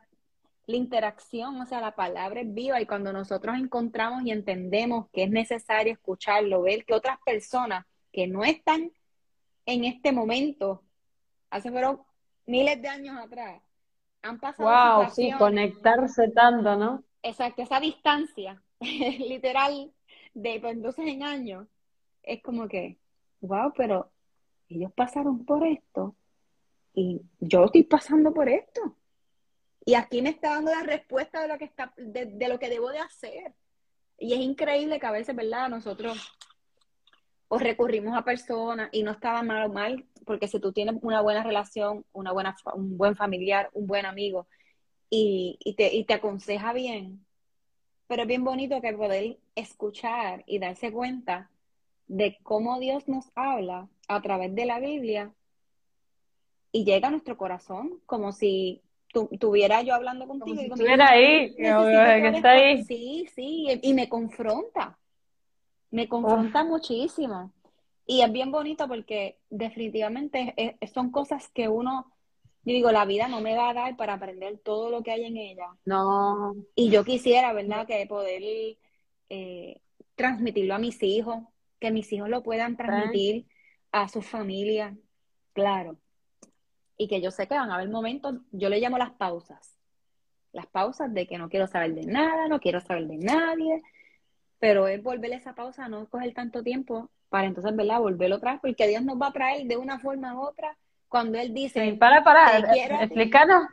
la 0.65 0.75
interacción, 0.75 1.59
o 1.59 1.65
sea, 1.65 1.81
la 1.81 1.95
palabra 1.95 2.41
es 2.41 2.53
viva 2.53 2.79
y 2.81 2.85
cuando 2.85 3.11
nosotros 3.11 3.57
encontramos 3.57 4.23
y 4.25 4.31
entendemos 4.31 5.09
que 5.11 5.23
es 5.23 5.29
necesario 5.29 5.91
escucharlo, 5.91 6.61
ver 6.61 6.85
que 6.85 6.93
otras 6.93 7.17
personas 7.25 7.85
que 8.11 8.27
no 8.27 8.43
están 8.43 8.91
en 9.65 9.83
este 9.83 10.11
momento, 10.11 10.83
hace 11.53 11.71
fueron 11.71 12.01
miles 12.45 12.81
de 12.81 12.87
años 12.87 13.17
atrás, 13.17 13.61
han 14.21 14.39
pasado. 14.39 14.69
Wow, 14.69 15.09
sí, 15.09 15.31
conectarse 15.37 16.29
tanto, 16.29 16.75
¿no? 16.75 17.03
exacto, 17.23 17.61
esa 17.61 17.79
distancia 17.79 18.61
literal 18.79 19.91
de 20.33 20.59
pues, 20.59 20.73
entonces 20.73 21.07
en 21.07 21.23
años, 21.23 21.67
es 22.21 22.41
como 22.41 22.67
que, 22.67 22.97
wow, 23.41 23.71
pero 23.75 24.11
ellos 24.69 24.91
pasaron 24.93 25.45
por 25.45 25.65
esto 25.65 26.15
y 26.93 27.21
yo 27.39 27.65
estoy 27.65 27.83
pasando 27.83 28.33
por 28.33 28.49
esto. 28.49 28.95
Y 29.85 29.95
aquí 29.95 30.21
me 30.21 30.29
está 30.29 30.51
dando 30.51 30.71
la 30.71 30.83
respuesta 30.83 31.41
de 31.41 31.47
lo 31.49 31.57
que 31.57 31.65
está, 31.65 31.93
de, 31.97 32.47
lo 32.47 32.57
que 32.57 32.69
debo 32.69 32.89
de 32.89 32.99
hacer. 32.99 33.53
Y 34.17 34.33
es 34.33 34.39
increíble 34.39 34.99
que 34.99 35.05
a 35.05 35.11
veces, 35.11 35.35
¿verdad? 35.35 35.67
Nosotros 35.69 36.37
os 37.49 37.61
recurrimos 37.61 38.17
a 38.17 38.23
personas 38.23 38.89
y 38.93 39.03
no 39.03 39.11
estaba 39.11 39.43
mal 39.43 39.69
o 39.69 39.73
mal, 39.73 40.05
porque 40.25 40.47
si 40.47 40.59
tú 40.59 40.71
tienes 40.71 40.95
una 41.01 41.21
buena 41.21 41.43
relación, 41.43 42.05
una 42.13 42.31
buena, 42.31 42.55
un 42.73 42.97
buen 42.97 43.15
familiar, 43.15 43.69
un 43.73 43.87
buen 43.87 44.05
amigo, 44.05 44.47
y, 45.09 45.75
te, 45.77 45.93
y 45.93 46.05
te 46.05 46.15
aconseja 46.15 46.73
bien. 46.73 47.23
Pero 48.07 48.23
es 48.23 48.27
bien 48.27 48.43
bonito 48.43 48.81
que 48.81 48.93
poder 48.93 49.37
escuchar 49.55 50.43
y 50.47 50.59
darse 50.59 50.91
cuenta 50.91 51.49
de 52.07 52.37
cómo 52.43 52.79
Dios 52.79 53.07
nos 53.07 53.31
habla 53.35 53.87
a 54.07 54.21
través 54.21 54.53
de 54.55 54.65
la 54.65 54.79
Biblia 54.79 55.31
y 56.71 56.83
llega 56.83 57.07
a 57.07 57.11
nuestro 57.11 57.37
corazón 57.37 58.01
como 58.05 58.31
si 58.31 58.81
tuviera 59.39 59.83
yo 59.83 59.93
hablando 59.93 60.27
contigo. 60.27 60.61
y 60.61 60.65
estuviera 60.65 61.09
ahí, 61.09 61.55
que 61.55 62.27
está 62.37 62.51
ahí. 62.51 62.83
Sí, 62.83 63.27
sí, 63.33 63.67
y, 63.81 63.93
me 63.93 64.09
confronta, 64.09 64.97
me 65.91 66.07
confronta 66.07 66.63
muchísimo. 66.63 67.51
Y 68.05 68.21
es 68.21 68.31
bien 68.31 68.51
bonito 68.51 68.87
porque 68.87 69.39
definitivamente 69.49 70.77
son 70.93 71.11
cosas 71.11 71.49
que 71.49 71.67
uno 71.69 72.13
yo 72.65 72.73
digo, 72.73 72.91
la 72.91 73.05
vida 73.05 73.27
no 73.27 73.41
me 73.41 73.55
va 73.55 73.69
a 73.69 73.73
dar 73.73 73.97
para 73.97 74.13
aprender 74.13 74.57
todo 74.59 74.89
lo 74.89 75.03
que 75.03 75.11
hay 75.11 75.25
en 75.25 75.35
ella. 75.35 75.67
No. 75.85 76.55
Y 76.75 76.89
yo 76.89 77.03
quisiera, 77.03 77.51
¿verdad?, 77.51 77.85
que 77.85 78.05
poder 78.07 78.41
eh, 79.29 79.81
transmitirlo 80.15 80.73
a 80.73 80.79
mis 80.79 81.03
hijos, 81.03 81.43
que 81.79 81.91
mis 81.91 82.11
hijos 82.13 82.29
lo 82.29 82.41
puedan 82.41 82.77
transmitir 82.77 83.47
a 83.91 84.07
su 84.07 84.21
familia, 84.21 84.95
claro. 85.51 85.97
Y 86.95 87.09
que 87.09 87.21
yo 87.21 87.31
sé 87.31 87.47
que 87.47 87.55
van 87.55 87.69
a 87.69 87.75
haber 87.75 87.89
momentos, 87.89 88.35
yo 88.51 88.69
le 88.69 88.79
llamo 88.79 88.97
las 88.97 89.11
pausas. 89.11 89.77
Las 90.53 90.67
pausas 90.67 91.13
de 91.13 91.27
que 91.27 91.37
no 91.37 91.49
quiero 91.49 91.67
saber 91.67 91.93
de 91.93 92.05
nada, 92.05 92.47
no 92.47 92.61
quiero 92.61 92.79
saber 92.79 93.07
de 93.07 93.17
nadie, 93.17 93.81
pero 94.59 94.87
es 94.87 95.03
volver 95.03 95.33
esa 95.33 95.53
pausa, 95.53 95.89
no 95.89 96.07
coger 96.07 96.33
tanto 96.33 96.63
tiempo 96.63 97.11
para 97.33 97.47
entonces, 97.47 97.75
¿verdad?, 97.75 97.99
volverlo 97.99 98.39
vez, 98.39 98.59
porque 98.61 98.87
Dios 98.87 99.01
nos 99.01 99.19
va 99.19 99.29
a 99.29 99.31
traer 99.31 99.65
de 99.65 99.75
una 99.75 99.97
forma 99.97 100.35
u 100.35 100.41
otra 100.41 100.77
cuando 101.09 101.39
él 101.39 101.51
dice... 101.51 101.97
para, 101.99 102.23
para, 102.23 102.59
explícanos, 103.01 103.63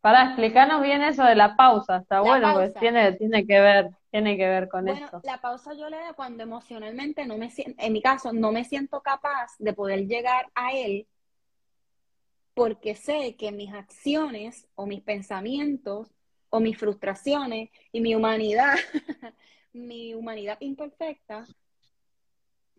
para 0.00 0.24
explicarnos 0.24 0.82
bien 0.82 1.02
eso 1.02 1.22
de 1.22 1.36
la 1.36 1.54
pausa, 1.54 1.98
está 1.98 2.22
bueno, 2.22 2.52
pues 2.54 2.74
tiene, 2.74 3.12
tiene 3.12 3.46
que 3.46 3.60
ver, 3.60 3.90
tiene 4.10 4.36
que 4.36 4.48
ver 4.48 4.68
con 4.68 4.84
bueno, 4.84 5.04
esto. 5.04 5.20
La 5.22 5.40
pausa 5.40 5.74
yo 5.74 5.88
le 5.88 5.96
doy 5.96 6.12
cuando 6.16 6.42
emocionalmente 6.42 7.24
no 7.24 7.38
me 7.38 7.50
siento, 7.50 7.80
en 7.80 7.92
mi 7.92 8.02
caso, 8.02 8.32
no 8.32 8.50
me 8.50 8.64
siento 8.64 9.00
capaz 9.00 9.52
de 9.60 9.72
poder 9.74 10.08
llegar 10.08 10.50
a 10.56 10.72
él 10.72 11.06
porque 12.52 12.96
sé 12.96 13.36
que 13.36 13.52
mis 13.52 13.72
acciones 13.72 14.66
o 14.74 14.86
mis 14.86 15.02
pensamientos 15.02 16.12
o 16.50 16.58
mis 16.58 16.76
frustraciones 16.76 17.70
y 17.92 18.00
mi 18.00 18.16
humanidad, 18.16 18.74
mi 19.72 20.14
humanidad 20.14 20.56
imperfecta, 20.58 21.46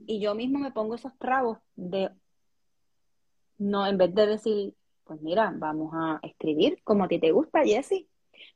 y 0.05 0.19
yo 0.19 0.35
mismo 0.35 0.59
me 0.59 0.71
pongo 0.71 0.95
esos 0.95 1.17
trabos 1.17 1.57
de 1.75 2.09
no, 3.59 3.85
en 3.85 3.97
vez 3.97 4.15
de 4.15 4.25
decir, 4.25 4.73
pues 5.03 5.21
mira, 5.21 5.53
vamos 5.53 5.91
a 5.93 6.19
escribir 6.23 6.81
como 6.83 7.03
a 7.03 7.07
ti 7.07 7.19
te 7.19 7.31
gusta, 7.31 7.63
Jesse. 7.63 8.07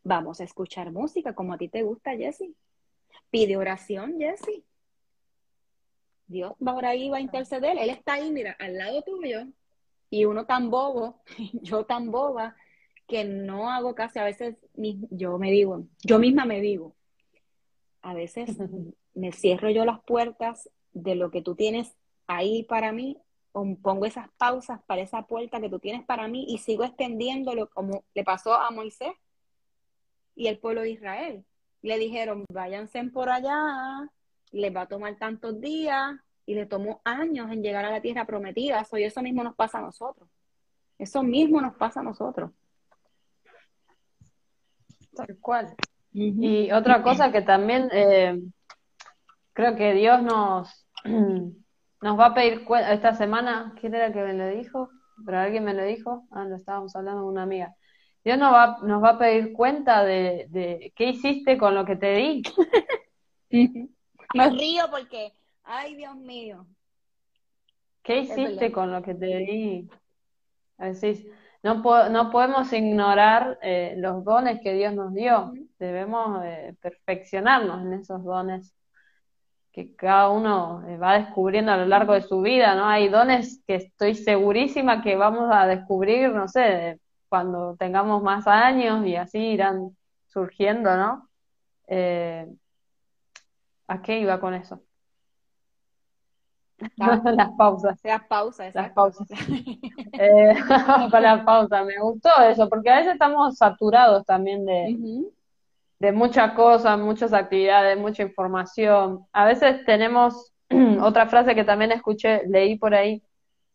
Vamos 0.01 0.39
a 0.39 0.45
escuchar 0.45 0.91
música 0.91 1.35
como 1.35 1.53
a 1.53 1.57
ti 1.57 1.67
te 1.67 1.83
gusta, 1.83 2.15
Jesse. 2.15 2.55
Pide 3.29 3.57
oración, 3.57 4.17
Jesse. 4.17 4.63
Dios 6.27 6.53
va 6.65 6.73
por 6.73 6.85
ahí, 6.85 7.09
va 7.09 7.17
a 7.17 7.21
interceder. 7.21 7.77
Él 7.77 7.89
está 7.89 8.13
ahí, 8.13 8.31
mira, 8.31 8.55
al 8.59 8.77
lado 8.77 9.01
tuyo. 9.01 9.45
Y 10.09 10.25
uno 10.25 10.45
tan 10.45 10.69
bobo, 10.69 11.21
yo 11.53 11.85
tan 11.85 12.09
boba, 12.09 12.55
que 13.07 13.25
no 13.25 13.69
hago 13.69 13.93
casi, 13.95 14.19
a 14.19 14.23
veces 14.23 14.55
yo 14.75 15.37
me 15.37 15.51
digo, 15.51 15.85
yo 16.03 16.19
misma 16.19 16.45
me 16.45 16.61
digo, 16.61 16.95
a 18.01 18.13
veces 18.13 18.57
me 19.13 19.31
cierro 19.31 19.69
yo 19.69 19.83
las 19.83 20.01
puertas 20.03 20.69
de 20.93 21.15
lo 21.15 21.31
que 21.31 21.41
tú 21.41 21.55
tienes 21.55 21.93
ahí 22.27 22.63
para 22.63 22.91
mí 22.91 23.17
pongo 23.81 24.05
esas 24.05 24.29
pausas 24.37 24.81
para 24.87 25.01
esa 25.01 25.23
puerta 25.23 25.61
que 25.61 25.69
tú 25.69 25.77
tienes 25.77 26.03
para 26.05 26.27
mí 26.27 26.45
y 26.47 26.57
sigo 26.57 26.83
extendiéndolo 26.83 27.69
como 27.69 28.03
le 28.15 28.23
pasó 28.23 28.55
a 28.55 28.71
Moisés 28.71 29.13
y 30.35 30.47
el 30.47 30.57
pueblo 30.57 30.81
de 30.81 30.91
Israel. 30.91 31.45
Le 31.83 31.99
dijeron, 31.99 32.45
váyanse 32.49 33.03
por 33.03 33.29
allá, 33.29 34.09
les 34.51 34.75
va 34.75 34.81
a 34.81 34.87
tomar 34.87 35.15
tantos 35.17 35.61
días, 35.61 36.15
y 36.45 36.55
le 36.55 36.65
tomó 36.65 37.01
años 37.03 37.51
en 37.51 37.61
llegar 37.61 37.85
a 37.85 37.91
la 37.91 38.01
tierra 38.01 38.25
prometida. 38.25 38.81
Eso, 38.81 38.97
y 38.97 39.03
eso 39.03 39.21
mismo 39.21 39.43
nos 39.43 39.55
pasa 39.55 39.79
a 39.79 39.81
nosotros. 39.81 40.27
Eso 40.97 41.23
mismo 41.23 41.61
nos 41.61 41.75
pasa 41.75 42.01
a 42.01 42.03
nosotros. 42.03 42.51
Tal 45.15 45.37
cual. 45.39 45.75
Y 46.11 46.71
otra 46.71 47.01
cosa 47.01 47.31
que 47.31 47.41
también 47.41 47.89
eh, 47.91 48.39
creo 49.53 49.75
que 49.75 49.93
Dios 49.93 50.21
nos, 50.21 50.82
nos 51.03 52.19
va 52.19 52.25
a 52.27 52.33
pedir 52.33 52.63
cuenta, 52.65 52.93
esta 52.93 53.13
semana, 53.13 53.73
¿quién 53.79 53.95
era 53.95 54.07
el 54.07 54.13
que 54.13 54.23
me 54.23 54.33
lo 54.33 54.47
dijo? 54.47 54.89
Pero 55.25 55.39
alguien 55.39 55.63
me 55.63 55.73
lo 55.73 55.83
dijo, 55.83 56.27
ah, 56.31 56.45
lo 56.45 56.55
estábamos 56.55 56.95
hablando 56.95 57.21
con 57.21 57.31
una 57.31 57.43
amiga. 57.43 57.75
Dios 58.23 58.37
nos 58.37 58.53
va, 58.53 58.77
nos 58.83 59.03
va 59.03 59.09
a 59.09 59.17
pedir 59.17 59.53
cuenta 59.53 60.03
de, 60.03 60.47
de 60.49 60.93
qué 60.95 61.09
hiciste 61.09 61.57
con 61.57 61.75
lo 61.75 61.85
que 61.85 61.95
te 61.95 62.13
di. 62.13 62.43
Me 64.33 64.49
río 64.49 64.85
porque, 64.89 65.33
ay 65.63 65.95
Dios 65.95 66.15
mío. 66.15 66.65
¿Qué 68.01 68.19
hiciste 68.19 68.71
con 68.71 68.91
lo 68.91 69.01
que 69.01 69.13
te 69.13 69.25
di? 69.37 69.89
Decís, 70.77 71.25
no, 71.61 71.75
no 72.09 72.31
podemos 72.31 72.73
ignorar 72.73 73.57
eh, 73.61 73.95
los 73.97 74.23
dones 74.25 74.59
que 74.61 74.73
Dios 74.73 74.93
nos 74.93 75.13
dio. 75.13 75.53
Debemos 75.79 76.43
eh, 76.43 76.75
perfeccionarnos 76.81 77.85
en 77.85 77.93
esos 77.93 78.23
dones 78.23 78.75
que 79.73 79.95
cada 79.95 80.29
uno 80.29 80.83
eh, 80.87 80.97
va 80.97 81.19
descubriendo 81.19 81.71
a 81.71 81.77
lo 81.77 81.85
largo 81.85 82.13
de 82.13 82.21
su 82.21 82.41
vida, 82.41 82.75
¿no? 82.75 82.87
Hay 82.87 83.09
dones 83.09 83.61
que 83.67 83.75
estoy 83.75 84.15
segurísima 84.15 85.01
que 85.01 85.15
vamos 85.15 85.49
a 85.51 85.67
descubrir, 85.67 86.31
no 86.31 86.47
sé, 86.47 86.99
cuando 87.27 87.75
tengamos 87.75 88.23
más 88.23 88.47
años 88.47 89.05
y 89.05 89.15
así 89.15 89.39
irán 89.39 89.97
surgiendo, 90.27 90.95
¿no? 90.95 91.27
¿A 93.87 94.01
qué 94.01 94.19
iba 94.19 94.39
con 94.39 94.53
eso? 94.53 94.81
las 96.97 97.51
pausas. 97.57 97.99
Las 98.03 98.23
pausas, 98.27 98.75
Las 98.75 98.91
pausas. 98.91 99.27
eh, 100.13 100.53
para 101.11 101.35
la 101.37 101.45
pausa, 101.45 101.83
me 101.83 101.99
gustó 101.99 102.29
eso, 102.47 102.69
porque 102.69 102.89
a 102.89 102.97
veces 102.97 103.13
estamos 103.13 103.57
saturados 103.57 104.25
también 104.25 104.65
de, 104.65 104.97
de 105.99 106.11
muchas 106.11 106.53
cosas, 106.53 106.99
muchas 106.99 107.33
actividades, 107.33 107.97
mucha 107.97 108.23
información. 108.23 109.25
A 109.31 109.45
veces 109.45 109.85
tenemos 109.85 110.53
otra 111.01 111.27
frase 111.27 111.55
que 111.55 111.63
también 111.63 111.91
escuché, 111.91 112.43
leí 112.47 112.77
por 112.77 112.93
ahí, 112.93 113.23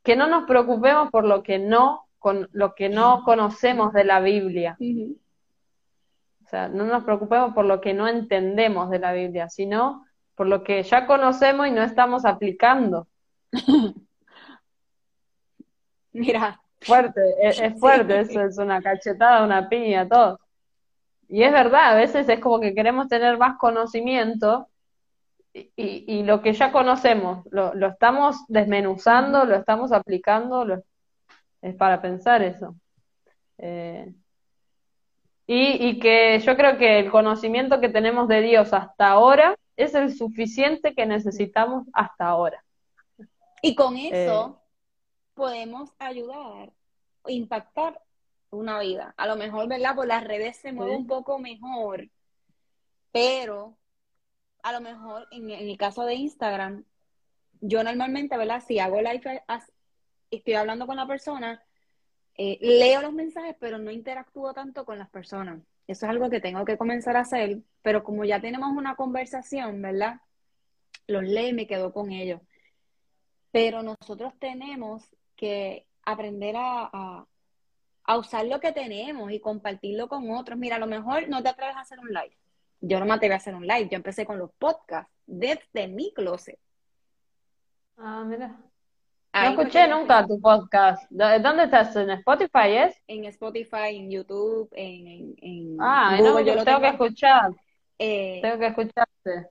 que 0.02 0.16
no 0.16 0.26
nos 0.26 0.44
preocupemos 0.44 1.10
por 1.10 1.24
lo 1.24 1.42
que 1.42 1.58
no, 1.58 2.06
con 2.18 2.48
lo 2.52 2.74
que 2.74 2.88
no 2.88 3.22
conocemos 3.24 3.92
de 3.92 4.04
la 4.04 4.20
Biblia. 4.20 4.76
O 6.44 6.48
sea, 6.48 6.68
no 6.68 6.84
nos 6.84 7.04
preocupemos 7.04 7.52
por 7.54 7.64
lo 7.64 7.80
que 7.80 7.94
no 7.94 8.08
entendemos 8.08 8.90
de 8.90 8.98
la 8.98 9.12
Biblia, 9.12 9.48
sino 9.48 10.06
por 10.34 10.46
lo 10.46 10.62
que 10.62 10.82
ya 10.82 11.06
conocemos 11.06 11.66
y 11.66 11.72
no 11.72 11.82
estamos 11.82 12.24
aplicando. 12.24 13.08
Mira. 16.12 16.60
Fuerte, 16.80 17.20
es, 17.40 17.60
fuerte, 17.80 18.20
eso 18.20 18.40
es 18.42 18.56
una 18.56 18.80
cachetada, 18.80 19.44
una 19.44 19.68
piña, 19.68 20.08
todo. 20.08 20.38
Y 21.28 21.42
es 21.42 21.52
verdad, 21.52 21.92
a 21.92 21.94
veces 21.94 22.28
es 22.28 22.40
como 22.40 22.58
que 22.60 22.74
queremos 22.74 23.08
tener 23.08 23.36
más 23.36 23.58
conocimiento 23.58 24.68
y, 25.52 25.70
y, 25.76 26.22
lo 26.22 26.40
que 26.40 26.52
ya 26.52 26.72
conocemos, 26.72 27.44
lo, 27.50 27.74
lo, 27.74 27.88
estamos 27.88 28.36
desmenuzando, 28.48 29.44
lo 29.44 29.56
estamos 29.56 29.92
aplicando, 29.92 30.64
lo, 30.64 30.82
es 31.62 31.74
para 31.74 32.00
pensar 32.00 32.42
eso. 32.42 32.76
Eh, 33.58 34.14
y, 35.46 35.88
y 35.88 35.98
que 35.98 36.38
yo 36.40 36.56
creo 36.56 36.78
que 36.78 37.00
el 37.00 37.10
conocimiento 37.10 37.80
que 37.80 37.88
tenemos 37.88 38.28
de 38.28 38.42
Dios 38.42 38.72
hasta 38.72 39.08
ahora 39.08 39.56
es 39.76 39.94
el 39.94 40.14
suficiente 40.14 40.94
que 40.94 41.06
necesitamos 41.06 41.86
hasta 41.92 42.26
ahora. 42.26 42.62
Y 43.62 43.74
con 43.74 43.96
eso 43.96 44.60
eh, 44.60 44.84
podemos 45.34 45.90
ayudar, 45.98 46.70
impactar 47.26 48.00
una 48.50 48.78
vida. 48.80 49.14
A 49.16 49.26
lo 49.26 49.36
mejor, 49.36 49.68
¿verdad? 49.68 49.94
Por 49.94 50.06
las 50.06 50.24
redes 50.24 50.56
se 50.56 50.72
mueve 50.72 50.96
un 50.96 51.06
poco 51.06 51.38
mejor, 51.38 52.08
pero 53.12 53.78
a 54.62 54.72
lo 54.72 54.80
mejor 54.80 55.28
en, 55.30 55.50
el 55.50 55.76
caso 55.76 56.04
de 56.04 56.14
Instagram, 56.14 56.84
yo 57.60 57.82
normalmente, 57.82 58.36
¿verdad? 58.36 58.62
Si 58.66 58.78
hago 58.78 59.00
live, 59.00 59.42
estoy 60.30 60.54
hablando 60.54 60.86
con 60.86 60.96
la 60.96 61.06
persona, 61.06 61.62
eh, 62.36 62.58
leo 62.60 63.02
los 63.02 63.12
mensajes, 63.12 63.56
pero 63.58 63.78
no 63.78 63.90
interactúo 63.90 64.54
tanto 64.54 64.84
con 64.84 64.98
las 64.98 65.10
personas. 65.10 65.60
Eso 65.86 66.06
es 66.06 66.10
algo 66.10 66.30
que 66.30 66.40
tengo 66.40 66.64
que 66.64 66.76
comenzar 66.76 67.16
a 67.16 67.20
hacer, 67.20 67.62
pero 67.82 68.04
como 68.04 68.24
ya 68.24 68.40
tenemos 68.40 68.70
una 68.76 68.94
conversación, 68.94 69.80
¿verdad? 69.82 70.20
Los 71.06 71.24
leo 71.24 71.48
y 71.48 71.52
me 71.54 71.66
quedo 71.66 71.92
con 71.92 72.12
ellos. 72.12 72.40
Pero 73.50 73.82
nosotros 73.82 74.34
tenemos 74.38 75.02
que 75.34 75.86
aprender 76.04 76.54
a, 76.58 77.26
usar 78.16 78.46
lo 78.46 78.58
que 78.58 78.72
tenemos 78.72 79.30
y 79.30 79.38
compartirlo 79.38 80.08
con 80.08 80.30
otros. 80.30 80.58
Mira, 80.58 80.76
a 80.76 80.78
lo 80.78 80.86
mejor 80.86 81.28
no 81.28 81.42
te 81.42 81.50
atreves 81.50 81.76
a 81.76 81.80
hacer 81.80 81.98
un 81.98 82.08
live. 82.08 82.36
Yo 82.80 82.98
no 82.98 83.04
me 83.04 83.12
atreví 83.12 83.34
a 83.34 83.36
hacer 83.36 83.54
un 83.54 83.66
live. 83.66 83.88
Yo 83.90 83.96
empecé 83.96 84.24
con 84.24 84.38
los 84.38 84.50
podcasts 84.52 85.12
desde 85.26 85.88
mi 85.88 86.12
closet. 86.14 86.58
Ah, 87.98 88.24
mira. 88.26 88.56
No 89.34 89.50
escuché 89.50 89.86
nunca 89.86 90.26
tu 90.26 90.40
podcast. 90.40 91.04
¿Dónde 91.10 91.64
estás? 91.64 91.94
¿En 91.96 92.10
Spotify 92.10 92.76
es? 92.76 93.02
En 93.06 93.26
Spotify, 93.26 93.96
en 93.96 94.10
YouTube, 94.10 94.70
en, 94.72 95.34
en, 95.42 95.76
ah, 95.78 96.16
No, 96.18 96.40
yo 96.40 96.54
lo 96.54 96.64
tengo, 96.64 96.80
que 96.80 96.88
escuchar. 96.88 97.52
Eh, 97.98 98.40
tengo 98.40 98.58
que 98.58 98.66
escucharte. 98.68 99.50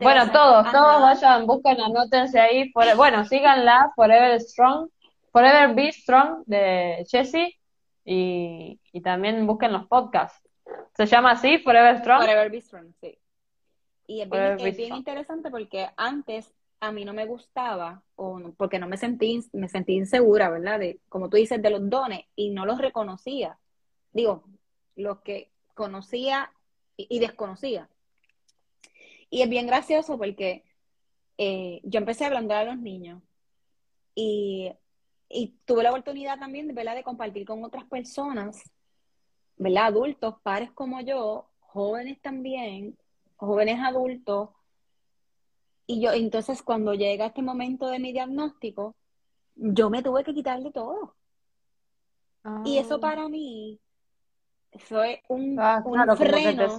bueno, 0.00 0.32
todos, 0.32 0.72
todos 0.72 1.02
vayan, 1.02 1.46
busquen, 1.46 1.80
anótense 1.80 2.40
ahí. 2.40 2.72
bueno, 2.96 3.24
síganla, 3.24 3.92
Forever 3.94 4.40
Strong, 4.40 4.88
Forever 5.30 5.74
Be 5.74 5.92
Strong 5.92 6.44
de 6.46 7.06
Jessie 7.08 7.56
y, 8.06 8.80
y 8.92 9.00
también 9.02 9.46
busquen 9.46 9.72
los 9.72 9.86
podcasts. 9.86 10.48
¿Se 10.96 11.04
llama 11.04 11.32
así, 11.32 11.58
Forever 11.58 11.98
Strong? 11.98 12.20
Forever 12.20 12.50
Be 12.50 12.60
Strong, 12.62 12.92
sí. 13.00 13.18
Y 14.06 14.22
es 14.22 14.28
es 14.32 14.76
bien 14.76 14.94
interesante 14.94 15.50
porque 15.50 15.88
antes 15.96 16.54
a 16.80 16.92
mí 16.92 17.04
no 17.04 17.12
me 17.12 17.26
gustaba, 17.26 18.02
o 18.14 18.40
porque 18.56 18.78
no 18.78 18.86
me 18.86 18.96
sentí, 18.96 19.40
me 19.52 19.68
sentí 19.68 19.94
insegura, 19.94 20.48
¿verdad? 20.48 20.78
De, 20.78 21.00
como 21.08 21.28
tú 21.28 21.36
dices, 21.36 21.60
de 21.60 21.70
los 21.70 21.88
dones, 21.90 22.24
y 22.36 22.50
no 22.50 22.64
los 22.64 22.78
reconocía. 22.78 23.58
Digo, 24.12 24.44
los 24.94 25.20
que 25.20 25.50
conocía 25.74 26.52
y, 26.96 27.18
desconocía. 27.18 27.88
Y 29.28 29.42
es 29.42 29.48
bien 29.48 29.66
gracioso 29.66 30.16
porque 30.16 30.64
eh, 31.38 31.80
yo 31.82 31.98
empecé 31.98 32.24
a 32.24 32.28
hablar 32.28 32.68
a 32.68 32.72
los 32.72 32.78
niños 32.78 33.22
y, 34.14 34.72
y, 35.28 35.54
tuve 35.64 35.82
la 35.82 35.90
oportunidad 35.90 36.38
también 36.38 36.74
¿verdad? 36.74 36.94
de 36.94 37.02
compartir 37.02 37.46
con 37.46 37.64
otras 37.64 37.84
personas, 37.84 38.62
¿verdad? 39.56 39.86
Adultos, 39.86 40.36
pares 40.42 40.70
como 40.72 41.00
yo, 41.00 41.48
jóvenes 41.60 42.20
también, 42.20 42.96
jóvenes 43.36 43.78
adultos, 43.80 44.50
y 45.86 46.00
yo, 46.00 46.12
entonces 46.12 46.62
cuando 46.62 46.94
llega 46.94 47.26
este 47.26 47.42
momento 47.42 47.86
de 47.86 48.00
mi 48.00 48.12
diagnóstico, 48.12 48.96
yo 49.54 49.88
me 49.88 50.02
tuve 50.02 50.24
que 50.24 50.34
quitarle 50.34 50.72
todo. 50.72 51.14
Y 52.64 52.78
eso 52.78 52.96
ah. 52.96 53.00
para 53.00 53.28
mí 53.28 53.80
fue 54.78 55.22
un, 55.28 55.58
ah, 55.58 55.82
freno. 56.16 56.78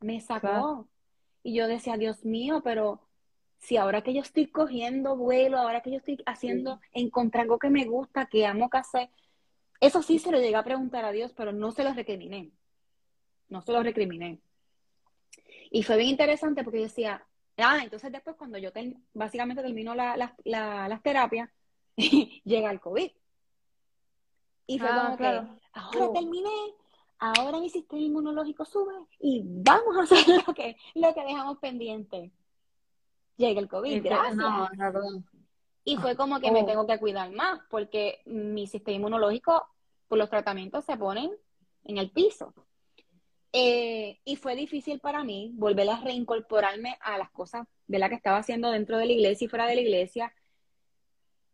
Me 0.00 0.20
sacó. 0.20 0.88
Y 1.42 1.54
yo 1.54 1.66
decía, 1.66 1.96
Dios 1.96 2.24
mío, 2.24 2.60
pero 2.64 3.07
si 3.58 3.76
ahora 3.76 4.02
que 4.02 4.14
yo 4.14 4.22
estoy 4.22 4.46
cogiendo 4.46 5.16
vuelo, 5.16 5.58
ahora 5.58 5.80
que 5.80 5.90
yo 5.90 5.96
estoy 5.98 6.22
haciendo, 6.26 6.80
encontrar 6.92 7.42
algo 7.42 7.58
que 7.58 7.70
me 7.70 7.84
gusta, 7.84 8.26
que 8.26 8.46
amo 8.46 8.70
que 8.70 8.78
hacer, 8.78 9.10
eso 9.80 10.02
sí 10.02 10.18
se 10.18 10.30
lo 10.30 10.38
llegué 10.38 10.56
a 10.56 10.64
preguntar 10.64 11.04
a 11.04 11.12
Dios, 11.12 11.32
pero 11.36 11.52
no 11.52 11.70
se 11.72 11.84
lo 11.84 11.92
recriminé. 11.92 12.50
No 13.48 13.62
se 13.62 13.72
lo 13.72 13.82
recriminé. 13.82 14.40
Y 15.70 15.82
fue 15.82 15.96
bien 15.96 16.10
interesante 16.10 16.64
porque 16.64 16.78
yo 16.78 16.84
decía, 16.84 17.24
Ah, 17.58 17.80
entonces 17.82 18.12
después 18.12 18.36
cuando 18.36 18.56
yo 18.58 18.70
básicamente 19.12 19.62
termino 19.62 19.94
las 19.94 21.02
terapias, 21.02 21.50
llega 22.44 22.70
el 22.70 22.80
COVID. 22.80 23.10
Y 24.68 24.78
fue 24.78 24.88
ah, 24.90 25.02
como 25.02 25.16
que, 25.16 25.26
ahora 25.26 26.06
oh. 26.06 26.12
terminé, 26.12 26.50
ahora 27.18 27.58
mi 27.58 27.68
sistema 27.68 28.00
inmunológico 28.00 28.64
sube 28.64 28.94
y 29.18 29.42
vamos 29.44 29.96
a 29.96 30.02
hacer 30.02 30.18
lo 30.46 30.54
que, 30.54 30.76
lo 30.94 31.12
que 31.14 31.24
dejamos 31.24 31.58
pendiente. 31.58 32.30
Llega 33.38 33.60
el 33.60 33.68
COVID, 33.68 34.02
gracias. 34.02 34.36
y 35.84 35.96
fue 35.96 36.16
como 36.16 36.40
que 36.40 36.50
me 36.50 36.62
oh. 36.62 36.66
tengo 36.66 36.86
que 36.86 36.98
cuidar 36.98 37.30
más, 37.30 37.60
porque 37.70 38.20
mi 38.26 38.66
sistema 38.66 38.96
inmunológico, 38.96 39.64
por 40.08 40.18
los 40.18 40.28
tratamientos 40.28 40.84
se 40.84 40.96
ponen 40.96 41.30
en 41.84 41.98
el 41.98 42.10
piso. 42.10 42.52
Eh, 43.52 44.18
y 44.24 44.36
fue 44.36 44.56
difícil 44.56 44.98
para 44.98 45.22
mí 45.22 45.52
volver 45.54 45.88
a 45.88 46.00
reincorporarme 46.00 46.98
a 47.00 47.16
las 47.16 47.30
cosas 47.30 47.66
de 47.86 47.98
la 48.00 48.08
que 48.08 48.16
estaba 48.16 48.38
haciendo 48.38 48.72
dentro 48.72 48.98
de 48.98 49.06
la 49.06 49.12
iglesia 49.12 49.44
y 49.44 49.48
fuera 49.48 49.66
de 49.66 49.76
la 49.76 49.80
iglesia. 49.82 50.34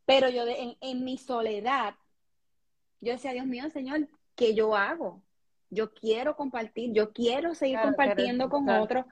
Pero 0.07 0.31
yo 0.31 0.45
en, 0.47 1.05
mi 1.05 1.19
soledad, 1.19 1.95
yo 3.01 3.13
decía, 3.13 3.33
Dios 3.33 3.47
mío, 3.47 3.69
Señor, 3.71 4.09
¿qué 4.35 4.55
yo 4.55 4.75
hago? 4.75 5.23
Yo 5.69 5.93
quiero 5.93 6.35
compartir, 6.35 6.93
yo 6.93 7.13
quiero 7.13 7.55
seguir 7.55 7.79
compartiendo 7.81 8.49
con 8.49 8.69
otros 8.71 9.05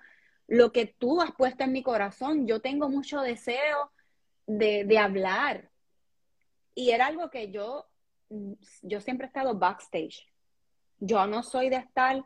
lo 0.46 0.72
que 0.72 0.86
tú 0.86 1.20
has 1.20 1.32
puesto 1.32 1.64
en 1.64 1.72
mi 1.72 1.82
corazón. 1.82 2.46
Yo 2.46 2.60
tengo 2.60 2.88
mucho 2.88 3.20
deseo 3.20 3.92
de, 4.46 4.84
de 4.84 4.98
hablar. 4.98 5.70
Y 6.74 6.90
era 6.90 7.06
algo 7.06 7.30
que 7.30 7.50
yo, 7.50 7.86
yo 8.82 9.00
siempre 9.00 9.26
he 9.26 9.28
estado 9.28 9.58
backstage. 9.58 10.26
Yo 10.98 11.26
no 11.26 11.42
soy 11.42 11.68
de 11.68 11.76
estar, 11.76 12.22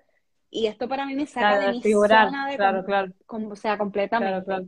y 0.51 0.67
esto 0.67 0.89
para 0.89 1.07
mí 1.07 1.15
me 1.15 1.27
saca 1.27 1.49
Claro, 1.49 1.67
de 1.67 1.73
mi 1.73 1.83
figurar, 1.83 2.27
zona 2.27 2.49
de, 2.49 2.57
claro, 2.57 2.85
claro, 2.85 3.13
o 3.29 3.57
sea, 3.57 3.79
completamente. 3.79 4.67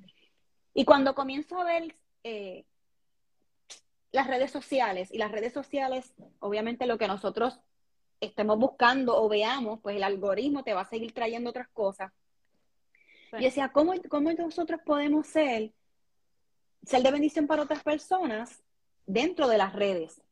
Y 0.74 0.84
cuando 0.84 1.14
comienzo 1.14 1.60
a 1.60 1.64
ver 1.64 1.94
eh, 2.24 2.64
las 4.12 4.26
redes 4.26 4.50
sociales, 4.50 5.12
y 5.12 5.18
las 5.18 5.30
redes 5.30 5.52
sociales, 5.52 6.14
obviamente 6.40 6.86
lo 6.86 6.98
que 6.98 7.06
nosotros 7.06 7.60
estemos 8.20 8.58
buscando 8.58 9.16
o 9.22 9.28
veamos, 9.28 9.80
pues 9.80 9.96
el 9.96 10.02
algoritmo 10.02 10.64
te 10.64 10.74
va 10.74 10.82
a 10.82 10.88
seguir 10.88 11.12
trayendo 11.12 11.50
otras 11.50 11.68
cosas. 11.68 12.12
Yo 13.32 13.38
decía, 13.38 13.68
¿cómo, 13.70 13.92
cómo 14.08 14.32
nosotros 14.32 14.80
podemos 14.84 15.26
ser, 15.26 15.72
ser 16.84 17.02
de 17.02 17.10
bendición 17.10 17.46
para 17.46 17.62
otras 17.62 17.82
personas 17.82 18.62
dentro 19.06 19.48
de 19.48 19.58
las 19.58 19.72
redes? 19.74 20.22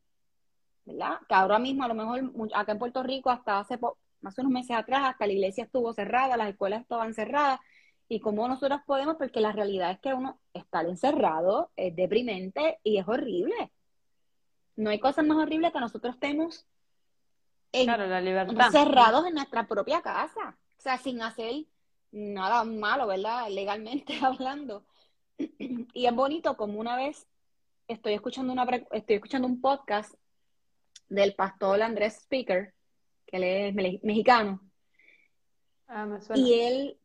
¿Verdad? 0.85 1.19
Que 1.27 1.35
ahora 1.35 1.59
mismo, 1.59 1.83
a 1.83 1.87
lo 1.89 1.93
mejor, 1.93 2.31
acá 2.55 2.71
en 2.71 2.79
Puerto 2.79 3.03
Rico, 3.03 3.29
hasta 3.29 3.59
hace, 3.59 3.77
hace 4.23 4.41
unos 4.41 4.51
meses 4.53 4.75
atrás, 4.75 5.01
hasta 5.05 5.27
la 5.27 5.33
iglesia 5.33 5.65
estuvo 5.65 5.93
cerrada, 5.93 6.37
las 6.37 6.49
escuelas 6.49 6.81
estaban 6.81 7.13
cerradas. 7.13 7.59
¿Y 8.09 8.21
cómo 8.21 8.47
nosotros 8.47 8.79
podemos? 8.85 9.17
Porque 9.17 9.41
la 9.41 9.51
realidad 9.51 9.91
es 9.91 9.99
que 9.99 10.13
uno 10.13 10.39
estar 10.53 10.85
encerrado 10.85 11.71
es 11.75 11.93
deprimente 11.95 12.79
y 12.83 12.97
es 12.99 13.07
horrible. 13.07 13.71
No 14.77 14.89
hay 14.91 14.99
cosa 14.99 15.23
más 15.23 15.37
horrible 15.37 15.71
que 15.73 15.79
nosotros 15.81 16.13
estemos 16.15 16.65
en- 17.73 17.85
Claro, 17.85 18.07
la 18.07 18.21
libertad. 18.21 18.67
encerrados 18.67 19.27
en 19.27 19.33
nuestra 19.33 19.67
propia 19.67 20.01
casa, 20.01 20.57
o 20.77 20.81
sea, 20.81 20.97
sin 20.97 21.21
hacer 21.21 21.65
nada 22.17 22.63
malo, 22.63 23.07
¿verdad? 23.07 23.49
Legalmente 23.49 24.13
hablando. 24.21 24.85
Y 25.37 26.05
es 26.05 26.13
bonito 26.15 26.57
como 26.57 26.79
una 26.79 26.95
vez 26.95 27.27
estoy 27.87 28.13
escuchando 28.13 28.51
una 28.51 28.63
estoy 28.91 29.15
escuchando 29.15 29.47
un 29.47 29.61
podcast 29.61 30.13
del 31.09 31.35
pastor 31.35 31.81
Andrés 31.81 32.17
Speaker, 32.23 32.73
que 33.25 33.37
él 33.37 33.43
es 33.43 33.75
me- 33.75 33.99
mexicano, 34.03 34.61
Ah, 35.87 36.05
me 36.05 36.19
suena. 36.19 36.41
y 36.41 36.53
él 36.59 36.99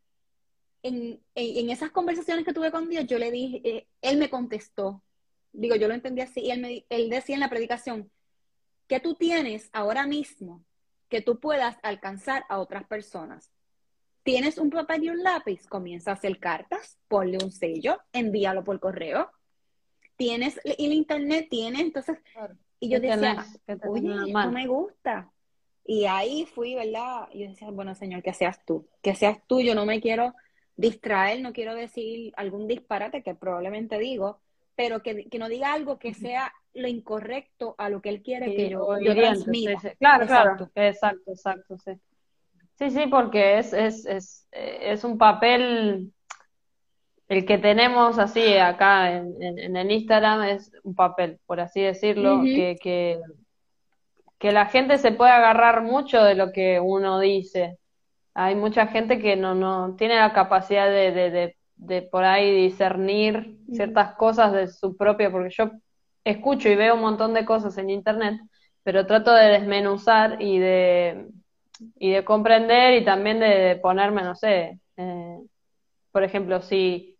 en, 0.82 1.22
en, 1.36 1.56
en 1.58 1.70
esas 1.70 1.90
conversaciones 1.92 2.44
que 2.44 2.52
tuve 2.52 2.72
con 2.72 2.88
Dios, 2.88 3.06
yo 3.06 3.18
le 3.18 3.30
dije, 3.30 3.60
eh, 3.64 3.88
él 4.00 4.18
me 4.18 4.28
contestó, 4.30 5.02
digo, 5.52 5.76
yo 5.76 5.86
lo 5.86 5.94
entendí 5.94 6.20
así, 6.22 6.40
y 6.40 6.50
él, 6.50 6.60
me, 6.60 6.84
él 6.88 7.08
decía 7.10 7.36
en 7.36 7.40
la 7.40 7.48
predicación, 7.50 8.10
que 8.88 8.98
tú 8.98 9.14
tienes 9.14 9.70
ahora 9.72 10.06
mismo 10.06 10.64
que 11.08 11.20
tú 11.22 11.38
puedas 11.38 11.76
alcanzar 11.82 12.44
a 12.48 12.58
otras 12.58 12.84
personas. 12.88 13.52
¿Tienes 14.22 14.58
un 14.58 14.70
papel 14.70 15.04
y 15.04 15.08
un 15.10 15.22
lápiz? 15.22 15.66
Comienza 15.66 16.10
a 16.12 16.14
hacer 16.14 16.38
cartas, 16.38 16.98
ponle 17.08 17.38
un 17.42 17.50
sello, 17.50 17.98
envíalo 18.12 18.62
por 18.62 18.78
correo. 18.78 19.30
¿Tienes 20.16 20.60
el 20.64 20.92
internet? 20.92 21.48
¿Tienes? 21.50 21.80
Entonces, 21.80 22.18
Claro. 22.32 22.54
y 22.78 22.88
yo 22.88 23.00
¿Qué 23.00 23.08
decía, 23.08 23.44
oye, 23.88 24.32
mano? 24.32 24.52
me 24.52 24.66
gusta. 24.66 25.30
Y 25.84 26.04
ahí 26.04 26.46
fui, 26.46 26.74
¿verdad? 26.76 27.28
Y 27.32 27.40
yo 27.40 27.48
decía, 27.48 27.70
bueno, 27.70 27.94
Señor, 27.96 28.22
que 28.22 28.32
seas 28.32 28.64
tú, 28.64 28.86
que 29.02 29.16
seas 29.16 29.38
tú, 29.48 29.60
yo 29.60 29.74
no 29.74 29.84
me 29.84 30.00
quiero 30.00 30.32
distraer, 30.76 31.40
no 31.42 31.52
quiero 31.52 31.74
decir 31.74 32.32
algún 32.36 32.68
disparate 32.68 33.22
que 33.22 33.34
probablemente 33.34 33.98
digo, 33.98 34.40
pero 34.76 35.02
que, 35.02 35.28
que 35.28 35.38
no 35.38 35.48
diga 35.48 35.72
algo 35.72 35.98
que 35.98 36.14
sea 36.14 36.52
lo 36.74 36.86
incorrecto 36.88 37.74
a 37.78 37.88
lo 37.90 38.00
que 38.00 38.08
Él 38.10 38.22
quiere 38.22 38.54
que 38.54 38.66
Sí, 38.66 38.70
yo, 38.70 38.86
o 38.86 38.98
yo 39.00 39.12
sí, 39.12 39.18
transmita. 39.18 39.80
sí. 39.80 39.88
Claro, 39.98 40.26
claro, 40.26 40.50
Exacto. 40.52 40.70
exacto, 40.76 41.30
exacto, 41.32 41.78
sí. 41.78 41.92
Sí, 42.82 42.90
sí, 42.90 43.06
porque 43.06 43.58
es, 43.58 43.72
es, 43.72 44.04
es, 44.06 44.48
es 44.50 45.04
un 45.04 45.16
papel, 45.16 46.12
el 47.28 47.46
que 47.46 47.56
tenemos 47.56 48.18
así 48.18 48.56
acá 48.56 49.12
en, 49.12 49.40
en, 49.40 49.58
en 49.60 49.76
el 49.76 49.92
Instagram 49.92 50.42
es 50.42 50.72
un 50.82 50.96
papel, 50.96 51.38
por 51.46 51.60
así 51.60 51.80
decirlo, 51.80 52.40
que, 52.42 52.76
que, 52.82 53.20
que 54.40 54.50
la 54.50 54.66
gente 54.66 54.98
se 54.98 55.12
puede 55.12 55.30
agarrar 55.30 55.82
mucho 55.82 56.24
de 56.24 56.34
lo 56.34 56.50
que 56.50 56.80
uno 56.80 57.20
dice. 57.20 57.78
Hay 58.34 58.56
mucha 58.56 58.88
gente 58.88 59.20
que 59.20 59.36
no, 59.36 59.54
no 59.54 59.94
tiene 59.94 60.16
la 60.16 60.32
capacidad 60.32 60.88
de, 60.88 61.12
de, 61.12 61.30
de, 61.30 61.56
de 61.76 62.02
por 62.02 62.24
ahí 62.24 62.50
discernir 62.52 63.58
ciertas 63.72 64.16
cosas 64.16 64.52
de 64.52 64.66
su 64.66 64.96
propia, 64.96 65.30
porque 65.30 65.50
yo 65.50 65.70
escucho 66.24 66.68
y 66.68 66.74
veo 66.74 66.96
un 66.96 67.02
montón 67.02 67.32
de 67.32 67.44
cosas 67.44 67.78
en 67.78 67.90
internet, 67.90 68.40
pero 68.82 69.06
trato 69.06 69.32
de 69.32 69.50
desmenuzar 69.50 70.42
y 70.42 70.58
de, 70.58 71.28
y 71.98 72.10
de 72.12 72.24
comprender 72.24 73.00
y 73.00 73.04
también 73.04 73.40
de, 73.40 73.46
de 73.46 73.76
ponerme, 73.76 74.22
no 74.22 74.34
sé, 74.34 74.78
eh, 74.96 75.38
por 76.10 76.24
ejemplo, 76.24 76.60
si 76.60 77.18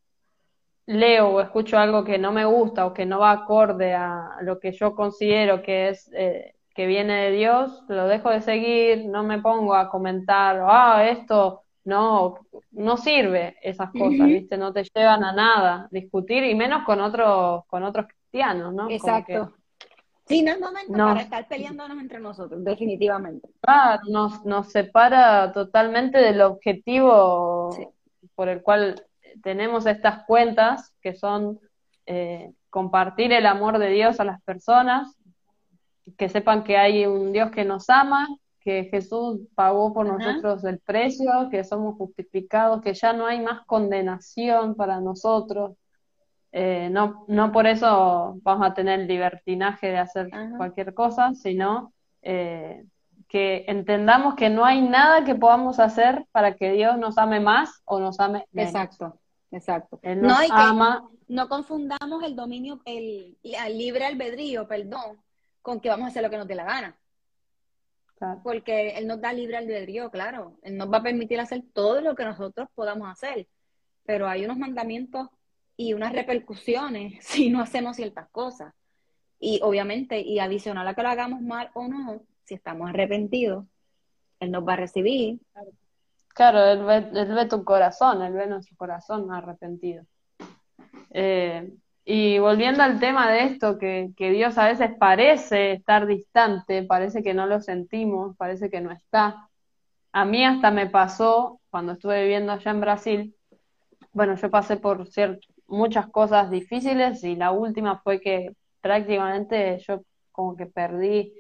leo 0.86 1.28
o 1.28 1.40
escucho 1.40 1.78
algo 1.78 2.04
que 2.04 2.18
no 2.18 2.32
me 2.32 2.44
gusta 2.44 2.86
o 2.86 2.92
que 2.94 3.06
no 3.06 3.20
va 3.20 3.30
acorde 3.30 3.94
a 3.94 4.36
lo 4.42 4.58
que 4.58 4.72
yo 4.72 4.94
considero 4.94 5.62
que 5.62 5.90
es 5.90 6.10
eh, 6.14 6.54
que 6.74 6.86
viene 6.86 7.24
de 7.24 7.30
Dios, 7.32 7.84
lo 7.88 8.06
dejo 8.06 8.30
de 8.30 8.40
seguir, 8.40 9.06
no 9.06 9.22
me 9.22 9.40
pongo 9.40 9.74
a 9.74 9.90
comentar, 9.90 10.60
ah, 10.66 11.06
esto 11.08 11.62
no, 11.84 12.34
no 12.70 12.96
sirve 12.96 13.56
esas 13.62 13.90
cosas. 13.92 14.26
¿viste? 14.26 14.56
No 14.56 14.72
te 14.72 14.84
llevan 14.84 15.24
a 15.24 15.32
nada 15.32 15.88
discutir 15.90 16.44
y 16.44 16.54
menos 16.54 16.84
con 16.84 17.00
otros, 17.00 17.64
con 17.66 17.82
otros 17.82 18.06
cristianos, 18.06 18.72
¿no? 18.72 18.90
Exacto. 18.90 19.52
Sí, 20.26 20.42
no 20.42 20.52
es 20.52 20.60
momento 20.60 20.92
nos, 20.96 21.08
para 21.10 21.20
estar 21.22 21.48
peleándonos 21.48 21.98
entre 21.98 22.20
nosotros, 22.20 22.62
definitivamente. 22.64 23.48
ah, 23.66 24.00
nos, 24.08 24.44
nos 24.44 24.70
separa 24.70 25.52
totalmente 25.52 26.18
del 26.18 26.36
Sí. 26.36 26.40
objetivo 26.42 27.76
por 28.34 28.48
el 28.48 28.62
cual 28.62 29.04
tenemos 29.42 29.86
estas 29.86 30.24
cuentas, 30.24 30.94
que 31.00 31.14
son 31.14 31.58
eh, 32.06 32.52
compartir 32.70 33.32
el 33.32 33.46
amor 33.46 33.78
de 33.78 33.88
Dios 33.90 34.20
a 34.20 34.24
las 34.24 34.40
personas, 34.42 35.16
que 36.16 36.28
sepan 36.28 36.64
que 36.64 36.76
hay 36.76 37.06
un 37.06 37.32
Dios 37.32 37.50
que 37.50 37.64
nos 37.64 37.88
ama, 37.90 38.26
que 38.60 38.84
Jesús 38.84 39.40
pagó 39.54 39.92
por 39.92 40.06
Ajá. 40.08 40.18
nosotros 40.18 40.64
el 40.64 40.78
precio, 40.78 41.48
que 41.50 41.64
somos 41.64 41.96
justificados, 41.96 42.80
que 42.80 42.94
ya 42.94 43.12
no 43.12 43.26
hay 43.26 43.40
más 43.40 43.64
condenación 43.66 44.74
para 44.76 45.00
nosotros. 45.00 45.72
Eh, 46.52 46.88
no, 46.90 47.24
no 47.28 47.50
por 47.50 47.66
eso 47.66 48.38
vamos 48.42 48.66
a 48.66 48.74
tener 48.74 49.00
libertinaje 49.00 49.86
de 49.88 49.98
hacer 49.98 50.28
Ajá. 50.32 50.56
cualquier 50.56 50.92
cosa, 50.92 51.34
sino 51.34 51.92
eh, 52.20 52.84
que 53.28 53.64
entendamos 53.68 54.34
que 54.34 54.50
no 54.50 54.64
hay 54.64 54.82
nada 54.82 55.24
que 55.24 55.34
podamos 55.34 55.78
hacer 55.80 56.26
para 56.30 56.54
que 56.56 56.72
Dios 56.72 56.98
nos 56.98 57.16
ame 57.16 57.40
más 57.40 57.80
o 57.86 57.98
nos 57.98 58.20
ame 58.20 58.46
menos. 58.52 58.74
Exacto, 58.74 59.18
exacto. 59.50 59.98
Él 60.02 60.20
No, 60.20 60.28
nos 60.28 60.40
que 60.42 60.48
ama, 60.52 61.08
no 61.28 61.48
confundamos 61.48 62.22
el 62.22 62.36
dominio, 62.36 62.82
el, 62.84 63.38
el 63.42 63.78
libre 63.78 64.04
albedrío, 64.04 64.68
perdón, 64.68 65.22
con 65.62 65.80
que 65.80 65.88
vamos 65.88 66.04
a 66.04 66.08
hacer 66.08 66.22
lo 66.22 66.28
que 66.28 66.36
nos 66.36 66.46
dé 66.46 66.54
la 66.54 66.64
gana. 66.64 66.98
claro, 68.16 68.40
Porque 68.42 68.90
Él 68.98 69.06
nos 69.06 69.20
da 69.22 69.32
libre 69.32 69.56
albedrío, 69.56 70.10
claro. 70.10 70.58
Él 70.62 70.76
nos 70.76 70.92
va 70.92 70.98
a 70.98 71.02
permitir 71.02 71.40
hacer 71.40 71.62
todo 71.72 72.02
lo 72.02 72.14
que 72.14 72.24
nosotros 72.24 72.68
podamos 72.74 73.08
hacer. 73.08 73.48
Pero 74.04 74.28
hay 74.28 74.44
unos 74.44 74.58
mandamientos 74.58 75.28
y 75.76 75.94
unas 75.94 76.12
repercusiones 76.12 77.14
si 77.24 77.50
no 77.50 77.60
hacemos 77.60 77.96
ciertas 77.96 78.28
cosas. 78.30 78.72
Y 79.40 79.60
obviamente, 79.62 80.20
y 80.20 80.38
adicional 80.38 80.86
a 80.86 80.94
que 80.94 81.02
lo 81.02 81.08
hagamos 81.08 81.40
mal 81.42 81.70
o 81.74 81.88
no, 81.88 82.22
si 82.44 82.54
estamos 82.54 82.88
arrepentidos, 82.90 83.64
Él 84.38 84.50
nos 84.52 84.66
va 84.66 84.74
a 84.74 84.76
recibir. 84.76 85.40
claro, 86.28 86.64
él 86.64 86.84
ve, 86.84 87.20
él 87.20 87.34
ve 87.34 87.46
tu 87.46 87.64
corazón, 87.64 88.22
él 88.22 88.32
ve 88.32 88.46
nuestro 88.46 88.76
corazón 88.76 89.32
arrepentido. 89.32 90.04
Eh, 91.10 91.72
y 92.04 92.38
volviendo 92.38 92.82
al 92.82 92.98
tema 92.98 93.30
de 93.30 93.44
esto, 93.44 93.78
que, 93.78 94.10
que 94.16 94.30
Dios 94.30 94.58
a 94.58 94.66
veces 94.68 94.90
parece 94.98 95.72
estar 95.72 96.06
distante, 96.06 96.82
parece 96.82 97.22
que 97.22 97.34
no 97.34 97.46
lo 97.46 97.60
sentimos, 97.60 98.36
parece 98.36 98.70
que 98.70 98.80
no 98.80 98.90
está. 98.90 99.48
A 100.12 100.24
mí 100.24 100.44
hasta 100.44 100.70
me 100.70 100.88
pasó 100.88 101.60
cuando 101.70 101.92
estuve 101.92 102.22
viviendo 102.22 102.52
allá 102.52 102.70
en 102.72 102.80
Brasil, 102.80 103.36
bueno, 104.12 104.34
yo 104.36 104.50
pasé 104.50 104.76
por 104.76 105.06
cier- 105.08 105.40
muchas 105.72 106.08
cosas 106.08 106.50
difíciles 106.50 107.24
y 107.24 107.36
la 107.36 107.50
última 107.50 108.00
fue 108.02 108.20
que 108.20 108.50
prácticamente 108.80 109.78
yo 109.86 110.02
como 110.32 110.56
que 110.56 110.66
perdí, 110.66 111.34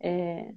eh, 0.00 0.54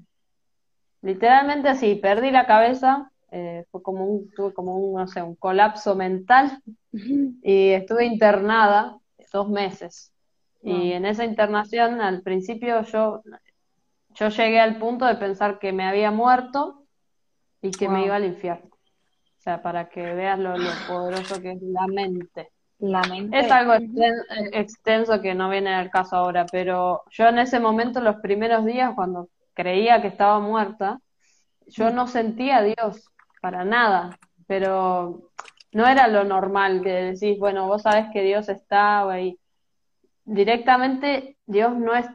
literalmente 1.01 1.69
así, 1.69 1.95
perdí 1.95 2.31
la 2.31 2.45
cabeza, 2.45 3.11
eh, 3.31 3.65
fue 3.71 3.81
como 3.83 4.05
un, 4.05 4.31
tuve 4.31 4.53
como 4.53 4.75
un, 4.77 4.99
no 4.99 5.07
sé, 5.07 5.21
un 5.21 5.35
colapso 5.35 5.95
mental 5.95 6.61
y 6.91 7.69
estuve 7.69 8.05
internada 8.05 8.97
dos 9.31 9.49
meses. 9.49 10.11
Y 10.63 10.71
Wow. 10.71 10.81
en 10.93 11.05
esa 11.05 11.25
internación, 11.25 12.01
al 12.01 12.21
principio 12.21 12.81
yo, 12.83 13.21
yo 14.15 14.29
llegué 14.29 14.59
al 14.59 14.77
punto 14.77 15.05
de 15.05 15.15
pensar 15.15 15.59
que 15.59 15.71
me 15.71 15.83
había 15.85 16.11
muerto 16.11 16.83
y 17.61 17.71
que 17.71 17.87
me 17.89 18.05
iba 18.05 18.15
al 18.15 18.25
infierno. 18.25 18.69
O 18.71 19.41
sea, 19.41 19.61
para 19.61 19.89
que 19.89 20.01
veas 20.01 20.37
lo, 20.39 20.57
lo 20.57 20.71
poderoso 20.87 21.41
que 21.41 21.51
es 21.53 21.61
la 21.61 21.87
mente. 21.87 22.49
La 22.79 23.01
Es 23.33 23.51
algo 23.51 23.73
eh, 23.73 24.13
extenso 24.53 25.21
que 25.21 25.35
no 25.35 25.49
viene 25.49 25.73
al 25.75 25.89
caso 25.89 26.15
ahora, 26.15 26.45
pero 26.49 27.03
yo 27.11 27.27
en 27.27 27.39
ese 27.39 27.59
momento, 27.59 27.99
los 27.99 28.17
primeros 28.17 28.65
días, 28.65 28.93
cuando 28.95 29.27
creía 29.53 30.01
que 30.01 30.07
estaba 30.07 30.39
muerta, 30.39 30.99
yo 31.67 31.91
no 31.91 32.07
sentía 32.07 32.57
a 32.57 32.63
Dios 32.63 33.09
para 33.41 33.65
nada, 33.65 34.17
pero 34.47 35.29
no 35.73 35.87
era 35.87 36.07
lo 36.07 36.23
normal 36.23 36.81
que 36.81 36.89
decís, 36.89 37.37
bueno, 37.37 37.67
vos 37.67 37.81
sabés 37.81 38.07
que 38.13 38.23
Dios 38.23 38.47
estaba 38.47 39.13
ahí. 39.13 39.37
directamente 40.23 41.37
Dios 41.45 41.75
no 41.75 41.95
es, 41.95 42.07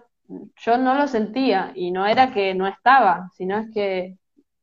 yo 0.56 0.78
no 0.78 0.94
lo 0.94 1.06
sentía 1.08 1.72
y 1.74 1.90
no 1.90 2.06
era 2.06 2.32
que 2.32 2.54
no 2.54 2.66
estaba, 2.66 3.28
sino 3.36 3.58
es 3.58 3.70
que 3.72 4.16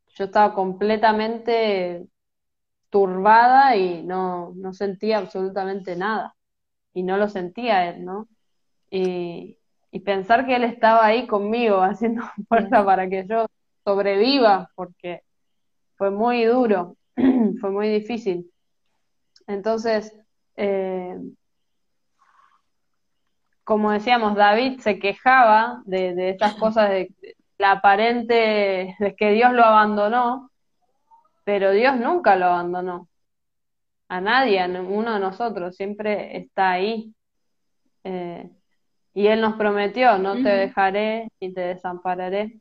yo 0.08 0.26
estaba 0.26 0.54
completamente 0.54 2.08
turbada 2.92 3.76
y 3.76 4.04
no, 4.04 4.54
no 4.56 4.74
sentía 4.74 5.18
absolutamente 5.18 5.96
nada. 5.96 6.36
Y 6.94 7.04
no 7.04 7.18
lo 7.18 7.30
sentía 7.30 7.90
él, 7.90 8.06
¿no? 8.06 8.28
Y, 8.92 9.58
y 9.92 10.00
pensar 10.02 10.46
que 10.46 10.56
él 10.56 10.64
estaba 10.64 11.06
ahí 11.06 11.26
conmigo 11.26 11.78
haciendo 11.82 12.24
fuerza 12.48 12.86
para 12.86 13.10
que 13.10 13.26
yo 13.28 13.48
sobreviva, 13.84 14.70
porque 14.76 15.24
fue 15.96 16.12
muy 16.12 16.44
duro, 16.46 16.98
fue 17.62 17.72
muy 17.72 17.90
difícil. 17.90 18.52
Entonces, 19.48 20.16
eh, 20.56 21.18
como 23.64 23.92
decíamos, 23.92 24.36
David 24.36 24.80
se 24.80 25.00
quejaba 25.00 25.82
de, 25.86 26.14
de 26.14 26.30
estas 26.32 26.56
cosas, 26.56 26.90
de 26.90 27.16
la 27.58 27.72
aparente, 27.72 28.96
de 29.00 29.16
que 29.16 29.32
Dios 29.32 29.54
lo 29.54 29.64
abandonó, 29.64 30.51
pero 31.44 31.72
Dios 31.72 31.98
nunca 31.98 32.36
lo 32.36 32.48
abandonó. 32.48 33.08
A 34.08 34.22
nadie, 34.22 34.60
a 34.60 34.68
uno 34.68 35.14
de 35.14 35.20
nosotros, 35.20 35.76
siempre 35.76 36.38
está 36.38 36.72
ahí. 36.72 37.14
Eh, 38.04 38.50
y 39.14 39.28
Él 39.28 39.42
nos 39.42 39.56
prometió, 39.56 40.18
no 40.18 40.36
te 40.36 40.50
dejaré 40.50 41.30
ni 41.40 41.54
te 41.54 41.62
desampararé. 41.62 42.60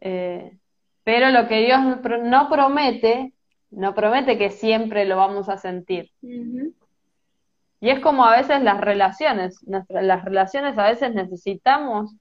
Eh, 0.00 0.58
pero 1.04 1.30
lo 1.30 1.48
que 1.48 1.64
Dios 1.64 1.80
no 2.22 2.48
promete, 2.48 3.32
no 3.70 3.94
promete 3.94 4.38
que 4.38 4.50
siempre 4.50 5.04
lo 5.04 5.16
vamos 5.16 5.48
a 5.48 5.58
sentir. 5.58 6.10
Y 7.82 7.90
es 7.90 8.00
como 8.00 8.24
a 8.24 8.36
veces 8.36 8.62
las 8.62 8.80
relaciones, 8.80 9.60
las 9.66 10.24
relaciones 10.24 10.78
a 10.78 10.88
veces 10.88 11.12
necesitamos 11.14 12.14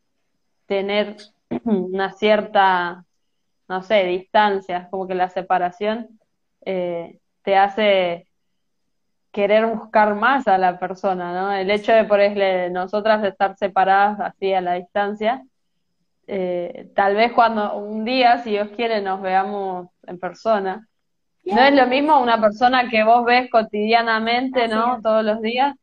tener 0.66 1.18
una 1.66 2.12
cierta, 2.14 3.06
no 3.72 3.84
sé, 3.84 4.04
distancia, 4.04 4.90
como 4.92 5.08
que 5.08 5.16
la 5.16 5.30
separación 5.30 6.20
eh, 6.66 7.20
te 7.42 7.56
hace 7.56 8.28
querer 9.32 9.66
buscar 9.66 10.14
más 10.14 10.46
a 10.50 10.58
la 10.58 10.78
persona, 10.78 11.34
¿no? 11.34 11.54
El 11.54 11.72
hecho 11.72 11.94
de, 11.94 12.04
por 12.04 12.20
ejemplo, 12.20 12.70
nosotras 12.82 13.24
estar 13.24 13.56
separadas 13.56 14.20
así 14.20 14.54
a 14.54 14.60
la 14.60 14.74
distancia, 14.74 15.42
eh, 16.28 16.92
tal 16.94 17.16
vez 17.16 17.32
cuando 17.32 17.78
un 17.78 18.04
día, 18.04 18.40
si 18.40 18.50
Dios 18.50 18.72
quiere, 18.76 19.02
nos 19.02 19.22
veamos 19.22 19.88
en 20.06 20.20
persona. 20.20 20.86
No 21.46 21.62
es 21.62 21.74
lo 21.74 21.88
mismo 21.88 22.22
una 22.22 22.42
persona 22.42 22.90
que 22.90 23.06
vos 23.06 23.24
ves 23.24 23.50
cotidianamente, 23.50 24.68
¿no? 24.68 25.00
Todos 25.02 25.24
los 25.24 25.42
días, 25.42 25.76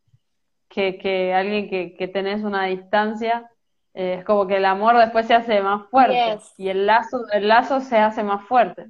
que, 0.68 0.99
que 0.99 1.32
alguien 1.32 1.70
que, 1.70 1.95
que 1.95 2.07
tenés 2.07 2.45
una 2.45 2.66
distancia. 2.66 3.51
Eh, 3.99 4.14
es 4.20 4.24
como 4.24 4.46
que 4.46 4.59
el 4.59 4.64
amor 4.64 4.96
después 4.96 5.26
se 5.26 5.34
hace 5.34 5.61
más 5.61 5.88
fuerte 5.90 6.38
y 6.57 6.68
el 6.68 6.86
lazo, 6.86 7.28
el 7.32 7.49
lazo 7.49 7.80
se 7.80 7.99
hace 7.99 8.22
más 8.22 8.46
fuerte. 8.46 8.86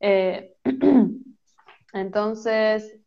Eh, 0.00 0.54
entonces, 1.92 2.98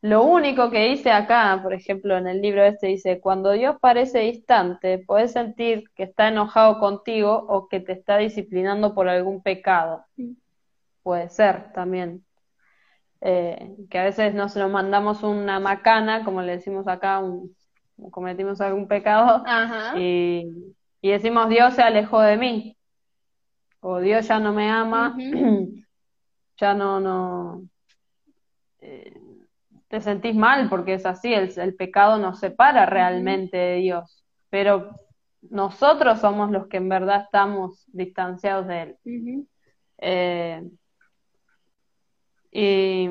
lo 0.00 0.24
único 0.24 0.70
que 0.70 0.88
dice 0.88 1.10
acá, 1.10 1.60
por 1.62 1.74
ejemplo, 1.74 2.16
en 2.16 2.28
el 2.28 2.40
libro 2.40 2.64
este 2.64 2.86
dice, 2.86 3.20
cuando 3.20 3.52
Dios 3.52 3.76
parece 3.78 4.20
distante, 4.20 5.04
puedes 5.06 5.32
sentir 5.32 5.90
que 5.94 6.04
está 6.04 6.28
enojado 6.28 6.78
contigo 6.78 7.34
o 7.34 7.68
que 7.68 7.80
te 7.80 7.92
está 7.92 8.16
disciplinando 8.16 8.94
por 8.94 9.06
algún 9.10 9.42
pecado. 9.42 10.06
Puede 11.02 11.28
ser 11.28 11.74
también. 11.74 12.24
Eh, 13.20 13.76
que 13.90 13.98
a 13.98 14.04
veces 14.04 14.32
nos, 14.34 14.56
nos 14.56 14.70
mandamos 14.70 15.22
una 15.22 15.60
macana, 15.60 16.24
como 16.24 16.40
le 16.40 16.52
decimos 16.52 16.86
acá, 16.88 17.18
un, 17.18 17.55
cometimos 18.10 18.60
algún 18.60 18.88
pecado, 18.88 19.44
Y, 19.96 20.72
decimos 21.02 21.48
Dios 21.48 21.74
se 21.74 21.82
alejó 21.82 22.20
de 22.20 22.36
mí, 22.36 22.76
o 23.80 24.00
Dios 24.00 24.26
ya 24.26 24.40
no 24.40 24.52
me 24.52 24.68
ama, 24.68 25.16
ya 26.58 26.74
no, 26.74 27.00
no, 27.00 27.62
eh, 28.80 29.20
te 29.88 30.00
sentís 30.00 30.34
mal 30.34 30.68
porque 30.68 30.94
es 30.94 31.06
así, 31.06 31.32
el, 31.32 31.74
pecado 31.76 32.18
nos 32.18 32.40
separa 32.40 32.86
realmente 32.86 33.56
de 33.56 33.76
Dios, 33.76 34.24
pero 34.50 34.90
nosotros 35.42 36.20
somos 36.20 36.50
los 36.50 36.66
que 36.66 36.78
en 36.78 36.88
verdad 36.88 37.22
estamos 37.24 37.84
distanciados 37.92 38.66
de 38.66 38.82
Él. 38.82 38.96
Eh, 39.98 40.68
y 42.50 43.08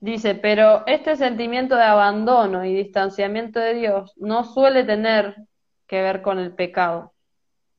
dice, 0.00 0.34
pero 0.34 0.86
este 0.86 1.16
sentimiento 1.16 1.76
de 1.76 1.84
abandono 1.84 2.64
y 2.64 2.74
distanciamiento 2.74 3.58
de 3.60 3.74
Dios 3.74 4.12
no 4.16 4.44
suele 4.44 4.84
tener 4.84 5.36
que 5.86 6.02
ver 6.02 6.22
con 6.22 6.38
el 6.38 6.54
pecado. 6.54 7.12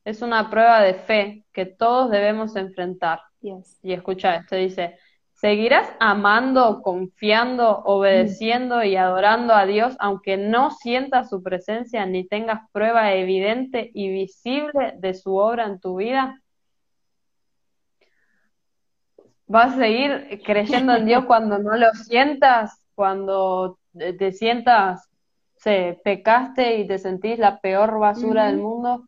Es 0.05 0.21
una 0.21 0.49
prueba 0.49 0.81
de 0.81 0.93
fe 0.93 1.45
que 1.51 1.65
todos 1.65 2.09
debemos 2.09 2.55
enfrentar. 2.55 3.19
Y 3.41 3.93
escucha 3.93 4.35
esto, 4.35 4.55
dice, 4.55 4.97
¿seguirás 5.33 5.89
amando, 5.99 6.81
confiando, 6.81 7.79
obedeciendo 7.83 8.83
y 8.83 8.95
adorando 8.95 9.53
a 9.53 9.65
Dios 9.65 9.95
aunque 9.99 10.37
no 10.37 10.71
sientas 10.71 11.29
su 11.29 11.43
presencia 11.43 12.05
ni 12.05 12.27
tengas 12.27 12.61
prueba 12.71 13.13
evidente 13.13 13.91
y 13.93 14.09
visible 14.09 14.93
de 14.97 15.13
su 15.13 15.35
obra 15.35 15.65
en 15.65 15.79
tu 15.79 15.97
vida? 15.97 16.41
¿Vas 19.47 19.73
a 19.73 19.77
seguir 19.77 20.41
creyendo 20.45 20.95
en 20.95 21.05
Dios 21.05 21.25
cuando 21.27 21.57
no 21.57 21.75
lo 21.75 21.91
sientas, 21.93 22.81
cuando 22.95 23.79
te 23.93 24.31
sientas, 24.31 25.09
se 25.55 25.99
pecaste 26.03 26.77
y 26.77 26.87
te 26.87 26.99
sentís 26.99 27.39
la 27.39 27.59
peor 27.59 27.99
basura 27.99 28.47
del 28.47 28.57
mundo? 28.57 29.07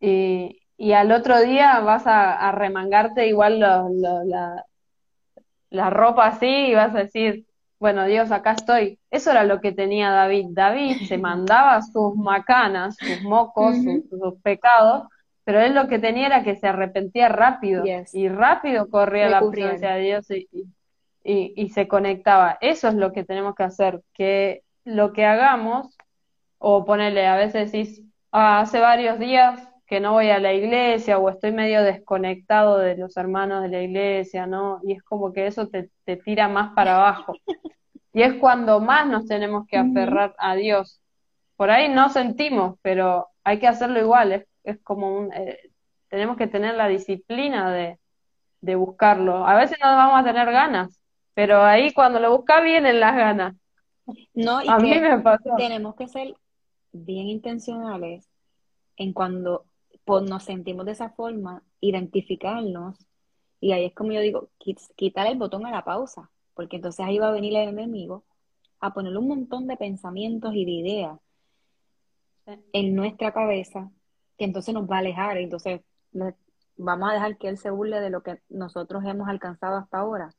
Y, 0.00 0.60
y 0.76 0.92
al 0.92 1.12
otro 1.12 1.40
día 1.40 1.80
vas 1.80 2.04
a, 2.06 2.50
remangarte 2.52 3.26
igual 3.26 3.60
la, 3.60 4.64
la 5.70 5.90
ropa 5.90 6.26
así 6.26 6.46
y 6.46 6.74
vas 6.74 6.94
a 6.94 6.98
decir, 6.98 7.46
bueno, 7.78 8.06
Dios, 8.06 8.30
acá 8.30 8.52
estoy. 8.52 8.98
Eso 9.10 9.30
era 9.30 9.44
lo 9.44 9.60
que 9.60 9.72
tenía 9.72 10.10
David. 10.10 10.46
David 10.50 10.96
se 11.06 11.18
mandaba 11.18 11.80
sus 11.82 12.16
macanas, 12.16 12.96
sus 12.98 13.22
mocos, 13.22 13.76
sus, 13.76 14.40
pecados, 14.42 15.08
pero 15.46 15.60
él 15.60 15.76
lo 15.76 15.86
que 15.86 16.00
tenía 16.00 16.26
era 16.26 16.42
que 16.42 16.56
se 16.56 16.66
arrepentía 16.66 17.28
rápido 17.28 17.84
y 18.12 18.28
rápido 18.28 18.90
corría 18.90 19.28
la 19.28 19.48
presencia 19.48 19.94
de 19.94 20.00
Dios 20.02 20.28
y, 20.32 20.48
y, 21.22 21.52
y, 21.54 21.68
se 21.68 21.86
conectaba. 21.86 22.58
Eso 22.60 22.88
es 22.88 22.94
lo 22.94 23.12
que 23.12 23.22
tenemos 23.22 23.54
que 23.54 23.62
hacer, 23.62 24.02
que 24.12 24.64
lo 24.84 25.12
que 25.12 25.24
hagamos, 25.24 25.96
o 26.58 26.84
ponerle, 26.84 27.28
a 27.28 27.36
veces 27.36 27.70
decís, 27.70 28.02
ah, 28.32 28.58
hace 28.58 28.80
varios 28.80 29.20
días 29.20 29.68
que 29.86 30.00
no 30.00 30.14
voy 30.14 30.30
a 30.30 30.40
la 30.40 30.52
iglesia 30.52 31.16
o 31.16 31.28
estoy 31.30 31.52
medio 31.52 31.84
desconectado 31.84 32.78
de 32.78 32.96
los 32.96 33.16
hermanos 33.16 33.62
de 33.62 33.68
la 33.68 33.82
iglesia, 33.82 34.48
¿no? 34.48 34.80
Y 34.82 34.94
es 34.94 35.02
como 35.04 35.32
que 35.32 35.46
eso 35.46 35.68
te, 35.68 35.90
tira 36.24 36.48
más 36.48 36.74
para 36.74 36.96
abajo. 36.96 37.34
Y 38.12 38.22
es 38.22 38.34
cuando 38.40 38.80
más 38.80 39.06
nos 39.06 39.26
tenemos 39.26 39.64
que 39.68 39.76
aferrar 39.76 40.34
a 40.38 40.56
Dios. 40.56 41.00
Por 41.54 41.70
ahí 41.70 41.88
no 41.88 42.08
sentimos, 42.08 42.78
pero 42.82 43.28
hay 43.44 43.60
que 43.60 43.68
hacerlo 43.68 44.00
igual. 44.00 44.32
Es, 44.32 44.46
como 44.82 45.16
un, 45.16 45.32
eh, 45.32 45.70
tenemos 46.08 46.36
que 46.36 46.46
tener 46.46 46.74
la 46.74 46.88
disciplina 46.88 47.72
de, 47.72 47.98
de 48.60 48.74
buscarlo. 48.74 49.46
A 49.46 49.54
veces 49.54 49.78
no 49.82 49.86
vamos 49.86 50.20
a 50.20 50.24
tener 50.24 50.50
ganas, 50.50 51.00
pero 51.34 51.62
ahí 51.62 51.92
cuando 51.92 52.20
lo 52.20 52.36
busca 52.36 52.60
vienen 52.60 53.00
las 53.00 53.16
ganas. 53.16 53.54
No, 54.34 54.62
y 54.62 54.68
a 54.68 54.78
mí 54.78 54.98
me 55.00 55.18
pasó. 55.18 55.56
Tenemos 55.56 55.94
que 55.96 56.08
ser 56.08 56.34
bien 56.92 57.28
intencionales 57.28 58.28
en 58.96 59.12
cuando 59.12 59.64
pues 60.04 60.22
nos 60.22 60.44
sentimos 60.44 60.86
de 60.86 60.92
esa 60.92 61.10
forma, 61.10 61.64
identificarnos, 61.80 62.96
y 63.60 63.72
ahí 63.72 63.86
es 63.86 63.94
como 63.94 64.12
yo 64.12 64.20
digo, 64.20 64.50
quitar 64.94 65.26
el 65.26 65.36
botón 65.36 65.66
a 65.66 65.72
la 65.72 65.84
pausa, 65.84 66.30
porque 66.54 66.76
entonces 66.76 67.04
ahí 67.04 67.18
va 67.18 67.28
a 67.28 67.32
venir 67.32 67.56
el 67.56 67.68
enemigo 67.68 68.24
a 68.78 68.94
ponerle 68.94 69.18
un 69.18 69.28
montón 69.28 69.66
de 69.66 69.76
pensamientos 69.76 70.54
y 70.54 70.64
de 70.64 70.70
ideas 70.70 71.18
en 72.72 72.94
nuestra 72.94 73.32
cabeza, 73.32 73.90
entonces 74.44 74.74
nos 74.74 74.88
va 74.90 74.96
a 74.96 75.00
alejar, 75.00 75.38
entonces 75.38 75.80
vamos 76.76 77.10
a 77.10 77.14
dejar 77.14 77.36
que 77.38 77.48
él 77.48 77.58
se 77.58 77.70
burle 77.70 78.00
de 78.00 78.10
lo 78.10 78.22
que 78.22 78.40
nosotros 78.48 79.04
hemos 79.04 79.28
alcanzado 79.28 79.76
hasta 79.76 79.98
ahora. 79.98 80.30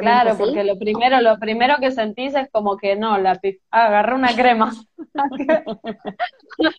Claro, 0.00 0.36
porque 0.36 0.64
lo 0.64 0.78
primero, 0.78 1.22
lo 1.22 1.38
primero 1.38 1.76
que 1.80 1.90
sentís 1.92 2.34
es 2.34 2.50
como 2.50 2.76
que 2.76 2.94
no, 2.94 3.16
la 3.16 3.40
ah, 3.70 3.86
agarré 3.86 4.14
una 4.14 4.34
crema. 4.34 4.72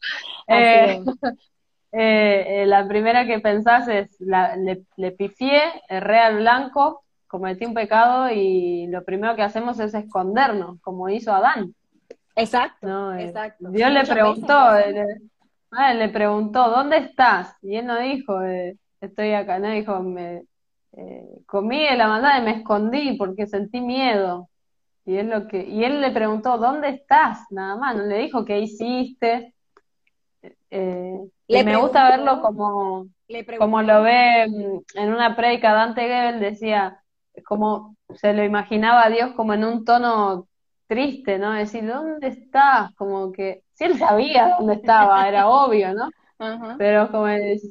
Eh, 0.47 1.01
eh, 1.91 2.45
eh, 2.47 2.65
la 2.67 2.87
primera 2.87 3.25
que 3.25 3.39
pensás 3.39 3.87
es, 3.87 4.19
la, 4.19 4.55
le, 4.55 4.83
le 4.97 5.11
pifié, 5.11 5.61
erré 5.89 6.19
al 6.19 6.37
blanco, 6.37 7.03
cometí 7.27 7.65
un 7.65 7.73
pecado 7.73 8.29
y 8.29 8.87
lo 8.87 9.03
primero 9.03 9.35
que 9.35 9.41
hacemos 9.41 9.79
es 9.79 9.93
escondernos, 9.93 10.79
como 10.81 11.09
hizo 11.09 11.33
Adán. 11.33 11.73
Exacto, 12.35 13.13
exacto. 13.13 13.69
Dios 13.69 13.91
le 13.91 14.03
preguntó, 14.05 14.71
le, 14.73 15.05
ah, 15.71 15.93
le, 15.93 16.09
preguntó, 16.09 16.69
¿dónde 16.69 16.97
estás? 16.97 17.55
Y 17.61 17.75
él 17.75 17.85
no 17.85 17.99
dijo, 17.99 18.39
estoy 18.99 19.33
acá, 19.33 19.59
no 19.59 19.69
dijo, 19.69 19.99
me, 20.01 20.43
eh, 20.93 21.27
comí 21.45 21.87
de 21.87 21.97
la 21.97 22.07
maldad 22.07 22.41
y 22.41 22.45
me 22.45 22.57
escondí 22.57 23.13
porque 23.17 23.47
sentí 23.47 23.81
miedo. 23.81 24.49
Y 25.05 25.17
es 25.17 25.25
lo 25.25 25.47
que, 25.47 25.63
y 25.63 25.83
él 25.83 26.01
le 26.01 26.11
preguntó, 26.11 26.57
¿dónde 26.57 26.89
estás? 26.89 27.39
Nada 27.51 27.75
más, 27.75 27.95
no 27.95 28.03
le 28.03 28.19
dijo 28.19 28.45
qué 28.45 28.59
hiciste. 28.59 29.53
Eh, 30.69 31.19
Le 31.47 31.59
y 31.59 31.63
me 31.63 31.75
gusta 31.75 32.09
verlo 32.09 32.41
como, 32.41 33.07
como 33.59 33.81
lo 33.81 34.01
ve 34.01 34.47
mm, 34.47 34.99
en 34.99 35.13
una 35.13 35.35
predica 35.35 35.73
Dante 35.73 36.01
Gebel, 36.01 36.39
decía, 36.39 36.99
como 37.45 37.95
se 38.15 38.33
lo 38.33 38.43
imaginaba 38.43 39.05
a 39.05 39.09
Dios 39.09 39.31
como 39.35 39.53
en 39.53 39.63
un 39.63 39.85
tono 39.85 40.47
triste, 40.93 41.39
¿no? 41.39 41.53
Decir, 41.53 41.87
¿dónde 41.87 42.27
estás? 42.27 42.93
Como 42.95 43.31
que, 43.31 43.63
si 43.73 43.85
él 43.85 43.97
sabía 43.97 44.55
dónde 44.57 44.75
estaba, 44.75 45.27
era 45.27 45.47
obvio, 45.49 45.93
¿no? 45.93 46.09
Pero 46.77 47.09
como 47.09 47.27
es, 47.27 47.63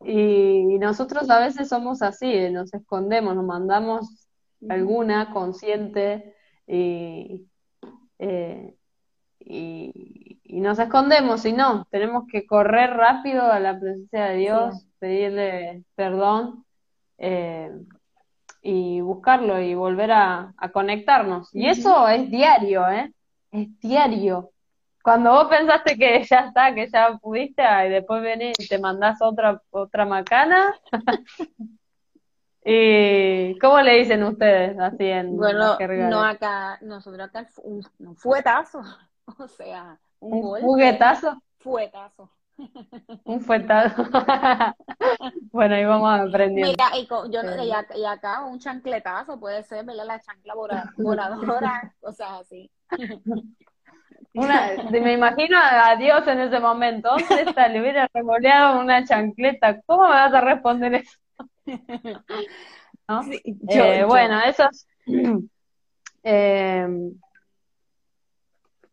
y, 0.00 0.74
y 0.74 0.78
nosotros 0.78 1.28
a 1.28 1.40
veces 1.40 1.68
somos 1.68 2.02
así, 2.02 2.50
nos 2.50 2.72
escondemos, 2.72 3.34
nos 3.34 3.44
mandamos 3.44 4.28
alguna 4.68 5.32
consciente 5.32 6.34
y, 6.66 7.46
eh, 8.18 8.74
y, 9.40 10.40
y 10.44 10.60
nos 10.60 10.78
escondemos 10.78 11.44
y 11.44 11.52
no, 11.52 11.86
tenemos 11.90 12.24
que 12.30 12.46
correr 12.46 12.90
rápido 12.90 13.42
a 13.52 13.60
la 13.60 13.78
presencia 13.78 14.26
de 14.26 14.36
Dios, 14.36 14.86
pedirle 14.98 15.84
perdón 15.94 16.64
eh, 17.18 17.70
y 18.70 19.00
buscarlo 19.00 19.58
y 19.60 19.74
volver 19.74 20.12
a, 20.12 20.52
a 20.58 20.68
conectarnos. 20.70 21.54
Y 21.54 21.66
eso 21.68 22.06
es 22.06 22.30
diario, 22.30 22.86
¿eh? 22.90 23.10
Es 23.50 23.80
diario. 23.80 24.50
Cuando 25.02 25.32
vos 25.32 25.46
pensaste 25.48 25.96
que 25.96 26.22
ya 26.28 26.40
está, 26.40 26.74
que 26.74 26.86
ya 26.86 27.16
pudiste, 27.16 27.62
y 27.62 27.88
después 27.88 28.20
venís 28.20 28.54
y 28.58 28.68
te 28.68 28.78
mandás 28.78 29.22
otra, 29.22 29.62
otra 29.70 30.04
macana. 30.04 30.74
¿Y 32.62 33.58
cómo 33.58 33.80
le 33.80 34.00
dicen 34.00 34.22
ustedes 34.24 34.78
así 34.78 35.06
en 35.06 35.34
Bueno, 35.38 35.78
no 36.10 36.22
acá, 36.22 36.78
nosotros 36.82 37.26
acá 37.26 37.46
un, 37.64 37.82
un 38.00 38.16
fuetazo, 38.16 38.82
o 39.38 39.48
sea, 39.48 39.98
un 40.20 40.32
un 40.34 40.40
golpe, 40.42 40.66
juguetazo? 40.66 41.42
fuetazo. 41.58 42.30
Un 43.24 43.40
fuetazo. 43.40 44.04
Bueno, 45.52 45.74
ahí 45.74 45.84
vamos 45.84 46.20
aprendiendo. 46.20 46.72
Mira, 46.72 46.96
y, 46.98 47.06
co- 47.06 47.26
yo, 47.30 47.40
y 47.64 47.70
acá, 47.72 47.96
y 47.96 48.04
acá 48.04 48.44
un 48.44 48.58
chancletazo 48.58 49.40
puede 49.40 49.62
ser, 49.64 49.84
¿verdad? 49.84 50.04
La 50.06 50.20
chancla 50.20 50.54
vola- 50.54 50.92
voladora, 50.96 51.94
cosas 52.00 52.42
así. 52.42 52.70
Una, 54.34 54.68
me 54.90 55.12
imagino 55.14 55.58
a 55.58 55.96
Dios 55.96 56.26
en 56.28 56.40
ese 56.40 56.60
momento. 56.60 57.08
¿Dónde 57.10 57.42
está? 57.42 57.68
Le 57.68 57.80
hubiera 57.80 58.08
revoleado 58.12 58.80
una 58.80 59.04
chancleta. 59.04 59.80
¿Cómo 59.86 60.04
me 60.04 60.10
vas 60.10 60.32
a 60.34 60.40
responder 60.40 60.94
eso? 60.94 61.18
¿No? 63.08 63.22
Sí, 63.22 63.42
Eh, 63.68 64.00
yo- 64.00 64.06
bueno, 64.06 64.40
eso 64.42 64.68
es. 64.70 64.86
Eh, 66.24 66.86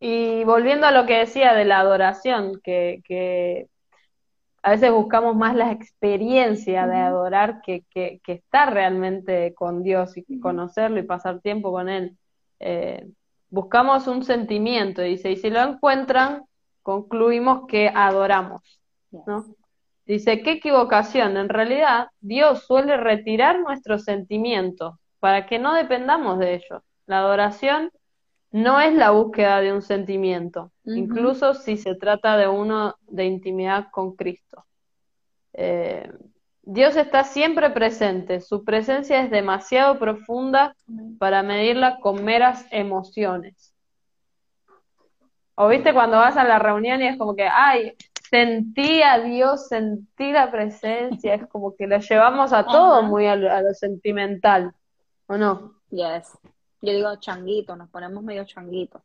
y 0.07 0.43
volviendo 0.43 0.85
a 0.85 0.91
lo 0.91 1.07
que 1.07 1.17
decía 1.17 1.55
de 1.55 1.65
la 1.65 1.79
adoración, 1.79 2.61
que, 2.63 3.01
que 3.07 3.69
a 4.61 4.69
veces 4.69 4.91
buscamos 4.91 5.35
más 5.35 5.55
la 5.55 5.71
experiencia 5.71 6.85
de 6.85 6.97
adorar 6.97 7.59
que, 7.63 7.85
que, 7.89 8.19
que 8.23 8.33
estar 8.33 8.71
realmente 8.71 9.55
con 9.55 9.81
Dios 9.81 10.13
y 10.15 10.39
conocerlo 10.39 10.99
y 10.99 11.07
pasar 11.07 11.41
tiempo 11.41 11.71
con 11.71 11.89
Él. 11.89 12.15
Eh, 12.59 13.07
buscamos 13.49 14.05
un 14.05 14.23
sentimiento, 14.23 15.01
dice, 15.01 15.31
y 15.31 15.37
si 15.37 15.49
lo 15.49 15.63
encuentran, 15.63 16.43
concluimos 16.83 17.65
que 17.67 17.89
adoramos, 17.89 18.79
¿no? 19.09 19.43
Dice, 20.05 20.43
qué 20.43 20.51
equivocación. 20.51 21.35
En 21.35 21.49
realidad, 21.49 22.09
Dios 22.19 22.67
suele 22.67 22.95
retirar 22.95 23.59
nuestros 23.59 24.03
sentimientos 24.03 24.93
para 25.19 25.47
que 25.47 25.57
no 25.57 25.73
dependamos 25.73 26.37
de 26.37 26.53
ellos. 26.53 26.83
La 27.07 27.17
adoración 27.17 27.89
no 28.55 28.79
es 28.79 28.93
la 28.93 29.11
búsqueda 29.11 29.59
de 29.59 29.73
un 29.73 29.81
sentimiento, 29.81 30.71
incluso 30.85 31.55
si 31.55 31.75
se 31.75 31.93
trata 31.93 32.37
de 32.37 32.47
uno 32.47 32.95
de 33.01 33.25
intimidad 33.25 33.87
con 33.91 34.15
Cristo. 34.15 34.63
Eh, 35.51 36.09
Dios 36.61 36.95
está 36.95 37.25
siempre 37.25 37.69
presente, 37.71 38.39
su 38.39 38.63
presencia 38.63 39.21
es 39.21 39.29
demasiado 39.29 39.99
profunda 39.99 40.73
para 41.19 41.43
medirla 41.43 41.99
con 41.99 42.23
meras 42.23 42.65
emociones. 42.71 43.75
O 45.55 45.67
viste 45.67 45.93
cuando 45.93 46.15
vas 46.15 46.37
a 46.37 46.45
la 46.45 46.57
reunión 46.57 47.01
y 47.01 47.07
es 47.07 47.17
como 47.17 47.35
que, 47.35 47.49
ay, 47.49 47.93
sentí 48.29 49.03
a 49.03 49.19
Dios, 49.19 49.67
sentí 49.67 50.31
la 50.31 50.49
presencia, 50.49 51.33
es 51.33 51.45
como 51.47 51.75
que 51.75 51.87
lo 51.87 51.99
llevamos 51.99 52.53
a 52.53 52.65
todo 52.65 53.03
muy 53.03 53.27
a 53.27 53.35
lo, 53.35 53.51
a 53.51 53.61
lo 53.61 53.73
sentimental, 53.73 54.71
¿o 55.27 55.35
no? 55.35 55.73
Yes. 55.89 56.31
Yo 56.85 56.93
digo 56.93 57.15
changuito, 57.17 57.75
nos 57.75 57.89
ponemos 57.89 58.23
medio 58.23 58.45
changuito. 58.45 59.03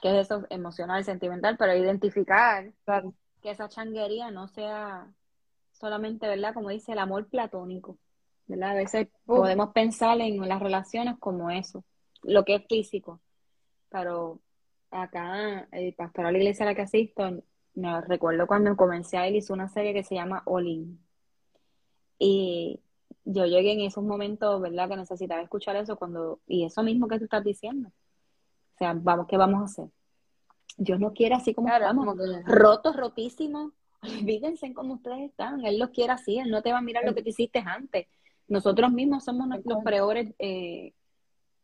Que 0.00 0.08
es 0.20 0.26
eso 0.26 0.46
emocional, 0.48 1.04
sentimental, 1.04 1.56
pero 1.58 1.74
identificar 1.76 2.72
Claro. 2.84 3.12
que 3.42 3.50
esa 3.50 3.68
changuería 3.68 4.30
no 4.30 4.48
sea 4.48 5.12
solamente, 5.72 6.28
¿verdad? 6.28 6.54
Como 6.54 6.70
dice 6.70 6.92
el 6.92 6.98
amor 6.98 7.26
platónico, 7.26 7.98
¿verdad? 8.46 8.70
A 8.70 8.74
veces 8.74 9.08
podemos 9.26 9.72
pensar 9.72 10.20
en 10.20 10.48
las 10.48 10.60
relaciones 10.60 11.18
como 11.18 11.50
eso, 11.50 11.84
lo 12.22 12.44
que 12.44 12.54
es 12.56 12.66
físico, 12.66 13.20
pero 13.88 14.40
acá, 14.90 15.68
el 15.72 15.94
pastor 15.94 16.26
a 16.26 16.32
la 16.32 16.38
iglesia 16.38 16.64
a 16.64 16.68
la 16.70 16.74
que 16.74 16.82
asisto, 16.82 17.42
me 17.74 18.00
recuerdo 18.02 18.46
cuando 18.46 18.76
comencé 18.76 19.16
a 19.16 19.26
él 19.26 19.36
hizo 19.36 19.52
una 19.54 19.68
serie 19.68 19.94
que 19.94 20.02
se 20.02 20.14
llama 20.14 20.42
All 20.46 20.66
In. 20.66 21.00
Y 22.18 22.80
yo 23.24 23.46
llegué 23.46 23.72
en 23.72 23.80
esos 23.80 24.04
momentos, 24.04 24.60
¿verdad? 24.60 24.88
Que 24.88 24.96
necesitaba 24.96 25.42
escuchar 25.42 25.76
eso 25.76 25.96
cuando, 25.96 26.40
y 26.46 26.64
eso 26.64 26.82
mismo 26.82 27.08
que 27.08 27.18
tú 27.18 27.24
estás 27.24 27.44
diciendo. 27.44 27.88
O 27.88 28.78
sea, 28.78 28.94
vamos, 28.94 29.26
¿qué 29.28 29.36
vamos 29.36 29.60
a 29.62 29.64
hacer? 29.64 29.88
Dios 30.76 30.98
no 30.98 31.12
quiere 31.12 31.34
así 31.34 31.52
como 31.54 31.68
Claro, 31.68 31.84
estamos, 31.84 32.06
como 32.06 32.16
que- 32.16 32.42
rotos, 32.46 32.96
rotísimos. 32.96 33.72
Olvídense 34.02 34.66
en 34.66 34.74
cómo 34.74 34.94
ustedes 34.94 35.30
están. 35.30 35.64
Él 35.64 35.78
los 35.78 35.90
quiere 35.90 36.12
así, 36.12 36.38
Él 36.38 36.50
no 36.50 36.62
te 36.62 36.72
va 36.72 36.78
a 36.78 36.82
mirar 36.82 37.04
lo 37.04 37.14
que 37.14 37.22
tú 37.22 37.28
hiciste 37.28 37.58
antes. 37.58 38.06
Nosotros 38.48 38.90
mismos 38.90 39.24
somos 39.24 39.46
nuestros 39.46 39.82
peores 39.84 40.34
eh. 40.38 40.92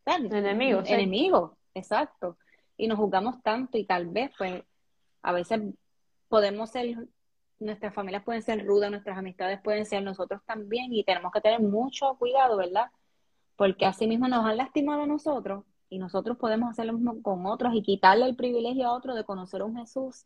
Enemigos, 0.05 0.87
sí. 0.87 0.93
Enemigos, 0.93 1.51
exacto. 1.73 2.37
Y 2.77 2.87
nos 2.87 2.97
juzgamos 2.97 3.41
tanto 3.43 3.77
y 3.77 3.83
tal 3.83 4.07
vez, 4.07 4.31
pues, 4.37 4.63
a 5.21 5.33
veces 5.33 5.61
podemos 6.29 6.69
ser, 6.69 7.07
nuestras 7.59 7.93
familias 7.93 8.23
pueden 8.23 8.41
ser 8.41 8.65
rudas, 8.65 8.91
nuestras 8.91 9.17
amistades 9.17 9.59
pueden 9.61 9.85
ser 9.85 10.03
nosotros 10.03 10.41
también 10.45 10.93
y 10.93 11.03
tenemos 11.03 11.31
que 11.31 11.41
tener 11.41 11.59
mucho 11.61 12.15
cuidado, 12.17 12.57
¿verdad? 12.57 12.91
Porque 13.55 13.85
así 13.85 14.07
mismo 14.07 14.27
nos 14.27 14.45
han 14.45 14.57
lastimado 14.57 15.03
a 15.03 15.07
nosotros 15.07 15.63
y 15.89 15.99
nosotros 15.99 16.37
podemos 16.37 16.69
hacer 16.69 16.85
lo 16.85 16.93
mismo 16.93 17.21
con 17.21 17.45
otros 17.45 17.73
y 17.73 17.81
quitarle 17.81 18.25
el 18.25 18.35
privilegio 18.35 18.87
a 18.87 18.93
otro 18.93 19.15
de 19.15 19.23
conocer 19.23 19.61
a 19.61 19.65
un 19.65 19.77
Jesús 19.77 20.25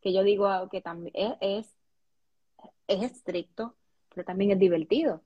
que 0.00 0.12
yo 0.12 0.22
digo 0.22 0.46
ah, 0.46 0.68
que 0.70 0.80
también 0.80 1.12
es, 1.16 1.34
es, 1.40 1.74
es 2.86 3.02
estricto, 3.02 3.74
pero 4.14 4.24
también 4.24 4.52
es 4.52 4.58
divertido. 4.58 5.22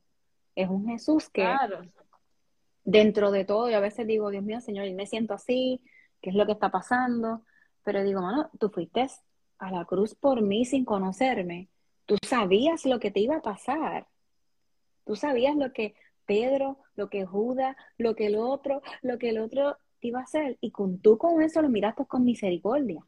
Es 0.54 0.68
un 0.68 0.86
Jesús 0.86 1.28
que 1.28 1.42
Claro. 1.42 1.82
dentro 2.84 3.30
de 3.30 3.44
todo, 3.44 3.68
y 3.68 3.74
a 3.74 3.80
veces 3.80 4.06
digo, 4.06 4.30
Dios 4.30 4.42
mío, 4.42 4.60
Señor, 4.60 4.86
y 4.86 4.94
me 4.94 5.06
siento 5.06 5.34
así, 5.34 5.82
¿qué 6.20 6.30
es 6.30 6.36
lo 6.36 6.46
que 6.46 6.52
está 6.52 6.70
pasando? 6.70 7.42
Pero 7.84 8.02
digo, 8.02 8.20
mano, 8.22 8.50
tú 8.58 8.70
fuiste 8.70 9.06
a 9.60 9.70
la 9.70 9.84
cruz 9.84 10.14
por 10.14 10.42
mí 10.42 10.64
sin 10.64 10.84
conocerme. 10.84 11.68
Tú 12.06 12.16
sabías 12.26 12.86
lo 12.86 12.98
que 12.98 13.10
te 13.10 13.20
iba 13.20 13.36
a 13.36 13.42
pasar. 13.42 14.08
Tú 15.04 15.14
sabías 15.16 15.54
lo 15.54 15.72
que 15.72 15.94
Pedro, 16.26 16.78
lo 16.96 17.10
que 17.10 17.26
Judas, 17.26 17.76
lo 17.98 18.16
que 18.16 18.26
el 18.26 18.36
otro, 18.36 18.82
lo 19.02 19.18
que 19.18 19.30
el 19.30 19.38
otro 19.38 19.76
te 20.00 20.08
iba 20.08 20.20
a 20.20 20.24
hacer. 20.24 20.58
Y 20.60 20.70
con 20.70 20.98
tú 21.00 21.18
con 21.18 21.42
eso 21.42 21.62
lo 21.62 21.68
miraste 21.68 22.06
con 22.06 22.24
misericordia. 22.24 23.04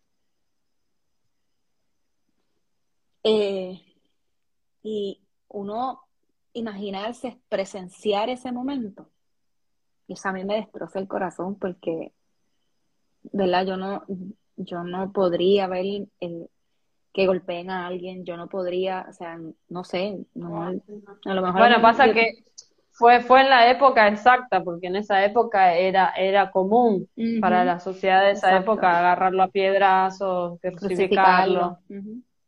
Eh, 3.24 3.80
y 4.82 5.20
uno 5.48 6.02
imaginarse, 6.52 7.40
presenciar 7.48 8.28
ese 8.28 8.52
momento. 8.52 9.08
Y 10.06 10.14
eso 10.14 10.28
a 10.28 10.32
mí 10.32 10.44
me 10.44 10.56
destroza 10.56 10.98
el 10.98 11.08
corazón 11.08 11.54
porque, 11.58 12.12
¿verdad? 13.32 13.66
Yo 13.66 13.76
no, 13.76 14.04
yo 14.56 14.84
no 14.84 15.12
podría 15.12 15.66
ver 15.68 16.08
el, 16.20 16.48
que 17.12 17.26
golpeen 17.26 17.70
a 17.70 17.86
alguien, 17.86 18.24
yo 18.24 18.36
no 18.36 18.48
podría, 18.48 19.06
o 19.08 19.12
sea, 19.12 19.38
no 19.68 19.84
sé, 19.84 20.18
no, 20.34 20.68
a 21.24 21.34
lo 21.34 21.42
mejor 21.42 21.68
Bueno, 21.68 21.82
pasa 21.82 22.06
yo- 22.06 22.12
que 22.14 22.32
fue, 22.92 23.20
fue 23.20 23.40
en 23.42 23.50
la 23.50 23.70
época 23.70 24.08
exacta, 24.08 24.62
porque 24.62 24.86
en 24.88 24.96
esa 24.96 25.24
época 25.24 25.74
era, 25.74 26.10
era 26.16 26.50
común 26.50 27.08
para 27.40 27.64
la 27.64 27.80
sociedad 27.80 28.22
de 28.22 28.32
esa 28.32 28.48
Exacto. 28.48 28.62
época 28.62 28.98
agarrarlo 28.98 29.42
a 29.42 29.48
piedrazos, 29.48 30.58
crucificarlo. 30.78 31.78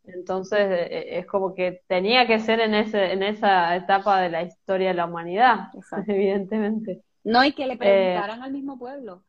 Entonces 0.05 0.59
eh, 0.71 1.19
es 1.19 1.25
como 1.25 1.53
que 1.55 1.81
tenía 1.87 2.27
que 2.27 2.39
ser 2.39 2.59
en 2.59 2.75
ese, 2.75 3.11
en 3.11 3.23
esa 3.23 3.75
etapa 3.75 4.21
de 4.21 4.29
la 4.29 4.43
historia 4.43 4.89
de 4.89 4.93
la 4.95 5.05
humanidad, 5.05 5.69
Exacto. 5.73 6.11
evidentemente. 6.11 7.01
No, 7.23 7.43
y 7.43 7.53
que 7.53 7.65
le 7.65 7.75
Eh, 7.75 7.77
preguntaran 7.77 8.43
al 8.43 8.51
mismo 8.51 8.77
pueblo, 8.77 9.23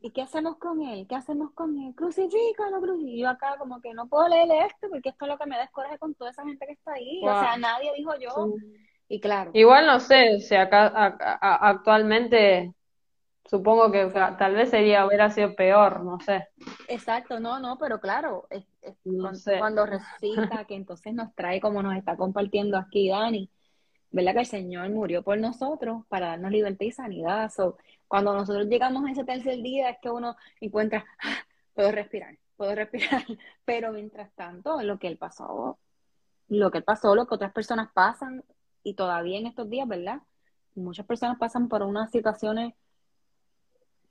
¿y 0.00 0.10
qué 0.10 0.22
hacemos 0.22 0.56
con 0.58 0.82
él? 0.82 1.06
¿Qué 1.08 1.14
hacemos 1.14 1.52
con 1.52 1.78
él? 1.78 1.94
Crucifícalo, 1.94 2.80
crucifícalo. 2.80 3.08
Y 3.08 3.20
yo 3.20 3.28
acá 3.28 3.56
como 3.58 3.80
que 3.80 3.94
no 3.94 4.08
puedo 4.08 4.28
leerle 4.28 4.66
esto 4.66 4.88
porque 4.90 5.10
esto 5.10 5.24
es 5.24 5.30
lo 5.30 5.38
que 5.38 5.46
me 5.46 5.56
da 5.56 5.64
es 5.64 5.70
coraje 5.70 5.98
con 5.98 6.14
toda 6.14 6.30
esa 6.30 6.44
gente 6.44 6.66
que 6.66 6.72
está 6.72 6.92
ahí. 6.92 7.20
O 7.24 7.40
sea, 7.40 7.56
nadie 7.56 7.92
dijo 7.96 8.12
yo. 8.20 8.50
Y 9.08 9.20
claro, 9.20 9.52
Igual 9.54 9.86
no 9.86 10.00
sé 10.00 10.40
si 10.40 10.54
acá 10.54 10.86
a- 10.86 11.16
a- 11.40 11.68
actualmente 11.70 12.74
Supongo 13.48 13.90
que 13.90 14.06
tal 14.38 14.54
vez 14.54 14.68
sería, 14.68 15.06
hubiera 15.06 15.30
sido 15.30 15.54
peor, 15.54 16.04
no 16.04 16.20
sé. 16.20 16.48
Exacto, 16.86 17.40
no, 17.40 17.58
no, 17.60 17.78
pero 17.78 17.98
claro, 17.98 18.46
es, 18.50 18.64
cuando, 19.58 19.86
recita 19.86 20.66
que 20.66 20.74
entonces 20.74 21.14
nos 21.14 21.34
trae 21.34 21.58
como 21.60 21.82
nos 21.82 21.96
está 21.96 22.16
compartiendo 22.16 22.76
aquí 22.76 23.08
Dani, 23.08 23.50
¿verdad? 24.10 24.34
Que 24.34 24.40
el 24.40 24.46
Señor 24.46 24.90
murió 24.90 25.22
por 25.22 25.38
nosotros 25.38 26.04
para 26.08 26.28
darnos 26.28 26.50
libertad 26.50 26.86
y 26.86 26.92
sanidad. 26.92 27.50
cuando 28.06 28.34
nosotros 28.34 28.66
llegamos 28.66 29.04
a 29.06 29.12
ese 29.12 29.24
tercer 29.24 29.62
día 29.62 29.90
es 29.90 29.98
que 30.00 30.10
uno 30.10 30.36
encuentra, 30.60 31.04
ah, 31.22 31.36
puedo 31.74 31.92
respirar, 31.92 32.38
puedo 32.56 32.74
respirar, 32.74 33.24
pero 33.64 33.92
mientras 33.92 34.32
tanto, 34.34 34.82
lo 34.82 34.98
que 34.98 35.08
él 35.08 35.18
pasó, 35.18 35.78
lo 36.48 36.70
que 36.70 36.78
él 36.78 36.84
pasó, 36.84 37.14
lo 37.14 37.26
que 37.26 37.34
otras 37.34 37.52
personas 37.52 37.90
pasan, 37.92 38.44
y 38.82 38.94
todavía 38.94 39.38
en 39.38 39.46
estos 39.46 39.68
días, 39.68 39.86
¿verdad? 39.86 40.22
Muchas 40.74 41.04
personas 41.06 41.38
pasan 41.38 41.68
por 41.68 41.82
unas 41.82 42.10
situaciones 42.10 42.74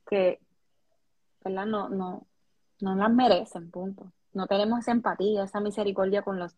que, 0.07 0.39
¿verdad? 1.43 1.65
No, 1.65 1.89
no, 1.89 2.27
no 2.81 2.95
las 2.95 3.11
merecen, 3.11 3.71
punto. 3.71 4.11
No 4.33 4.45
tenemos 4.47 4.79
esa 4.79 4.91
empatía, 4.91 5.43
esa 5.43 5.59
misericordia 5.61 6.21
con 6.21 6.37
los, 6.37 6.55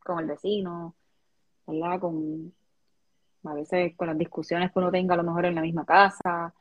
con 0.00 0.18
el 0.18 0.26
vecino, 0.26 0.96
¿verdad? 1.66 2.00
Con, 2.00 2.52
a 3.44 3.54
veces 3.54 3.96
con 3.96 4.08
las 4.08 4.18
discusiones 4.18 4.72
que 4.72 4.78
uno 4.78 4.90
tenga 4.90 5.14
a 5.14 5.16
lo 5.16 5.24
mejor 5.24 5.46
en 5.46 5.54
la 5.54 5.62
misma 5.62 5.84
casa, 5.84 6.52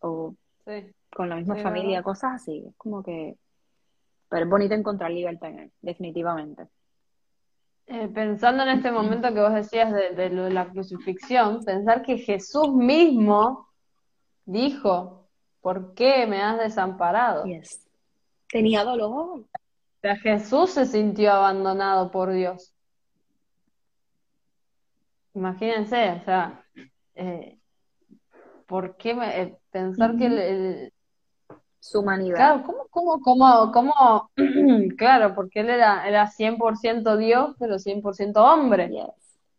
o 0.00 0.34
con 1.14 1.28
la 1.28 1.36
misma 1.36 1.56
familia, 1.56 2.02
cosas 2.02 2.42
así. 2.42 2.64
Es 2.66 2.74
como 2.76 3.02
que, 3.02 3.36
pero 4.28 4.44
es 4.44 4.50
bonito 4.50 4.74
encontrar 4.74 5.10
libertad 5.10 5.50
en 5.50 5.58
él, 5.60 5.72
definitivamente. 5.80 6.66
Eh, 7.88 8.08
pensando 8.08 8.64
en 8.64 8.70
este 8.70 8.90
momento 8.90 9.32
que 9.32 9.40
vos 9.40 9.54
decías 9.54 9.92
de, 9.92 10.30
la 10.50 10.68
crucifixión, 10.68 11.64
pensar 11.64 12.02
que 12.02 12.18
Jesús 12.18 12.72
mismo 12.72 13.68
dijo, 14.44 15.28
¿por 15.60 15.94
qué 15.94 16.26
me 16.26 16.42
has 16.42 16.58
desamparado? 16.58 17.44
Tenía 18.48 18.82
dolor. 18.84 19.40
O 19.40 19.48
sea, 20.00 20.16
Jesús 20.16 20.70
se 20.70 20.84
sintió 20.84 21.32
abandonado 21.32 22.10
por 22.10 22.32
Dios. 22.32 22.75
Imagínense, 25.36 26.12
o 26.12 26.24
sea, 26.24 26.64
eh, 27.14 27.58
¿por 28.66 28.96
qué 28.96 29.10
eh, 29.10 29.58
pensar 29.70 30.16
que 30.16 30.26
el, 30.26 30.92
su 31.78 32.00
humanidad. 32.00 32.36
Claro, 32.36 32.62
¿cómo, 32.90 33.20
cómo, 33.20 33.70
cómo, 33.70 34.30
claro, 34.96 35.34
porque 35.34 35.60
él 35.60 35.68
era, 35.68 36.08
era 36.08 36.26
100% 36.26 37.18
Dios, 37.18 37.54
pero 37.58 37.78
100% 37.78 38.42
hombre. 38.42 38.90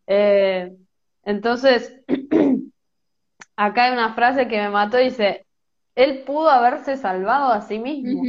Eh, 0.08 0.76
entonces, 1.24 2.02
acá 3.56 3.84
hay 3.84 3.94
una 3.94 4.16
frase 4.16 4.48
que 4.48 4.58
me 4.58 4.70
mató, 4.70 4.98
dice, 4.98 5.45
él 5.94 6.24
pudo 6.24 6.49
haberse 6.49 6.98
salvado 6.98 7.54
a 7.54 7.62
sí 7.62 7.78
mismo. 7.78 8.24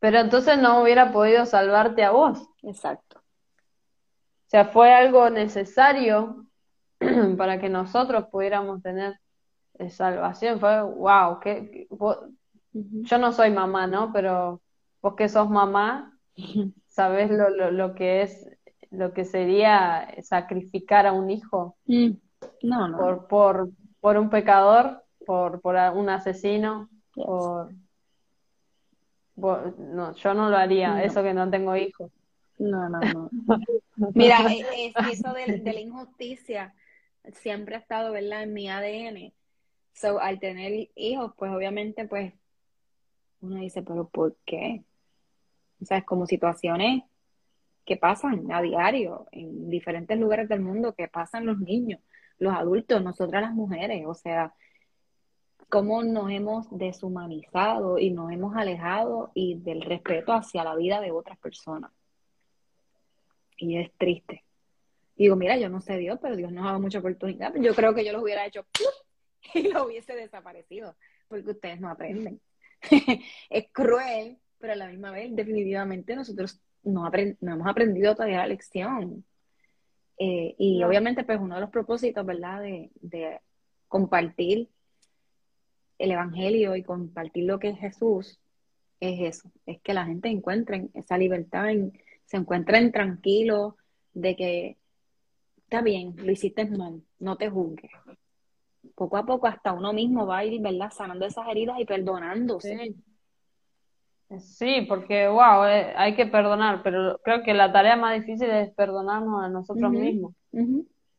Pero 0.00 0.18
entonces 0.18 0.58
no 0.58 0.82
hubiera 0.82 1.12
podido 1.12 1.44
salvarte 1.44 2.04
a 2.04 2.10
vos. 2.10 2.48
Exacto. 2.62 3.11
O 4.52 4.54
sea, 4.54 4.66
fue 4.66 4.92
algo 4.92 5.30
necesario 5.30 6.44
para 7.38 7.58
que 7.58 7.70
nosotros 7.70 8.26
pudiéramos 8.30 8.82
tener 8.82 9.18
salvación. 9.88 10.60
Fue, 10.60 10.82
wow, 10.82 11.40
que, 11.40 11.88
yo 12.74 13.16
no 13.16 13.32
soy 13.32 13.50
mamá, 13.50 13.86
¿no? 13.86 14.12
Pero 14.12 14.60
vos 15.00 15.14
que 15.14 15.30
sos 15.30 15.48
mamá, 15.48 16.18
sabés 16.86 17.30
lo, 17.30 17.48
lo, 17.48 17.70
lo, 17.70 17.94
que 17.94 18.20
es, 18.20 18.46
lo 18.90 19.14
que 19.14 19.24
sería 19.24 20.06
sacrificar 20.20 21.06
a 21.06 21.14
un 21.14 21.30
hijo 21.30 21.78
mm. 21.86 22.10
no, 22.64 22.88
no. 22.88 22.98
Por, 22.98 23.26
por, 23.28 23.70
por 24.00 24.18
un 24.18 24.28
pecador, 24.28 25.02
por, 25.24 25.62
por 25.62 25.76
un 25.94 26.10
asesino, 26.10 26.90
por... 27.14 27.72
No, 29.34 30.12
yo 30.12 30.34
no 30.34 30.50
lo 30.50 30.58
haría, 30.58 31.02
eso 31.02 31.22
que 31.22 31.32
no 31.32 31.48
tengo 31.48 31.74
hijos. 31.74 32.10
No, 32.62 32.88
no, 32.88 33.00
no. 33.00 33.30
Mira, 34.14 34.38
es, 34.52 34.94
eso 35.10 35.32
de, 35.32 35.58
de, 35.58 35.72
la 35.72 35.80
injusticia 35.80 36.74
siempre 37.32 37.74
ha 37.74 37.78
estado, 37.78 38.12
¿verdad?, 38.12 38.44
en 38.44 38.52
mi 38.52 38.68
ADN. 38.68 39.32
So, 39.92 40.20
al 40.20 40.38
tener 40.38 40.90
hijos, 40.94 41.32
pues 41.36 41.50
obviamente, 41.52 42.06
pues, 42.06 42.32
uno 43.40 43.56
dice, 43.56 43.82
pero 43.82 44.08
¿por 44.08 44.36
qué? 44.44 44.84
O 45.80 45.84
sea, 45.84 45.98
es 45.98 46.04
como 46.04 46.26
situaciones 46.26 47.02
que 47.84 47.96
pasan 47.96 48.50
a 48.52 48.62
diario 48.62 49.26
en 49.32 49.68
diferentes 49.68 50.16
lugares 50.16 50.48
del 50.48 50.60
mundo, 50.60 50.94
que 50.94 51.08
pasan 51.08 51.46
los 51.46 51.58
niños, 51.58 52.00
los 52.38 52.54
adultos, 52.54 53.02
nosotras 53.02 53.42
las 53.42 53.54
mujeres, 53.54 54.04
o 54.06 54.14
sea, 54.14 54.54
cómo 55.68 56.04
nos 56.04 56.30
hemos 56.30 56.66
deshumanizado 56.70 57.98
y 57.98 58.10
nos 58.10 58.30
hemos 58.30 58.54
alejado 58.54 59.32
y 59.34 59.58
del 59.58 59.82
respeto 59.82 60.32
hacia 60.32 60.62
la 60.62 60.76
vida 60.76 61.00
de 61.00 61.10
otras 61.10 61.38
personas. 61.38 61.90
Y 63.56 63.78
es 63.78 63.92
triste. 63.98 64.44
digo, 65.16 65.36
mira, 65.36 65.56
yo 65.56 65.68
no 65.68 65.80
sé 65.80 65.96
Dios, 65.96 66.18
pero 66.20 66.36
Dios 66.36 66.52
nos 66.52 66.64
ha 66.64 66.68
dado 66.68 66.80
mucha 66.80 66.98
oportunidad. 66.98 67.54
Yo 67.56 67.74
creo 67.74 67.94
que 67.94 68.04
yo 68.04 68.12
los 68.12 68.22
hubiera 68.22 68.46
hecho 68.46 68.66
y 69.54 69.68
lo 69.68 69.86
hubiese 69.86 70.14
desaparecido, 70.14 70.96
porque 71.28 71.50
ustedes 71.50 71.80
no 71.80 71.88
aprenden. 71.88 72.40
es 73.50 73.66
cruel, 73.72 74.38
pero 74.58 74.72
a 74.72 74.76
la 74.76 74.88
misma 74.88 75.10
vez, 75.10 75.34
definitivamente, 75.34 76.16
nosotros 76.16 76.60
no, 76.82 77.10
no 77.40 77.52
hemos 77.52 77.66
aprendido 77.66 78.14
todavía 78.14 78.38
la 78.38 78.46
lección. 78.48 79.24
Eh, 80.18 80.54
y 80.58 80.82
obviamente, 80.82 81.24
pues 81.24 81.40
uno 81.40 81.54
de 81.54 81.60
los 81.62 81.70
propósitos, 81.70 82.24
¿verdad?, 82.24 82.60
de, 82.60 82.90
de 83.00 83.40
compartir 83.88 84.68
el 85.98 86.10
Evangelio 86.10 86.74
y 86.74 86.82
compartir 86.82 87.44
lo 87.44 87.58
que 87.58 87.68
es 87.68 87.78
Jesús, 87.78 88.40
es 89.02 89.36
eso, 89.36 89.50
es 89.66 89.80
que 89.80 89.94
la 89.94 90.04
gente 90.04 90.28
encuentre 90.28 90.88
esa 90.94 91.18
libertad, 91.18 91.70
se 92.32 92.38
encuentren 92.38 92.90
tranquilos 92.92 93.74
de 94.14 94.34
que 94.34 94.78
está 95.58 95.82
bien, 95.82 96.14
lo 96.16 96.32
hiciste 96.32 96.64
mal, 96.64 97.02
no 97.18 97.36
te 97.36 97.50
juzgues, 97.50 97.90
poco 98.94 99.18
a 99.18 99.26
poco 99.26 99.46
hasta 99.46 99.74
uno 99.74 99.92
mismo 99.92 100.26
va 100.26 100.38
a 100.38 100.44
ir, 100.46 100.58
¿verdad? 100.62 100.90
Sanando 100.90 101.26
esas 101.26 101.46
heridas 101.46 101.78
y 101.78 101.84
perdonándose. 101.84 102.94
Sí. 104.38 104.86
porque, 104.88 105.28
wow, 105.28 105.64
eh, 105.64 105.92
hay 105.94 106.16
que 106.16 106.24
perdonar, 106.24 106.82
pero 106.82 107.20
creo 107.22 107.42
que 107.42 107.52
la 107.52 107.70
tarea 107.70 107.96
más 107.96 108.18
difícil 108.18 108.48
es 108.48 108.72
perdonarnos 108.72 109.44
a 109.44 109.50
nosotros 109.50 109.90
mismos. 109.90 110.32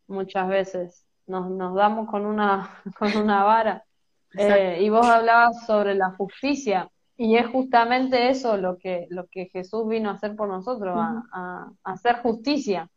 Muchas 0.07 0.48
veces 0.48 1.06
nos, 1.27 1.48
nos 1.52 1.76
damos 1.76 2.10
con 2.10 2.26
una, 2.26 2.81
con 2.98 3.15
una 3.15 3.44
vara. 3.44 3.85
Eh, 4.35 4.80
y 4.81 4.90
vos 4.90 5.06
hablabas 5.06 5.64
sobre 5.68 5.94
la 5.94 6.10
justicia, 6.10 6.90
y 7.18 7.38
es 7.38 7.48
justamente 7.48 8.30
eso 8.30 8.57
lo 8.57 8.77
que, 8.77 9.07
lo 9.10 9.27
que 9.27 9.45
Jesús 9.45 9.88
vino 9.88 10.10
a 10.10 10.14
hacer 10.14 10.35
por 10.35 10.48
nosotros, 10.48 10.95
a, 10.98 11.72
hacer 11.84 12.18
justicia 12.18 12.90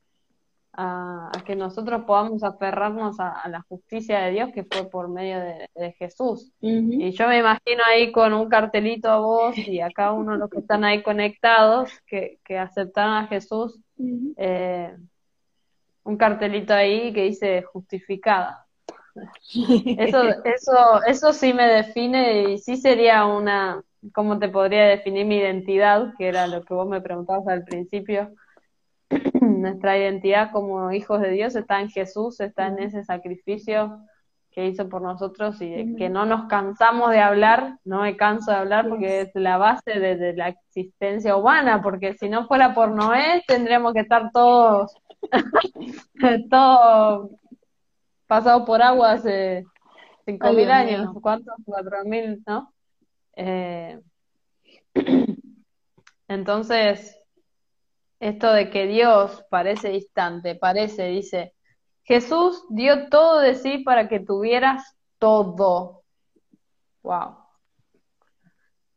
a, 0.73 1.31
que 1.45 1.55
nosotros 1.55 2.05
podamos 2.07 2.43
aferrarnos 2.43 3.21
a, 3.21 3.47
la 3.49 3.63
justicia 3.69 4.21
de 4.21 4.33
Dios 4.33 4.51
que 4.55 4.65
fue 4.65 4.89
por 4.89 5.09
medio 5.09 5.39
de, 5.41 5.93
Jesús. 5.99 6.53
Y 6.61 7.11
yo 7.13 7.29
me 7.29 7.39
imagino 7.39 7.83
ahí 7.87 8.11
con 8.11 8.33
un 8.33 8.49
cartelito 8.49 9.11
a 9.11 9.19
vos 9.19 9.57
y 9.57 9.81
a 9.81 9.91
cada 9.91 10.13
uno 10.13 10.33
de 10.33 10.39
los 10.39 10.51
que 10.51 10.61
están 10.61 10.85
ahí 10.85 11.03
conectados, 11.03 11.91
que, 12.07 12.39
que 12.45 12.59
aceptaron 12.59 13.15
a 13.15 13.27
Jesús, 13.27 13.79
eh, 14.37 14.97
un 16.05 16.17
cartelito 16.17 16.73
ahí 16.73 17.13
que 17.13 17.25
dice 17.25 17.63
justificada. 17.63 18.63
Eso, 19.99 20.23
eso, 20.45 21.03
eso 21.07 21.33
sí 21.33 21.55
me 21.55 21.67
define 21.67 22.51
y 22.51 22.59
sí 22.59 22.77
sería 22.77 23.25
una, 23.25 23.83
¿cómo 24.15 24.39
te 24.39 24.49
podría 24.49 24.87
definir 24.87 25.27
mi 25.27 25.37
identidad? 25.39 26.15
Que 26.19 26.29
era 26.29 26.47
lo 26.47 26.63
que 26.65 26.75
vos 26.75 26.89
me 26.89 27.01
preguntabas 27.01 27.47
al 27.49 27.65
principio 27.65 28.31
nuestra 29.41 29.97
identidad 29.99 30.51
como 30.53 30.93
hijos 30.93 31.21
de 31.21 31.31
Dios 31.31 31.57
está 31.57 31.81
en 31.81 31.89
Jesús, 31.91 32.41
está 32.41 32.67
en 32.67 32.79
ese 32.81 33.05
sacrificio 33.05 34.01
que 34.51 34.67
hizo 34.67 34.89
por 34.89 35.03
nosotros 35.03 35.61
y 35.61 35.95
que 35.97 36.09
no 36.09 36.25
nos 36.25 36.49
cansamos 36.49 37.11
de 37.11 37.21
hablar, 37.21 37.79
no 37.85 38.03
me 38.03 38.17
canso 38.17 38.51
de 38.51 38.57
hablar 38.57 38.89
porque 38.89 39.21
es 39.21 39.31
la 39.35 39.59
base 39.59 40.01
de, 40.01 40.33
la 40.33 40.49
existencia 40.49 41.37
humana, 41.37 41.83
porque 41.83 42.15
si 42.15 42.31
no 42.31 42.47
fuera 42.47 42.75
por 42.75 42.91
Noé 42.91 43.45
tendríamos 43.47 43.93
que 43.93 44.01
estar 44.01 44.31
todos, 44.33 44.97
todos 46.51 47.31
pasados 48.27 48.63
por 48.63 48.81
agua 48.81 49.13
hace 49.13 49.67
cinco 50.25 50.51
mil 50.55 50.71
años, 50.71 51.11
¿cuántos? 51.21 51.55
Cuatro 51.67 52.05
mil, 52.07 52.43
¿no? 52.47 52.73
Eh, 53.37 54.01
entonces, 56.29 57.17
esto 58.19 58.53
de 58.53 58.71
que 58.71 58.87
Dios 58.87 59.45
parece 59.51 59.91
distante, 59.91 60.55
parece, 60.55 61.09
dice, 61.09 61.55
Jesús 62.03 62.65
dio 62.71 63.09
todo 63.09 63.41
de 63.41 63.55
sí 63.55 63.79
para 63.79 64.09
que 64.09 64.21
tuvieras 64.21 64.97
todo. 65.19 66.03
Wow. 67.03 67.37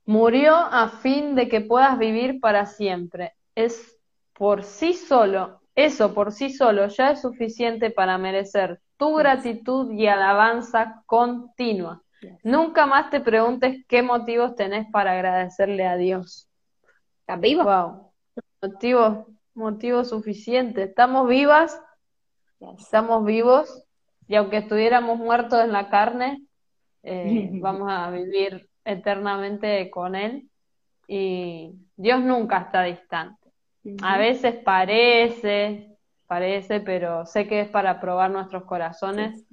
Murió 0.05 0.55
a 0.55 0.89
fin 0.89 1.35
de 1.35 1.47
que 1.47 1.61
puedas 1.61 1.99
vivir 1.99 2.39
para 2.39 2.65
siempre. 2.65 3.33
Es 3.53 3.99
por 4.33 4.63
sí 4.63 4.93
solo 4.93 5.59
eso 5.79 6.13
por 6.13 6.33
sí 6.33 6.49
solo 6.49 6.87
ya 6.87 7.11
es 7.11 7.21
suficiente 7.21 7.89
para 7.89 8.17
merecer 8.17 8.81
tu 8.97 9.15
gratitud 9.15 9.93
y 9.93 10.07
alabanza 10.07 11.03
continua. 11.05 12.03
Nunca 12.43 12.85
más 12.85 13.09
te 13.09 13.21
preguntes 13.21 13.85
qué 13.87 14.01
motivos 14.01 14.55
tenés 14.55 14.87
para 14.91 15.13
agradecerle 15.13 15.85
a 15.85 15.95
Dios. 15.95 16.49
¿Estás 17.21 17.39
vivo? 17.39 17.63
Wow. 17.63 18.11
Motivo, 18.61 19.27
motivo 19.53 20.03
suficiente. 20.03 20.83
Estamos 20.83 21.27
vivas, 21.27 21.79
estamos 22.77 23.25
vivos, 23.25 23.83
y 24.27 24.35
aunque 24.35 24.57
estuviéramos 24.57 25.17
muertos 25.17 25.63
en 25.63 25.71
la 25.71 25.89
carne, 25.89 26.43
eh, 27.03 27.49
vamos 27.53 27.89
a 27.91 28.09
vivir 28.11 28.69
eternamente 28.83 29.89
con 29.89 30.15
Él. 30.15 30.49
Y 31.07 31.73
Dios 31.95 32.21
nunca 32.21 32.59
está 32.59 32.83
distante. 32.83 33.51
A 34.03 34.17
veces 34.17 34.55
parece, 34.63 35.97
parece, 36.27 36.79
pero 36.79 37.25
sé 37.25 37.47
que 37.47 37.61
es 37.61 37.69
para 37.69 37.99
probar 37.99 38.29
nuestros 38.29 38.65
corazones, 38.65 39.45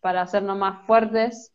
para 0.00 0.22
hacernos 0.22 0.56
más 0.56 0.86
fuertes, 0.86 1.53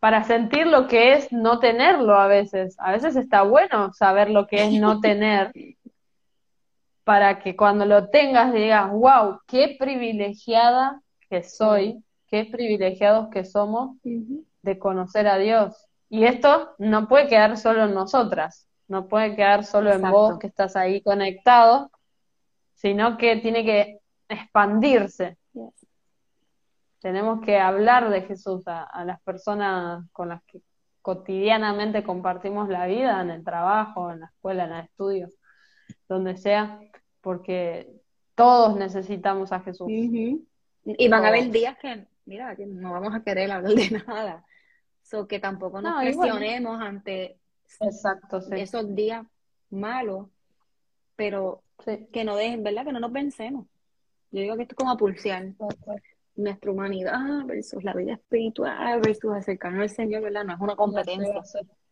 para 0.00 0.24
sentir 0.24 0.66
lo 0.66 0.88
que 0.88 1.12
es 1.12 1.30
no 1.30 1.58
tenerlo 1.58 2.14
a 2.14 2.26
veces. 2.26 2.74
A 2.78 2.90
veces 2.90 3.16
está 3.16 3.42
bueno 3.42 3.92
saber 3.92 4.30
lo 4.30 4.46
que 4.46 4.64
es 4.64 4.72
no 4.72 5.00
tener, 5.00 5.52
para 7.04 7.38
que 7.38 7.54
cuando 7.54 7.84
lo 7.84 8.08
tengas 8.08 8.52
digas, 8.52 8.90
wow, 8.90 9.40
qué 9.46 9.76
privilegiada 9.78 11.02
que 11.28 11.42
soy, 11.42 12.02
qué 12.26 12.46
privilegiados 12.46 13.28
que 13.28 13.44
somos 13.44 13.96
de 14.02 14.78
conocer 14.78 15.28
a 15.28 15.36
Dios. 15.38 15.86
Y 16.08 16.24
esto 16.24 16.74
no 16.78 17.06
puede 17.06 17.28
quedar 17.28 17.56
solo 17.56 17.84
en 17.84 17.94
nosotras, 17.94 18.66
no 18.88 19.06
puede 19.06 19.36
quedar 19.36 19.64
solo 19.64 19.92
en 19.92 20.02
vos 20.02 20.38
que 20.38 20.46
estás 20.46 20.76
ahí 20.76 21.02
conectado, 21.02 21.90
sino 22.74 23.16
que 23.18 23.36
tiene 23.36 23.64
que 23.64 24.00
expandirse. 24.28 25.36
Tenemos 27.00 27.40
que 27.40 27.58
hablar 27.58 28.10
de 28.10 28.22
Jesús 28.22 28.62
a, 28.66 29.04
las 29.04 29.20
personas 29.22 30.04
con 30.12 30.28
las 30.28 30.42
que 30.44 30.60
cotidianamente 31.02 32.04
compartimos 32.04 32.68
la 32.68 32.86
vida, 32.86 33.20
en 33.22 33.30
el 33.30 33.42
trabajo, 33.42 34.10
en 34.10 34.20
la 34.20 34.26
escuela, 34.26 34.64
en 34.64 34.72
el 34.72 34.84
estudio, 34.84 35.28
donde 36.08 36.36
sea, 36.36 36.78
porque 37.22 37.90
todos 38.34 38.76
necesitamos 38.76 39.50
a 39.52 39.60
Jesús. 39.60 39.88
Y 39.88 41.08
van 41.08 41.24
a 41.24 41.28
haber 41.28 41.50
días 41.50 41.78
que, 41.78 42.06
mira, 42.26 42.54
que 42.54 42.66
no 42.66 42.92
vamos 42.92 43.14
a 43.14 43.22
querer 43.22 43.50
hablar 43.50 43.72
de 43.72 43.90
nada. 44.06 44.44
So 45.02 45.26
que 45.26 45.40
tampoco 45.40 45.80
nos 45.80 46.02
presionemos 46.02 46.80
ante 46.80 47.40
Exacto, 47.80 48.40
esos 48.52 48.94
días 48.94 49.24
malos, 49.70 50.28
pero 51.16 51.62
que 52.12 52.24
no 52.24 52.36
dejen, 52.36 52.62
¿verdad? 52.62 52.84
Que 52.84 52.92
no 52.92 53.00
nos 53.00 53.12
pensemos. 53.12 53.66
Yo 54.30 54.42
digo 54.42 54.56
que 54.56 54.62
esto 54.62 54.74
es 54.74 54.76
como 54.76 54.90
a 54.90 54.96
pulsear 54.96 55.54
nuestra 56.40 56.70
humanidad 56.70 57.44
versus 57.46 57.84
la 57.84 57.92
vida 57.92 58.14
espiritual 58.14 59.00
versus 59.00 59.32
acercarnos 59.32 59.82
al 59.82 59.90
Señor, 59.90 60.22
¿verdad? 60.22 60.44
No 60.44 60.54
es 60.54 60.60
una 60.60 60.76
competencia, 60.76 61.42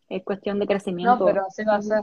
es 0.08 0.24
cuestión 0.24 0.58
de 0.58 0.66
crecimiento. 0.66 1.18
No, 1.18 1.24
pero 1.24 1.46
así 1.46 1.64
va 1.64 1.76
a 1.76 1.82
ser. 1.82 2.02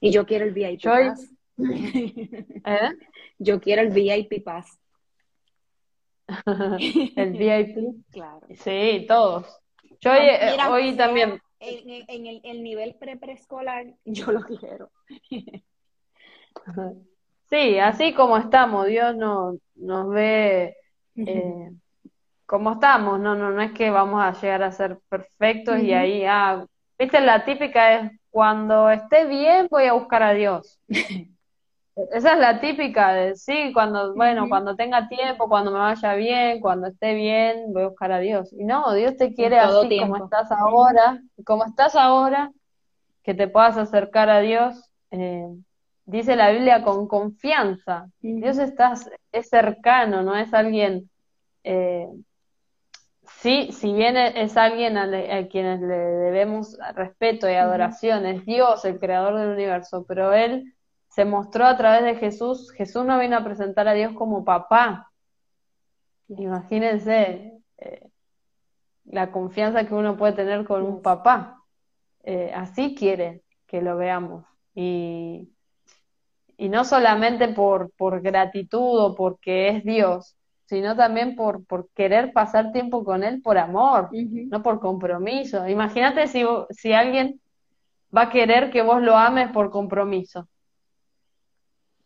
Y 0.00 0.10
yo 0.10 0.26
quiero 0.26 0.46
el 0.46 0.52
VIP 0.52 0.82
Pass. 0.82 1.30
¿Eh? 1.58 2.90
Yo 3.38 3.60
quiero 3.60 3.82
el 3.82 3.90
VIP 3.90 4.44
Pass. 4.44 4.78
el 7.16 7.32
VIP. 7.32 8.04
Claro. 8.10 8.46
Sí, 8.54 9.04
todos. 9.08 9.60
Yo 10.00 10.10
hoy, 10.10 10.88
eh, 10.88 10.94
también. 10.96 11.40
En, 11.58 12.26
el, 12.26 12.40
el, 12.42 12.62
nivel 12.62 12.94
pre-preescolar, 12.94 13.94
yo 14.06 14.32
lo 14.32 14.40
quiero. 14.40 14.90
sí, 17.50 17.78
así 17.78 18.14
como 18.14 18.38
estamos, 18.38 18.86
Dios 18.86 19.14
no, 19.14 19.58
nos 19.74 20.08
ve 20.08 20.76
eh, 21.26 21.70
como 22.46 22.72
estamos, 22.72 23.20
no, 23.20 23.34
no, 23.34 23.50
no 23.50 23.62
es 23.62 23.72
que 23.72 23.90
vamos 23.90 24.22
a 24.22 24.32
llegar 24.32 24.62
a 24.62 24.72
ser 24.72 24.98
perfectos 25.08 25.78
y 25.78 25.92
ahí, 25.92 26.24
ah, 26.24 26.64
viste, 26.98 27.20
la 27.20 27.44
típica 27.44 27.94
es 27.94 28.12
cuando 28.30 28.90
esté 28.90 29.26
bien 29.26 29.68
voy 29.70 29.84
a 29.84 29.92
buscar 29.92 30.22
a 30.22 30.32
Dios. 30.32 30.78
Esa 32.12 32.32
es 32.32 32.38
la 32.38 32.60
típica 32.60 33.12
de, 33.12 33.36
sí, 33.36 33.72
cuando, 33.74 34.14
bueno, 34.14 34.48
cuando 34.48 34.74
tenga 34.74 35.08
tiempo, 35.08 35.48
cuando 35.48 35.70
me 35.70 35.78
vaya 35.78 36.14
bien, 36.14 36.60
cuando 36.60 36.86
esté 36.86 37.14
bien, 37.14 37.72
voy 37.72 37.82
a 37.82 37.88
buscar 37.88 38.12
a 38.12 38.18
Dios. 38.20 38.52
Y 38.52 38.64
no, 38.64 38.94
Dios 38.94 39.16
te 39.16 39.34
quiere 39.34 39.58
así 39.58 39.98
como 39.98 40.16
estás 40.16 40.50
ahora, 40.50 41.20
como 41.44 41.64
estás 41.64 41.96
ahora, 41.96 42.52
que 43.22 43.34
te 43.34 43.48
puedas 43.48 43.76
acercar 43.76 44.30
a 44.30 44.40
Dios, 44.40 44.90
eh, 45.10 45.46
dice 46.04 46.36
la 46.36 46.50
Biblia 46.50 46.82
con 46.82 47.06
confianza. 47.06 48.08
Dios 48.20 48.58
está, 48.58 48.94
es 49.32 49.48
cercano, 49.48 50.22
no 50.22 50.36
es 50.36 50.54
alguien, 50.54 51.09
eh, 51.64 52.08
sí, 53.40 53.70
si 53.72 53.92
bien 53.92 54.16
es 54.16 54.56
alguien 54.56 54.96
a, 54.96 55.04
a, 55.04 55.48
quienes 55.48 55.80
le 55.80 55.96
debemos 55.96 56.76
respeto 56.94 57.48
y 57.48 57.54
adoración, 57.54 58.26
es 58.26 58.44
Dios 58.44 58.84
el 58.84 58.98
creador 58.98 59.38
del 59.38 59.50
universo, 59.50 60.04
pero 60.06 60.32
Él 60.32 60.74
se 61.10 61.24
mostró 61.24 61.66
a 61.66 61.76
través 61.76 62.04
de 62.04 62.16
Jesús. 62.16 62.70
Jesús 62.72 63.04
no 63.04 63.18
vino 63.18 63.36
a 63.36 63.44
presentar 63.44 63.88
a 63.88 63.94
Dios 63.94 64.12
como 64.14 64.44
papá. 64.44 65.10
Imagínense 66.28 67.60
eh, 67.78 68.08
la 69.04 69.32
confianza 69.32 69.86
que 69.86 69.94
uno 69.94 70.16
puede 70.16 70.34
tener 70.34 70.64
con 70.64 70.82
un 70.84 71.02
papá. 71.02 71.62
Eh, 72.22 72.52
así 72.54 72.94
quiere 72.94 73.42
que 73.66 73.82
lo 73.82 73.96
veamos. 73.96 74.44
Y, 74.74 75.50
y 76.56 76.68
no 76.68 76.84
solamente 76.84 77.48
por, 77.48 77.90
por 77.96 78.20
gratitud 78.20 79.00
o 79.00 79.14
porque 79.16 79.68
es 79.68 79.84
Dios, 79.84 80.36
sino 80.70 80.96
también 80.96 81.36
por, 81.36 81.64
por 81.66 81.88
querer 81.90 82.32
pasar 82.32 82.72
tiempo 82.72 83.04
con 83.04 83.22
Él 83.24 83.42
por 83.42 83.58
amor, 83.58 84.08
no 84.12 84.62
por 84.62 84.80
compromiso. 84.80 85.68
Imagínate 85.68 86.26
si, 86.26 86.44
si 86.70 86.92
alguien 86.92 87.40
va 88.16 88.22
a 88.22 88.30
querer 88.30 88.70
que 88.70 88.82
vos 88.82 89.02
lo 89.02 89.16
ames 89.16 89.50
por 89.50 89.70
compromiso 89.70 90.48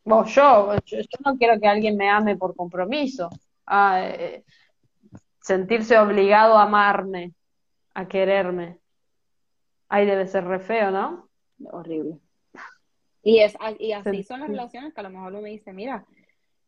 yo, 0.04 0.76
yo, 0.84 0.98
no 1.24 1.36
quiero 1.38 1.58
que 1.60 1.66
alguien 1.66 1.96
me 1.96 2.10
ame 2.10 2.36
por 2.36 2.54
compromiso, 2.54 3.30
a, 3.66 4.06
eh, 4.06 4.44
sentirse 5.40 5.98
obligado 5.98 6.56
a 6.56 6.64
amarme, 6.64 7.32
a 7.94 8.06
quererme. 8.06 8.78
Ahí 9.88 10.06
debe 10.06 10.26
ser 10.26 10.44
re 10.44 10.58
feo, 10.58 10.90
¿no? 10.90 11.28
Horrible. 11.70 12.18
Y, 13.22 13.40
es, 13.40 13.56
y 13.78 13.92
así 13.92 14.22
son 14.22 14.40
las 14.40 14.48
relaciones 14.50 14.92
que 14.92 15.00
a 15.00 15.04
lo 15.04 15.10
mejor 15.10 15.32
uno 15.32 15.42
me 15.42 15.50
dice, 15.50 15.72
mira, 15.72 16.04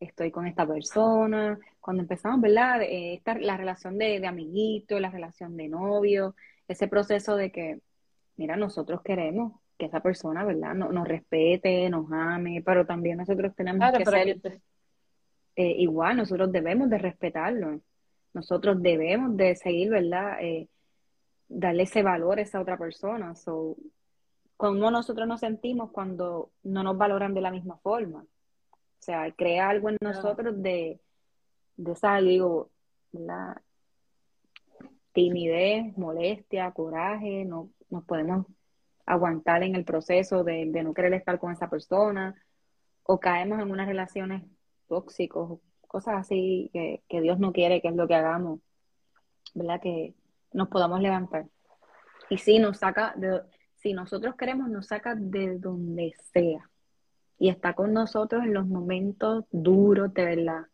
estoy 0.00 0.30
con 0.30 0.46
esta 0.46 0.66
persona. 0.66 1.58
Cuando 1.86 2.02
empezamos, 2.02 2.40
¿verdad? 2.40 2.82
Eh, 2.82 3.14
esta, 3.14 3.38
la 3.38 3.56
relación 3.56 3.96
de, 3.96 4.18
de 4.18 4.26
amiguito, 4.26 4.98
la 4.98 5.08
relación 5.08 5.56
de 5.56 5.68
novio, 5.68 6.34
ese 6.66 6.88
proceso 6.88 7.36
de 7.36 7.52
que, 7.52 7.80
mira, 8.34 8.56
nosotros 8.56 9.02
queremos 9.02 9.52
que 9.78 9.86
esa 9.86 10.00
persona, 10.00 10.44
¿verdad? 10.44 10.74
No, 10.74 10.90
nos 10.90 11.06
respete, 11.06 11.88
nos 11.88 12.10
ame, 12.10 12.60
pero 12.66 12.84
también 12.86 13.18
nosotros 13.18 13.54
tenemos 13.54 13.88
que 13.96 14.04
ser 14.04 14.60
eh, 15.54 15.74
igual, 15.78 16.16
nosotros 16.16 16.50
debemos 16.50 16.90
de 16.90 16.98
respetarlo, 16.98 17.80
nosotros 18.34 18.82
debemos 18.82 19.36
de 19.36 19.54
seguir, 19.54 19.90
¿verdad? 19.90 20.38
Eh, 20.42 20.66
darle 21.46 21.84
ese 21.84 22.02
valor 22.02 22.40
a 22.40 22.42
esa 22.42 22.60
otra 22.60 22.76
persona. 22.76 23.36
So, 23.36 23.76
como 24.56 24.90
nosotros 24.90 25.28
nos 25.28 25.38
sentimos 25.38 25.92
cuando 25.92 26.50
no 26.64 26.82
nos 26.82 26.98
valoran 26.98 27.32
de 27.32 27.42
la 27.42 27.52
misma 27.52 27.76
forma. 27.76 28.22
O 28.72 29.02
sea, 29.06 29.30
crea 29.30 29.68
algo 29.68 29.88
en 29.88 29.98
nosotros 30.00 30.60
de, 30.60 30.98
de 31.76 31.92
esa, 31.92 32.20
digo, 32.20 32.70
¿verdad? 33.12 33.56
timidez, 35.16 35.96
molestia, 35.96 36.70
coraje, 36.72 37.46
no 37.46 37.70
nos 37.88 38.04
podemos 38.04 38.46
aguantar 39.06 39.62
en 39.62 39.74
el 39.74 39.84
proceso 39.84 40.44
de, 40.44 40.66
no 40.66 40.92
querer 40.92 41.14
estar 41.14 41.38
con 41.38 41.52
esa 41.52 41.70
persona, 41.70 42.34
o 43.02 43.18
caemos 43.18 43.58
en 43.60 43.70
unas 43.70 43.86
relaciones 43.86 44.42
tóxicas, 44.88 45.42
cosas 45.88 46.16
así 46.16 46.70
que, 46.72 47.20
Dios 47.22 47.38
no 47.38 47.52
quiere 47.54 47.80
que 47.80 47.88
es 47.88 47.96
lo 47.96 48.06
que 48.06 48.14
hagamos, 48.14 48.60
¿verdad? 49.54 49.80
Que 49.80 50.14
nos 50.52 50.68
podamos 50.68 51.00
levantar. 51.00 51.46
Y 52.28 52.36
si 52.36 52.58
nos 52.58 52.76
saca, 52.78 53.14
de, 53.16 53.40
si 53.76 53.94
nosotros 53.94 54.34
queremos, 54.36 54.68
nos 54.68 54.88
saca 54.88 55.14
de 55.14 55.58
donde 55.58 56.12
sea. 56.32 56.68
Y 57.38 57.48
está 57.48 57.72
con 57.72 57.94
nosotros 57.94 58.42
en 58.44 58.52
los 58.52 58.66
momentos 58.66 59.46
duros, 59.50 60.12
de 60.12 60.24
verdad. 60.24 60.66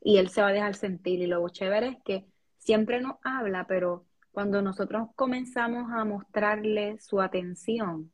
Y 0.00 0.18
Él 0.18 0.28
se 0.30 0.42
va 0.42 0.48
a 0.48 0.52
dejar 0.52 0.74
sentir. 0.74 1.20
Y 1.20 1.26
lo 1.26 1.48
chévere 1.48 1.88
es 1.88 2.02
que 2.04 2.26
siempre 2.58 3.00
nos 3.00 3.16
habla, 3.22 3.66
pero 3.66 4.04
cuando 4.32 4.62
nosotros 4.62 5.08
comenzamos 5.16 5.90
a 5.92 6.04
mostrarle 6.04 6.98
su 7.00 7.20
atención, 7.20 8.12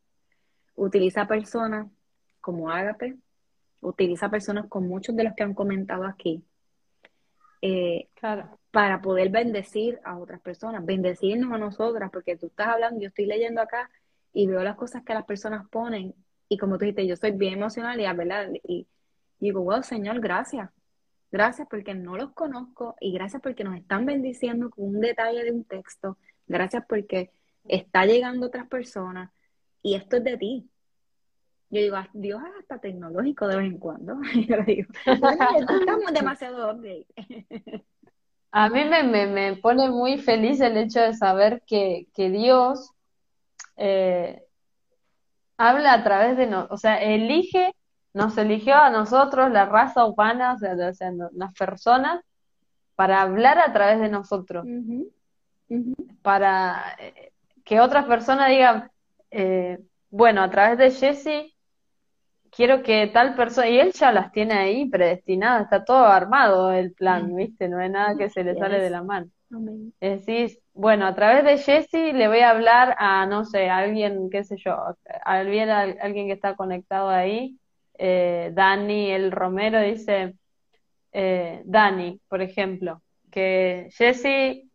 utiliza 0.74 1.26
personas 1.26 1.88
como 2.40 2.70
Ágape, 2.70 3.16
utiliza 3.80 4.30
personas 4.30 4.66
con 4.68 4.88
muchos 4.88 5.14
de 5.16 5.24
los 5.24 5.34
que 5.34 5.42
han 5.42 5.54
comentado 5.54 6.04
aquí, 6.04 6.44
eh, 7.62 8.08
para 8.70 9.00
poder 9.00 9.30
bendecir 9.30 9.98
a 10.04 10.18
otras 10.18 10.40
personas, 10.40 10.84
bendecirnos 10.84 11.52
a 11.52 11.58
nosotras, 11.58 12.10
porque 12.12 12.36
tú 12.36 12.46
estás 12.46 12.68
hablando, 12.68 13.00
yo 13.00 13.08
estoy 13.08 13.26
leyendo 13.26 13.60
acá 13.60 13.90
y 14.32 14.46
veo 14.46 14.62
las 14.62 14.76
cosas 14.76 15.02
que 15.02 15.14
las 15.14 15.24
personas 15.24 15.66
ponen, 15.68 16.14
y 16.48 16.58
como 16.58 16.78
tú 16.78 16.84
dijiste, 16.84 17.06
yo 17.06 17.16
soy 17.16 17.32
bien 17.32 17.54
emocional 17.54 17.98
y, 18.00 18.04
¿verdad? 18.16 18.50
y, 18.62 18.86
Y 19.38 19.46
digo, 19.46 19.62
wow, 19.62 19.82
Señor, 19.82 20.20
gracias. 20.20 20.70
Gracias 21.30 21.66
porque 21.68 21.94
no 21.94 22.16
los 22.16 22.32
conozco 22.32 22.96
y 23.00 23.12
gracias 23.12 23.42
porque 23.42 23.64
nos 23.64 23.76
están 23.76 24.06
bendiciendo 24.06 24.70
con 24.70 24.86
un 24.86 25.00
detalle 25.00 25.44
de 25.44 25.52
un 25.52 25.64
texto. 25.64 26.16
Gracias 26.46 26.84
porque 26.88 27.30
está 27.64 28.06
llegando 28.06 28.46
otras 28.46 28.68
personas 28.68 29.30
y 29.82 29.94
esto 29.94 30.16
es 30.16 30.24
de 30.24 30.36
ti. 30.36 30.70
Yo 31.70 31.80
digo, 31.80 31.96
ah, 31.96 32.08
Dios 32.12 32.40
es 32.42 32.60
hasta 32.60 32.78
tecnológico 32.78 33.48
de 33.48 33.56
vez 33.56 33.66
en 33.66 33.78
cuando. 33.78 34.20
Yo 34.48 34.56
digo, 34.64 34.88
estamos 35.04 36.12
demasiado 36.12 36.72
update. 36.72 37.06
A 38.52 38.68
mí 38.70 38.84
me, 38.84 39.26
me, 39.26 39.56
pone 39.56 39.90
muy 39.90 40.18
feliz 40.18 40.60
el 40.60 40.76
hecho 40.76 41.00
de 41.00 41.14
saber 41.14 41.62
que, 41.66 42.06
que 42.14 42.30
Dios 42.30 42.92
eh, 43.76 44.42
habla 45.58 45.92
a 45.92 46.04
través 46.04 46.36
de 46.36 46.46
nosotros, 46.46 46.78
o 46.78 46.80
sea, 46.80 47.02
elige, 47.02 47.74
nos 48.16 48.38
eligió 48.38 48.74
a 48.74 48.88
nosotros, 48.88 49.50
la 49.50 49.66
raza 49.66 50.06
humana, 50.06 50.54
o 50.54 50.58
sea, 50.58 50.74
las 50.74 51.52
personas, 51.52 52.24
para 52.94 53.20
hablar 53.20 53.58
a 53.58 53.74
través 53.74 54.00
de 54.00 54.08
nosotros. 54.08 54.66
Para 56.22 56.96
eh, 56.98 57.32
que 57.62 57.78
otras 57.78 58.06
personas 58.06 58.48
digan, 58.48 58.90
eh, 59.30 59.78
bueno, 60.08 60.42
a 60.42 60.50
través 60.50 60.78
de 60.78 60.90
Jesse 60.92 61.54
quiero 62.50 62.82
que 62.82 63.06
tal 63.08 63.34
persona, 63.34 63.68
y 63.68 63.80
él 63.80 63.92
ya 63.92 64.12
las 64.12 64.32
tiene 64.32 64.54
ahí 64.54 64.88
predestinadas, 64.88 65.64
está 65.64 65.84
todo 65.84 66.06
armado 66.06 66.72
el 66.72 66.94
plan, 66.94 67.36
¿viste? 67.36 67.68
No 67.68 67.80
hay 67.80 67.90
nada 67.90 68.16
que 68.16 68.30
se 68.30 68.42
le 68.44 68.54
sale 68.54 68.80
de 68.80 68.88
la 68.88 69.02
mano. 69.02 69.28
Decís, 70.00 70.58
bueno, 70.72 71.06
a 71.06 71.14
través 71.14 71.44
de 71.44 71.58
Jesse 71.58 72.14
le 72.14 72.28
voy 72.28 72.38
a 72.38 72.48
hablar 72.48 72.96
a, 72.98 73.26
no 73.26 73.44
sé, 73.44 73.68
a 73.68 73.76
alguien, 73.76 74.30
qué 74.30 74.42
sé 74.42 74.56
yo, 74.56 74.72
a 74.72 74.96
alguien, 75.22 75.68
alguien 75.68 76.28
que 76.28 76.32
está 76.32 76.56
conectado 76.56 77.10
ahí, 77.10 77.58
eh, 77.98 78.50
Dani, 78.52 79.10
el 79.10 79.32
Romero, 79.32 79.80
dice, 79.80 80.34
eh, 81.12 81.62
Dani, 81.64 82.20
por 82.28 82.42
ejemplo, 82.42 83.02
que 83.30 83.88
Jesse 83.90 84.68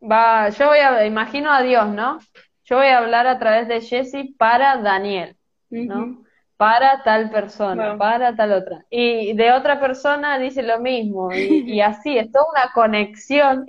va, 0.00 0.48
yo 0.50 0.66
voy 0.68 0.78
a, 0.78 1.06
imagino 1.06 1.52
a 1.52 1.62
Dios, 1.62 1.88
¿no? 1.88 2.18
Yo 2.64 2.76
voy 2.76 2.86
a 2.86 2.98
hablar 2.98 3.26
a 3.26 3.38
través 3.38 3.68
de 3.68 3.80
Jesse 3.80 4.34
para 4.36 4.76
Daniel, 4.76 5.36
¿no? 5.70 6.24
para 6.58 7.04
tal 7.04 7.30
persona, 7.30 7.96
para 7.96 8.34
tal 8.34 8.52
otra. 8.52 8.84
Y 8.90 9.32
de 9.34 9.52
otra 9.52 9.80
persona 9.80 10.38
dice 10.38 10.62
lo 10.62 10.80
mismo. 10.80 11.32
Y, 11.32 11.80
así, 11.80 12.18
es 12.18 12.30
toda 12.32 12.44
una 12.50 12.72
conexión 12.74 13.64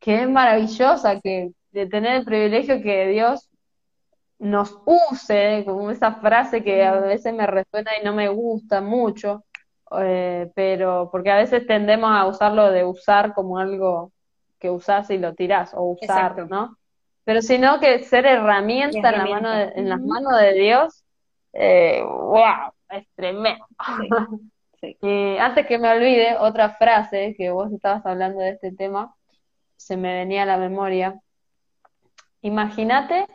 que 0.00 0.22
es 0.22 0.28
maravillosa, 0.28 1.20
que 1.20 1.50
de 1.70 1.86
tener 1.86 2.16
el 2.16 2.24
privilegio 2.24 2.82
que 2.82 3.08
Dios 3.08 3.47
nos 4.38 4.78
use, 4.84 5.64
como 5.66 5.90
esa 5.90 6.14
frase 6.14 6.62
que 6.62 6.84
a 6.84 6.92
veces 7.00 7.34
me 7.34 7.46
resuena 7.46 7.90
y 8.00 8.04
no 8.04 8.12
me 8.12 8.28
gusta 8.28 8.80
mucho, 8.80 9.44
eh, 9.98 10.50
pero 10.54 11.08
porque 11.10 11.30
a 11.30 11.36
veces 11.36 11.66
tendemos 11.66 12.10
a 12.10 12.26
usarlo 12.26 12.70
de 12.70 12.84
usar 12.84 13.34
como 13.34 13.58
algo 13.58 14.12
que 14.58 14.70
usás 14.70 15.10
y 15.10 15.18
lo 15.18 15.34
tirás, 15.34 15.72
o 15.74 15.82
usar, 15.82 16.48
¿no? 16.48 16.76
Pero 17.24 17.42
sino 17.42 17.78
que 17.80 18.04
ser 18.04 18.26
herramienta, 18.26 19.10
En, 19.10 19.18
la 19.18 19.26
mano 19.26 19.52
en 19.52 19.88
las 19.88 20.00
manos 20.00 20.38
de 20.38 20.52
Dios 20.54 21.04
eh, 21.52 22.02
wow, 22.02 22.72
es 22.90 23.06
tremendo. 23.14 23.66
antes 25.40 25.66
que 25.66 25.78
me 25.78 25.90
olvide, 25.90 26.36
otra 26.38 26.70
frase 26.70 27.34
que 27.36 27.50
vos 27.50 27.72
estabas 27.72 28.06
hablando 28.06 28.40
de 28.40 28.50
este 28.50 28.72
tema, 28.72 29.14
se 29.76 29.96
me 29.96 30.14
venía 30.14 30.44
a 30.44 30.46
la 30.46 30.56
memoria. 30.56 31.20
Imagínate 32.42 33.26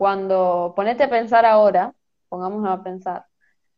cuando, 0.00 0.72
ponete 0.74 1.04
a 1.04 1.10
pensar 1.10 1.44
ahora, 1.44 1.92
pongámonos 2.30 2.70
a 2.70 2.82
pensar, 2.82 3.26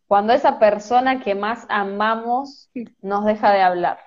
cuando 0.07 0.33
esa 0.33 0.61
persona 0.61 1.19
que 1.19 1.35
más 1.35 1.67
amamos 1.69 2.71
nos 3.01 3.25
deja 3.25 3.51
de 3.51 3.61
hablar. 3.61 3.99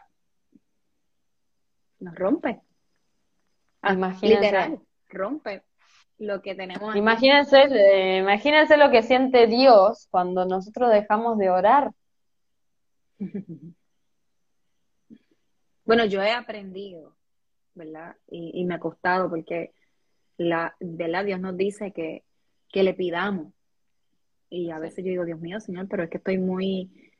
Nos 2.00 2.16
rompe. 2.16 2.62
Imagínate. 3.84 4.46
Literal, 4.46 4.80
rompe 5.10 5.64
lo 6.18 6.42
que 6.42 6.56
tenemos. 6.56 6.96
Imagínense, 6.96 7.64
eh, 7.64 8.20
imagínense 8.20 8.78
lo 8.78 8.92
que 8.92 9.04
siente 9.04 9.48
Dios 9.48 10.08
cuando 10.10 10.46
nosotros 10.46 10.92
dejamos 10.92 11.38
de 11.38 11.50
orar. 11.50 11.92
Bueno, 15.84 16.06
yo 16.06 16.24
he 16.24 16.32
aprendido, 16.32 17.16
¿verdad? 17.76 18.16
Y, 18.28 18.66
me 18.66 18.74
ha 18.74 18.80
costado 18.80 19.30
porque 19.30 19.75
la, 20.38 20.76
la 20.80 21.24
Dios 21.24 21.40
nos 21.40 21.58
dice 21.58 21.92
que, 21.92 22.24
que 22.72 22.84
le 22.84 22.94
pidamos. 22.94 23.54
Y 24.50 24.70
a 24.72 24.80
veces 24.80 25.04
yo 25.04 25.12
digo, 25.12 25.26
Dios 25.26 25.40
mío, 25.40 25.60
Señor, 25.60 25.88
pero 25.90 26.04
es 26.04 26.10
que 26.10 26.18
estoy 26.18 26.38
muy, 26.38 27.12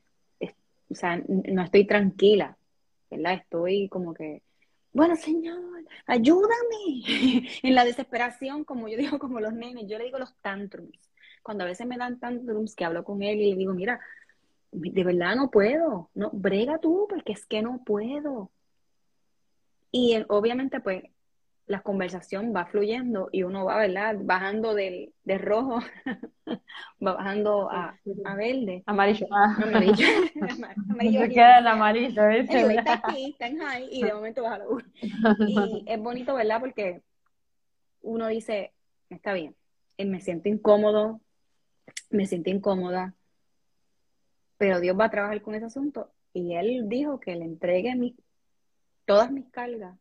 o 0.88 0.94
sea, 0.94 1.22
no 1.26 1.62
estoy 1.62 1.86
tranquila, 1.86 2.56
¿verdad? 3.10 3.34
Estoy 3.34 3.88
como 3.88 4.14
que 4.14 4.42
bueno, 4.96 5.14
Señor, 5.14 5.58
ayúdame. 6.06 7.02
en 7.62 7.74
la 7.74 7.84
desesperación, 7.84 8.64
como 8.64 8.88
yo 8.88 8.96
digo, 8.96 9.18
como 9.18 9.40
los 9.40 9.52
nenes, 9.52 9.84
yo 9.86 9.98
le 9.98 10.04
digo 10.04 10.18
los 10.18 10.34
tantrums. 10.36 10.98
Cuando 11.42 11.64
a 11.64 11.66
veces 11.66 11.86
me 11.86 11.98
dan 11.98 12.18
tantrums 12.18 12.74
que 12.74 12.86
hablo 12.86 13.04
con 13.04 13.22
él 13.22 13.38
y 13.38 13.50
le 13.50 13.56
digo, 13.56 13.74
mira, 13.74 14.00
de 14.72 15.04
verdad 15.04 15.36
no 15.36 15.50
puedo, 15.50 16.08
no, 16.14 16.30
brega 16.32 16.78
tú, 16.78 17.06
porque 17.10 17.32
es 17.32 17.44
que 17.44 17.60
no 17.60 17.84
puedo. 17.84 18.50
Y 19.92 20.16
obviamente, 20.28 20.80
pues, 20.80 21.04
la 21.66 21.80
conversación 21.82 22.52
va 22.54 22.66
fluyendo 22.66 23.28
y 23.32 23.42
uno 23.42 23.64
va, 23.64 23.78
¿verdad? 23.78 24.16
Bajando 24.20 24.74
del, 24.74 25.12
de 25.24 25.38
rojo, 25.38 25.80
va 27.04 27.14
bajando 27.14 27.68
a, 27.70 27.98
a 28.24 28.34
verde. 28.36 28.84
Amarillo. 28.86 29.26
Ah. 29.32 29.56
Amarillo. 29.62 30.06
amarillo 30.90 31.20
Se 31.22 31.28
queda 31.28 31.58
el 31.58 31.66
amarillo, 31.66 32.22
¿ves? 32.22 32.48
está 32.48 32.94
aquí, 32.94 33.30
está 33.30 33.48
en 33.48 33.58
high 33.58 33.88
y 33.90 34.02
de 34.04 34.14
momento 34.14 34.42
baja 34.44 34.58
la 34.58 34.66
Y 35.48 35.84
es 35.86 36.00
bonito, 36.00 36.34
¿verdad? 36.34 36.60
Porque 36.60 37.02
uno 38.02 38.28
dice, 38.28 38.72
está 39.10 39.32
bien, 39.32 39.56
eh, 39.98 40.04
me 40.04 40.20
siento 40.20 40.48
incómodo, 40.48 41.20
me 42.10 42.26
siento 42.26 42.50
incómoda, 42.50 43.14
pero 44.56 44.78
Dios 44.78 44.96
va 44.98 45.06
a 45.06 45.10
trabajar 45.10 45.42
con 45.42 45.56
ese 45.56 45.66
asunto. 45.66 46.12
Y 46.32 46.54
Él 46.54 46.88
dijo 46.88 47.18
que 47.18 47.34
le 47.34 47.44
entregue 47.44 47.96
mi, 47.96 48.14
todas 49.04 49.32
mis 49.32 49.48
cargas 49.50 49.98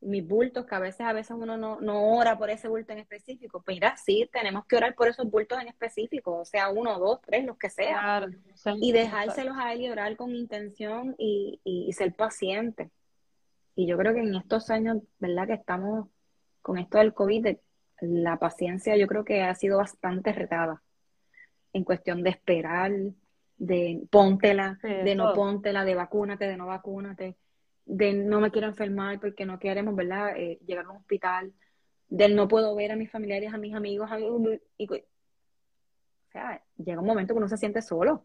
mis 0.00 0.26
bultos, 0.26 0.64
que 0.66 0.74
a 0.74 0.78
veces 0.78 1.00
a 1.00 1.12
veces 1.12 1.36
uno 1.36 1.56
no, 1.56 1.80
no 1.80 2.16
ora 2.16 2.38
por 2.38 2.50
ese 2.50 2.68
bulto 2.68 2.92
en 2.92 3.00
específico. 3.00 3.62
Pues 3.62 3.76
mira, 3.76 3.96
sí, 3.96 4.28
tenemos 4.32 4.64
que 4.66 4.76
orar 4.76 4.94
por 4.94 5.08
esos 5.08 5.28
bultos 5.28 5.60
en 5.60 5.68
específico, 5.68 6.38
o 6.38 6.44
sea, 6.44 6.68
uno, 6.70 6.98
dos, 6.98 7.20
tres, 7.22 7.44
los 7.44 7.58
que 7.58 7.70
sea. 7.70 8.26
y 8.80 8.92
dejárselos 8.92 9.56
a 9.58 9.72
él 9.72 9.82
y 9.82 9.90
orar 9.90 10.16
con 10.16 10.34
intención 10.34 11.14
y, 11.18 11.60
y, 11.64 11.92
ser 11.92 12.14
paciente. 12.14 12.90
Y 13.74 13.86
yo 13.86 13.96
creo 13.96 14.14
que 14.14 14.20
en 14.20 14.34
estos 14.34 14.70
años, 14.70 14.98
¿verdad? 15.18 15.46
Que 15.46 15.54
estamos 15.54 16.08
con 16.62 16.78
esto 16.78 16.98
del 16.98 17.14
COVID, 17.14 17.56
la 18.00 18.38
paciencia 18.38 18.96
yo 18.96 19.06
creo 19.06 19.24
que 19.24 19.42
ha 19.42 19.54
sido 19.54 19.78
bastante 19.78 20.32
retada 20.32 20.82
en 21.72 21.84
cuestión 21.84 22.22
de 22.22 22.30
esperar, 22.30 22.92
de 23.56 24.02
póntela, 24.10 24.78
de 24.82 25.14
no 25.14 25.32
póntela, 25.34 25.84
de 25.84 25.94
vacúnate, 25.94 26.46
de 26.46 26.56
no 26.56 26.66
vacúnate 26.66 27.36
de 27.88 28.12
no 28.12 28.40
me 28.40 28.50
quiero 28.50 28.68
enfermar 28.68 29.18
porque 29.18 29.46
no 29.46 29.58
queremos, 29.58 29.96
¿verdad?, 29.96 30.36
eh, 30.36 30.58
llegar 30.66 30.84
a 30.84 30.90
un 30.90 30.98
hospital, 30.98 31.52
del 32.08 32.36
no 32.36 32.46
puedo 32.46 32.74
ver 32.74 32.92
a 32.92 32.96
mis 32.96 33.10
familiares, 33.10 33.52
a 33.52 33.58
mis 33.58 33.74
amigos, 33.74 34.08
y, 34.76 34.88
o 34.88 34.96
sea, 36.30 36.62
llega 36.76 37.00
un 37.00 37.06
momento 37.06 37.34
que 37.34 37.38
uno 37.38 37.48
se 37.48 37.56
siente 37.56 37.82
solo. 37.82 38.24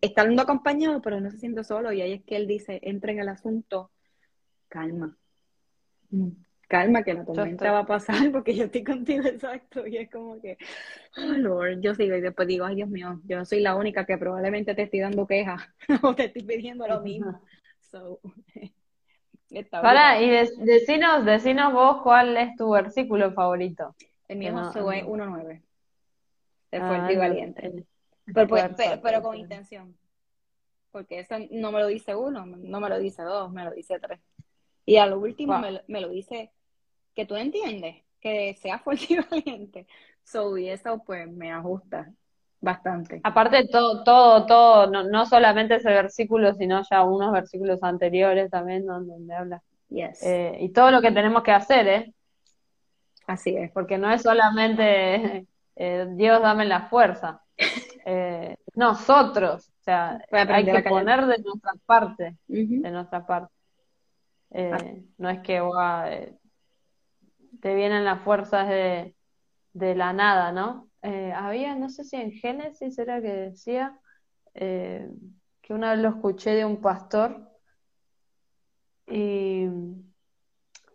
Está 0.00 0.22
estando 0.22 0.42
acompañado, 0.42 1.00
pero 1.02 1.20
no 1.20 1.30
se 1.30 1.38
siente 1.38 1.64
solo, 1.64 1.92
y 1.92 2.02
ahí 2.02 2.12
es 2.12 2.22
que 2.22 2.36
él 2.36 2.46
dice, 2.46 2.80
entra 2.82 3.12
en 3.12 3.20
el 3.20 3.28
asunto, 3.28 3.90
calma, 4.68 5.16
mm, 6.10 6.28
calma 6.68 7.02
que 7.02 7.14
la 7.14 7.24
tormenta 7.24 7.72
va 7.72 7.80
a 7.80 7.86
pasar 7.86 8.16
porque 8.32 8.54
yo 8.54 8.64
estoy 8.64 8.84
contigo 8.84 9.24
exacto 9.24 9.86
y 9.86 9.98
es 9.98 10.10
como 10.10 10.40
que 10.40 10.58
oh 11.16 11.32
Lord 11.36 11.80
yo 11.80 11.94
sigo 11.94 12.16
y 12.16 12.20
después 12.20 12.48
digo 12.48 12.64
ay 12.64 12.76
Dios 12.76 12.88
mío 12.88 13.20
yo 13.26 13.44
soy 13.44 13.60
la 13.60 13.76
única 13.76 14.04
que 14.04 14.18
probablemente 14.18 14.74
te 14.74 14.82
estoy 14.82 15.00
dando 15.00 15.26
quejas 15.26 15.62
o 16.02 16.14
te 16.14 16.24
estoy 16.24 16.42
pidiendo 16.42 16.88
lo 16.88 17.00
mismo 17.00 17.40
Para, 19.70 20.20
y 20.20 20.30
decinos, 20.30 21.24
decinos 21.24 21.72
vos 21.72 22.02
cuál 22.02 22.36
es 22.36 22.56
tu 22.56 22.70
versículo 22.70 23.32
favorito. 23.32 23.94
El 24.26 24.38
mío 24.38 24.48
es 24.48 24.66
Josué 24.68 25.04
1.9. 25.04 25.62
El 26.72 26.82
ah, 26.82 26.88
fuerte 26.88 27.12
y 27.12 27.16
valiente. 27.16 27.86
Pero, 28.34 29.22
con 29.22 29.36
intención. 29.36 29.96
Porque 30.90 31.20
eso 31.20 31.36
no 31.50 31.70
me 31.70 31.80
lo 31.80 31.86
dice 31.86 32.16
uno, 32.16 32.46
no 32.46 32.80
me 32.80 32.88
lo 32.88 32.98
dice 32.98 33.22
dos, 33.22 33.52
me 33.52 33.64
lo 33.64 33.70
dice 33.72 34.00
tres. 34.00 34.20
Y 34.86 34.96
a 34.96 35.06
lo 35.06 35.18
último 35.18 35.58
me, 35.58 35.82
me, 35.86 36.00
lo 36.00 36.08
dice 36.08 36.50
que 37.14 37.26
tú 37.26 37.36
entiendes, 37.36 38.02
que 38.20 38.54
sea 38.54 38.78
fuerte 38.80 39.06
y 39.10 39.16
valiente. 39.18 39.86
So, 40.24 40.56
y 40.56 40.68
eso 40.68 41.02
pues 41.04 41.30
me 41.30 41.52
ajusta 41.52 42.12
bastante. 42.64 43.20
Aparte 43.22 43.68
todo, 43.68 44.02
todo, 44.02 44.46
todo, 44.46 44.86
no, 44.88 45.04
no 45.04 45.26
solamente 45.26 45.76
ese 45.76 45.90
versículo, 45.90 46.54
sino 46.54 46.82
ya 46.90 47.04
unos 47.04 47.32
versículos 47.32 47.82
anteriores 47.82 48.50
también 48.50 48.86
donde, 48.86 49.34
habla. 49.34 49.62
Yes. 49.88 50.22
Eh, 50.22 50.56
y 50.60 50.70
todo 50.70 50.90
lo 50.90 51.00
que 51.00 51.12
tenemos 51.12 51.42
que 51.42 51.52
hacer, 51.52 51.86
¿eh? 51.88 52.14
Así 53.26 53.56
es. 53.56 53.70
Porque 53.70 53.98
no 53.98 54.10
es 54.10 54.22
solamente 54.22 55.46
eh, 55.76 56.06
Dios 56.10 56.42
dame 56.42 56.64
la 56.64 56.88
fuerza. 56.88 57.40
Eh, 58.06 58.58
nosotros 58.74 59.72
sea, 59.84 60.22
Para 60.30 60.56
hay 60.56 60.64
que 60.64 60.82
poner 60.82 61.26
de 61.26 61.38
nuestra 61.38 61.72
parte, 61.86 62.36
de 62.46 62.90
nuestra 62.90 63.26
parte. 63.26 63.52
Ah. 64.54 64.78
no 65.16 65.30
es 65.30 65.40
que 65.40 66.36
te 67.60 67.74
vienen 67.74 68.04
las 68.04 68.20
fuerzas 68.20 68.68
de, 68.68 69.14
de 69.72 69.94
la 69.94 70.12
nada, 70.12 70.52
¿no? 70.52 70.88
Eh, 71.06 71.34
había, 71.36 71.74
no 71.74 71.90
sé 71.90 72.02
si 72.02 72.16
en 72.16 72.32
Génesis 72.32 72.98
era 72.98 73.20
que 73.20 73.28
decía, 73.28 74.00
eh, 74.54 75.10
que 75.60 75.74
una 75.74 75.90
vez 75.92 76.00
lo 76.00 76.08
escuché 76.08 76.52
de 76.52 76.64
un 76.64 76.80
pastor 76.80 77.46
y 79.06 79.66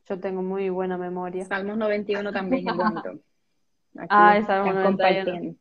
yo 0.07 0.19
tengo 0.19 0.41
muy 0.41 0.69
buena 0.69 0.97
memoria. 0.97 1.45
Salmos 1.45 1.77
91 1.77 2.33
también 2.33 2.67
es 3.93 4.07
Ah, 4.09 4.37
el 4.37 4.45
Salmo 4.47 4.69
están 4.69 4.83
91. 4.83 4.89
compartiendo. 4.97 5.59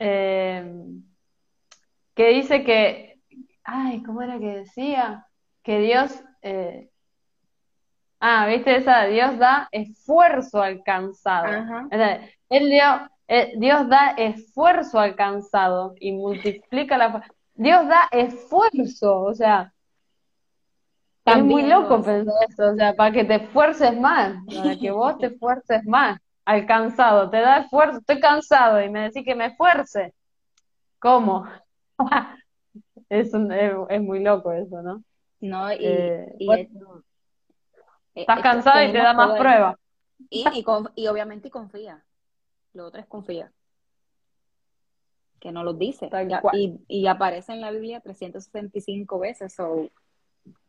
Eh, 0.00 0.84
que 2.14 2.28
dice 2.28 2.62
que, 2.62 3.22
ay, 3.64 4.02
¿cómo 4.02 4.20
era 4.20 4.38
que 4.38 4.58
decía? 4.58 5.26
Que 5.62 5.78
Dios, 5.78 6.22
eh, 6.42 6.90
ah, 8.20 8.46
viste 8.48 8.76
esa, 8.76 9.06
Dios 9.06 9.38
da 9.38 9.66
esfuerzo 9.72 10.60
al 10.60 10.82
cansado. 10.82 11.46
Ajá. 11.46 11.86
O 11.86 11.96
sea, 11.96 12.28
él 12.50 12.70
dio- 12.70 13.10
eh, 13.28 13.52
Dios 13.58 13.88
da 13.88 14.10
esfuerzo 14.16 14.98
al 15.00 15.16
cansado 15.16 15.94
y 16.00 16.12
multiplica 16.12 16.98
la... 16.98 17.12
fu- 17.12 17.32
Dios 17.54 17.86
da 17.88 18.08
esfuerzo, 18.12 19.20
o 19.22 19.34
sea, 19.34 19.72
es 21.24 21.38
muy 21.44 21.62
loco 21.64 22.02
pensar 22.02 22.34
eso, 22.48 22.72
o 22.72 22.74
sea, 22.76 22.94
para 22.94 23.12
que 23.12 23.24
te 23.24 23.34
esfuerces 23.36 23.98
más, 23.98 24.42
para 24.54 24.76
que 24.78 24.90
vos 24.90 25.18
te 25.18 25.26
esfuerces 25.26 25.84
más 25.84 26.18
al 26.44 26.66
cansado, 26.66 27.28
te 27.30 27.38
da 27.40 27.58
esfuerzo, 27.60 27.98
estoy 27.98 28.20
cansado 28.20 28.80
y 28.82 28.88
me 28.90 29.02
decís 29.02 29.24
que 29.24 29.34
me 29.34 29.46
esfuerce. 29.46 30.14
¿Cómo? 31.00 31.46
Es, 33.10 33.34
un- 33.34 33.52
es, 33.52 33.72
es 33.90 34.02
muy 34.02 34.22
loco 34.22 34.52
eso, 34.52 34.82
¿no? 34.82 35.02
No, 35.40 35.72
y, 35.72 35.76
Eh, 35.80 36.26
y 36.38 36.54
eh, 36.54 36.70
estás 38.14 38.36
eh, 38.36 38.42
cansado 38.42 38.88
y 38.88 38.92
te 38.92 38.98
da 38.98 39.12
más 39.14 39.36
pruebas. 39.38 39.76
Y, 40.30 40.44
y, 40.52 40.64
y 41.02 41.06
obviamente 41.08 41.50
confía. 41.50 42.04
Lo 42.78 42.86
otro 42.86 43.00
es 43.00 43.06
confía. 43.08 43.50
Que 45.40 45.50
no 45.50 45.64
los 45.64 45.76
dice. 45.78 46.08
Ya- 46.28 46.40
y, 46.52 46.78
y 46.86 47.08
aparece 47.08 47.52
en 47.52 47.60
la 47.60 47.72
Biblia 47.72 48.00
365 48.00 49.18
veces. 49.18 49.52
So, 49.52 49.90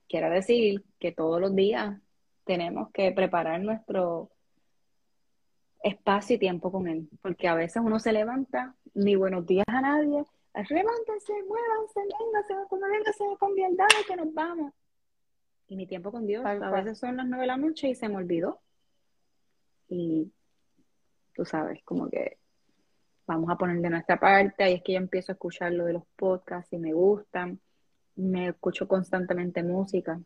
quiere 0.08 0.28
decir 0.32 0.84
que 0.98 1.12
todos 1.12 1.40
los 1.40 1.56
días 1.56 2.00
tenemos 2.46 2.90
que 2.92 3.12
preparar 3.12 3.62
nuestro 3.62 4.32
espacio 5.84 6.36
y 6.36 6.40
tiempo 6.40 6.72
con 6.72 6.88
Él. 6.88 7.08
Porque 7.22 7.48
a 7.48 7.54
veces 7.54 7.82
uno 7.86 8.00
se 8.00 8.12
levanta, 8.12 8.76
ni 8.96 9.16
buenos 9.16 9.46
días 9.46 9.66
a 9.68 9.82
nadie. 9.82 10.24
Levántense, 10.56 11.34
muévanse, 11.48 12.00
vénganse, 12.00 12.54
como 12.70 12.88
vénganse 12.88 13.24
con 13.40 13.54
verdad 13.56 13.86
que 14.08 14.16
nos 14.16 14.34
vamos. 14.34 14.74
Y 15.68 15.76
mi 15.76 15.86
tiempo 15.86 16.12
con 16.12 16.26
Dios, 16.26 16.44
Tal 16.44 16.58
a 16.64 16.70
cual. 16.72 16.84
veces 16.84 16.98
son 16.98 17.18
las 17.18 17.28
nueve 17.28 17.44
de 17.44 17.48
la 17.48 17.58
noche 17.58 17.90
y 17.90 17.94
se 17.94 18.10
me 18.10 18.16
olvidó. 18.16 18.60
Y 19.90 20.32
tú 21.40 21.46
sabes, 21.46 21.82
como 21.86 22.10
que 22.10 22.38
vamos 23.28 23.50
a 23.50 23.56
poner 23.58 23.78
de 23.82 23.90
nuestra 23.90 24.20
parte. 24.20 24.64
Ahí 24.64 24.76
es 24.76 24.84
que 24.84 24.94
yo 24.94 25.00
empiezo 25.00 25.32
a 25.32 25.36
escuchar 25.36 25.72
lo 25.74 25.86
de 25.86 25.94
los 25.94 26.04
podcasts 26.18 26.74
y 26.74 26.78
me 26.78 26.94
gustan. 26.94 27.60
Me 28.16 28.50
escucho 28.50 28.88
constantemente 28.88 29.64
música. 29.64 30.20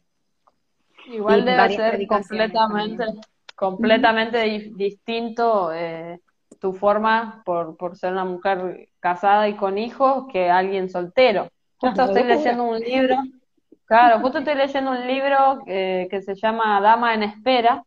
Igual 1.07 1.41
Y 1.41 1.45
debe 1.45 1.69
ser 1.69 2.07
completamente, 2.07 3.03
también. 3.03 3.21
completamente 3.55 4.37
di- 4.43 4.73
distinto 4.75 5.71
eh, 5.73 6.19
tu 6.59 6.73
forma 6.73 7.43
por, 7.45 7.77
por 7.77 7.95
ser 7.97 8.13
una 8.13 8.25
mujer 8.25 8.89
casada 8.99 9.47
y 9.49 9.55
con 9.55 9.77
hijos 9.77 10.25
que 10.31 10.49
alguien 10.49 10.89
soltero. 10.89 11.49
Justo 11.77 12.03
estoy 12.03 12.23
leyendo 12.23 12.63
un 12.63 12.79
libro, 12.79 13.17
claro, 13.85 14.19
justo 14.21 14.39
estoy 14.39 14.55
leyendo 14.55 14.91
un 14.91 15.05
libro 15.07 15.59
eh, 15.67 16.07
que 16.09 16.21
se 16.21 16.35
llama 16.35 16.81
Dama 16.81 17.13
en 17.13 17.23
Espera, 17.23 17.83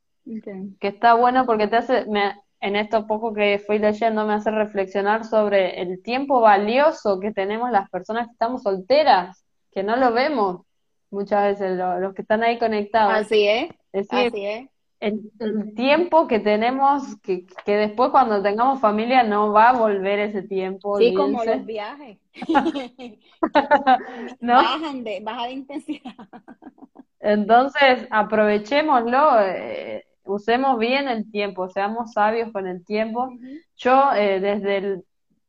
que 0.81 0.89
está 0.89 1.15
bueno 1.15 1.47
porque 1.47 1.69
te 1.69 1.77
hace, 1.77 2.07
me, 2.07 2.35
en 2.61 2.77
esto 2.77 3.07
poco 3.07 3.33
que 3.35 3.59
fui 3.66 3.78
leyendo, 3.78 4.27
me 4.27 4.35
hace 4.35 4.51
reflexionar 4.51 5.24
sobre 5.24 5.81
el 5.83 6.03
tiempo 6.03 6.41
valioso 6.41 7.20
que 7.20 7.33
tenemos 7.33 7.70
las 7.70 7.89
personas 7.91 8.27
que 8.27 8.33
estamos 8.33 8.62
solteras, 8.62 9.45
que 9.73 9.83
no 9.83 9.97
lo 9.97 10.12
vemos 10.12 10.62
muchas 11.11 11.45
veces, 11.45 11.77
lo- 11.78 11.99
los 12.01 12.15
que 12.15 12.23
están 12.23 12.43
ahí 12.43 12.59
conectados. 12.59 13.27
Así 13.27 13.47
es, 13.47 13.70
Es 13.93 14.09
decir, 14.09 14.33
así 14.33 14.45
es. 14.47 14.69
el, 15.01 15.31
el 15.41 15.74
tiempo 15.74 16.27
que 16.27 16.41
tenemos, 16.41 17.03
que, 17.23 17.47
que 17.65 17.77
después 17.77 18.11
cuando 18.11 18.43
tengamos 18.43 18.81
familia 18.81 19.23
no 19.23 19.53
va 19.53 19.70
a 19.70 19.78
volver 19.78 20.19
ese 20.20 20.43
tiempo, 20.43 20.99
Sí, 20.99 21.15
como 21.15 21.45
los 21.45 21.65
viajes. 21.66 22.19
¿No? 24.41 24.62
Bajan 24.62 25.05
de, 25.05 25.20
baja 25.20 25.47
de 25.47 25.53
intensidad. 25.53 26.15
Entonces, 27.20 28.07
aprovechémoslo, 28.11 29.41
eh, 29.41 30.05
usemos 30.27 30.78
bien 30.78 31.09
el 31.09 31.31
tiempo, 31.31 31.69
seamos 31.69 32.12
sabios 32.12 32.53
con 32.53 32.66
el 32.66 32.85
tiempo. 32.85 33.39
Yo 33.77 34.12
eh, 34.15 34.40
desde 34.40 34.77
el 34.78 35.05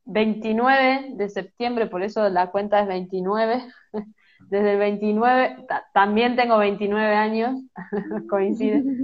29 0.06 1.10
de 1.16 1.30
septiembre, 1.30 1.88
por 1.88 2.04
eso 2.04 2.28
la 2.30 2.52
cuenta 2.52 2.82
es 2.82 2.88
29, 2.88 3.64
desde 4.50 4.74
el 4.74 4.80
29, 4.80 5.66
ta- 5.68 5.86
también 5.94 6.36
tengo 6.36 6.58
29 6.58 7.16
años, 7.16 7.56
coincide, 8.30 8.86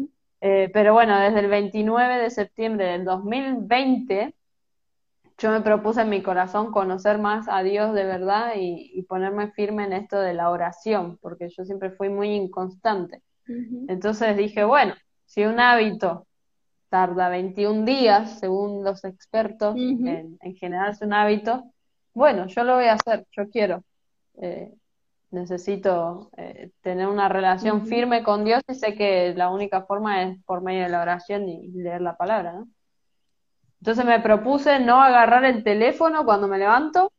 Eh, 0.46 0.70
pero 0.74 0.94
bueno, 0.94 1.18
desde 1.20 1.40
el 1.40 1.48
29 1.48 2.18
de 2.22 2.30
septiembre 2.30 2.86
del 2.88 3.06
2020, 3.06 4.36
yo 5.38 5.52
me 5.52 5.62
propuse 5.62 6.02
en 6.02 6.10
mi 6.10 6.22
corazón 6.24 6.72
conocer 6.72 7.18
más 7.20 7.48
a 7.50 7.64
Dios 7.64 7.94
de 7.94 8.06
verdad 8.06 8.54
y, 8.56 8.92
y 8.94 9.04
ponerme 9.04 9.52
firme 9.52 9.86
en 9.86 9.94
esto 9.94 10.20
de 10.20 10.34
la 10.34 10.50
oración, 10.50 11.18
porque 11.22 11.50
yo 11.50 11.66
siempre 11.66 11.92
fui 11.92 12.10
muy 12.10 12.30
inconstante. 12.32 13.24
Entonces 13.88 14.38
dije, 14.38 14.64
bueno, 14.66 14.96
si 15.34 15.46
un 15.46 15.60
hábito 15.60 16.28
tarda 16.90 17.28
21 17.28 17.86
días, 17.86 18.40
según 18.40 18.84
los 18.84 19.04
expertos, 19.04 19.76
en, 19.76 20.38
en 20.40 20.56
generarse 20.56 21.06
un 21.06 21.14
hábito, 21.14 21.64
bueno, 22.14 22.46
yo 22.46 22.64
lo 22.64 22.76
voy 22.76 22.86
a 22.86 22.94
hacer, 22.94 23.26
yo 23.32 23.50
quiero. 23.50 23.84
Eh, 24.36 24.72
necesito 25.32 26.30
eh, 26.38 26.70
tener 26.82 27.08
una 27.08 27.30
relación 27.30 27.88
firme 27.88 28.22
con 28.22 28.46
Dios 28.46 28.62
y 28.68 28.76
sé 28.76 28.94
que 28.94 29.34
la 29.36 29.50
única 29.50 29.82
forma 29.82 30.22
es 30.22 30.38
por 30.44 30.62
medio 30.62 30.84
de 30.84 30.90
la 30.90 31.02
oración 31.02 31.50
y 31.50 31.70
leer 31.70 32.02
la 32.02 32.16
palabra, 32.16 32.54
¿no? 32.54 32.68
Entonces 33.80 34.06
me 34.06 34.20
propuse 34.20 34.80
no 34.80 35.02
agarrar 35.02 35.46
el 35.46 35.64
teléfono 35.64 36.26
cuando 36.26 36.48
me 36.48 36.60
levanto, 36.60 37.12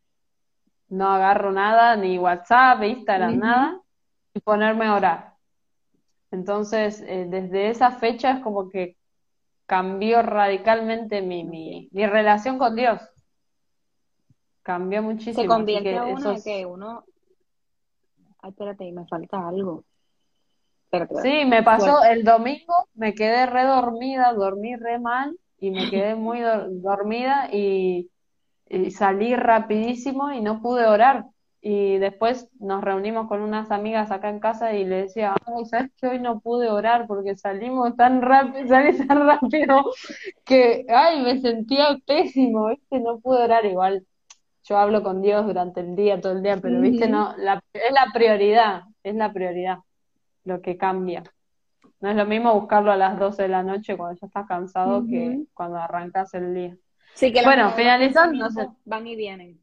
no 0.88 1.10
agarro 1.10 1.50
nada, 1.50 1.96
ni 1.96 2.16
WhatsApp, 2.16 2.80
Instagram, 2.84 3.38
nada, 3.38 3.80
y 4.32 4.38
ponerme 4.38 4.86
a 4.86 4.94
orar. 4.94 5.33
Entonces, 6.34 7.00
eh, 7.06 7.26
desde 7.28 7.70
esa 7.70 7.92
fecha 7.92 8.32
es 8.32 8.40
como 8.40 8.68
que 8.70 8.96
cambió 9.66 10.22
radicalmente 10.22 11.22
mi, 11.22 11.44
mi, 11.44 11.88
mi 11.92 12.06
relación 12.06 12.58
con 12.58 12.76
Dios. 12.76 13.00
Cambió 14.64 15.00
Se 15.00 15.04
muchísimo, 15.04 15.54
así 15.54 15.64
convierte 15.66 15.90
que 15.90 16.00
uno 16.00 16.18
eso 16.18 16.30
de 16.30 16.34
es- 16.36 16.44
que 16.44 16.66
uno. 16.66 17.04
Ay, 18.42 18.50
espérate, 18.50 18.92
me 18.92 19.06
falta 19.06 19.48
algo. 19.48 19.84
Espérate, 20.86 21.14
espérate. 21.14 21.30
Sí, 21.30 21.44
me 21.46 21.62
pasó 21.62 22.02
el 22.04 22.24
domingo, 22.24 22.74
me 22.94 23.14
quedé 23.14 23.46
re 23.46 23.64
dormida, 23.64 24.32
dormí 24.32 24.76
re 24.76 24.98
mal 24.98 25.38
y 25.58 25.70
me 25.70 25.88
quedé 25.90 26.14
muy 26.14 26.40
dor- 26.40 26.68
dormida 26.82 27.48
y, 27.52 28.10
y 28.68 28.90
salí 28.90 29.36
rapidísimo 29.36 30.32
y 30.32 30.40
no 30.42 30.60
pude 30.62 30.86
orar. 30.86 31.26
Y 31.66 31.96
después 31.96 32.50
nos 32.60 32.84
reunimos 32.84 33.26
con 33.26 33.40
unas 33.40 33.70
amigas 33.70 34.10
acá 34.10 34.28
en 34.28 34.38
casa 34.38 34.74
y 34.74 34.84
le 34.84 35.04
decía, 35.04 35.34
ay, 35.46 35.64
¿sabes 35.64 35.90
que 35.96 36.06
hoy 36.06 36.18
no 36.18 36.40
pude 36.40 36.68
orar 36.68 37.06
porque 37.06 37.36
salimos 37.36 37.96
tan 37.96 38.20
rápido, 38.20 38.68
salí 38.68 39.06
tan 39.06 39.26
rápido 39.26 39.82
que, 40.44 40.84
ay, 40.90 41.22
me 41.22 41.40
sentía 41.40 41.96
pésimo, 42.06 42.68
¿viste? 42.68 43.00
No 43.00 43.18
pude 43.18 43.44
orar 43.44 43.64
igual. 43.64 44.04
Yo 44.64 44.76
hablo 44.76 45.02
con 45.02 45.22
Dios 45.22 45.46
durante 45.46 45.80
el 45.80 45.96
día, 45.96 46.20
todo 46.20 46.32
el 46.32 46.42
día, 46.42 46.58
pero, 46.60 46.82
¿viste? 46.82 47.08
No, 47.08 47.34
la, 47.38 47.62
es 47.72 47.92
la 47.92 48.08
prioridad, 48.12 48.82
es 49.02 49.14
la 49.14 49.32
prioridad 49.32 49.78
lo 50.44 50.60
que 50.60 50.76
cambia. 50.76 51.22
No 52.00 52.10
es 52.10 52.16
lo 52.16 52.26
mismo 52.26 52.52
buscarlo 52.60 52.92
a 52.92 52.96
las 52.98 53.18
12 53.18 53.44
de 53.44 53.48
la 53.48 53.62
noche 53.62 53.96
cuando 53.96 54.20
ya 54.20 54.26
estás 54.26 54.46
cansado 54.46 55.06
que 55.06 55.44
cuando 55.54 55.78
arrancas 55.78 56.34
el 56.34 56.54
día. 56.54 56.76
Sí, 57.14 57.32
que 57.32 57.42
Bueno, 57.42 57.70
finalizando, 57.70 58.50
van 58.84 59.06
y 59.06 59.16
vienen. 59.16 59.58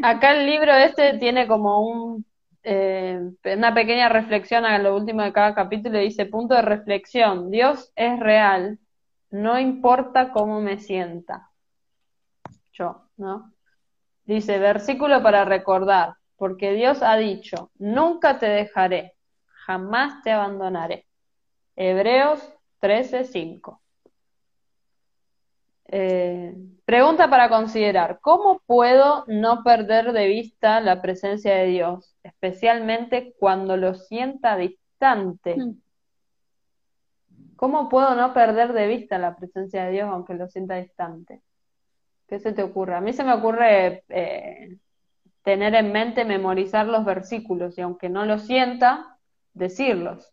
Acá 0.00 0.32
el 0.32 0.46
libro 0.46 0.72
este 0.72 1.18
tiene 1.18 1.46
como 1.46 1.80
un, 1.80 2.24
eh, 2.62 3.20
una 3.44 3.74
pequeña 3.74 4.08
reflexión 4.08 4.64
a 4.64 4.78
lo 4.78 4.96
último 4.96 5.22
de 5.22 5.32
cada 5.32 5.54
capítulo 5.54 6.00
y 6.00 6.04
dice, 6.04 6.26
punto 6.26 6.54
de 6.54 6.62
reflexión, 6.62 7.50
Dios 7.50 7.92
es 7.96 8.18
real, 8.18 8.78
no 9.30 9.58
importa 9.58 10.32
cómo 10.32 10.60
me 10.60 10.78
sienta. 10.78 11.50
Yo, 12.72 13.08
¿no? 13.16 13.52
Dice, 14.24 14.58
versículo 14.58 15.22
para 15.22 15.44
recordar, 15.44 16.14
porque 16.36 16.72
Dios 16.72 17.02
ha 17.02 17.16
dicho, 17.16 17.70
nunca 17.78 18.38
te 18.38 18.46
dejaré, 18.46 19.14
jamás 19.66 20.22
te 20.22 20.32
abandonaré. 20.32 21.06
Hebreos 21.76 22.40
13:5. 22.80 23.81
Eh, 25.94 26.56
pregunta 26.86 27.28
para 27.28 27.50
considerar, 27.50 28.18
¿cómo 28.22 28.62
puedo 28.64 29.24
no 29.26 29.62
perder 29.62 30.14
de 30.14 30.26
vista 30.26 30.80
la 30.80 31.02
presencia 31.02 31.54
de 31.54 31.66
Dios, 31.66 32.16
especialmente 32.22 33.34
cuando 33.38 33.76
lo 33.76 33.94
sienta 33.94 34.56
distante? 34.56 35.54
Mm. 35.54 35.82
¿Cómo 37.56 37.90
puedo 37.90 38.14
no 38.14 38.32
perder 38.32 38.72
de 38.72 38.88
vista 38.88 39.18
la 39.18 39.36
presencia 39.36 39.84
de 39.84 39.92
Dios 39.92 40.08
aunque 40.10 40.32
lo 40.32 40.48
sienta 40.48 40.76
distante? 40.76 41.42
¿Qué 42.26 42.38
se 42.38 42.54
te 42.54 42.62
ocurre? 42.62 42.94
A 42.94 43.02
mí 43.02 43.12
se 43.12 43.22
me 43.22 43.34
ocurre 43.34 44.04
eh, 44.08 44.78
tener 45.42 45.74
en 45.74 45.92
mente 45.92 46.24
memorizar 46.24 46.86
los 46.86 47.04
versículos 47.04 47.76
y 47.76 47.82
aunque 47.82 48.08
no 48.08 48.24
lo 48.24 48.38
sienta, 48.38 49.18
decirlos. 49.52 50.32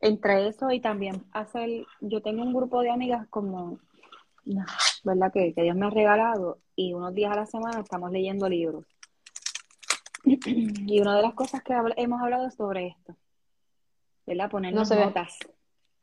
Entre 0.00 0.48
eso 0.48 0.70
y 0.70 0.80
también 0.80 1.24
hacer, 1.32 1.84
yo 2.00 2.22
tengo 2.22 2.42
un 2.42 2.54
grupo 2.54 2.80
de 2.80 2.90
amigas 2.90 3.26
como, 3.28 3.80
¿verdad? 5.04 5.32
Que, 5.32 5.52
que 5.54 5.62
Dios 5.62 5.76
me 5.76 5.86
ha 5.86 5.90
regalado 5.90 6.58
y 6.76 6.92
unos 6.94 7.14
días 7.14 7.32
a 7.32 7.36
la 7.36 7.46
semana 7.46 7.80
estamos 7.80 8.10
leyendo 8.10 8.48
libros. 8.48 8.84
Y 10.24 11.00
una 11.00 11.16
de 11.16 11.22
las 11.22 11.34
cosas 11.34 11.62
que 11.62 11.72
habl- 11.74 11.94
hemos 11.96 12.20
hablado 12.20 12.46
es 12.48 12.54
sobre 12.54 12.88
esto, 12.88 13.16
¿verdad? 14.26 14.50
Ponernos 14.50 14.90
No 14.90 14.96
ve. 14.96 15.04
notas, 15.04 15.38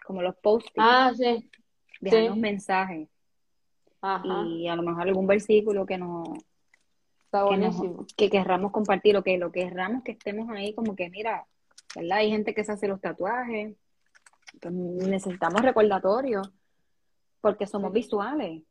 como 0.06 0.22
los 0.22 0.36
post 0.38 0.68
Ah, 0.78 1.12
sí. 1.16 1.50
dejarnos 2.02 2.36
sí. 2.36 2.40
mensajes 2.40 3.10
Ajá. 4.02 4.44
y 4.48 4.68
a 4.68 4.76
lo 4.76 4.84
mejor 4.84 5.04
algún 5.04 5.28
versículo 5.28 5.86
que 5.86 5.98
nos, 5.98 6.28
Está 7.26 7.48
que 7.50 7.58
nos- 7.58 8.14
que 8.16 8.30
querramos 8.30 8.72
compartir 8.72 9.18
o 9.18 9.24
que 9.24 9.38
lo 9.38 9.52
querramos 9.52 10.04
que 10.04 10.14
estemos 10.14 10.50
ahí 10.50 10.74
como 10.74 10.96
que 10.96 11.10
mira, 11.10 11.46
¿verdad? 11.96 12.20
Hay 12.20 12.30
gente 12.32 12.54
que 12.54 12.64
se 12.64 12.72
hace 12.72 12.88
los 12.88 13.02
tatuajes, 13.02 13.76
necesitamos 14.64 15.62
recordatorios 15.62 16.52
porque 17.46 17.68
somos 17.68 17.92
Sí. 17.92 18.00
visuales 18.00 18.64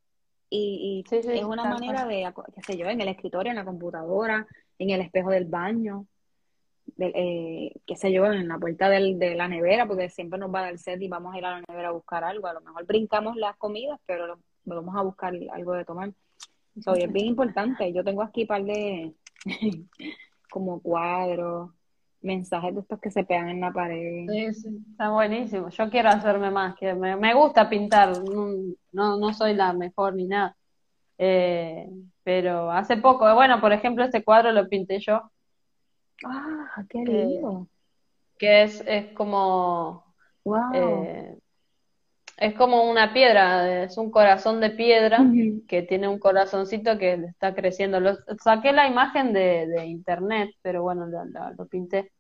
y, 0.51 1.05
y 1.05 1.05
Sí, 1.09 1.23
sí, 1.23 1.29
es 1.31 1.45
una 1.45 1.65
manera 1.65 2.05
de, 2.07 2.33
qué 2.57 2.63
sé 2.63 2.77
yo, 2.77 2.87
en 2.89 3.01
el 3.01 3.07
escritorio, 3.07 3.51
en 3.51 3.57
la 3.57 3.65
computadora, 3.65 4.47
en 4.81 4.91
el 4.91 5.01
espejo 5.01 5.31
del 5.31 5.45
baño, 5.45 6.07
de- 6.97 7.13
eh, 7.15 7.73
qué 7.87 7.95
sé 7.95 8.13
yo, 8.13 8.27
en 8.27 8.49
la 8.49 8.59
puerta 8.59 8.89
del- 8.89 9.17
de 9.21 9.37
la 9.37 9.47
nevera, 9.47 9.87
porque 9.87 10.09
siempre 10.11 10.41
nos 10.41 10.53
va 10.53 10.59
a 10.59 10.63
dar 10.63 10.79
sed 10.79 11.01
y 11.01 11.07
vamos 11.09 11.33
a 11.33 11.39
ir 11.39 11.45
a 11.47 11.53
la 11.61 11.63
nevera 11.69 11.89
a 11.91 11.93
buscar 11.93 12.25
algo. 12.25 12.49
A 12.49 12.53
lo 12.53 12.61
mejor 12.63 12.85
brincamos 12.85 13.37
las 13.37 13.57
comidas, 13.57 14.01
pero 14.07 14.27
lo- 14.27 14.39
vamos 14.65 14.97
a 14.97 15.03
buscar 15.03 15.33
algo 15.53 15.73
de 15.75 15.85
tomar. 15.85 16.13
So, 16.83 16.95
es 16.97 17.13
bien 17.13 17.27
importante. 17.37 17.93
Yo 17.93 18.03
tengo 18.03 18.23
aquí 18.23 18.43
un 18.43 18.49
par 18.49 18.65
de 18.65 19.15
como 20.51 20.81
cuadros, 20.81 21.71
mensajes 22.25 22.75
de 22.75 22.81
estos 22.83 23.01
que 23.01 23.11
se 23.11 23.25
pegan 23.25 23.51
en 23.51 23.61
la 23.61 23.73
pared. 23.73 24.27
Sí, 24.27 24.55
sí, 24.55 24.69
está 24.93 25.11
buenísimo. 25.11 25.69
Yo 25.69 25.91
quiero 25.91 26.09
hacerme 26.09 26.51
más, 26.51 26.77
que 26.77 26.95
me, 26.95 27.15
me 27.17 27.35
gusta 27.35 27.69
pintar, 27.69 28.11
no, 28.23 28.49
no, 28.93 29.19
no 29.19 29.35
soy 29.35 29.55
la 29.55 29.73
mejor 29.75 30.15
ni 30.15 30.27
nada. 30.27 30.57
Eh, 31.19 31.87
pero 32.25 32.71
hace 32.73 32.97
poco, 32.99 33.33
bueno, 33.35 33.61
por 33.61 33.73
ejemplo, 33.73 34.05
este 34.05 34.25
cuadro 34.25 34.53
lo 34.53 34.69
pinté 34.69 35.01
yo, 35.01 35.31
Ah, 36.25 36.85
qué 36.91 36.99
lindo. 37.05 37.69
que 38.39 38.63
es, 38.65 38.83
es 38.87 39.13
como, 39.15 40.05
Wow. 40.45 40.73
eh, 40.75 41.39
es 42.39 42.55
como 42.55 42.91
una 42.91 43.13
piedra, 43.13 43.85
es 43.85 43.97
un 43.99 44.11
corazón 44.11 44.61
de 44.61 44.71
piedra 44.71 45.37
que 45.69 45.83
tiene 45.83 46.09
un 46.09 46.19
corazoncito 46.19 46.99
que 46.99 47.15
está 47.15 47.55
creciendo. 47.55 48.01
Lo, 48.01 48.17
saqué 48.43 48.73
la 48.73 48.89
imagen 48.89 49.33
de, 49.33 49.67
de 49.69 49.87
internet, 49.87 50.51
pero 50.63 50.83
bueno, 50.83 51.07
lo, 51.07 51.25
lo- 51.27 51.53
lo 51.57 51.67
pinté. 51.69 52.13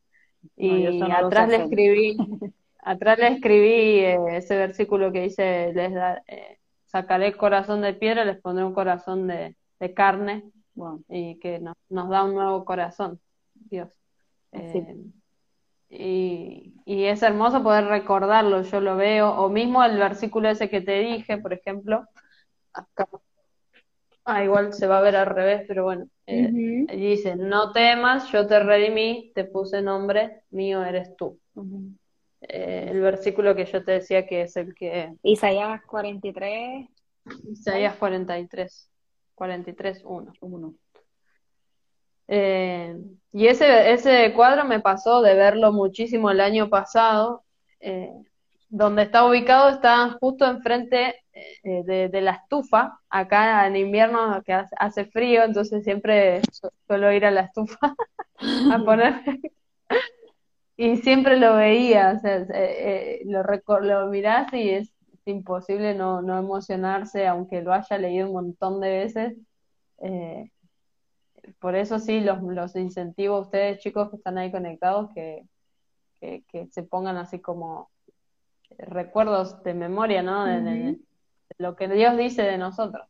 Y 0.56 1.00
no 1.00 1.12
atrás 1.14 1.48
le 1.48 1.56
escribí, 1.56 2.16
atrás 2.82 3.18
le 3.18 3.28
escribí 3.28 4.00
eh, 4.00 4.18
ese 4.36 4.56
versículo 4.56 5.12
que 5.12 5.22
dice, 5.22 5.72
les 5.74 5.92
da- 5.94 6.22
eh, 6.26 6.58
sacaré 6.86 7.28
el 7.28 7.36
corazón 7.36 7.80
de 7.82 7.94
piedra, 7.94 8.24
les 8.24 8.40
pondré 8.40 8.64
un 8.64 8.74
corazón 8.74 9.26
de, 9.26 9.56
de 9.80 9.94
carne 9.94 10.44
Wow. 10.76 11.04
y 11.08 11.38
que 11.38 11.60
nos, 11.60 11.76
nos 11.88 12.08
da 12.08 12.24
un 12.24 12.34
nuevo 12.34 12.64
corazón, 12.64 13.20
Dios. 13.54 13.88
Eh, 14.52 14.96
y, 15.88 16.74
y 16.84 17.04
es 17.04 17.22
hermoso 17.22 17.62
poder 17.62 17.86
recordarlo, 17.86 18.62
yo 18.62 18.80
lo 18.80 18.96
veo, 18.96 19.30
o 19.30 19.48
mismo 19.48 19.84
el 19.84 19.98
versículo 19.98 20.48
ese 20.48 20.68
que 20.68 20.80
te 20.80 21.00
dije, 21.00 21.38
por 21.38 21.52
ejemplo, 21.52 22.04
acá. 22.72 23.08
Ah, 24.24 24.42
igual 24.42 24.72
se 24.72 24.86
va 24.86 24.98
a 24.98 25.02
ver 25.02 25.16
al 25.16 25.26
revés, 25.26 25.64
pero 25.68 25.84
bueno, 25.84 26.08
eh, 26.26 26.86
dice, 26.96 27.36
no 27.36 27.72
temas, 27.72 28.30
yo 28.32 28.46
te 28.46 28.58
redimí, 28.58 29.32
te 29.34 29.44
puse 29.44 29.82
nombre, 29.82 30.42
mío 30.50 30.82
eres 30.82 31.14
tú. 31.16 31.38
Eh, 32.40 32.88
el 32.90 33.00
versículo 33.00 33.54
que 33.54 33.66
yo 33.66 33.84
te 33.84 33.92
decía 33.92 34.26
que 34.26 34.42
es 34.42 34.56
el 34.56 34.74
que, 34.74 35.12
Isaías 35.22 35.82
43, 35.84 36.88
Isaías 37.50 37.96
43, 37.96 38.90
43, 39.34 40.02
1. 40.04 40.32
1. 40.40 40.74
Eh, 42.28 42.96
y 43.32 43.46
ese, 43.46 43.92
ese 43.92 44.32
cuadro 44.34 44.64
me 44.64 44.80
pasó 44.80 45.20
de 45.20 45.34
verlo 45.34 45.72
muchísimo 45.72 46.30
el 46.30 46.40
año 46.40 46.70
pasado. 46.70 47.44
eh, 47.80 48.10
donde 48.76 49.02
está 49.04 49.26
ubicado 49.26 49.68
está 49.70 50.10
justo 50.20 50.46
enfrente 50.46 51.14
eh, 51.32 51.82
de, 51.84 52.08
de 52.08 52.20
la 52.22 52.32
estufa. 52.32 52.98
Acá 53.10 53.66
en 53.66 53.76
invierno 53.76 54.42
que 54.44 54.52
hace, 54.52 54.74
hace 54.78 55.04
frío, 55.06 55.44
entonces 55.44 55.84
siempre 55.84 56.42
su- 56.50 56.70
suelo 56.86 57.12
ir 57.12 57.24
a 57.26 57.30
la 57.30 57.42
estufa 57.42 57.94
a 58.72 58.84
poner. 58.84 59.22
Y 60.76 60.96
siempre 60.98 61.38
lo 61.38 61.54
veía, 61.56 62.14
o 62.16 62.20
sea, 62.20 62.38
eh, 62.38 63.20
eh, 63.20 63.22
lo, 63.26 63.42
recor- 63.42 63.82
lo 63.82 64.06
mirás 64.08 64.52
y 64.52 64.70
es, 64.70 64.92
imposible 65.26 65.94
no, 65.94 66.20
no 66.20 66.38
emocionarse, 66.38 67.26
aunque 67.26 67.62
lo 67.62 67.72
haya 67.72 67.96
leído 67.98 68.26
un 68.26 68.34
montón 68.34 68.80
de 68.80 68.90
veces. 68.90 69.34
Eh, 70.02 70.50
por 71.60 71.74
eso 71.76 71.98
sí, 71.98 72.20
los, 72.20 72.42
los 72.42 72.76
incentivo 72.76 73.36
a 73.36 73.40
ustedes, 73.40 73.80
chicos, 73.80 74.10
que 74.10 74.16
están 74.16 74.38
ahí 74.38 74.50
conectados, 74.52 75.10
que, 75.14 75.46
que, 76.20 76.44
que 76.48 76.68
se 76.68 76.84
pongan 76.84 77.16
así 77.18 77.40
como 77.40 77.90
recuerdos 78.78 79.62
de 79.62 79.74
memoria, 79.74 80.22
¿no? 80.22 80.44
De, 80.44 80.60
de- 80.60 80.70
de 80.74 80.90
Ujú. 80.92 81.04
lo 81.58 81.76
que 81.76 81.88
Dios 81.88 82.16
dice 82.16 82.42
de 82.42 82.58
nosotros. 82.58 83.06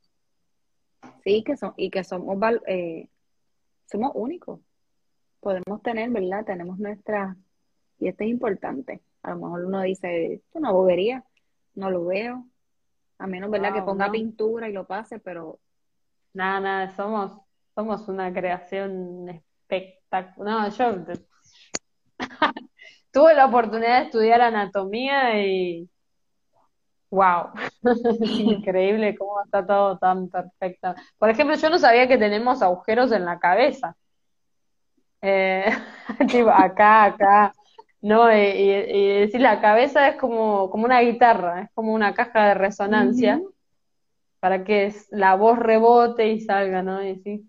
Sí, 1.22 1.42
que 1.42 1.56
son, 1.56 1.72
y 1.76 1.90
que 1.90 2.04
somos, 2.04 2.36
eh, 2.66 3.08
somos 3.86 4.12
únicos. 4.14 4.60
Podemos 5.40 5.82
tener, 5.82 6.10
¿verdad? 6.10 6.44
Tenemos 6.44 6.78
nuestra, 6.78 7.36
y 7.98 8.08
esto 8.08 8.24
es 8.24 8.30
importante. 8.30 9.02
A 9.22 9.30
lo 9.30 9.36
mejor 9.36 9.64
uno 9.64 9.82
dice, 9.82 10.34
esto 10.34 10.46
es 10.50 10.56
una 10.56 10.70
bobería, 10.70 11.24
no 11.74 11.90
lo 11.90 12.04
veo. 12.04 12.46
A 13.18 13.26
menos, 13.26 13.50
¿verdad? 13.50 13.72
que 13.72 13.82
ponga 13.82 14.06
no. 14.06 14.12
pintura 14.12 14.68
y 14.68 14.72
lo 14.72 14.86
pase, 14.86 15.18
pero 15.18 15.58
Nada, 16.32 16.60
nada, 16.60 16.90
somos, 16.96 17.40
somos 17.76 18.08
una 18.08 18.32
creación 18.32 19.28
espectacular. 19.28 20.68
No, 20.68 20.68
yo 20.68 21.14
tuve 23.14 23.34
la 23.34 23.46
oportunidad 23.46 24.00
de 24.00 24.06
estudiar 24.06 24.42
anatomía 24.42 25.40
y 25.46 25.88
wow, 27.10 27.50
es 28.22 28.40
increíble 28.40 29.16
cómo 29.16 29.42
está 29.44 29.66
todo 29.66 29.98
tan 29.98 30.28
perfecto. 30.28 30.94
Por 31.18 31.30
ejemplo, 31.30 31.56
yo 31.56 31.70
no 31.70 31.78
sabía 31.78 32.08
que 32.08 32.18
tenemos 32.18 32.62
agujeros 32.62 33.12
en 33.12 33.24
la 33.24 33.38
cabeza. 33.38 33.96
Eh, 35.22 35.64
tipo, 36.30 36.50
acá, 36.50 37.04
acá. 37.04 37.54
No, 38.02 38.30
y, 38.32 38.36
y- 38.36 38.72
y 39.16 39.20
decir 39.20 39.40
la 39.40 39.60
cabeza 39.60 40.08
es 40.08 40.16
como, 40.16 40.68
como 40.70 40.84
una 40.84 41.00
guitarra, 41.00 41.62
es 41.62 41.70
como 41.74 41.94
una 41.94 42.14
caja 42.14 42.48
de 42.48 42.54
resonancia 42.54 43.40
para 44.40 44.64
que 44.64 44.94
la 45.10 45.34
voz 45.36 45.58
rebote 45.58 46.28
y 46.28 46.40
salga, 46.40 46.82
¿no? 46.82 47.02
Y 47.02 47.14
decir, 47.16 47.40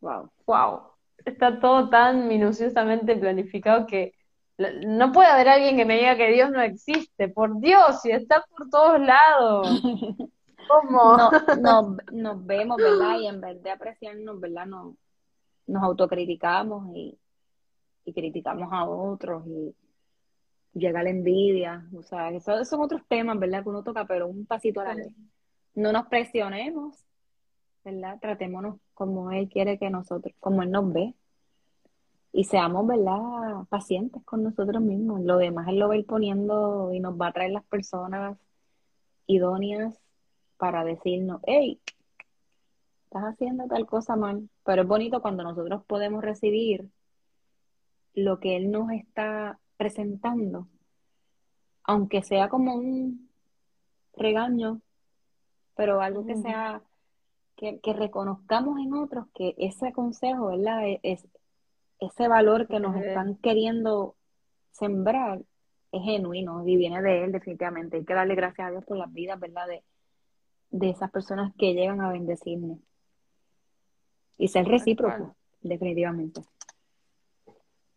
wow. 0.00 0.30
wow, 0.46 0.80
está 1.24 1.60
todo 1.60 1.88
tan 1.90 2.28
minuciosamente 2.28 3.16
planificado 3.16 3.86
que 3.86 4.12
no 4.58 5.12
puede 5.12 5.28
haber 5.28 5.48
alguien 5.48 5.76
que 5.76 5.84
me 5.84 5.96
diga 5.96 6.16
que 6.16 6.32
Dios 6.32 6.50
no 6.50 6.60
existe, 6.60 7.28
por 7.28 7.58
Dios, 7.60 8.04
y 8.04 8.12
está 8.12 8.44
por 8.56 8.68
todos 8.68 9.00
lados. 9.00 9.68
¿Cómo? 10.68 11.16
No, 11.16 11.30
nos, 11.56 11.96
nos 12.12 12.46
vemos, 12.46 12.76
¿verdad? 12.76 13.18
Y 13.18 13.26
en 13.26 13.40
vez 13.40 13.62
de 13.62 13.70
apreciarnos, 13.70 14.40
¿verdad? 14.40 14.66
Nos, 14.66 14.94
nos 15.66 15.82
autocriticamos 15.82 16.94
y, 16.94 17.18
y 18.04 18.12
criticamos 18.12 18.68
a 18.72 18.84
otros 18.84 19.46
y 19.46 19.74
llega 20.74 21.02
la 21.02 21.10
envidia. 21.10 21.86
O 21.96 22.02
sea, 22.02 22.30
esos 22.30 22.68
son 22.68 22.80
otros 22.80 23.02
temas, 23.08 23.38
¿verdad? 23.38 23.62
Que 23.62 23.68
uno 23.68 23.82
toca, 23.82 24.06
pero 24.06 24.28
un 24.28 24.46
pasito 24.46 24.80
a 24.80 24.84
la 24.84 24.94
vez. 24.94 25.12
No 25.74 25.92
nos 25.92 26.06
presionemos, 26.06 27.04
¿verdad? 27.84 28.18
Tratémonos 28.20 28.76
como 28.94 29.30
Él 29.30 29.48
quiere 29.48 29.78
que 29.78 29.90
nosotros, 29.90 30.34
como 30.40 30.62
Él 30.62 30.70
nos 30.70 30.92
ve. 30.92 31.14
Y 32.32 32.44
seamos, 32.44 32.86
¿verdad? 32.86 33.64
Pacientes 33.68 34.22
con 34.24 34.42
nosotros 34.42 34.82
mismos. 34.82 35.20
Lo 35.20 35.36
demás 35.36 35.68
Él 35.68 35.78
lo 35.78 35.88
va 35.88 35.94
a 35.94 35.98
ir 35.98 36.06
poniendo 36.06 36.92
y 36.92 37.00
nos 37.00 37.20
va 37.20 37.28
a 37.28 37.32
traer 37.32 37.52
las 37.52 37.64
personas 37.64 38.38
idóneas 39.26 39.94
para 40.56 40.84
decirnos, 40.84 41.40
hey, 41.44 41.80
estás 43.04 43.24
haciendo 43.24 43.66
tal 43.66 43.86
cosa 43.86 44.16
mal. 44.16 44.48
Pero 44.64 44.82
es 44.82 44.88
bonito 44.88 45.20
cuando 45.20 45.42
nosotros 45.42 45.84
podemos 45.86 46.22
recibir 46.22 46.88
lo 48.14 48.40
que 48.40 48.56
Él 48.56 48.70
nos 48.70 48.90
está 48.92 49.58
presentando, 49.76 50.68
aunque 51.84 52.22
sea 52.22 52.48
como 52.48 52.74
un 52.74 53.28
regaño, 54.14 54.80
pero 55.74 56.00
algo 56.00 56.24
que 56.24 56.36
sea 56.36 56.82
que, 57.56 57.80
que 57.80 57.92
reconozcamos 57.92 58.78
en 58.78 58.94
otros 58.94 59.26
que 59.34 59.54
ese 59.58 59.92
consejo, 59.92 60.46
¿verdad? 60.46 60.82
Es, 61.02 61.26
ese 62.06 62.28
valor 62.28 62.66
que 62.66 62.80
nos 62.80 62.96
están 62.96 63.36
queriendo 63.36 64.16
sembrar 64.72 65.40
es 65.92 66.02
genuino 66.02 66.66
y 66.66 66.76
viene 66.76 67.02
de 67.02 67.24
Él 67.24 67.32
definitivamente. 67.32 67.98
Hay 67.98 68.04
que 68.04 68.14
darle 68.14 68.34
gracias 68.34 68.68
a 68.68 68.70
Dios 68.70 68.84
por 68.84 68.96
las 68.96 69.12
vidas, 69.12 69.38
¿verdad? 69.38 69.66
De, 69.68 69.84
de 70.70 70.90
esas 70.90 71.10
personas 71.10 71.52
que 71.58 71.74
llegan 71.74 72.00
a 72.00 72.10
bendecirnos. 72.10 72.78
Y 74.38 74.48
ser 74.48 74.66
recíproco, 74.66 75.16
cual. 75.16 75.32
definitivamente. 75.60 76.40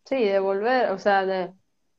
Sí, 0.04 0.24
devolver, 0.24 0.92
o 0.92 1.00
sea, 1.00 1.26
de, 1.26 1.54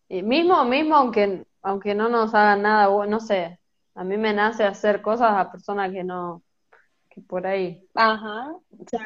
y 0.08 0.22
mismo, 0.22 0.64
mismo 0.64 0.94
aunque, 0.94 1.44
aunque 1.62 1.94
no 1.94 2.08
nos 2.08 2.34
hagan 2.34 2.62
nada, 2.62 2.88
no 3.06 3.18
sé, 3.18 3.58
a 3.94 4.04
mí 4.04 4.16
me 4.16 4.32
nace 4.32 4.62
hacer 4.62 5.02
cosas 5.02 5.32
a 5.32 5.50
personas 5.50 5.90
que 5.90 6.04
no, 6.04 6.44
que 7.08 7.20
por 7.22 7.46
ahí, 7.46 7.84
Ajá. 7.94 8.52
o 8.52 8.84
sea, 8.86 9.00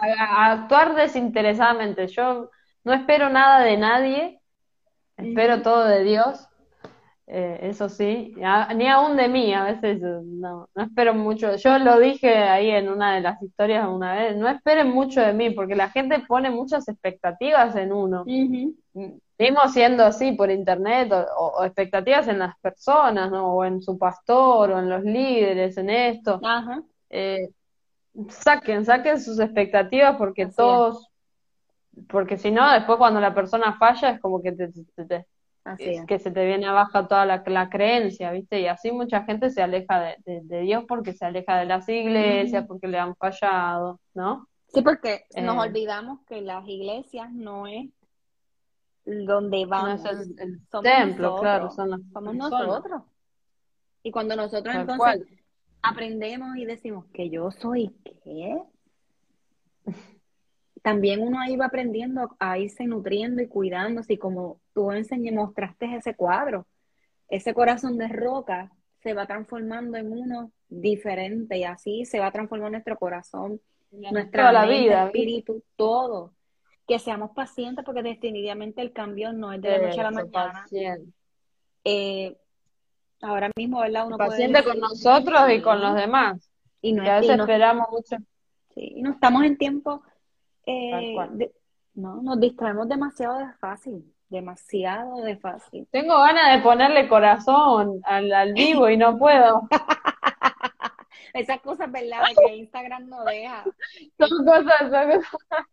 actuar 0.52 0.94
desinteresadamente. 0.94 2.08
Yo 2.08 2.50
no 2.84 2.92
espero 2.94 3.28
nada 3.30 3.60
de 3.64 3.76
nadie, 3.76 4.40
espero 5.16 5.62
todo 5.62 5.84
de 5.84 6.04
Dios, 6.04 6.46
eh, 7.26 7.60
eso 7.62 7.88
sí, 7.88 8.34
a- 8.44 8.74
ni 8.74 8.88
aún 8.88 9.16
de 9.16 9.28
mí, 9.28 9.54
a 9.54 9.64
veces 9.64 10.02
eh, 10.02 10.20
no, 10.24 10.68
no 10.74 10.82
espero 10.82 11.14
mucho. 11.14 11.56
Yo 11.56 11.78
lo 11.78 11.98
dije 12.00 12.34
ahí 12.36 12.70
en 12.70 12.88
una 12.88 13.14
de 13.14 13.20
las 13.20 13.40
historias 13.42 13.86
una 13.88 14.14
vez, 14.14 14.36
no 14.36 14.48
esperen 14.48 14.90
mucho 14.90 15.20
de 15.20 15.32
mí, 15.32 15.50
porque 15.50 15.76
la 15.76 15.90
gente 15.90 16.20
pone 16.26 16.50
muchas 16.50 16.88
expectativas 16.88 17.76
en 17.76 17.92
uno. 17.92 18.24
Mismo 19.38 19.60
siendo 19.72 20.04
así 20.04 20.32
por 20.32 20.50
internet 20.50 21.10
o, 21.12 21.18
o- 21.38 21.60
o 21.60 21.64
expectativas 21.64 22.28
en 22.28 22.40
las 22.40 22.58
personas, 22.60 23.30
¿no? 23.30 23.54
O 23.54 23.64
en 23.64 23.80
su 23.80 23.96
pastor, 23.98 24.72
o 24.72 24.78
en 24.78 24.88
los 24.90 25.02
líderes, 25.04 25.76
en 25.78 25.88
esto. 25.90 26.40
Eh, 27.08 27.48
saquen, 28.28 28.84
saquen 28.84 29.20
sus 29.20 29.38
expectativas 29.40 30.16
porque 30.16 30.42
Así 30.42 30.54
es. 30.62 31.09
Porque 32.08 32.36
si 32.38 32.50
no, 32.50 32.70
después 32.72 32.98
cuando 32.98 33.20
la 33.20 33.34
persona 33.34 33.76
falla 33.78 34.10
es 34.10 34.20
como 34.20 34.42
que 34.42 34.52
te, 34.52 34.68
te- 34.68 35.04
te- 35.06 35.26
Así 35.64 35.90
es 35.90 35.98
es. 35.98 36.06
que 36.06 36.18
se 36.18 36.30
te 36.30 36.44
viene 36.46 36.66
abajo 36.66 37.06
toda 37.08 37.26
la, 37.26 37.42
la 37.46 37.68
creencia, 37.70 38.30
¿viste? 38.32 38.60
Y 38.60 38.66
así 38.66 38.92
mucha 38.92 39.24
gente 39.24 39.50
se 39.50 39.62
aleja 39.62 40.00
de, 40.00 40.16
de- 40.24 40.40
de 40.44 40.60
Dios 40.62 40.84
porque 40.88 41.12
se 41.12 41.24
aleja 41.24 41.58
de 41.58 41.66
las 41.66 41.88
iglesias, 41.88 42.64
porque 42.66 42.88
le 42.88 42.98
han 42.98 43.14
fallado, 43.16 44.00
¿no? 44.14 44.48
Sí, 44.68 44.82
porque 44.82 45.26
nos 45.36 45.56
Eh, 45.56 45.68
olvidamos 45.68 46.20
que 46.26 46.40
las 46.42 46.66
iglesias 46.68 47.30
no 47.32 47.66
es 47.66 47.88
donde 49.04 49.66
no 49.66 49.66
vamos, 49.68 50.04
es 50.04 50.30
el, 50.38 50.60
templo, 50.82 51.36
claro, 51.40 51.70
son 51.70 51.90
las 51.90 52.00
somos 52.12 52.34
nosotros. 52.34 53.02
Y 54.02 54.10
cuando 54.12 54.36
nosotros 54.36 54.74
entonces 54.74 54.98
cual. 54.98 55.26
aprendemos 55.82 56.56
y 56.56 56.64
decimos 56.64 57.04
que 57.12 57.30
yo 57.30 57.50
soy 57.50 57.90
qué, 58.24 58.62
también 60.82 61.20
uno 61.22 61.40
ahí 61.40 61.56
va 61.56 61.66
aprendiendo 61.66 62.36
a 62.38 62.58
irse 62.58 62.84
nutriendo 62.84 63.42
y 63.42 63.48
cuidándose 63.48 64.14
y 64.14 64.18
como 64.18 64.60
tú 64.74 64.90
enseñé, 64.92 65.32
mostraste 65.32 65.94
ese 65.96 66.14
cuadro, 66.14 66.66
ese 67.28 67.54
corazón 67.54 67.98
de 67.98 68.08
roca 68.08 68.72
se 69.02 69.14
va 69.14 69.26
transformando 69.26 69.96
en 69.96 70.12
uno 70.12 70.52
diferente 70.68 71.58
y 71.58 71.64
así 71.64 72.04
se 72.04 72.20
va 72.20 72.30
transformando 72.30 72.72
nuestro 72.72 72.98
corazón, 72.98 73.60
nuestra 73.90 74.52
la 74.52 74.62
mente, 74.66 74.80
vida, 74.80 75.06
espíritu, 75.06 75.62
todo. 75.76 76.32
Que 76.86 76.98
seamos 76.98 77.30
pacientes 77.30 77.84
porque 77.84 78.02
definitivamente 78.02 78.82
el 78.82 78.92
cambio 78.92 79.32
no 79.32 79.52
es 79.52 79.62
de 79.62 79.68
la 79.70 79.78
noche 79.78 80.00
a 80.00 80.04
la 80.04 80.10
mañana. 80.10 80.66
Eh, 81.84 82.36
ahora 83.22 83.50
mismo, 83.56 83.80
¿verdad? 83.80 84.06
Uno 84.06 84.16
puede 84.16 84.30
Paciente 84.30 84.64
con 84.64 84.80
decir, 84.80 84.82
nosotros 84.82 85.40
y 85.52 85.62
con 85.62 85.80
los 85.80 85.94
demás, 85.94 86.50
y 86.82 86.92
no, 86.92 87.02
a 87.02 87.06
y 87.18 87.20
veces 87.20 87.36
no- 87.36 87.44
esperamos 87.44 87.86
mucho, 87.90 88.16
sí, 88.74 88.92
y 88.96 89.02
no 89.02 89.12
estamos 89.12 89.44
en 89.44 89.56
tiempo, 89.56 90.02
eh, 90.70 91.28
de- 91.32 91.52
no, 91.94 92.22
nos 92.22 92.40
distraemos 92.40 92.88
demasiado 92.88 93.38
de 93.38 93.52
fácil, 93.60 94.04
demasiado 94.28 95.16
de 95.22 95.36
fácil. 95.36 95.86
Tengo 95.90 96.18
ganas 96.18 96.54
de 96.56 96.62
ponerle 96.62 97.08
corazón 97.08 98.00
al, 98.04 98.32
al 98.32 98.52
vivo 98.52 98.88
y 98.88 98.96
no 98.96 99.18
puedo. 99.18 99.68
Esas 101.34 101.60
cosas, 101.60 101.90
¿verdad? 101.92 102.22
Que 102.46 102.56
Instagram 102.56 103.08
no 103.08 103.24
deja. 103.24 103.64
Son 104.18 104.44
cosas, 104.44 104.78
son 104.80 105.10
cosas, 105.20 105.66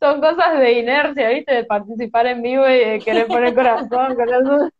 son 0.00 0.20
cosas 0.20 0.58
de 0.58 0.72
inercia, 0.80 1.28
¿viste? 1.30 1.54
De 1.54 1.64
participar 1.64 2.26
en 2.26 2.42
vivo 2.42 2.68
y 2.68 2.78
de 2.78 2.98
querer 3.00 3.26
poner 3.26 3.54
corazón, 3.54 4.14
corazón. 4.14 4.70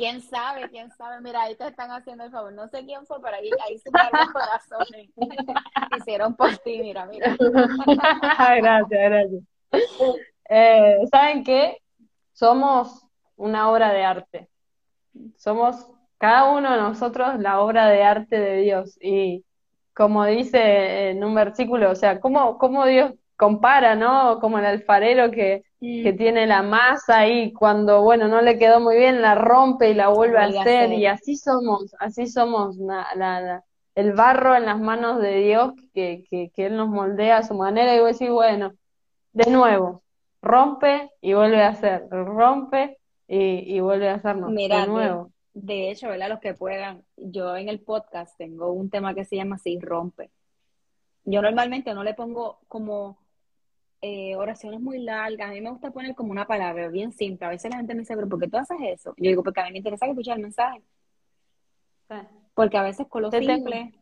¿Quién 0.00 0.22
sabe? 0.22 0.66
¿Quién 0.70 0.90
sabe? 0.92 1.20
Mira, 1.20 1.42
ahí 1.42 1.54
te 1.56 1.66
están 1.66 1.90
haciendo 1.90 2.24
el 2.24 2.30
favor. 2.30 2.54
No 2.54 2.66
sé 2.68 2.86
quién 2.86 3.04
fue, 3.04 3.20
pero 3.20 3.36
ahí, 3.36 3.50
ahí 3.68 3.76
se 3.76 3.90
los 3.90 4.32
corazones. 4.32 5.10
Hicieron 5.98 6.34
por 6.36 6.56
ti, 6.56 6.78
mira, 6.80 7.04
mira. 7.04 7.36
Gracias, 8.56 8.88
gracias. 8.88 9.42
Eh, 10.48 11.00
¿saben 11.10 11.44
qué? 11.44 11.82
Somos 12.32 13.06
una 13.36 13.70
obra 13.70 13.92
de 13.92 14.02
arte. 14.02 14.48
Somos 15.36 15.90
cada 16.16 16.50
uno 16.50 16.72
de 16.72 16.78
nosotros 16.78 17.38
la 17.38 17.60
obra 17.60 17.86
de 17.88 18.02
arte 18.02 18.40
de 18.40 18.56
Dios. 18.62 18.96
Y 19.02 19.44
como 19.92 20.24
dice 20.24 21.10
en 21.10 21.22
un 21.22 21.34
versículo, 21.34 21.90
o 21.90 21.94
sea, 21.94 22.20
¿cómo, 22.20 22.56
cómo 22.56 22.86
Dios 22.86 23.12
compara, 23.40 23.94
¿no? 23.96 24.38
Como 24.40 24.58
el 24.58 24.66
alfarero 24.66 25.30
que, 25.30 25.64
que 25.80 26.12
tiene 26.12 26.46
la 26.46 26.62
masa 26.62 27.26
y 27.26 27.52
cuando, 27.54 28.02
bueno, 28.02 28.28
no 28.28 28.42
le 28.42 28.58
quedó 28.58 28.80
muy 28.80 28.96
bien, 28.96 29.22
la 29.22 29.34
rompe 29.34 29.90
y 29.90 29.94
la 29.94 30.08
vuelve 30.08 30.38
a 30.38 30.42
a 30.42 30.46
hacer. 30.48 30.84
hacer. 30.84 30.92
Y 30.92 31.06
así 31.06 31.36
somos, 31.36 31.94
así 31.98 32.26
somos 32.26 32.76
la- 32.76 33.08
la- 33.16 33.40
la- 33.40 33.64
el 33.94 34.12
barro 34.12 34.54
en 34.54 34.66
las 34.66 34.78
manos 34.78 35.20
de 35.22 35.36
Dios 35.40 35.72
que, 35.94 36.24
que, 36.30 36.50
que 36.54 36.66
Él 36.66 36.76
nos 36.76 36.88
moldea 36.88 37.38
a 37.38 37.42
su 37.42 37.54
manera. 37.54 37.94
Y 37.96 38.00
vos 38.00 38.12
decís, 38.18 38.30
bueno, 38.30 38.72
de 39.32 39.50
nuevo, 39.50 40.02
rompe 40.42 41.10
y 41.22 41.32
vuelve 41.34 41.62
a 41.62 41.68
hacer, 41.68 42.06
rompe 42.10 42.98
y, 43.26 43.76
y 43.76 43.80
vuelve 43.80 44.08
a 44.10 44.14
hacernos, 44.14 44.52
de, 44.54 44.86
nuevo. 44.86 45.30
de 45.54 45.90
hecho, 45.90 46.08
¿verdad? 46.08 46.28
Los 46.28 46.40
que 46.40 46.54
puedan, 46.54 47.02
yo 47.16 47.56
en 47.56 47.68
el 47.68 47.80
podcast 47.80 48.36
tengo 48.38 48.70
un 48.72 48.90
tema 48.90 49.14
que 49.14 49.24
se 49.24 49.36
llama 49.36 49.56
así, 49.56 49.78
rompe. 49.80 50.30
Yo 51.24 51.42
normalmente 51.42 51.94
no 51.94 52.02
le 52.02 52.14
pongo 52.14 52.58
como 52.68 53.19
eh, 54.02 54.34
oraciones 54.36 54.80
muy 54.80 54.98
largas, 55.00 55.50
a 55.50 55.52
mí 55.52 55.60
me 55.60 55.70
gusta 55.70 55.90
poner 55.90 56.14
como 56.14 56.30
una 56.32 56.46
palabra 56.46 56.88
bien 56.88 57.12
simple. 57.12 57.46
A 57.46 57.50
veces 57.50 57.70
la 57.70 57.76
gente 57.78 57.94
me 57.94 58.00
dice, 58.00 58.14
pero 58.14 58.28
¿por 58.28 58.40
qué 58.40 58.48
tú 58.48 58.56
haces 58.56 58.78
eso? 58.82 59.14
Yo 59.16 59.28
digo, 59.30 59.42
porque 59.42 59.60
a 59.60 59.64
mí 59.64 59.72
me 59.72 59.78
interesa 59.78 60.06
escuchar 60.06 60.36
el 60.36 60.42
mensaje, 60.42 60.82
Sí. 62.08 62.16
porque 62.54 62.76
a 62.78 62.82
veces 62.82 63.06
con 63.08 63.22
lo 63.22 63.30
simple 63.30 63.92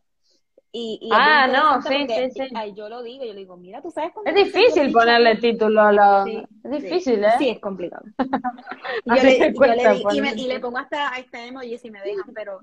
y, 0.71 0.99
y 1.01 1.09
Ah, 1.13 1.47
no, 1.47 1.81
sí, 1.81 2.07
sí, 2.09 2.31
sí. 2.31 2.47
ay, 2.55 2.73
yo 2.73 2.89
lo 2.89 3.01
digo, 3.03 3.23
yo 3.25 3.33
le 3.33 3.39
digo, 3.39 3.57
mira, 3.57 3.81
tú 3.81 3.91
sabes 3.91 4.11
Es 4.25 4.35
difícil 4.35 4.91
ponerle 4.91 5.35
título 5.37 5.81
a 5.81 5.91
la... 5.91 6.23
Sí, 6.25 6.45
Es 6.63 6.71
sí, 6.71 6.77
difícil, 6.81 7.23
¿eh? 7.23 7.31
sí, 7.37 7.49
es 7.49 7.59
complicado. 7.59 8.05
Yo 9.05 9.13
le, 9.15 9.53
yo 9.53 9.65
le 9.65 9.75
di- 9.75 9.97
y, 9.99 10.21
me- 10.21 10.29
ponerle 10.29 10.41
y 10.41 10.47
le 10.47 10.59
pongo 10.59 10.77
hasta 10.77 11.13
a 11.13 11.19
este 11.19 11.47
emoji 11.47 11.77
si 11.77 11.89
me 11.91 12.01
dejan, 12.01 12.33
pero 12.33 12.59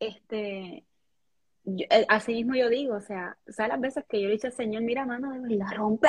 este, 0.00 0.84
yo- 1.64 1.86
eh, 1.90 2.04
así 2.08 2.32
mismo 2.34 2.54
yo 2.54 2.68
digo, 2.68 2.94
o 2.96 3.00
sea, 3.00 3.36
¿sabes 3.48 3.70
las 3.72 3.80
veces 3.80 4.04
que 4.08 4.18
yo 4.20 4.26
le 4.26 4.34
he 4.34 4.36
dicho 4.36 4.48
al 4.48 4.52
Señor, 4.52 4.82
mira, 4.82 5.06
mano, 5.06 5.32
de 5.32 5.40
verdad, 5.40 5.76
rompe 5.76 6.08